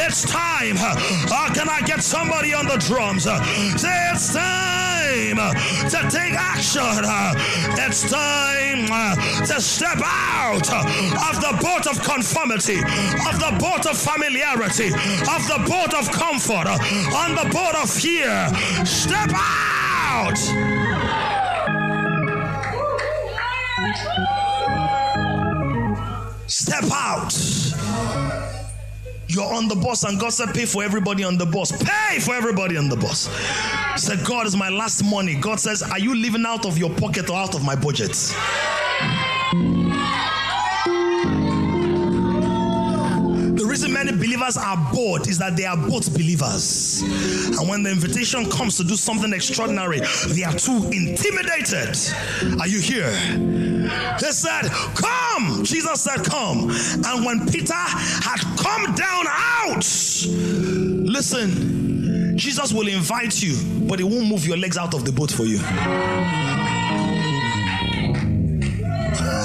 It's 0.00 0.22
time. 0.24 0.76
Uh, 0.78 1.52
can 1.54 1.68
I 1.68 1.80
get 1.82 2.02
somebody 2.02 2.54
on 2.54 2.66
the 2.66 2.76
drums? 2.76 3.26
Say 3.30 4.10
it's 4.12 4.34
time 4.34 5.36
to 5.88 6.10
take 6.10 6.34
action. 6.34 6.82
It's 7.78 8.10
time 8.10 8.86
to 9.46 9.60
step 9.60 10.00
out 10.02 10.68
of 10.72 11.40
the 11.40 11.56
boat 11.62 11.86
of 11.86 12.02
conformity, 12.02 12.78
of 12.78 13.38
the 13.38 13.56
boat 13.60 13.86
of 13.86 13.96
familiarity, 13.96 14.88
of 14.88 15.46
the 15.46 15.64
boat 15.68 15.94
of 15.94 16.10
comfort, 16.10 16.66
on 16.66 17.34
the 17.36 17.48
boat 17.52 17.76
of 17.80 17.88
fear. 17.88 18.48
Step 18.84 19.30
out. 19.34 20.36
Step 26.46 26.84
out. 26.92 28.29
You're 29.32 29.54
on 29.54 29.68
the 29.68 29.76
bus, 29.76 30.02
and 30.02 30.18
God 30.18 30.30
said, 30.32 30.52
Pay 30.52 30.66
for 30.66 30.82
everybody 30.82 31.22
on 31.22 31.38
the 31.38 31.46
bus. 31.46 31.70
Pay 31.70 32.18
for 32.18 32.34
everybody 32.34 32.76
on 32.76 32.88
the 32.88 32.96
bus. 32.96 33.28
Said, 33.96 34.24
God 34.26 34.44
is 34.44 34.56
my 34.56 34.68
last 34.68 35.04
money. 35.04 35.36
God 35.36 35.60
says, 35.60 35.84
Are 35.84 36.00
you 36.00 36.16
living 36.16 36.44
out 36.44 36.66
of 36.66 36.76
your 36.76 36.90
pocket 36.90 37.30
or 37.30 37.36
out 37.36 37.54
of 37.54 37.64
my 37.64 37.76
budget? 37.76 38.10
Reason 43.80 43.92
many 43.92 44.12
believers 44.12 44.56
are 44.56 44.76
bored 44.92 45.26
is 45.28 45.38
that 45.38 45.56
they 45.56 45.64
are 45.64 45.76
both 45.76 46.12
believers. 46.12 47.02
And 47.02 47.68
when 47.68 47.82
the 47.82 47.90
invitation 47.90 48.48
comes 48.50 48.76
to 48.76 48.84
do 48.84 48.94
something 48.96 49.32
extraordinary, 49.32 50.00
they 50.28 50.44
are 50.44 50.52
too 50.52 50.90
intimidated. 50.92 51.96
Are 52.60 52.66
you 52.66 52.80
here? 52.80 53.10
They 54.20 54.30
said, 54.30 54.70
Come. 54.94 55.64
Jesus 55.64 56.02
said, 56.02 56.24
Come. 56.24 56.70
And 56.70 57.24
when 57.24 57.48
Peter 57.48 57.72
had 57.74 58.40
come 58.58 58.94
down 58.94 59.24
out, 59.28 59.86
listen, 61.06 62.36
Jesus 62.36 62.72
will 62.72 62.88
invite 62.88 63.42
you, 63.42 63.56
but 63.86 63.98
he 63.98 64.04
won't 64.04 64.28
move 64.28 64.46
your 64.46 64.56
legs 64.58 64.76
out 64.76 64.94
of 64.94 65.04
the 65.04 65.12
boat 65.12 65.30
for 65.30 65.44
you. 65.44 65.60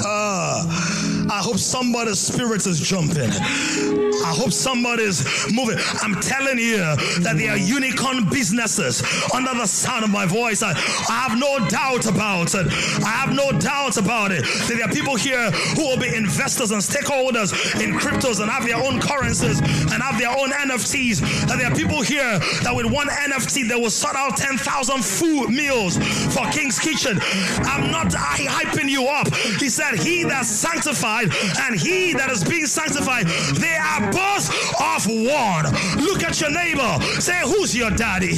Ah. 0.08 0.95
I 1.28 1.40
hope 1.42 1.58
somebody's 1.58 2.20
spirit 2.20 2.66
is 2.66 2.78
jumping. 2.78 3.30
I 3.30 4.32
hope 4.34 4.52
somebody's 4.52 5.24
moving. 5.52 5.78
I'm 6.02 6.14
telling 6.20 6.58
you 6.58 6.78
that 7.22 7.34
there 7.36 7.52
are 7.52 7.56
unicorn 7.56 8.28
businesses 8.30 9.02
under 9.34 9.54
the 9.54 9.66
sound 9.66 10.04
of 10.04 10.10
my 10.10 10.26
voice. 10.26 10.62
I, 10.62 10.70
I 10.70 11.26
have 11.28 11.38
no 11.38 11.58
doubt 11.68 12.06
about 12.06 12.54
it. 12.54 12.66
I 13.02 13.10
have 13.10 13.34
no 13.34 13.52
doubt 13.58 13.96
about 13.96 14.32
it. 14.32 14.42
That 14.42 14.74
there 14.78 14.88
are 14.88 14.92
people 14.92 15.16
here 15.16 15.50
who 15.74 15.82
will 15.82 15.98
be 15.98 16.14
investors 16.14 16.70
and 16.70 16.80
stakeholders 16.80 17.52
in 17.82 17.98
cryptos 17.98 18.40
and 18.40 18.50
have 18.50 18.64
their 18.64 18.76
own 18.76 19.00
currencies 19.00 19.60
and 19.60 20.02
have 20.02 20.18
their 20.18 20.30
own 20.30 20.50
NFTs. 20.50 21.22
And 21.50 21.60
there 21.60 21.70
are 21.70 21.74
people 21.74 22.02
here 22.02 22.38
that 22.62 22.72
with 22.74 22.86
one 22.86 23.08
NFT 23.08 23.68
they 23.68 23.76
will 23.76 23.90
sort 23.90 24.16
out 24.16 24.36
10,000 24.36 25.04
food 25.04 25.50
meals 25.50 25.98
for 26.34 26.46
King's 26.50 26.78
Kitchen. 26.78 27.18
I'm 27.66 27.90
not 27.90 28.08
hyping 28.08 28.88
you 28.88 29.06
up. 29.06 29.32
He 29.58 29.68
said, 29.68 29.98
He 29.98 30.24
that 30.24 30.46
sanctifies 30.46 31.15
and 31.24 31.78
he 31.78 32.12
that 32.14 32.30
is 32.30 32.44
being 32.44 32.66
sanctified, 32.66 33.26
they 33.56 33.76
are 33.76 34.12
both 34.12 34.50
of 34.80 35.06
one. 35.06 35.64
Look 36.04 36.22
at 36.22 36.40
your 36.40 36.50
neighbor. 36.50 37.00
Say, 37.20 37.40
Who's 37.42 37.74
your 37.74 37.90
daddy? 37.90 38.34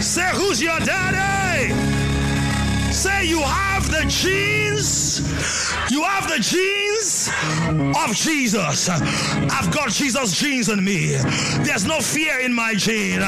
Say, 0.00 0.30
Who's 0.34 0.62
your 0.62 0.78
daddy? 0.80 1.72
Say, 2.92 3.24
You 3.26 3.40
have 3.40 3.90
the 3.90 4.04
genes. 4.80 5.72
You 5.90 6.02
have 6.02 6.28
the 6.28 6.38
genes 6.38 7.30
of 7.96 8.14
Jesus. 8.14 8.88
I've 8.88 9.70
got 9.72 9.90
Jesus' 9.90 10.38
genes 10.38 10.68
in 10.68 10.84
me. 10.84 11.16
There's 11.62 11.84
no 11.84 12.00
fear 12.00 12.40
in 12.40 12.52
my 12.52 12.74
gene. 12.74 13.20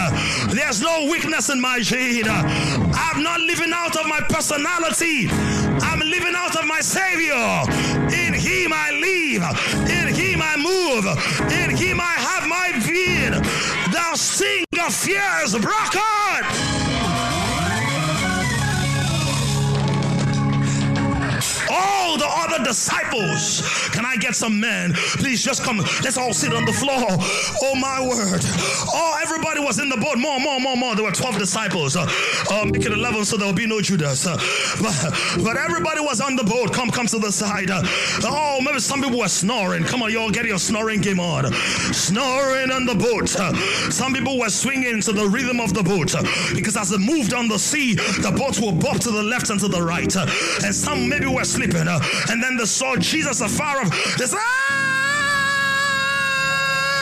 There's 0.48 0.80
no 0.80 1.08
weakness 1.10 1.50
in 1.50 1.60
my 1.60 1.80
gene. 1.80 2.28
I'm 2.28 3.22
not 3.22 3.40
living 3.40 3.72
out 3.72 3.96
of 3.96 4.06
my 4.06 4.20
personality. 4.28 5.28
I'm 5.30 6.00
living 6.00 6.34
out 6.36 6.56
of 6.56 6.66
my 6.66 6.80
Savior. 6.80 7.34
In 7.34 8.34
Him 8.34 8.72
I 8.72 8.90
live. 8.92 9.42
In 9.90 10.14
Him 10.14 10.40
I 10.42 10.56
move. 10.56 11.04
In 11.52 11.76
Him 11.76 12.00
I 12.00 12.14
have 12.28 12.48
my 12.48 12.72
being. 12.86 13.32
The 13.92 14.16
sting 14.16 14.64
of 14.84 14.94
fear 14.94 15.22
is 15.44 15.52
broken. 15.58 16.71
All 21.72 22.18
the 22.18 22.28
other 22.28 22.62
disciples. 22.62 23.62
Can 23.92 24.04
I 24.04 24.16
get 24.16 24.34
some 24.34 24.60
men? 24.60 24.92
Please 24.94 25.42
just 25.42 25.62
come. 25.62 25.78
Let's 25.78 26.18
all 26.18 26.32
sit 26.32 26.52
on 26.52 26.64
the 26.64 26.72
floor. 26.72 27.06
Oh 27.62 27.74
my 27.74 28.00
word. 28.00 28.42
Oh, 28.92 29.18
everybody 29.22 29.60
was 29.60 29.78
in 29.78 29.88
the 29.88 29.96
boat. 29.96 30.18
More, 30.18 30.38
more, 30.38 30.60
more, 30.60 30.76
more. 30.76 30.94
There 30.94 31.04
were 31.04 31.12
12 31.12 31.38
disciples. 31.38 31.96
Uh, 31.96 32.06
uh, 32.50 32.66
make 32.66 32.84
it 32.84 32.92
11 32.92 33.24
so 33.24 33.36
there 33.36 33.46
will 33.46 33.54
be 33.54 33.66
no 33.66 33.80
Judas. 33.80 34.26
Uh, 34.26 34.36
but, 34.82 35.44
but 35.44 35.56
everybody 35.56 36.00
was 36.00 36.20
on 36.20 36.36
the 36.36 36.44
boat. 36.44 36.72
Come, 36.72 36.90
come 36.90 37.06
to 37.06 37.18
the 37.18 37.32
side. 37.32 37.70
Uh, 37.70 37.82
oh, 38.24 38.60
maybe 38.62 38.78
some 38.78 39.02
people 39.02 39.18
were 39.18 39.28
snoring. 39.28 39.84
Come 39.84 40.02
on, 40.02 40.12
y'all 40.12 40.30
get 40.30 40.44
your 40.44 40.58
snoring 40.58 41.00
game 41.00 41.20
on. 41.20 41.52
Snoring 41.92 42.70
on 42.70 42.84
the 42.84 42.94
boat. 42.94 43.34
Uh, 43.36 43.54
some 43.90 44.12
people 44.12 44.38
were 44.38 44.50
swinging 44.50 45.00
to 45.00 45.12
the 45.12 45.26
rhythm 45.26 45.60
of 45.60 45.72
the 45.72 45.82
boat 45.82 46.14
uh, 46.14 46.22
because 46.54 46.76
as 46.76 46.92
it 46.92 47.00
moved 47.00 47.32
on 47.32 47.48
the 47.48 47.58
sea, 47.58 47.94
the 47.94 48.34
boats 48.36 48.60
will 48.60 48.72
bob 48.72 49.00
to 49.00 49.10
the 49.10 49.22
left 49.22 49.48
and 49.50 49.58
to 49.60 49.68
the 49.68 49.80
right. 49.80 50.14
and 50.16 50.74
some 50.74 51.08
maybe 51.08 51.26
were 51.26 51.44
sleeping. 51.44 51.61
And 52.30 52.42
then 52.42 52.56
they 52.56 52.64
saw 52.64 52.96
Jesus 52.96 53.40
afar 53.40 53.80
off. 53.80 53.90
Ah! 54.34 54.91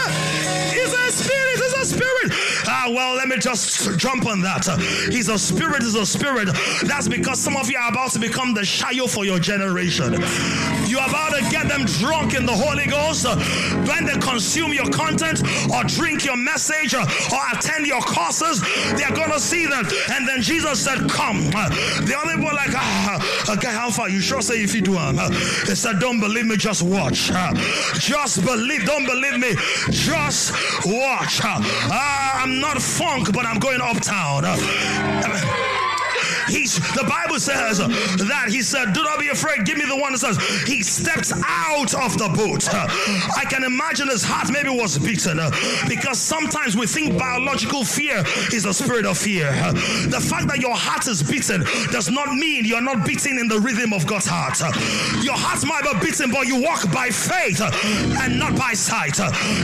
A 0.06 1.12
spirit, 1.12 1.58
he's 1.58 1.72
a 1.74 1.84
spirit. 1.84 2.32
Ah, 2.66 2.86
well, 2.90 3.16
let 3.16 3.28
me 3.28 3.36
just 3.38 3.98
jump 3.98 4.26
on 4.26 4.40
that. 4.42 4.66
He's 5.10 5.28
a 5.28 5.38
spirit, 5.38 5.82
he's 5.82 5.94
a 5.94 6.06
spirit. 6.06 6.48
That's 6.84 7.08
because 7.08 7.40
some 7.40 7.56
of 7.56 7.70
you 7.70 7.78
are 7.78 7.90
about 7.90 8.12
to 8.12 8.18
become 8.18 8.54
the 8.54 8.62
Shayo 8.62 9.08
for 9.08 9.24
your 9.24 9.38
generation. 9.38 10.12
You're 10.90 11.06
about 11.06 11.34
to 11.34 11.42
get 11.50 11.68
them 11.68 11.84
drunk 11.84 12.34
in 12.34 12.46
the 12.46 12.54
Holy 12.54 12.86
Ghost 12.86 13.26
when 13.88 14.04
they 14.06 14.18
consume 14.18 14.72
your 14.72 14.88
content 14.90 15.42
or 15.72 15.84
drink 15.84 16.24
your 16.24 16.36
message 16.36 16.94
or 16.94 17.02
attend 17.52 17.86
your 17.86 18.00
courses. 18.00 18.60
They're 18.96 19.14
going 19.14 19.30
to 19.30 19.40
see 19.40 19.66
that. 19.66 19.92
And 20.10 20.26
then 20.28 20.42
Jesus 20.42 20.82
said, 20.82 21.08
Come. 21.10 21.50
The 21.50 22.14
other 22.16 22.34
people 22.36 22.54
like, 22.54 22.70
ah, 22.74 23.52
okay, 23.52 23.72
how 23.72 23.90
far? 23.90 24.08
You 24.08 24.20
sure 24.20 24.42
say 24.42 24.62
if 24.62 24.74
you 24.74 24.80
do? 24.80 24.96
Um, 24.96 25.18
he 25.18 25.74
said, 25.74 25.98
Don't 25.98 26.20
believe 26.20 26.46
me, 26.46 26.56
just 26.56 26.82
watch. 26.82 27.30
Just 27.94 28.44
believe, 28.44 28.84
don't 28.84 29.06
believe 29.06 29.38
me, 29.38 29.54
just 29.90 30.52
watch. 30.86 31.40
Uh, 31.44 31.60
I'm 31.92 32.60
not 32.60 32.80
funk, 32.80 33.32
but 33.32 33.44
I'm 33.46 33.58
going 33.58 33.80
uptown. 33.80 34.44
He's 36.50 36.76
the 36.94 37.04
Bible 37.04 37.38
says 37.38 37.78
that 37.78 38.46
he 38.48 38.62
said, 38.62 38.92
Do 38.92 39.02
not 39.02 39.18
be 39.18 39.28
afraid. 39.28 39.64
Give 39.64 39.78
me 39.78 39.86
the 39.86 39.96
one 39.96 40.12
that 40.12 40.18
says 40.18 40.36
he 40.66 40.82
steps 40.82 41.32
out 41.44 41.94
of 41.94 42.18
the 42.18 42.28
boat. 42.28 42.68
I 42.72 43.44
can 43.48 43.64
imagine 43.64 44.08
his 44.08 44.24
heart 44.24 44.50
maybe 44.52 44.68
was 44.68 44.98
beaten 44.98 45.38
because 45.88 46.18
sometimes 46.18 46.76
we 46.76 46.86
think 46.86 47.18
biological 47.18 47.84
fear 47.84 48.24
is 48.52 48.64
a 48.64 48.74
spirit 48.74 49.06
of 49.06 49.16
fear. 49.18 49.50
The 50.10 50.20
fact 50.20 50.48
that 50.48 50.58
your 50.58 50.74
heart 50.74 51.06
is 51.06 51.22
beaten 51.22 51.64
does 51.90 52.10
not 52.10 52.34
mean 52.34 52.64
you're 52.64 52.80
not 52.80 53.06
beating 53.06 53.38
in 53.38 53.48
the 53.48 53.60
rhythm 53.60 53.92
of 53.92 54.06
God's 54.06 54.26
heart. 54.26 54.60
Your 55.24 55.36
heart 55.36 55.64
might 55.66 55.84
be 55.84 56.10
beaten, 56.10 56.30
but 56.30 56.46
you 56.46 56.60
walk 56.60 56.90
by 56.92 57.08
faith 57.10 57.60
and 57.60 58.38
not 58.38 58.56
by 58.56 58.72
sight. 58.72 59.18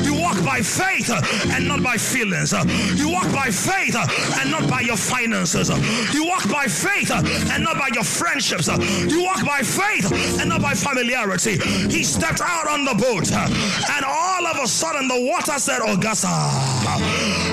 You 0.05 0.15
walk 0.15 0.43
by 0.45 0.61
faith 0.63 1.11
and 1.53 1.67
not 1.67 1.83
by 1.83 1.97
feelings. 1.97 2.53
You 2.97 3.11
walk 3.11 3.33
by 3.33 3.51
faith 3.51 3.97
and 3.97 4.51
not 4.51 4.69
by 4.69 4.81
your 4.81 4.97
finances. 4.97 5.69
You 6.15 6.27
walk 6.27 6.49
by 6.51 6.67
faith 6.77 7.11
and 7.11 7.65
not 7.65 7.79
by 7.79 7.89
your 7.95 8.05
friendships. 8.05 8.69
You 8.69 9.23
walk 9.23 9.45
by 9.45 9.61
faith 9.63 10.13
and 10.41 10.49
not 10.49 10.63
by 10.63 10.75
familiarity. 10.75 11.59
He 11.89 12.05
stepped 12.05 12.41
out 12.41 12.69
on 12.69 12.85
the 12.85 12.95
boat, 12.95 13.33
and 13.33 14.05
all 14.05 14.47
of 14.47 14.63
a 14.63 14.69
sudden 14.69 15.09
the 15.09 15.21
water 15.31 15.59
said, 15.59 15.81
Ogasa. 15.81 16.37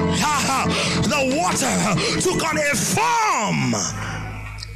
The 1.04 1.36
water 1.38 2.22
took 2.22 2.44
on 2.44 2.58
a 2.58 2.76
form 2.76 3.72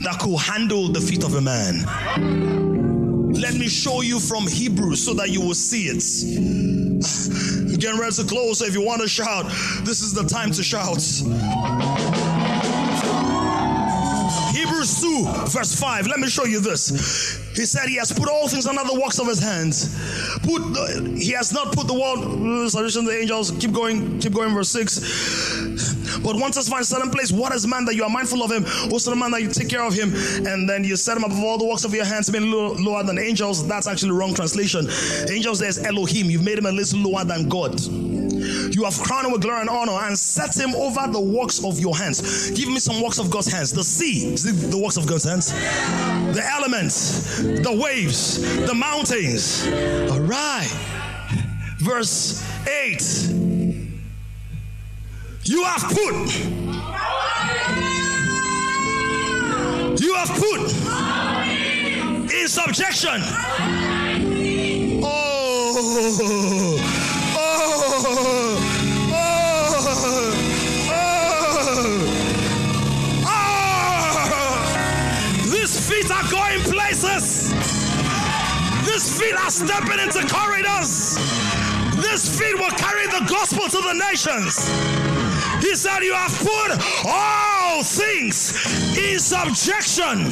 that 0.02 0.20
could 0.20 0.38
handle 0.38 0.90
the 0.90 1.02
feet 1.02 1.24
of 1.24 1.36
a 1.36 1.42
man. 1.42 1.84
Let 3.34 3.56
me 3.56 3.68
show 3.68 4.02
you 4.02 4.20
from 4.20 4.48
Hebrew 4.48 4.96
so 4.96 5.14
that 5.16 5.30
you 5.30 5.42
will 5.42 5.54
see 5.54 5.88
it. 5.90 6.04
Getting 7.80 8.00
ready 8.00 8.16
to 8.16 8.24
close, 8.24 8.60
so 8.60 8.66
if 8.66 8.74
you 8.74 8.82
want 8.82 9.02
to 9.02 9.08
shout, 9.08 9.46
this 9.84 10.02
is 10.02 10.14
the 10.14 10.24
time 10.24 10.52
to 10.52 10.64
shout. 10.64 11.02
2, 15.24 15.48
verse 15.48 15.80
5. 15.80 16.08
Let 16.08 16.20
me 16.20 16.28
show 16.28 16.46
you 16.46 16.60
this. 16.60 16.90
He 17.56 17.66
said 17.66 17.90
he 17.90 17.96
has 17.96 18.12
put 18.12 18.30
all 18.30 18.48
things 18.48 18.68
under 18.68 18.84
the 18.84 19.00
works 19.00 19.20
of 19.20 19.28
his 19.28 19.40
hands. 19.40 19.96
Put 20.44 20.62
the, 20.74 21.16
he 21.18 21.32
has 21.32 21.52
not 21.52 21.74
put 21.74 21.88
the 21.88 21.94
world 21.94 22.20
uh, 22.20 22.70
solution 22.70 23.06
the 23.06 23.20
angels. 23.20 23.52
Keep 23.52 23.72
going, 23.72 24.20
keep 24.20 24.34
going, 24.34 24.54
verse 24.54 24.70
6. 24.70 26.20
But 26.20 26.36
once 26.36 26.58
us 26.58 26.70
find 26.70 26.82
a 26.82 26.86
certain 26.86 27.10
place, 27.10 27.32
what 27.32 27.54
is 27.54 27.66
man 27.66 27.86
that 27.86 27.96
you 27.96 28.04
are 28.04 28.10
mindful 28.10 28.44
of 28.44 28.52
him? 28.52 28.66
Also 28.92 29.10
the 29.10 29.16
man 29.16 29.32
that 29.32 29.42
you 29.42 29.50
take 29.50 29.70
care 29.70 29.84
of 29.84 29.94
him, 29.94 30.14
and 30.46 30.70
then 30.70 30.84
you 30.84 30.96
set 30.96 31.18
him 31.18 31.24
above 31.24 31.44
all 31.44 31.58
the 31.58 31.66
works 31.66 31.84
of 31.84 31.94
your 31.94 32.06
hands, 32.06 32.30
being 32.30 32.52
lower 32.52 33.04
than 33.04 33.18
angels. 33.18 33.68
That's 33.68 33.88
actually 33.88 34.12
wrong 34.12 34.34
translation. 34.34 34.88
Angels 35.30 35.60
there's 35.60 35.80
Elohim. 35.80 36.30
You've 36.30 36.44
made 36.44 36.58
him 36.58 36.66
a 36.66 36.72
little 36.72 37.00
lower 37.00 37.24
than 37.24 37.50
God. 37.50 37.80
You 38.72 38.84
have 38.84 38.98
crowned 39.00 39.26
him 39.26 39.32
with 39.34 39.42
glory 39.42 39.62
and 39.62 39.70
honor 39.70 39.98
and 40.04 40.18
set 40.18 40.56
him 40.56 40.74
over 40.76 41.08
the 41.12 41.20
works 41.20 41.64
of 41.64 41.80
your 41.80 41.96
hands. 41.96 42.52
Give 42.52 42.70
me 42.70 42.80
some 42.80 43.02
works 43.02 43.20
of 43.20 43.30
God's 43.30 43.52
hands. 43.52 43.72
The 43.72 43.84
sea, 43.84 44.36
the 44.36 44.78
works 44.78 44.98
of 44.98 45.06
God's 45.08 45.26
hands? 45.26 45.52
The 45.52 46.44
elements, 46.54 47.42
the 47.42 47.80
waves, 47.82 48.42
the 48.66 48.74
mountains. 48.74 49.68
All 50.12 50.22
right. 50.22 50.68
Verse 51.80 52.44
8. 52.68 53.02
You 55.44 55.64
have 55.64 55.84
put. 55.84 56.16
You 60.00 60.14
have 60.14 60.30
put 60.30 60.62
in 62.34 62.48
subjection. 62.48 63.22
Oh. 65.04 65.38
Oh. 66.20 66.67
Feet 79.18 79.36
are 79.36 79.50
stepping 79.50 80.00
into 80.00 80.22
corridors. 80.34 81.16
These 81.98 82.40
feet 82.40 82.56
will 82.56 82.72
carry 82.78 83.08
the 83.08 83.26
gospel 83.28 83.68
to 83.68 83.82
the 83.82 83.94
nations. 83.94 84.70
He 85.62 85.76
said, 85.76 86.02
You 86.02 86.14
have 86.14 86.38
put 86.38 87.06
all 87.06 87.84
things 87.84 88.54
in 88.98 89.20
subjection. 89.20 90.32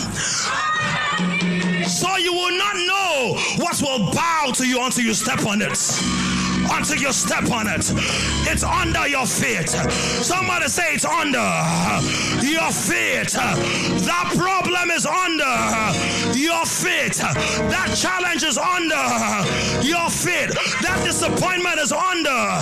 So 1.88 2.18
you 2.18 2.34
will 2.34 2.58
not 2.58 2.76
know 2.76 3.36
what 3.58 3.82
will 3.82 4.12
bow 4.12 4.52
to 4.56 4.68
you 4.68 4.84
until 4.84 5.06
you 5.06 5.14
step 5.14 5.46
on 5.46 5.62
it 5.62 6.25
until 6.72 6.98
you 6.98 7.12
step 7.14 7.50
on 7.52 7.68
it. 7.68 7.92
It's 8.48 8.64
under 8.64 9.08
your 9.08 9.26
feet. 9.26 9.70
Somebody 9.70 10.68
say 10.68 10.94
it's 10.94 11.06
under 11.06 11.40
your 12.42 12.72
feet. 12.72 13.32
That 14.06 14.34
problem 14.36 14.92
is 14.92 15.06
under 15.06 15.56
your 16.38 16.66
feet. 16.66 17.16
That 17.70 17.94
challenge 17.96 18.44
is 18.44 18.58
under 18.58 19.06
your 19.86 20.10
feet. 20.10 20.52
That 20.82 21.02
disappointment 21.04 21.80
is 21.80 21.92
under. 21.92 22.62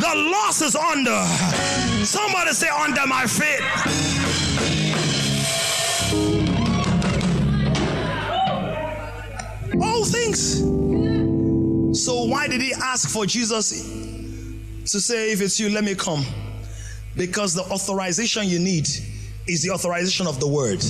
The 0.00 0.30
loss 0.30 0.62
is 0.62 0.74
under. 0.76 1.22
Somebody 2.04 2.52
say 2.52 2.68
under 2.68 3.06
my 3.06 3.26
feet. 3.26 3.60
All 9.82 10.04
things. 10.04 10.79
So, 11.92 12.24
why 12.24 12.46
did 12.46 12.60
he 12.60 12.72
ask 12.72 13.08
for 13.08 13.26
Jesus 13.26 13.70
to 13.72 15.00
say, 15.00 15.32
If 15.32 15.40
it's 15.40 15.58
you, 15.58 15.70
let 15.70 15.82
me 15.82 15.94
come? 15.96 16.24
Because 17.16 17.52
the 17.54 17.62
authorization 17.62 18.46
you 18.46 18.60
need 18.60 18.88
is 19.48 19.62
the 19.62 19.70
authorization 19.70 20.28
of 20.28 20.38
the 20.38 20.46
word. 20.46 20.84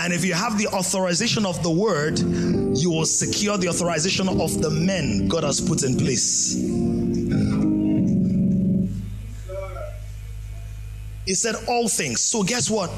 And 0.00 0.12
if 0.12 0.24
you 0.24 0.34
have 0.34 0.58
the 0.58 0.66
authorization 0.68 1.46
of 1.46 1.62
the 1.62 1.70
word, 1.70 2.18
you 2.18 2.90
will 2.90 3.06
secure 3.06 3.56
the 3.56 3.68
authorization 3.68 4.28
of 4.28 4.60
the 4.60 4.70
men 4.70 5.28
God 5.28 5.44
has 5.44 5.60
put 5.60 5.82
in 5.82 5.96
place. 5.96 6.54
He 11.24 11.34
said 11.34 11.56
all 11.66 11.88
things. 11.88 12.20
So 12.20 12.42
guess 12.42 12.70
what? 12.70 12.90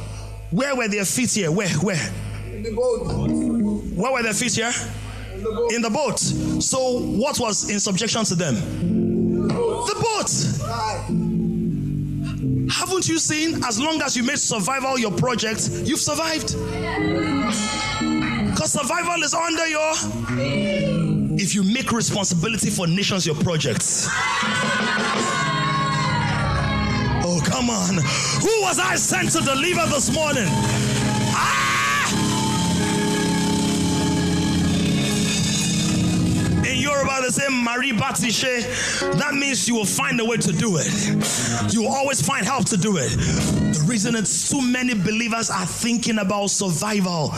Where 0.51 0.75
were 0.75 0.89
their 0.89 1.05
feet 1.05 1.33
here? 1.33 1.51
Where? 1.53 1.69
Where? 1.69 2.13
In 2.53 2.65
the 2.65 2.73
boat. 2.73 3.07
Where 3.97 4.13
were 4.13 4.23
their 4.23 4.35
feet 4.35 4.55
here? 4.55 4.73
In 5.75 5.83
the 5.83 5.91
boat. 5.91 6.19
So, 6.19 7.01
what 7.01 7.39
was 7.39 7.69
in 7.71 7.81
subjection 7.81 8.25
to 8.25 8.35
them? 8.35 8.55
The 9.49 9.95
boat. 9.95 10.31
Haven't 12.71 13.09
you 13.09 13.19
seen? 13.19 13.65
As 13.65 13.81
long 13.81 14.01
as 14.03 14.17
you 14.17 14.23
made 14.23 14.39
survival 14.39 14.99
your 14.99 15.13
project, 15.13 15.69
you've 15.85 16.01
survived. 16.01 16.57
Because 18.51 18.73
survival 18.73 19.23
is 19.23 19.35
under 19.35 19.67
your. 19.67 19.93
If 21.39 21.55
you 21.55 21.63
make 21.63 21.93
responsibility 21.93 22.71
for 22.71 22.87
nations 22.87 23.27
your 23.27 23.37
projects. 23.37 24.07
Oh, 27.23 27.41
come 27.45 27.71
on. 27.71 27.95
Who 28.41 28.63
was 28.63 28.79
I 28.79 28.97
sent 28.97 29.31
to 29.33 29.41
deliver 29.41 29.87
this 29.87 30.13
morning? 30.13 30.49
Yoruba, 36.77 37.21
they 37.23 37.29
say 37.29 37.49
Marie 37.49 37.93
Batishe. 37.93 38.63
That 39.19 39.35
means 39.35 39.69
you 39.69 39.75
will 39.75 39.85
find 39.85 40.21
a 40.21 40.25
way 40.25 40.37
to 40.39 40.53
do 40.53 40.77
it. 40.79 41.73
You 41.73 41.83
will 41.83 41.93
always 41.93 42.21
find 42.27 42.45
help 42.47 42.67
to 42.67 42.77
do 42.77 42.97
it. 42.97 43.09
The 43.11 43.85
reason 43.87 44.15
it's 44.15 44.31
so 44.31 44.61
many 44.61 44.95
believers 44.95 45.51
are 45.51 45.67
thinking 45.67 46.19
about 46.19 46.49
survival. 46.49 47.33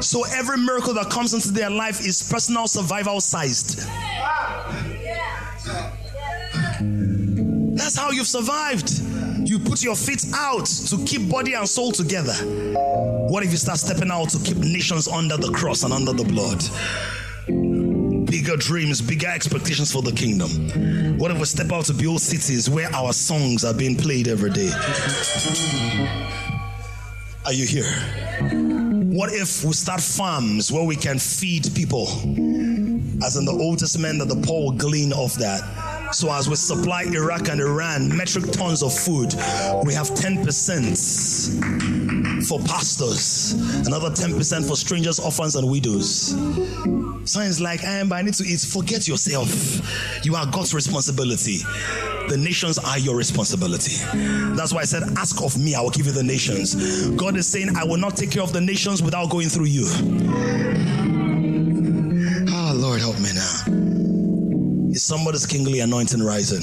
So 0.00 0.24
every 0.24 0.58
miracle 0.58 0.94
that 0.94 1.10
comes 1.10 1.34
into 1.34 1.50
their 1.52 1.70
life 1.70 2.00
is 2.00 2.22
personal 2.22 2.66
survival 2.66 3.20
sized. 3.20 3.88
That's 7.76 7.96
how 7.96 8.10
you've 8.10 8.26
survived. 8.26 8.90
You 9.48 9.58
put 9.58 9.82
your 9.84 9.94
feet 9.96 10.24
out 10.34 10.66
to 10.66 11.04
keep 11.04 11.28
body 11.28 11.52
and 11.54 11.68
soul 11.68 11.92
together. 11.92 12.32
What 13.28 13.44
if 13.44 13.50
you 13.50 13.58
start 13.58 13.78
stepping 13.78 14.10
out 14.10 14.30
to 14.30 14.38
keep 14.38 14.56
nations 14.58 15.06
under 15.06 15.36
the 15.36 15.50
cross 15.52 15.82
and 15.82 15.92
under 15.92 16.12
the 16.12 16.24
blood? 16.24 16.62
Bigger 18.34 18.56
dreams, 18.56 19.00
bigger 19.00 19.28
expectations 19.28 19.92
for 19.92 20.02
the 20.02 20.10
kingdom? 20.10 20.50
What 21.18 21.30
if 21.30 21.38
we 21.38 21.44
step 21.44 21.70
out 21.70 21.84
to 21.84 21.94
build 21.94 22.20
cities 22.20 22.68
where 22.68 22.92
our 22.92 23.12
songs 23.12 23.64
are 23.64 23.72
being 23.72 23.94
played 23.94 24.26
every 24.26 24.50
day? 24.50 24.72
Are 27.46 27.52
you 27.52 27.64
here? 27.64 27.88
What 29.14 29.32
if 29.32 29.62
we 29.62 29.72
start 29.72 30.00
farms 30.00 30.72
where 30.72 30.82
we 30.82 30.96
can 30.96 31.20
feed 31.20 31.72
people? 31.76 32.08
As 33.24 33.36
in 33.36 33.44
the 33.44 33.56
Old 33.56 33.78
Testament, 33.78 34.18
that 34.18 34.26
the 34.26 34.42
poor 34.44 34.64
will 34.64 34.78
glean 34.78 35.12
off 35.12 35.34
that. 35.34 35.83
So 36.14 36.32
as 36.32 36.48
we 36.48 36.54
supply 36.54 37.02
Iraq 37.02 37.48
and 37.48 37.60
Iran 37.60 38.16
metric 38.16 38.52
tons 38.52 38.84
of 38.84 38.96
food, 38.96 39.34
we 39.84 39.92
have 39.94 40.10
10% 40.10 42.46
for 42.46 42.60
pastors, 42.60 43.54
another 43.84 44.10
10% 44.10 44.68
for 44.68 44.76
strangers, 44.76 45.18
orphans, 45.18 45.56
and 45.56 45.68
widows. 45.68 46.36
Science 47.28 47.58
like, 47.58 47.82
I 47.82 47.94
am, 47.94 48.12
I 48.12 48.22
need 48.22 48.34
to 48.34 48.44
eat. 48.44 48.60
Forget 48.60 49.08
yourself. 49.08 49.50
You 50.24 50.36
are 50.36 50.46
God's 50.46 50.72
responsibility. 50.72 51.58
The 52.28 52.36
nations 52.38 52.78
are 52.78 53.00
your 53.00 53.16
responsibility. 53.16 53.96
That's 54.54 54.72
why 54.72 54.82
I 54.82 54.84
said, 54.84 55.02
Ask 55.18 55.42
of 55.42 55.58
me, 55.58 55.74
I 55.74 55.80
will 55.80 55.90
give 55.90 56.06
you 56.06 56.12
the 56.12 56.22
nations. 56.22 56.76
God 57.16 57.36
is 57.36 57.48
saying, 57.48 57.74
I 57.76 57.82
will 57.82 57.98
not 57.98 58.16
take 58.16 58.30
care 58.30 58.44
of 58.44 58.52
the 58.52 58.60
nations 58.60 59.02
without 59.02 59.30
going 59.30 59.48
through 59.48 59.64
you. 59.64 59.88
Ah, 62.50 62.70
oh, 62.70 62.74
Lord, 62.76 63.00
help 63.00 63.18
me 63.18 63.30
now. 63.34 63.93
Is 64.94 65.02
somebody's 65.02 65.44
kingly 65.44 65.80
anointing 65.80 66.22
rising? 66.22 66.60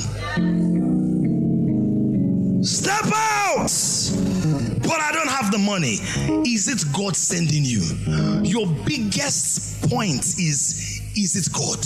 Step 2.63 3.03
out! 3.13 3.69
But 4.81 5.01
I 5.01 5.11
don't 5.11 5.27
have 5.27 5.51
the 5.51 5.57
money. 5.57 5.97
Is 6.47 6.69
it 6.69 6.85
God 6.95 7.17
sending 7.17 7.65
you? 7.65 7.81
Your 8.41 8.67
biggest 8.85 9.89
point 9.89 10.21
is 10.39 11.01
is 11.13 11.35
it 11.35 11.51
God? 11.51 11.79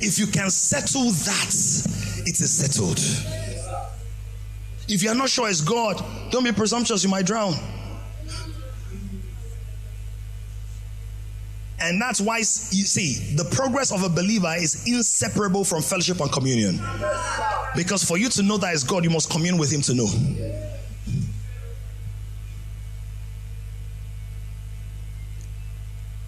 If 0.00 0.20
you 0.20 0.28
can 0.28 0.48
settle 0.50 1.10
that, 1.10 1.54
it 2.24 2.38
is 2.38 2.52
settled. 2.52 3.00
If 4.88 5.02
you 5.02 5.10
are 5.10 5.16
not 5.16 5.30
sure 5.30 5.48
it's 5.48 5.62
God, 5.62 6.00
don't 6.30 6.44
be 6.44 6.52
presumptuous, 6.52 7.02
you 7.02 7.10
might 7.10 7.26
drown. 7.26 7.54
And 11.84 12.00
that's 12.00 12.18
why 12.18 12.38
you 12.38 12.44
see 12.44 13.34
the 13.36 13.44
progress 13.44 13.92
of 13.92 14.02
a 14.02 14.08
believer 14.08 14.54
is 14.56 14.86
inseparable 14.86 15.64
from 15.64 15.82
fellowship 15.82 16.18
and 16.18 16.32
communion. 16.32 16.80
Because 17.76 18.02
for 18.02 18.16
you 18.16 18.30
to 18.30 18.42
know 18.42 18.56
that 18.56 18.72
is 18.72 18.84
God, 18.84 19.04
you 19.04 19.10
must 19.10 19.30
commune 19.30 19.58
with 19.58 19.70
Him 19.70 19.82
to 19.82 19.94
know. 19.94 20.08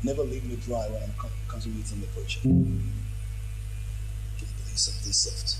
Never 0.03 0.24
leave 0.24 0.45
me 0.45 0.57
dry 0.57 0.87
when 0.91 1.03
I'm 1.03 1.15
contemplating 1.49 2.01
the 2.01 2.07
preaching. 2.09 2.93
Give 4.39 4.49
me 4.49 4.74
something 4.74 5.12
soft. 5.12 5.57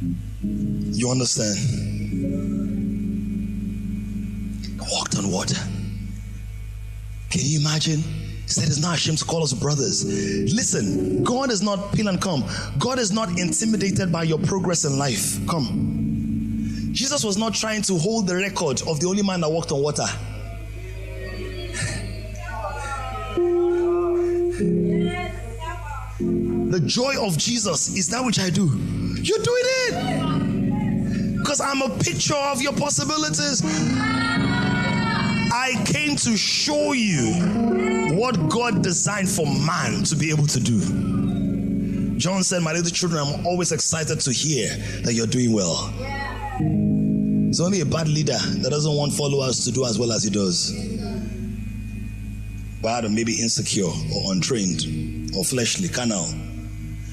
You 0.00 1.10
understand? 1.10 1.58
Walked 4.90 5.16
on 5.16 5.30
water. 5.30 5.60
Can 7.30 7.42
you 7.44 7.60
imagine? 7.60 8.02
He 8.48 8.54
said 8.54 8.66
it's 8.66 8.80
not 8.80 8.94
ashamed 8.94 9.18
to 9.18 9.26
call 9.26 9.42
us 9.42 9.52
brothers. 9.52 10.06
Listen, 10.06 11.22
God 11.22 11.50
is 11.50 11.60
not 11.60 11.92
peel 11.92 12.08
and 12.08 12.18
come. 12.18 12.42
God 12.78 12.98
is 12.98 13.12
not 13.12 13.38
intimidated 13.38 14.10
by 14.10 14.22
your 14.22 14.38
progress 14.38 14.86
in 14.86 14.98
life. 14.98 15.46
Come. 15.46 16.88
Jesus 16.92 17.24
was 17.24 17.36
not 17.36 17.52
trying 17.52 17.82
to 17.82 17.98
hold 17.98 18.26
the 18.26 18.34
record 18.34 18.80
of 18.88 19.00
the 19.00 19.06
only 19.06 19.22
man 19.22 19.42
that 19.42 19.50
walked 19.50 19.70
on 19.70 19.82
water. 19.82 20.06
The 26.70 26.80
joy 26.86 27.16
of 27.20 27.36
Jesus 27.36 27.94
is 27.94 28.08
that 28.08 28.24
which 28.24 28.40
I 28.40 28.48
do. 28.48 28.64
You're 29.20 29.42
doing 29.42 29.64
it 29.66 31.36
because 31.36 31.60
I'm 31.60 31.82
a 31.82 31.90
picture 31.98 32.34
of 32.34 32.62
your 32.62 32.72
possibilities. 32.72 33.62
I 35.52 35.84
came 35.84 36.16
to 36.16 36.34
show 36.34 36.92
you 36.92 37.97
what 38.18 38.48
God 38.48 38.82
designed 38.82 39.28
for 39.28 39.46
man 39.46 40.02
to 40.02 40.16
be 40.16 40.30
able 40.30 40.46
to 40.48 40.58
do. 40.58 42.18
John 42.18 42.42
said, 42.42 42.62
My 42.62 42.72
little 42.72 42.90
children, 42.90 43.22
I'm 43.24 43.46
always 43.46 43.70
excited 43.70 44.18
to 44.20 44.32
hear 44.32 44.68
that 45.04 45.12
you're 45.14 45.28
doing 45.28 45.52
well. 45.52 45.94
It's 47.48 47.60
only 47.60 47.80
a 47.80 47.86
bad 47.86 48.08
leader 48.08 48.36
that 48.36 48.70
doesn't 48.70 48.92
want 48.92 49.12
followers 49.12 49.64
to 49.64 49.72
do 49.72 49.86
as 49.86 50.00
well 50.00 50.10
as 50.10 50.24
he 50.24 50.30
does. 50.30 50.72
Bad 52.82 53.04
or 53.04 53.08
maybe 53.08 53.40
insecure 53.40 53.86
or 53.86 54.32
untrained 54.32 55.30
or 55.36 55.44
fleshly, 55.44 55.88
carnal. 55.88 56.26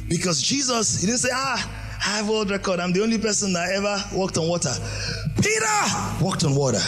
Because 0.10 0.42
Jesus, 0.42 1.02
he 1.02 1.06
didn't 1.06 1.20
say, 1.20 1.30
Ah, 1.32 1.98
I 2.04 2.18
have 2.18 2.30
world 2.30 2.50
record. 2.50 2.80
I'm 2.80 2.94
the 2.94 3.04
only 3.04 3.20
person 3.20 3.54
that 3.54 3.72
ever 3.74 4.04
walked 4.18 4.40
on 4.40 4.48
water. 4.48 4.74
Peter 5.36 5.66
walked 6.20 6.44
on 6.44 6.56
water. 6.56 6.82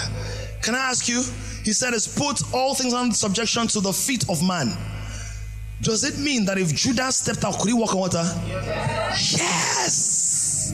Can 0.64 0.74
I 0.74 0.90
ask 0.90 1.08
you? 1.08 1.24
He 1.68 1.74
said, 1.74 1.94
"It's 1.94 2.08
put 2.08 2.42
all 2.54 2.76
things 2.76 2.94
under 2.94 3.14
subjection 3.14 3.68
to 3.68 3.82
the 3.82 3.92
feet 3.92 4.24
of 4.30 4.42
man." 4.42 4.78
Does 5.82 6.06
it 6.06 6.18
mean 6.18 6.46
that 6.46 6.58
if 6.58 6.74
Judas 6.74 7.18
stepped 7.18 7.44
out, 7.44 7.60
could 7.60 7.68
he 7.68 7.74
walk 7.74 7.92
on 7.92 8.00
water? 8.00 8.24
Yes. 9.18 10.72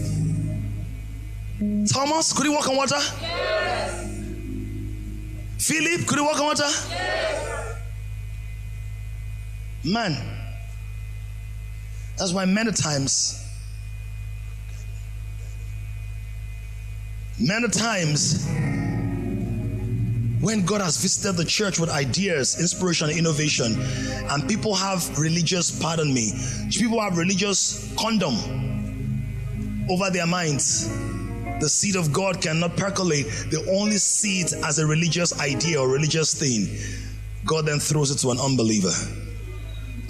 Thomas, 1.91 2.31
could 2.31 2.45
he 2.45 2.49
walk 2.49 2.67
on 2.67 2.75
water? 2.75 2.99
Yes. 3.19 4.05
Philip, 5.57 6.05
could 6.05 6.19
he 6.19 6.23
walk 6.23 6.37
on 6.39 6.45
water? 6.45 6.69
Yes. 6.91 7.75
Man. 9.83 10.15
That's 12.17 12.33
why 12.33 12.45
many 12.45 12.71
times, 12.71 13.43
many 17.39 17.67
times, 17.69 18.45
when 20.43 20.65
God 20.65 20.81
has 20.81 20.97
visited 20.97 21.37
the 21.37 21.45
church 21.45 21.79
with 21.79 21.89
ideas, 21.89 22.59
inspiration, 22.59 23.09
innovation, 23.09 23.77
and 24.29 24.45
people 24.45 24.75
have 24.75 25.17
religious, 25.17 25.71
pardon 25.81 26.13
me, 26.13 26.33
people 26.69 26.99
have 26.99 27.17
religious 27.17 27.95
condom 27.97 28.35
over 29.89 30.09
their 30.09 30.27
minds. 30.27 30.89
The 31.61 31.69
seed 31.69 31.95
of 31.95 32.11
God 32.11 32.41
cannot 32.41 32.75
percolate. 32.75 33.25
They 33.51 33.71
only 33.71 33.95
see 33.95 34.41
it 34.41 34.51
as 34.65 34.79
a 34.79 34.85
religious 34.85 35.39
idea 35.39 35.79
or 35.79 35.87
religious 35.87 36.33
thing. 36.33 36.67
God 37.45 37.65
then 37.65 37.79
throws 37.79 38.11
it 38.11 38.17
to 38.19 38.31
an 38.31 38.37
unbeliever. 38.37 38.91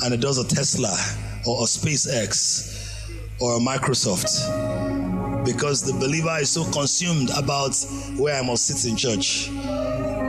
And 0.03 0.15
it 0.15 0.19
does 0.19 0.39
a 0.39 0.47
Tesla 0.47 0.97
or 1.45 1.61
a 1.61 1.65
SpaceX 1.65 3.05
or 3.39 3.57
a 3.57 3.59
Microsoft. 3.59 5.45
Because 5.45 5.83
the 5.83 5.93
believer 5.93 6.37
is 6.39 6.49
so 6.49 6.63
consumed 6.71 7.29
about 7.37 7.75
where 8.17 8.41
I 8.41 8.43
must 8.43 8.65
sit 8.65 8.89
in 8.89 8.97
church 8.97 9.51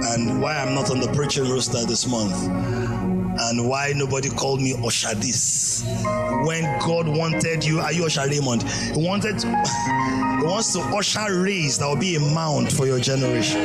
and 0.06 0.40
why 0.40 0.56
I'm 0.56 0.74
not 0.74 0.90
on 0.90 1.00
the 1.00 1.08
preaching 1.12 1.48
roster 1.50 1.84
this 1.84 2.06
month 2.06 2.34
and 3.40 3.68
why 3.68 3.92
nobody 3.94 4.28
called 4.28 4.60
me 4.60 4.74
Oshadis. 4.74 5.84
When 6.46 6.64
God 6.80 7.08
wanted 7.08 7.64
you, 7.64 7.80
are 7.80 7.92
you 7.92 8.02
Osha 8.02 8.28
Raymond? 8.28 8.62
He 8.62 9.06
wanted, 9.06 9.42
He 10.40 10.46
wants 10.46 10.72
to 10.74 10.80
usher 10.80 11.42
raise 11.42 11.78
that 11.78 11.88
will 11.88 11.96
be 11.96 12.16
a 12.16 12.20
mount 12.20 12.72
for 12.72 12.86
your 12.86 13.00
generation. 13.00 13.60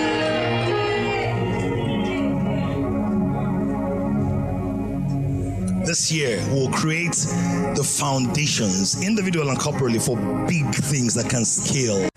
This 5.85 6.11
year, 6.11 6.43
we'll 6.51 6.71
create 6.71 7.13
the 7.13 7.83
foundations, 7.83 9.03
individual 9.03 9.49
and 9.49 9.57
corporately, 9.57 9.99
for 9.99 10.17
big 10.47 10.73
things 10.75 11.15
that 11.15 11.29
can 11.29 11.43
scale. 11.45 12.08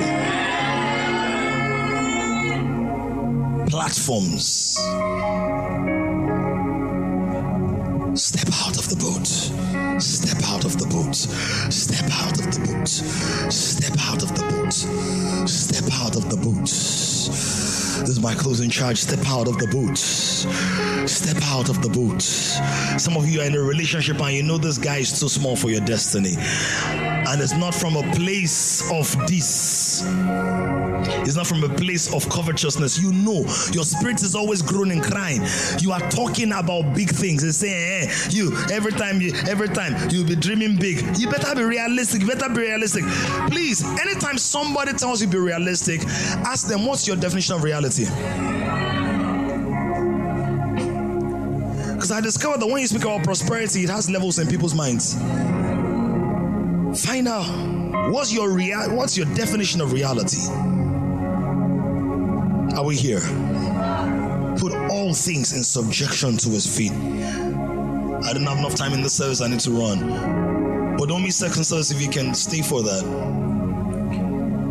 Step 4.02 4.18
out 8.64 8.76
of 8.76 8.88
the 8.88 8.96
boat. 8.98 9.28
Step 10.02 10.42
out 10.42 10.64
of 10.64 10.76
the 10.76 10.86
boat. 10.86 11.14
Step 11.72 12.10
out 12.10 12.36
of 12.36 12.50
the 12.50 12.58
boat. 12.66 12.88
Step 13.52 13.96
out 14.00 14.24
of 14.24 14.34
the 14.34 14.42
boat. 14.42 14.74
Step 15.48 15.84
out 15.92 16.16
of 16.16 16.28
the 16.30 16.36
boat. 16.36 17.11
This 18.02 18.10
is 18.10 18.20
my 18.20 18.34
closing 18.34 18.68
charge. 18.68 18.98
Step 18.98 19.24
out 19.28 19.46
of 19.46 19.58
the 19.58 19.68
boat. 19.68 19.96
Step 21.08 21.40
out 21.44 21.68
of 21.68 21.82
the 21.82 21.88
boat. 21.88 22.20
Some 23.00 23.16
of 23.16 23.28
you 23.28 23.40
are 23.40 23.44
in 23.46 23.54
a 23.54 23.60
relationship 23.60 24.20
and 24.20 24.34
you 24.34 24.42
know 24.42 24.58
this 24.58 24.76
guy 24.76 24.98
is 24.98 25.20
too 25.20 25.28
small 25.28 25.54
for 25.54 25.70
your 25.70 25.82
destiny. 25.82 26.34
And 26.88 27.40
it's 27.40 27.54
not 27.54 27.76
from 27.76 27.96
a 27.96 28.02
place 28.14 28.82
of 28.90 29.06
this. 29.28 30.02
It's 31.24 31.36
not 31.36 31.46
from 31.46 31.62
a 31.62 31.68
place 31.68 32.12
of 32.12 32.28
covetousness. 32.28 32.98
You 33.00 33.12
know, 33.12 33.44
your 33.72 33.84
spirit 33.84 34.22
is 34.22 34.34
always 34.34 34.62
groaning, 34.62 35.00
crying. 35.00 35.42
You 35.78 35.92
are 35.92 36.00
talking 36.10 36.52
about 36.52 36.94
big 36.94 37.10
things 37.10 37.42
and 37.44 37.54
saying, 37.54 38.08
eh, 38.08 38.12
you 38.30 38.56
every 38.72 38.92
time 38.92 39.20
you 39.20 39.32
every 39.48 39.68
time 39.68 39.94
you'll 40.10 40.26
be 40.26 40.36
dreaming 40.36 40.76
big. 40.76 41.16
You 41.18 41.30
better 41.30 41.54
be 41.54 41.62
realistic. 41.62 42.22
You 42.22 42.26
better 42.26 42.48
be 42.48 42.62
realistic. 42.62 43.04
Please, 43.50 43.84
anytime 44.00 44.38
somebody 44.38 44.92
tells 44.92 45.22
you 45.22 45.28
be 45.28 45.38
realistic, 45.38 46.02
ask 46.44 46.66
them 46.68 46.86
what's 46.86 47.06
your 47.06 47.16
definition 47.16 47.54
of 47.54 47.62
reality. 47.62 47.91
Because 51.94 52.10
I 52.10 52.20
discovered 52.20 52.60
that 52.60 52.66
when 52.66 52.80
you 52.80 52.86
speak 52.86 53.02
about 53.02 53.22
prosperity, 53.22 53.84
it 53.84 53.90
has 53.90 54.10
levels 54.10 54.38
in 54.38 54.48
people's 54.48 54.74
minds. 54.74 55.14
Find 57.04 57.28
out 57.28 58.10
what's 58.10 58.32
your 58.32 58.50
real 58.50 58.96
what's 58.96 59.16
your 59.16 59.26
definition 59.34 59.80
of 59.80 59.92
reality? 59.92 60.40
Are 62.76 62.84
we 62.84 62.96
here? 62.96 63.20
Put 64.58 64.72
all 64.90 65.14
things 65.14 65.52
in 65.52 65.62
subjection 65.62 66.36
to 66.38 66.48
his 66.50 66.66
feet. 66.66 66.92
I 66.92 68.32
don't 68.32 68.44
have 68.44 68.58
enough 68.58 68.74
time 68.74 68.92
in 68.92 69.02
the 69.02 69.10
service, 69.10 69.40
I 69.40 69.48
need 69.48 69.60
to 69.60 69.70
run. 69.70 70.96
But 70.96 71.08
don't 71.08 71.22
be 71.22 71.30
second 71.30 71.64
service 71.64 71.90
if 71.90 72.00
you 72.00 72.08
can 72.08 72.34
stay 72.34 72.62
for 72.62 72.82
that. 72.82 73.04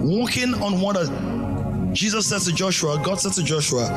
Walking 0.01 0.53
on 0.55 0.79
water. 0.81 1.05
Jesus 1.93 2.27
said 2.27 2.41
to 2.41 2.53
Joshua, 2.53 3.01
God 3.03 3.19
said 3.19 3.33
to 3.33 3.43
Joshua, 3.43 3.89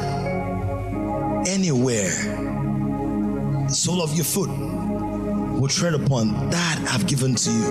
anywhere 1.47 2.11
the 3.69 3.73
sole 3.73 4.03
of 4.03 4.12
your 4.15 4.25
foot 4.25 4.51
will 4.51 5.69
tread 5.69 5.95
upon, 5.95 6.51
that 6.51 6.89
I've 6.91 7.07
given 7.07 7.37
to 7.37 7.51
you. 7.51 7.65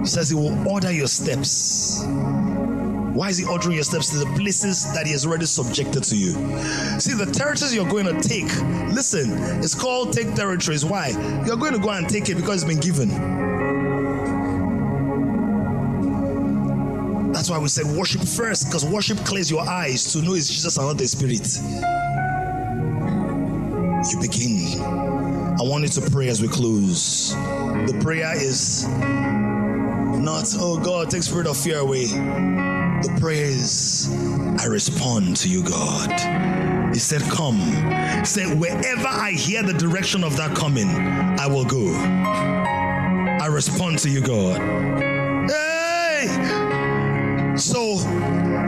He 0.00 0.06
says 0.06 0.28
he 0.28 0.34
will 0.36 0.68
order 0.68 0.92
your 0.92 1.06
steps. 1.08 2.04
Why 2.06 3.30
is 3.30 3.38
he 3.38 3.46
ordering 3.46 3.76
your 3.76 3.84
steps 3.84 4.10
to 4.10 4.18
the 4.18 4.26
places 4.36 4.92
that 4.92 5.06
he 5.06 5.12
has 5.12 5.24
already 5.24 5.46
subjected 5.46 6.04
to 6.04 6.16
you? 6.16 6.32
See, 7.00 7.14
the 7.14 7.30
territories 7.32 7.74
you're 7.74 7.88
going 7.88 8.04
to 8.04 8.20
take, 8.20 8.54
listen, 8.92 9.32
it's 9.62 9.74
called 9.74 10.12
take 10.12 10.34
territories. 10.34 10.84
Why? 10.84 11.08
You're 11.46 11.56
going 11.56 11.72
to 11.72 11.78
go 11.78 11.88
and 11.90 12.06
take 12.06 12.28
it 12.28 12.34
because 12.34 12.62
it's 12.62 12.70
been 12.70 12.78
given. 12.78 13.45
That's 17.46 17.58
why 17.58 17.62
we 17.62 17.68
say 17.68 17.84
worship 17.96 18.22
first, 18.22 18.66
because 18.66 18.84
worship 18.84 19.18
clears 19.18 19.48
your 19.48 19.60
eyes 19.68 20.12
to 20.12 20.20
know 20.20 20.34
it's 20.34 20.48
Jesus 20.48 20.76
and 20.78 20.88
not 20.88 20.98
the 20.98 21.06
Spirit. 21.06 21.46
You 24.10 24.20
begin. 24.20 24.80
I 24.80 25.62
want 25.62 25.84
you 25.84 25.88
to 25.90 26.10
pray 26.10 26.26
as 26.26 26.42
we 26.42 26.48
close. 26.48 27.36
The 27.36 27.96
prayer 28.02 28.32
is 28.34 28.88
not, 28.88 30.52
oh 30.58 30.80
God, 30.84 31.08
take 31.08 31.22
spirit 31.22 31.46
of 31.46 31.56
fear 31.56 31.78
away. 31.78 32.06
The 32.06 33.16
prayer 33.20 33.44
is, 33.44 34.10
I 34.58 34.64
respond 34.64 35.36
to 35.36 35.48
you, 35.48 35.62
God. 35.62 36.10
He 36.92 36.98
said, 36.98 37.22
Come. 37.30 37.60
He 37.60 38.24
said, 38.24 38.58
Wherever 38.58 39.06
I 39.06 39.30
hear 39.30 39.62
the 39.62 39.74
direction 39.74 40.24
of 40.24 40.36
that 40.36 40.56
coming, 40.56 40.88
I 40.88 41.46
will 41.46 41.64
go. 41.64 41.94
I 41.94 43.46
respond 43.46 44.00
to 44.00 44.10
you, 44.10 44.20
God. 44.20 44.60
Hey! 45.48 46.65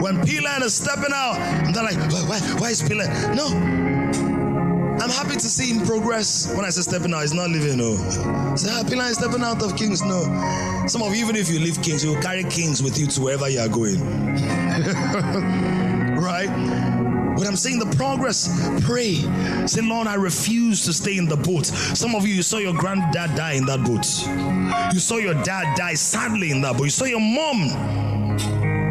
When 0.08 0.24
P-Line 0.24 0.62
is 0.62 0.72
stepping 0.72 1.12
out, 1.12 1.36
and 1.36 1.74
they're 1.74 1.84
like, 1.84 1.98
why, 2.10 2.22
why, 2.22 2.38
why 2.58 2.70
is 2.70 2.80
P-Line? 2.80 3.36
No. 3.36 3.48
I'm 3.48 5.10
happy 5.10 5.34
to 5.34 5.40
see 5.40 5.74
him 5.74 5.84
progress. 5.84 6.50
When 6.56 6.64
I 6.64 6.70
say 6.70 6.80
stepping 6.80 7.12
out, 7.12 7.20
he's 7.20 7.34
not 7.34 7.50
leaving, 7.50 7.76
no. 7.76 7.96
Say, 8.56 8.70
ah, 8.72 8.82
P-Line 8.88 9.10
is 9.10 9.18
stepping 9.18 9.42
out 9.42 9.62
of 9.62 9.76
Kings, 9.76 10.00
no. 10.00 10.22
Some 10.86 11.02
of 11.02 11.14
you, 11.14 11.22
even 11.22 11.36
if 11.36 11.50
you 11.50 11.60
leave 11.60 11.82
Kings, 11.82 12.02
you 12.02 12.14
will 12.14 12.22
carry 12.22 12.42
Kings 12.44 12.82
with 12.82 12.98
you 12.98 13.06
to 13.06 13.20
wherever 13.20 13.50
you 13.50 13.60
are 13.60 13.68
going. 13.68 14.00
right? 16.16 16.48
When 17.36 17.46
I'm 17.46 17.56
saying 17.56 17.78
the 17.78 17.94
progress, 17.94 18.48
pray. 18.86 19.16
Say, 19.66 19.82
Lord, 19.82 20.06
I 20.06 20.14
refuse 20.14 20.86
to 20.86 20.94
stay 20.94 21.18
in 21.18 21.26
the 21.26 21.36
boat. 21.36 21.66
Some 21.66 22.14
of 22.14 22.26
you, 22.26 22.32
you 22.32 22.42
saw 22.42 22.56
your 22.56 22.72
granddad 22.72 23.36
die 23.36 23.52
in 23.52 23.66
that 23.66 23.84
boat. 23.84 24.06
You 24.94 25.00
saw 25.00 25.18
your 25.18 25.34
dad 25.44 25.76
die 25.76 25.94
sadly 25.94 26.50
in 26.50 26.62
that 26.62 26.78
boat. 26.78 26.84
You 26.84 26.90
saw 26.90 27.04
your 27.04 27.20
mom 27.20 28.07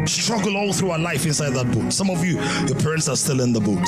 struggle 0.08 0.56
all 0.56 0.72
through 0.72 0.90
our 0.90 0.98
life 0.98 1.26
inside 1.26 1.50
that 1.50 1.70
boat. 1.72 1.92
Some 1.92 2.10
of 2.10 2.24
you, 2.24 2.40
your 2.66 2.78
parents 2.78 3.08
are 3.08 3.16
still 3.16 3.40
in 3.40 3.52
the 3.52 3.60
boat. 3.60 3.86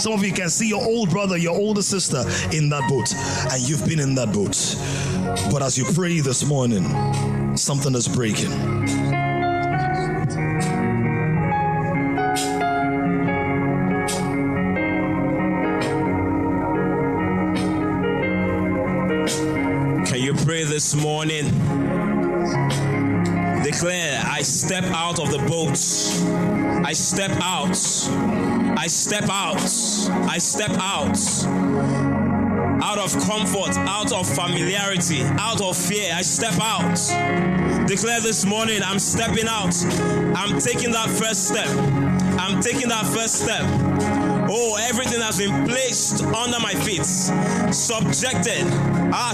Some 0.00 0.12
of 0.12 0.24
you 0.24 0.32
can 0.32 0.48
see 0.50 0.68
your 0.68 0.82
old 0.82 1.10
brother, 1.10 1.36
your 1.36 1.56
older 1.56 1.82
sister 1.82 2.24
in 2.52 2.68
that 2.70 2.88
boat, 2.88 3.14
and 3.52 3.62
you've 3.68 3.86
been 3.86 4.00
in 4.00 4.14
that 4.16 4.32
boat. 4.32 4.56
But 5.52 5.62
as 5.62 5.78
you 5.78 5.84
pray 5.94 6.20
this 6.20 6.44
morning, 6.44 7.56
something 7.56 7.94
is 7.94 8.08
breaking. 8.08 8.50
Can 20.06 20.20
you 20.20 20.34
pray 20.34 20.64
this 20.64 20.94
morning? 20.94 21.61
Step 27.12 27.36
out. 27.42 27.76
I 28.78 28.86
step 28.86 29.28
out. 29.28 29.60
I 30.30 30.38
step 30.38 30.70
out. 30.80 31.18
Out 32.82 32.98
of 32.98 33.12
comfort, 33.28 33.76
out 33.76 34.12
of 34.12 34.26
familiarity, 34.34 35.22
out 35.22 35.60
of 35.60 35.76
fear, 35.76 36.10
I 36.14 36.22
step 36.22 36.54
out. 36.58 36.96
Declare 37.86 38.22
this 38.22 38.46
morning, 38.46 38.80
I'm 38.82 38.98
stepping 38.98 39.46
out. 39.46 39.74
I'm 40.34 40.58
taking 40.58 40.92
that 40.92 41.10
first 41.10 41.48
step. 41.48 41.68
I'm 42.40 42.62
taking 42.62 42.88
that 42.88 43.04
first 43.04 43.42
step. 43.42 44.11
Oh, 44.54 44.76
everything 44.76 45.22
has 45.22 45.38
been 45.38 45.66
placed 45.66 46.22
under 46.24 46.60
my 46.60 46.74
feet, 46.84 47.06
subjected. 47.72 48.66
Ah. 49.10 49.32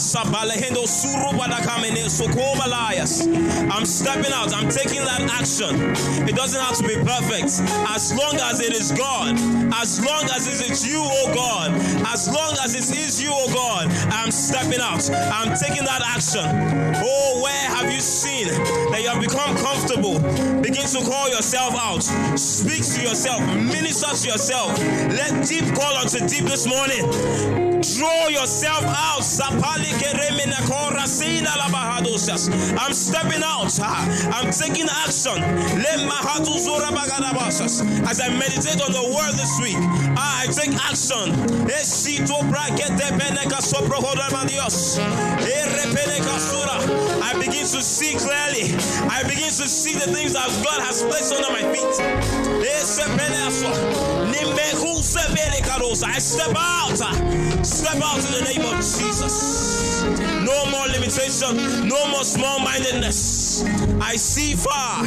I'm 3.70 3.84
stepping 3.84 4.32
out. 4.32 4.54
I'm 4.54 4.68
taking 4.68 5.02
that 5.04 5.22
action. 5.34 5.74
It 6.28 6.36
doesn't 6.36 6.60
have 6.60 6.76
to 6.76 6.84
be 6.86 6.94
perfect. 7.02 7.60
As 7.90 8.14
long 8.14 8.36
as 8.36 8.60
it 8.60 8.72
is 8.72 8.92
God, 8.92 9.34
as 9.74 10.00
long 10.04 10.22
as 10.34 10.46
it 10.46 10.70
is 10.70 10.86
you, 10.86 11.00
oh 11.02 11.34
God, 11.34 11.72
as 12.06 12.28
long 12.32 12.54
as 12.62 12.74
it 12.74 12.96
is 12.96 13.20
you, 13.20 13.30
oh 13.32 13.52
God, 13.52 13.90
I'm 14.12 14.30
stepping 14.30 14.80
out. 14.80 15.10
I'm 15.34 15.56
taking 15.58 15.84
that 15.84 16.02
action. 16.06 16.46
Oh, 17.04 17.42
where 17.42 17.68
have 17.76 17.92
you 17.92 18.00
seen 18.00 18.48
that 18.90 19.02
you 19.02 19.08
have 19.08 19.20
become 19.20 19.56
comfortable? 19.56 20.18
Begin 20.62 20.86
to 20.86 21.00
call 21.04 21.28
yourself 21.28 21.74
out. 21.76 22.02
Speak 22.38 22.84
to 22.94 23.02
yourself. 23.02 23.40
Minister 23.56 24.14
to 24.14 24.28
yourself. 24.28 24.78
Let 25.08 25.46
deep 25.46 25.74
call 25.74 25.96
unto 25.96 26.18
deep 26.26 26.44
this 26.44 26.66
morning. 26.66 27.02
Draw 27.80 28.28
yourself 28.28 28.84
out. 28.84 29.22
I'm 32.78 32.92
stepping 32.92 33.42
out. 33.42 33.78
I'm 33.80 34.50
taking 34.50 34.86
action. 34.88 35.42
As 38.06 38.20
I 38.20 38.28
meditate 38.30 38.80
on 38.82 38.92
the 38.92 39.02
word 39.14 39.34
this 39.34 39.58
week, 39.60 39.76
I 40.16 40.46
take 40.50 40.74
action. 40.76 41.34
I 47.28 47.34
begin 47.34 47.66
to 47.66 47.82
see 47.82 48.16
clearly. 48.16 48.72
I 49.10 49.22
begin 49.28 49.52
to 49.52 49.68
see 49.68 49.92
the 49.92 50.10
things 50.16 50.32
that 50.32 50.48
God 50.64 50.80
has 50.80 51.02
placed 51.02 51.34
under 51.34 51.52
my 51.52 51.60
feet. 51.74 52.00
Eh, 52.64 52.80
Sebelekarosa. 55.08 56.06
I 56.06 56.18
step 56.18 56.56
out. 56.56 56.96
Step 57.66 58.00
out 58.02 58.24
in 58.24 58.32
the 58.32 58.44
name 58.48 58.64
of 58.64 58.76
Jesus. 58.76 60.02
No 60.42 60.66
more 60.70 60.86
limitation. 60.88 61.88
No 61.88 62.08
more 62.08 62.24
small 62.24 62.60
mindedness. 62.60 63.47
I 64.00 64.16
see 64.16 64.54
far. 64.54 65.04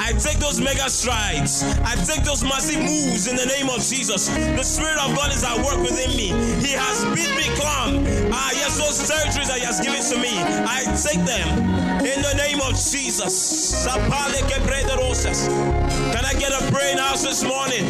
I 0.00 0.12
take 0.18 0.38
those 0.38 0.60
mega 0.60 0.88
strides. 0.90 1.62
I 1.84 1.94
take 2.04 2.24
those 2.24 2.42
massive 2.42 2.80
moves 2.80 3.26
in 3.28 3.36
the 3.36 3.46
name 3.46 3.68
of 3.68 3.82
Jesus. 3.82 4.28
The 4.28 4.62
Spirit 4.62 4.98
of 4.98 5.14
God 5.16 5.30
is 5.32 5.44
at 5.44 5.56
work 5.58 5.78
within 5.82 6.10
me. 6.16 6.34
He 6.60 6.72
has 6.72 7.04
bid 7.14 7.30
me 7.36 7.46
come. 7.60 8.04
Ah, 8.32 8.50
yes, 8.52 8.78
those 8.78 8.98
territories 9.06 9.48
that 9.48 9.58
He 9.58 9.66
has 9.66 9.80
given 9.80 10.02
to 10.02 10.16
me. 10.18 10.34
I 10.66 10.84
take 10.98 11.22
them 11.24 12.02
in 12.02 12.22
the 12.22 12.34
name 12.36 12.60
of 12.60 12.74
Jesus. 12.74 13.84
Can 16.12 16.24
I 16.24 16.34
get 16.34 16.52
a 16.52 16.70
brain 16.72 16.98
house 16.98 17.22
this 17.22 17.42
morning? 17.42 17.84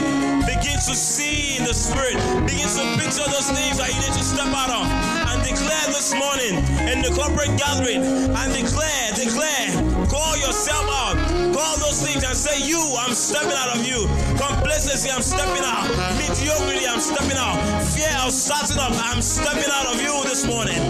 Begin 0.46 0.78
to 0.86 0.94
see 0.94 1.56
in 1.58 1.64
the 1.64 1.74
Spirit. 1.74 2.16
Begin 2.46 2.68
to 2.68 2.84
picture 2.98 3.26
those 3.30 3.50
things 3.50 3.78
that 3.78 3.88
you 3.88 4.00
need 4.00 4.14
to 4.14 4.24
step 4.24 4.48
out 4.52 4.70
of 4.70 4.86
and 5.32 5.42
declare 5.42 5.86
this 5.88 6.14
morning 6.14 6.58
in 6.88 7.02
the 7.02 7.10
corporate 7.14 7.56
gathering 7.58 8.02
and 8.02 8.48
declare, 8.52 9.12
declare, 9.14 9.91
call 10.08 10.36
yourself 10.36 10.86
out, 10.90 11.16
call 11.54 11.76
those 11.78 12.02
things 12.02 12.24
and 12.24 12.36
say, 12.36 12.58
You, 12.66 12.80
I'm 12.98 13.14
stepping 13.14 13.52
out 13.52 13.76
of 13.76 13.86
you. 13.86 14.06
Complacency, 14.38 15.10
I'm 15.10 15.22
stepping 15.22 15.62
out. 15.64 15.88
Mediocrity, 16.18 16.86
I'm 16.86 17.00
stepping 17.00 17.36
out. 17.38 17.56
Fear 17.94 18.14
of 18.24 18.32
starting 18.32 18.78
up, 18.78 18.92
I'm 18.92 19.22
stepping 19.22 19.70
out 19.70 19.94
of 19.94 20.00
you 20.00 20.22
this 20.24 20.46
morning. 20.46 20.80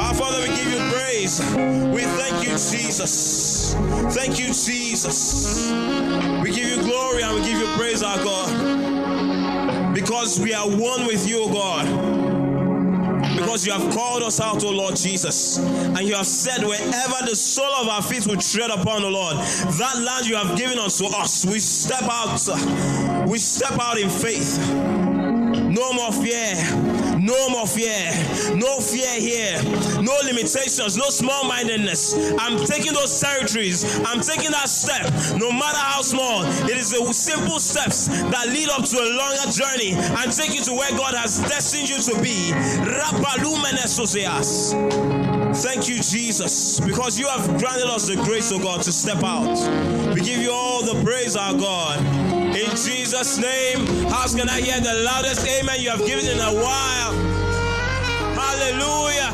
Our 0.00 0.14
Father, 0.14 0.40
we 0.40 0.48
give 0.56 0.70
you 0.72 0.78
praise. 0.92 1.40
We 1.94 2.02
thank 2.02 2.44
you, 2.44 2.50
Jesus. 2.50 3.74
Thank 4.14 4.38
you, 4.38 4.46
Jesus. 4.46 5.70
We 6.42 6.50
give 6.52 6.68
you 6.68 6.82
glory 6.82 7.22
and 7.22 7.34
we 7.34 7.42
give 7.42 7.58
you 7.58 7.66
praise, 7.76 8.02
our 8.02 8.16
God. 8.18 9.94
Because 9.94 10.40
we 10.40 10.54
are 10.54 10.66
one 10.66 11.06
with 11.06 11.28
you, 11.28 11.48
God. 11.52 12.27
Because 13.38 13.66
you 13.66 13.72
have 13.72 13.94
called 13.94 14.22
us 14.22 14.40
out, 14.40 14.64
O 14.64 14.70
Lord 14.70 14.96
Jesus. 14.96 15.58
And 15.58 16.00
you 16.00 16.14
have 16.14 16.26
said, 16.26 16.66
wherever 16.66 17.24
the 17.24 17.36
sole 17.36 17.72
of 17.74 17.88
our 17.88 18.02
feet 18.02 18.26
will 18.26 18.36
tread 18.36 18.70
upon, 18.70 19.04
O 19.04 19.08
Lord, 19.08 19.36
that 19.36 20.02
land 20.04 20.26
you 20.26 20.36
have 20.36 20.56
given 20.58 20.78
unto 20.78 21.06
us, 21.06 21.46
we 21.46 21.60
step 21.60 22.02
out. 22.02 23.28
We 23.28 23.38
step 23.38 23.78
out 23.80 23.98
in 23.98 24.10
faith. 24.10 24.58
No 24.68 25.92
more 25.92 26.12
fear. 26.12 26.97
No 27.28 27.50
more 27.50 27.66
fear. 27.66 28.08
No 28.56 28.80
fear 28.80 29.20
here. 29.20 29.62
No 30.00 30.16
limitations. 30.24 30.96
No 30.96 31.10
small 31.10 31.44
mindedness. 31.44 32.14
I'm 32.38 32.64
taking 32.64 32.94
those 32.94 33.20
territories. 33.20 33.84
I'm 34.06 34.22
taking 34.22 34.50
that 34.52 34.66
step. 34.66 35.12
No 35.36 35.52
matter 35.52 35.76
how 35.76 36.00
small, 36.00 36.46
it 36.64 36.78
is 36.78 36.90
the 36.90 37.12
simple 37.12 37.60
steps 37.60 38.06
that 38.06 38.46
lead 38.48 38.70
up 38.70 38.84
to 38.84 38.96
a 38.96 39.08
longer 39.12 39.52
journey 39.52 39.92
and 39.92 40.32
take 40.32 40.54
you 40.54 40.62
to 40.62 40.72
where 40.72 40.90
God 40.92 41.14
has 41.14 41.38
destined 41.40 41.90
you 41.90 41.98
to 42.00 42.22
be. 42.22 42.50
Thank 45.54 45.86
you, 45.86 45.96
Jesus, 45.96 46.80
because 46.80 47.18
you 47.18 47.26
have 47.26 47.46
granted 47.58 47.88
us 47.88 48.08
the 48.08 48.16
grace, 48.16 48.50
of 48.52 48.62
God, 48.62 48.82
to 48.84 48.92
step 48.92 49.22
out. 49.22 49.58
We 50.14 50.22
give 50.22 50.40
you 50.40 50.50
all 50.50 50.82
the 50.82 51.02
praise, 51.04 51.36
our 51.36 51.52
God. 51.52 52.37
In 52.58 52.70
Jesus' 52.70 53.38
name, 53.38 53.86
how's 54.10 54.34
gonna 54.34 54.50
hear 54.54 54.80
the 54.80 54.94
loudest 55.04 55.46
amen 55.46 55.80
you 55.80 55.90
have 55.90 56.04
given 56.04 56.26
in 56.26 56.40
a 56.40 56.52
while? 56.52 57.12
Hallelujah. 58.34 59.30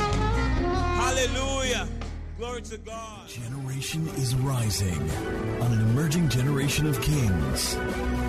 Hallelujah. 1.00 1.88
Glory 2.36 2.60
to 2.60 2.76
God. 2.76 3.26
Generation 3.26 4.06
is 4.16 4.34
rising 4.36 5.10
on 5.62 5.72
an 5.72 5.80
emerging 5.80 6.28
generation 6.28 6.86
of 6.86 7.00
kings. 7.00 7.78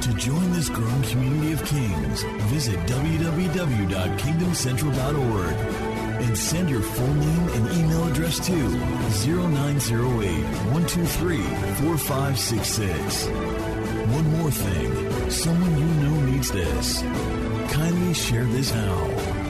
To 0.05 0.13
join 0.13 0.53
this 0.53 0.69
growing 0.69 1.03
community 1.03 1.51
of 1.51 1.61
kings, 1.65 2.23
visit 2.53 2.79
www.kingdomcentral.org 2.87 5.55
and 6.23 6.37
send 6.37 6.69
your 6.69 6.81
full 6.81 7.13
name 7.15 7.49
and 7.49 7.69
email 7.73 8.07
address 8.07 8.39
to 8.47 8.53
0908 8.53 10.45
123 10.71 11.37
4566. 11.37 13.64
One 14.07 14.27
more 14.37 14.51
thing 14.51 15.31
someone 15.31 15.77
you 15.77 15.85
know 15.85 16.21
needs 16.31 16.51
this. 16.51 17.01
Kindly 17.71 18.13
share 18.13 18.45
this 18.45 18.71
now. 18.71 19.44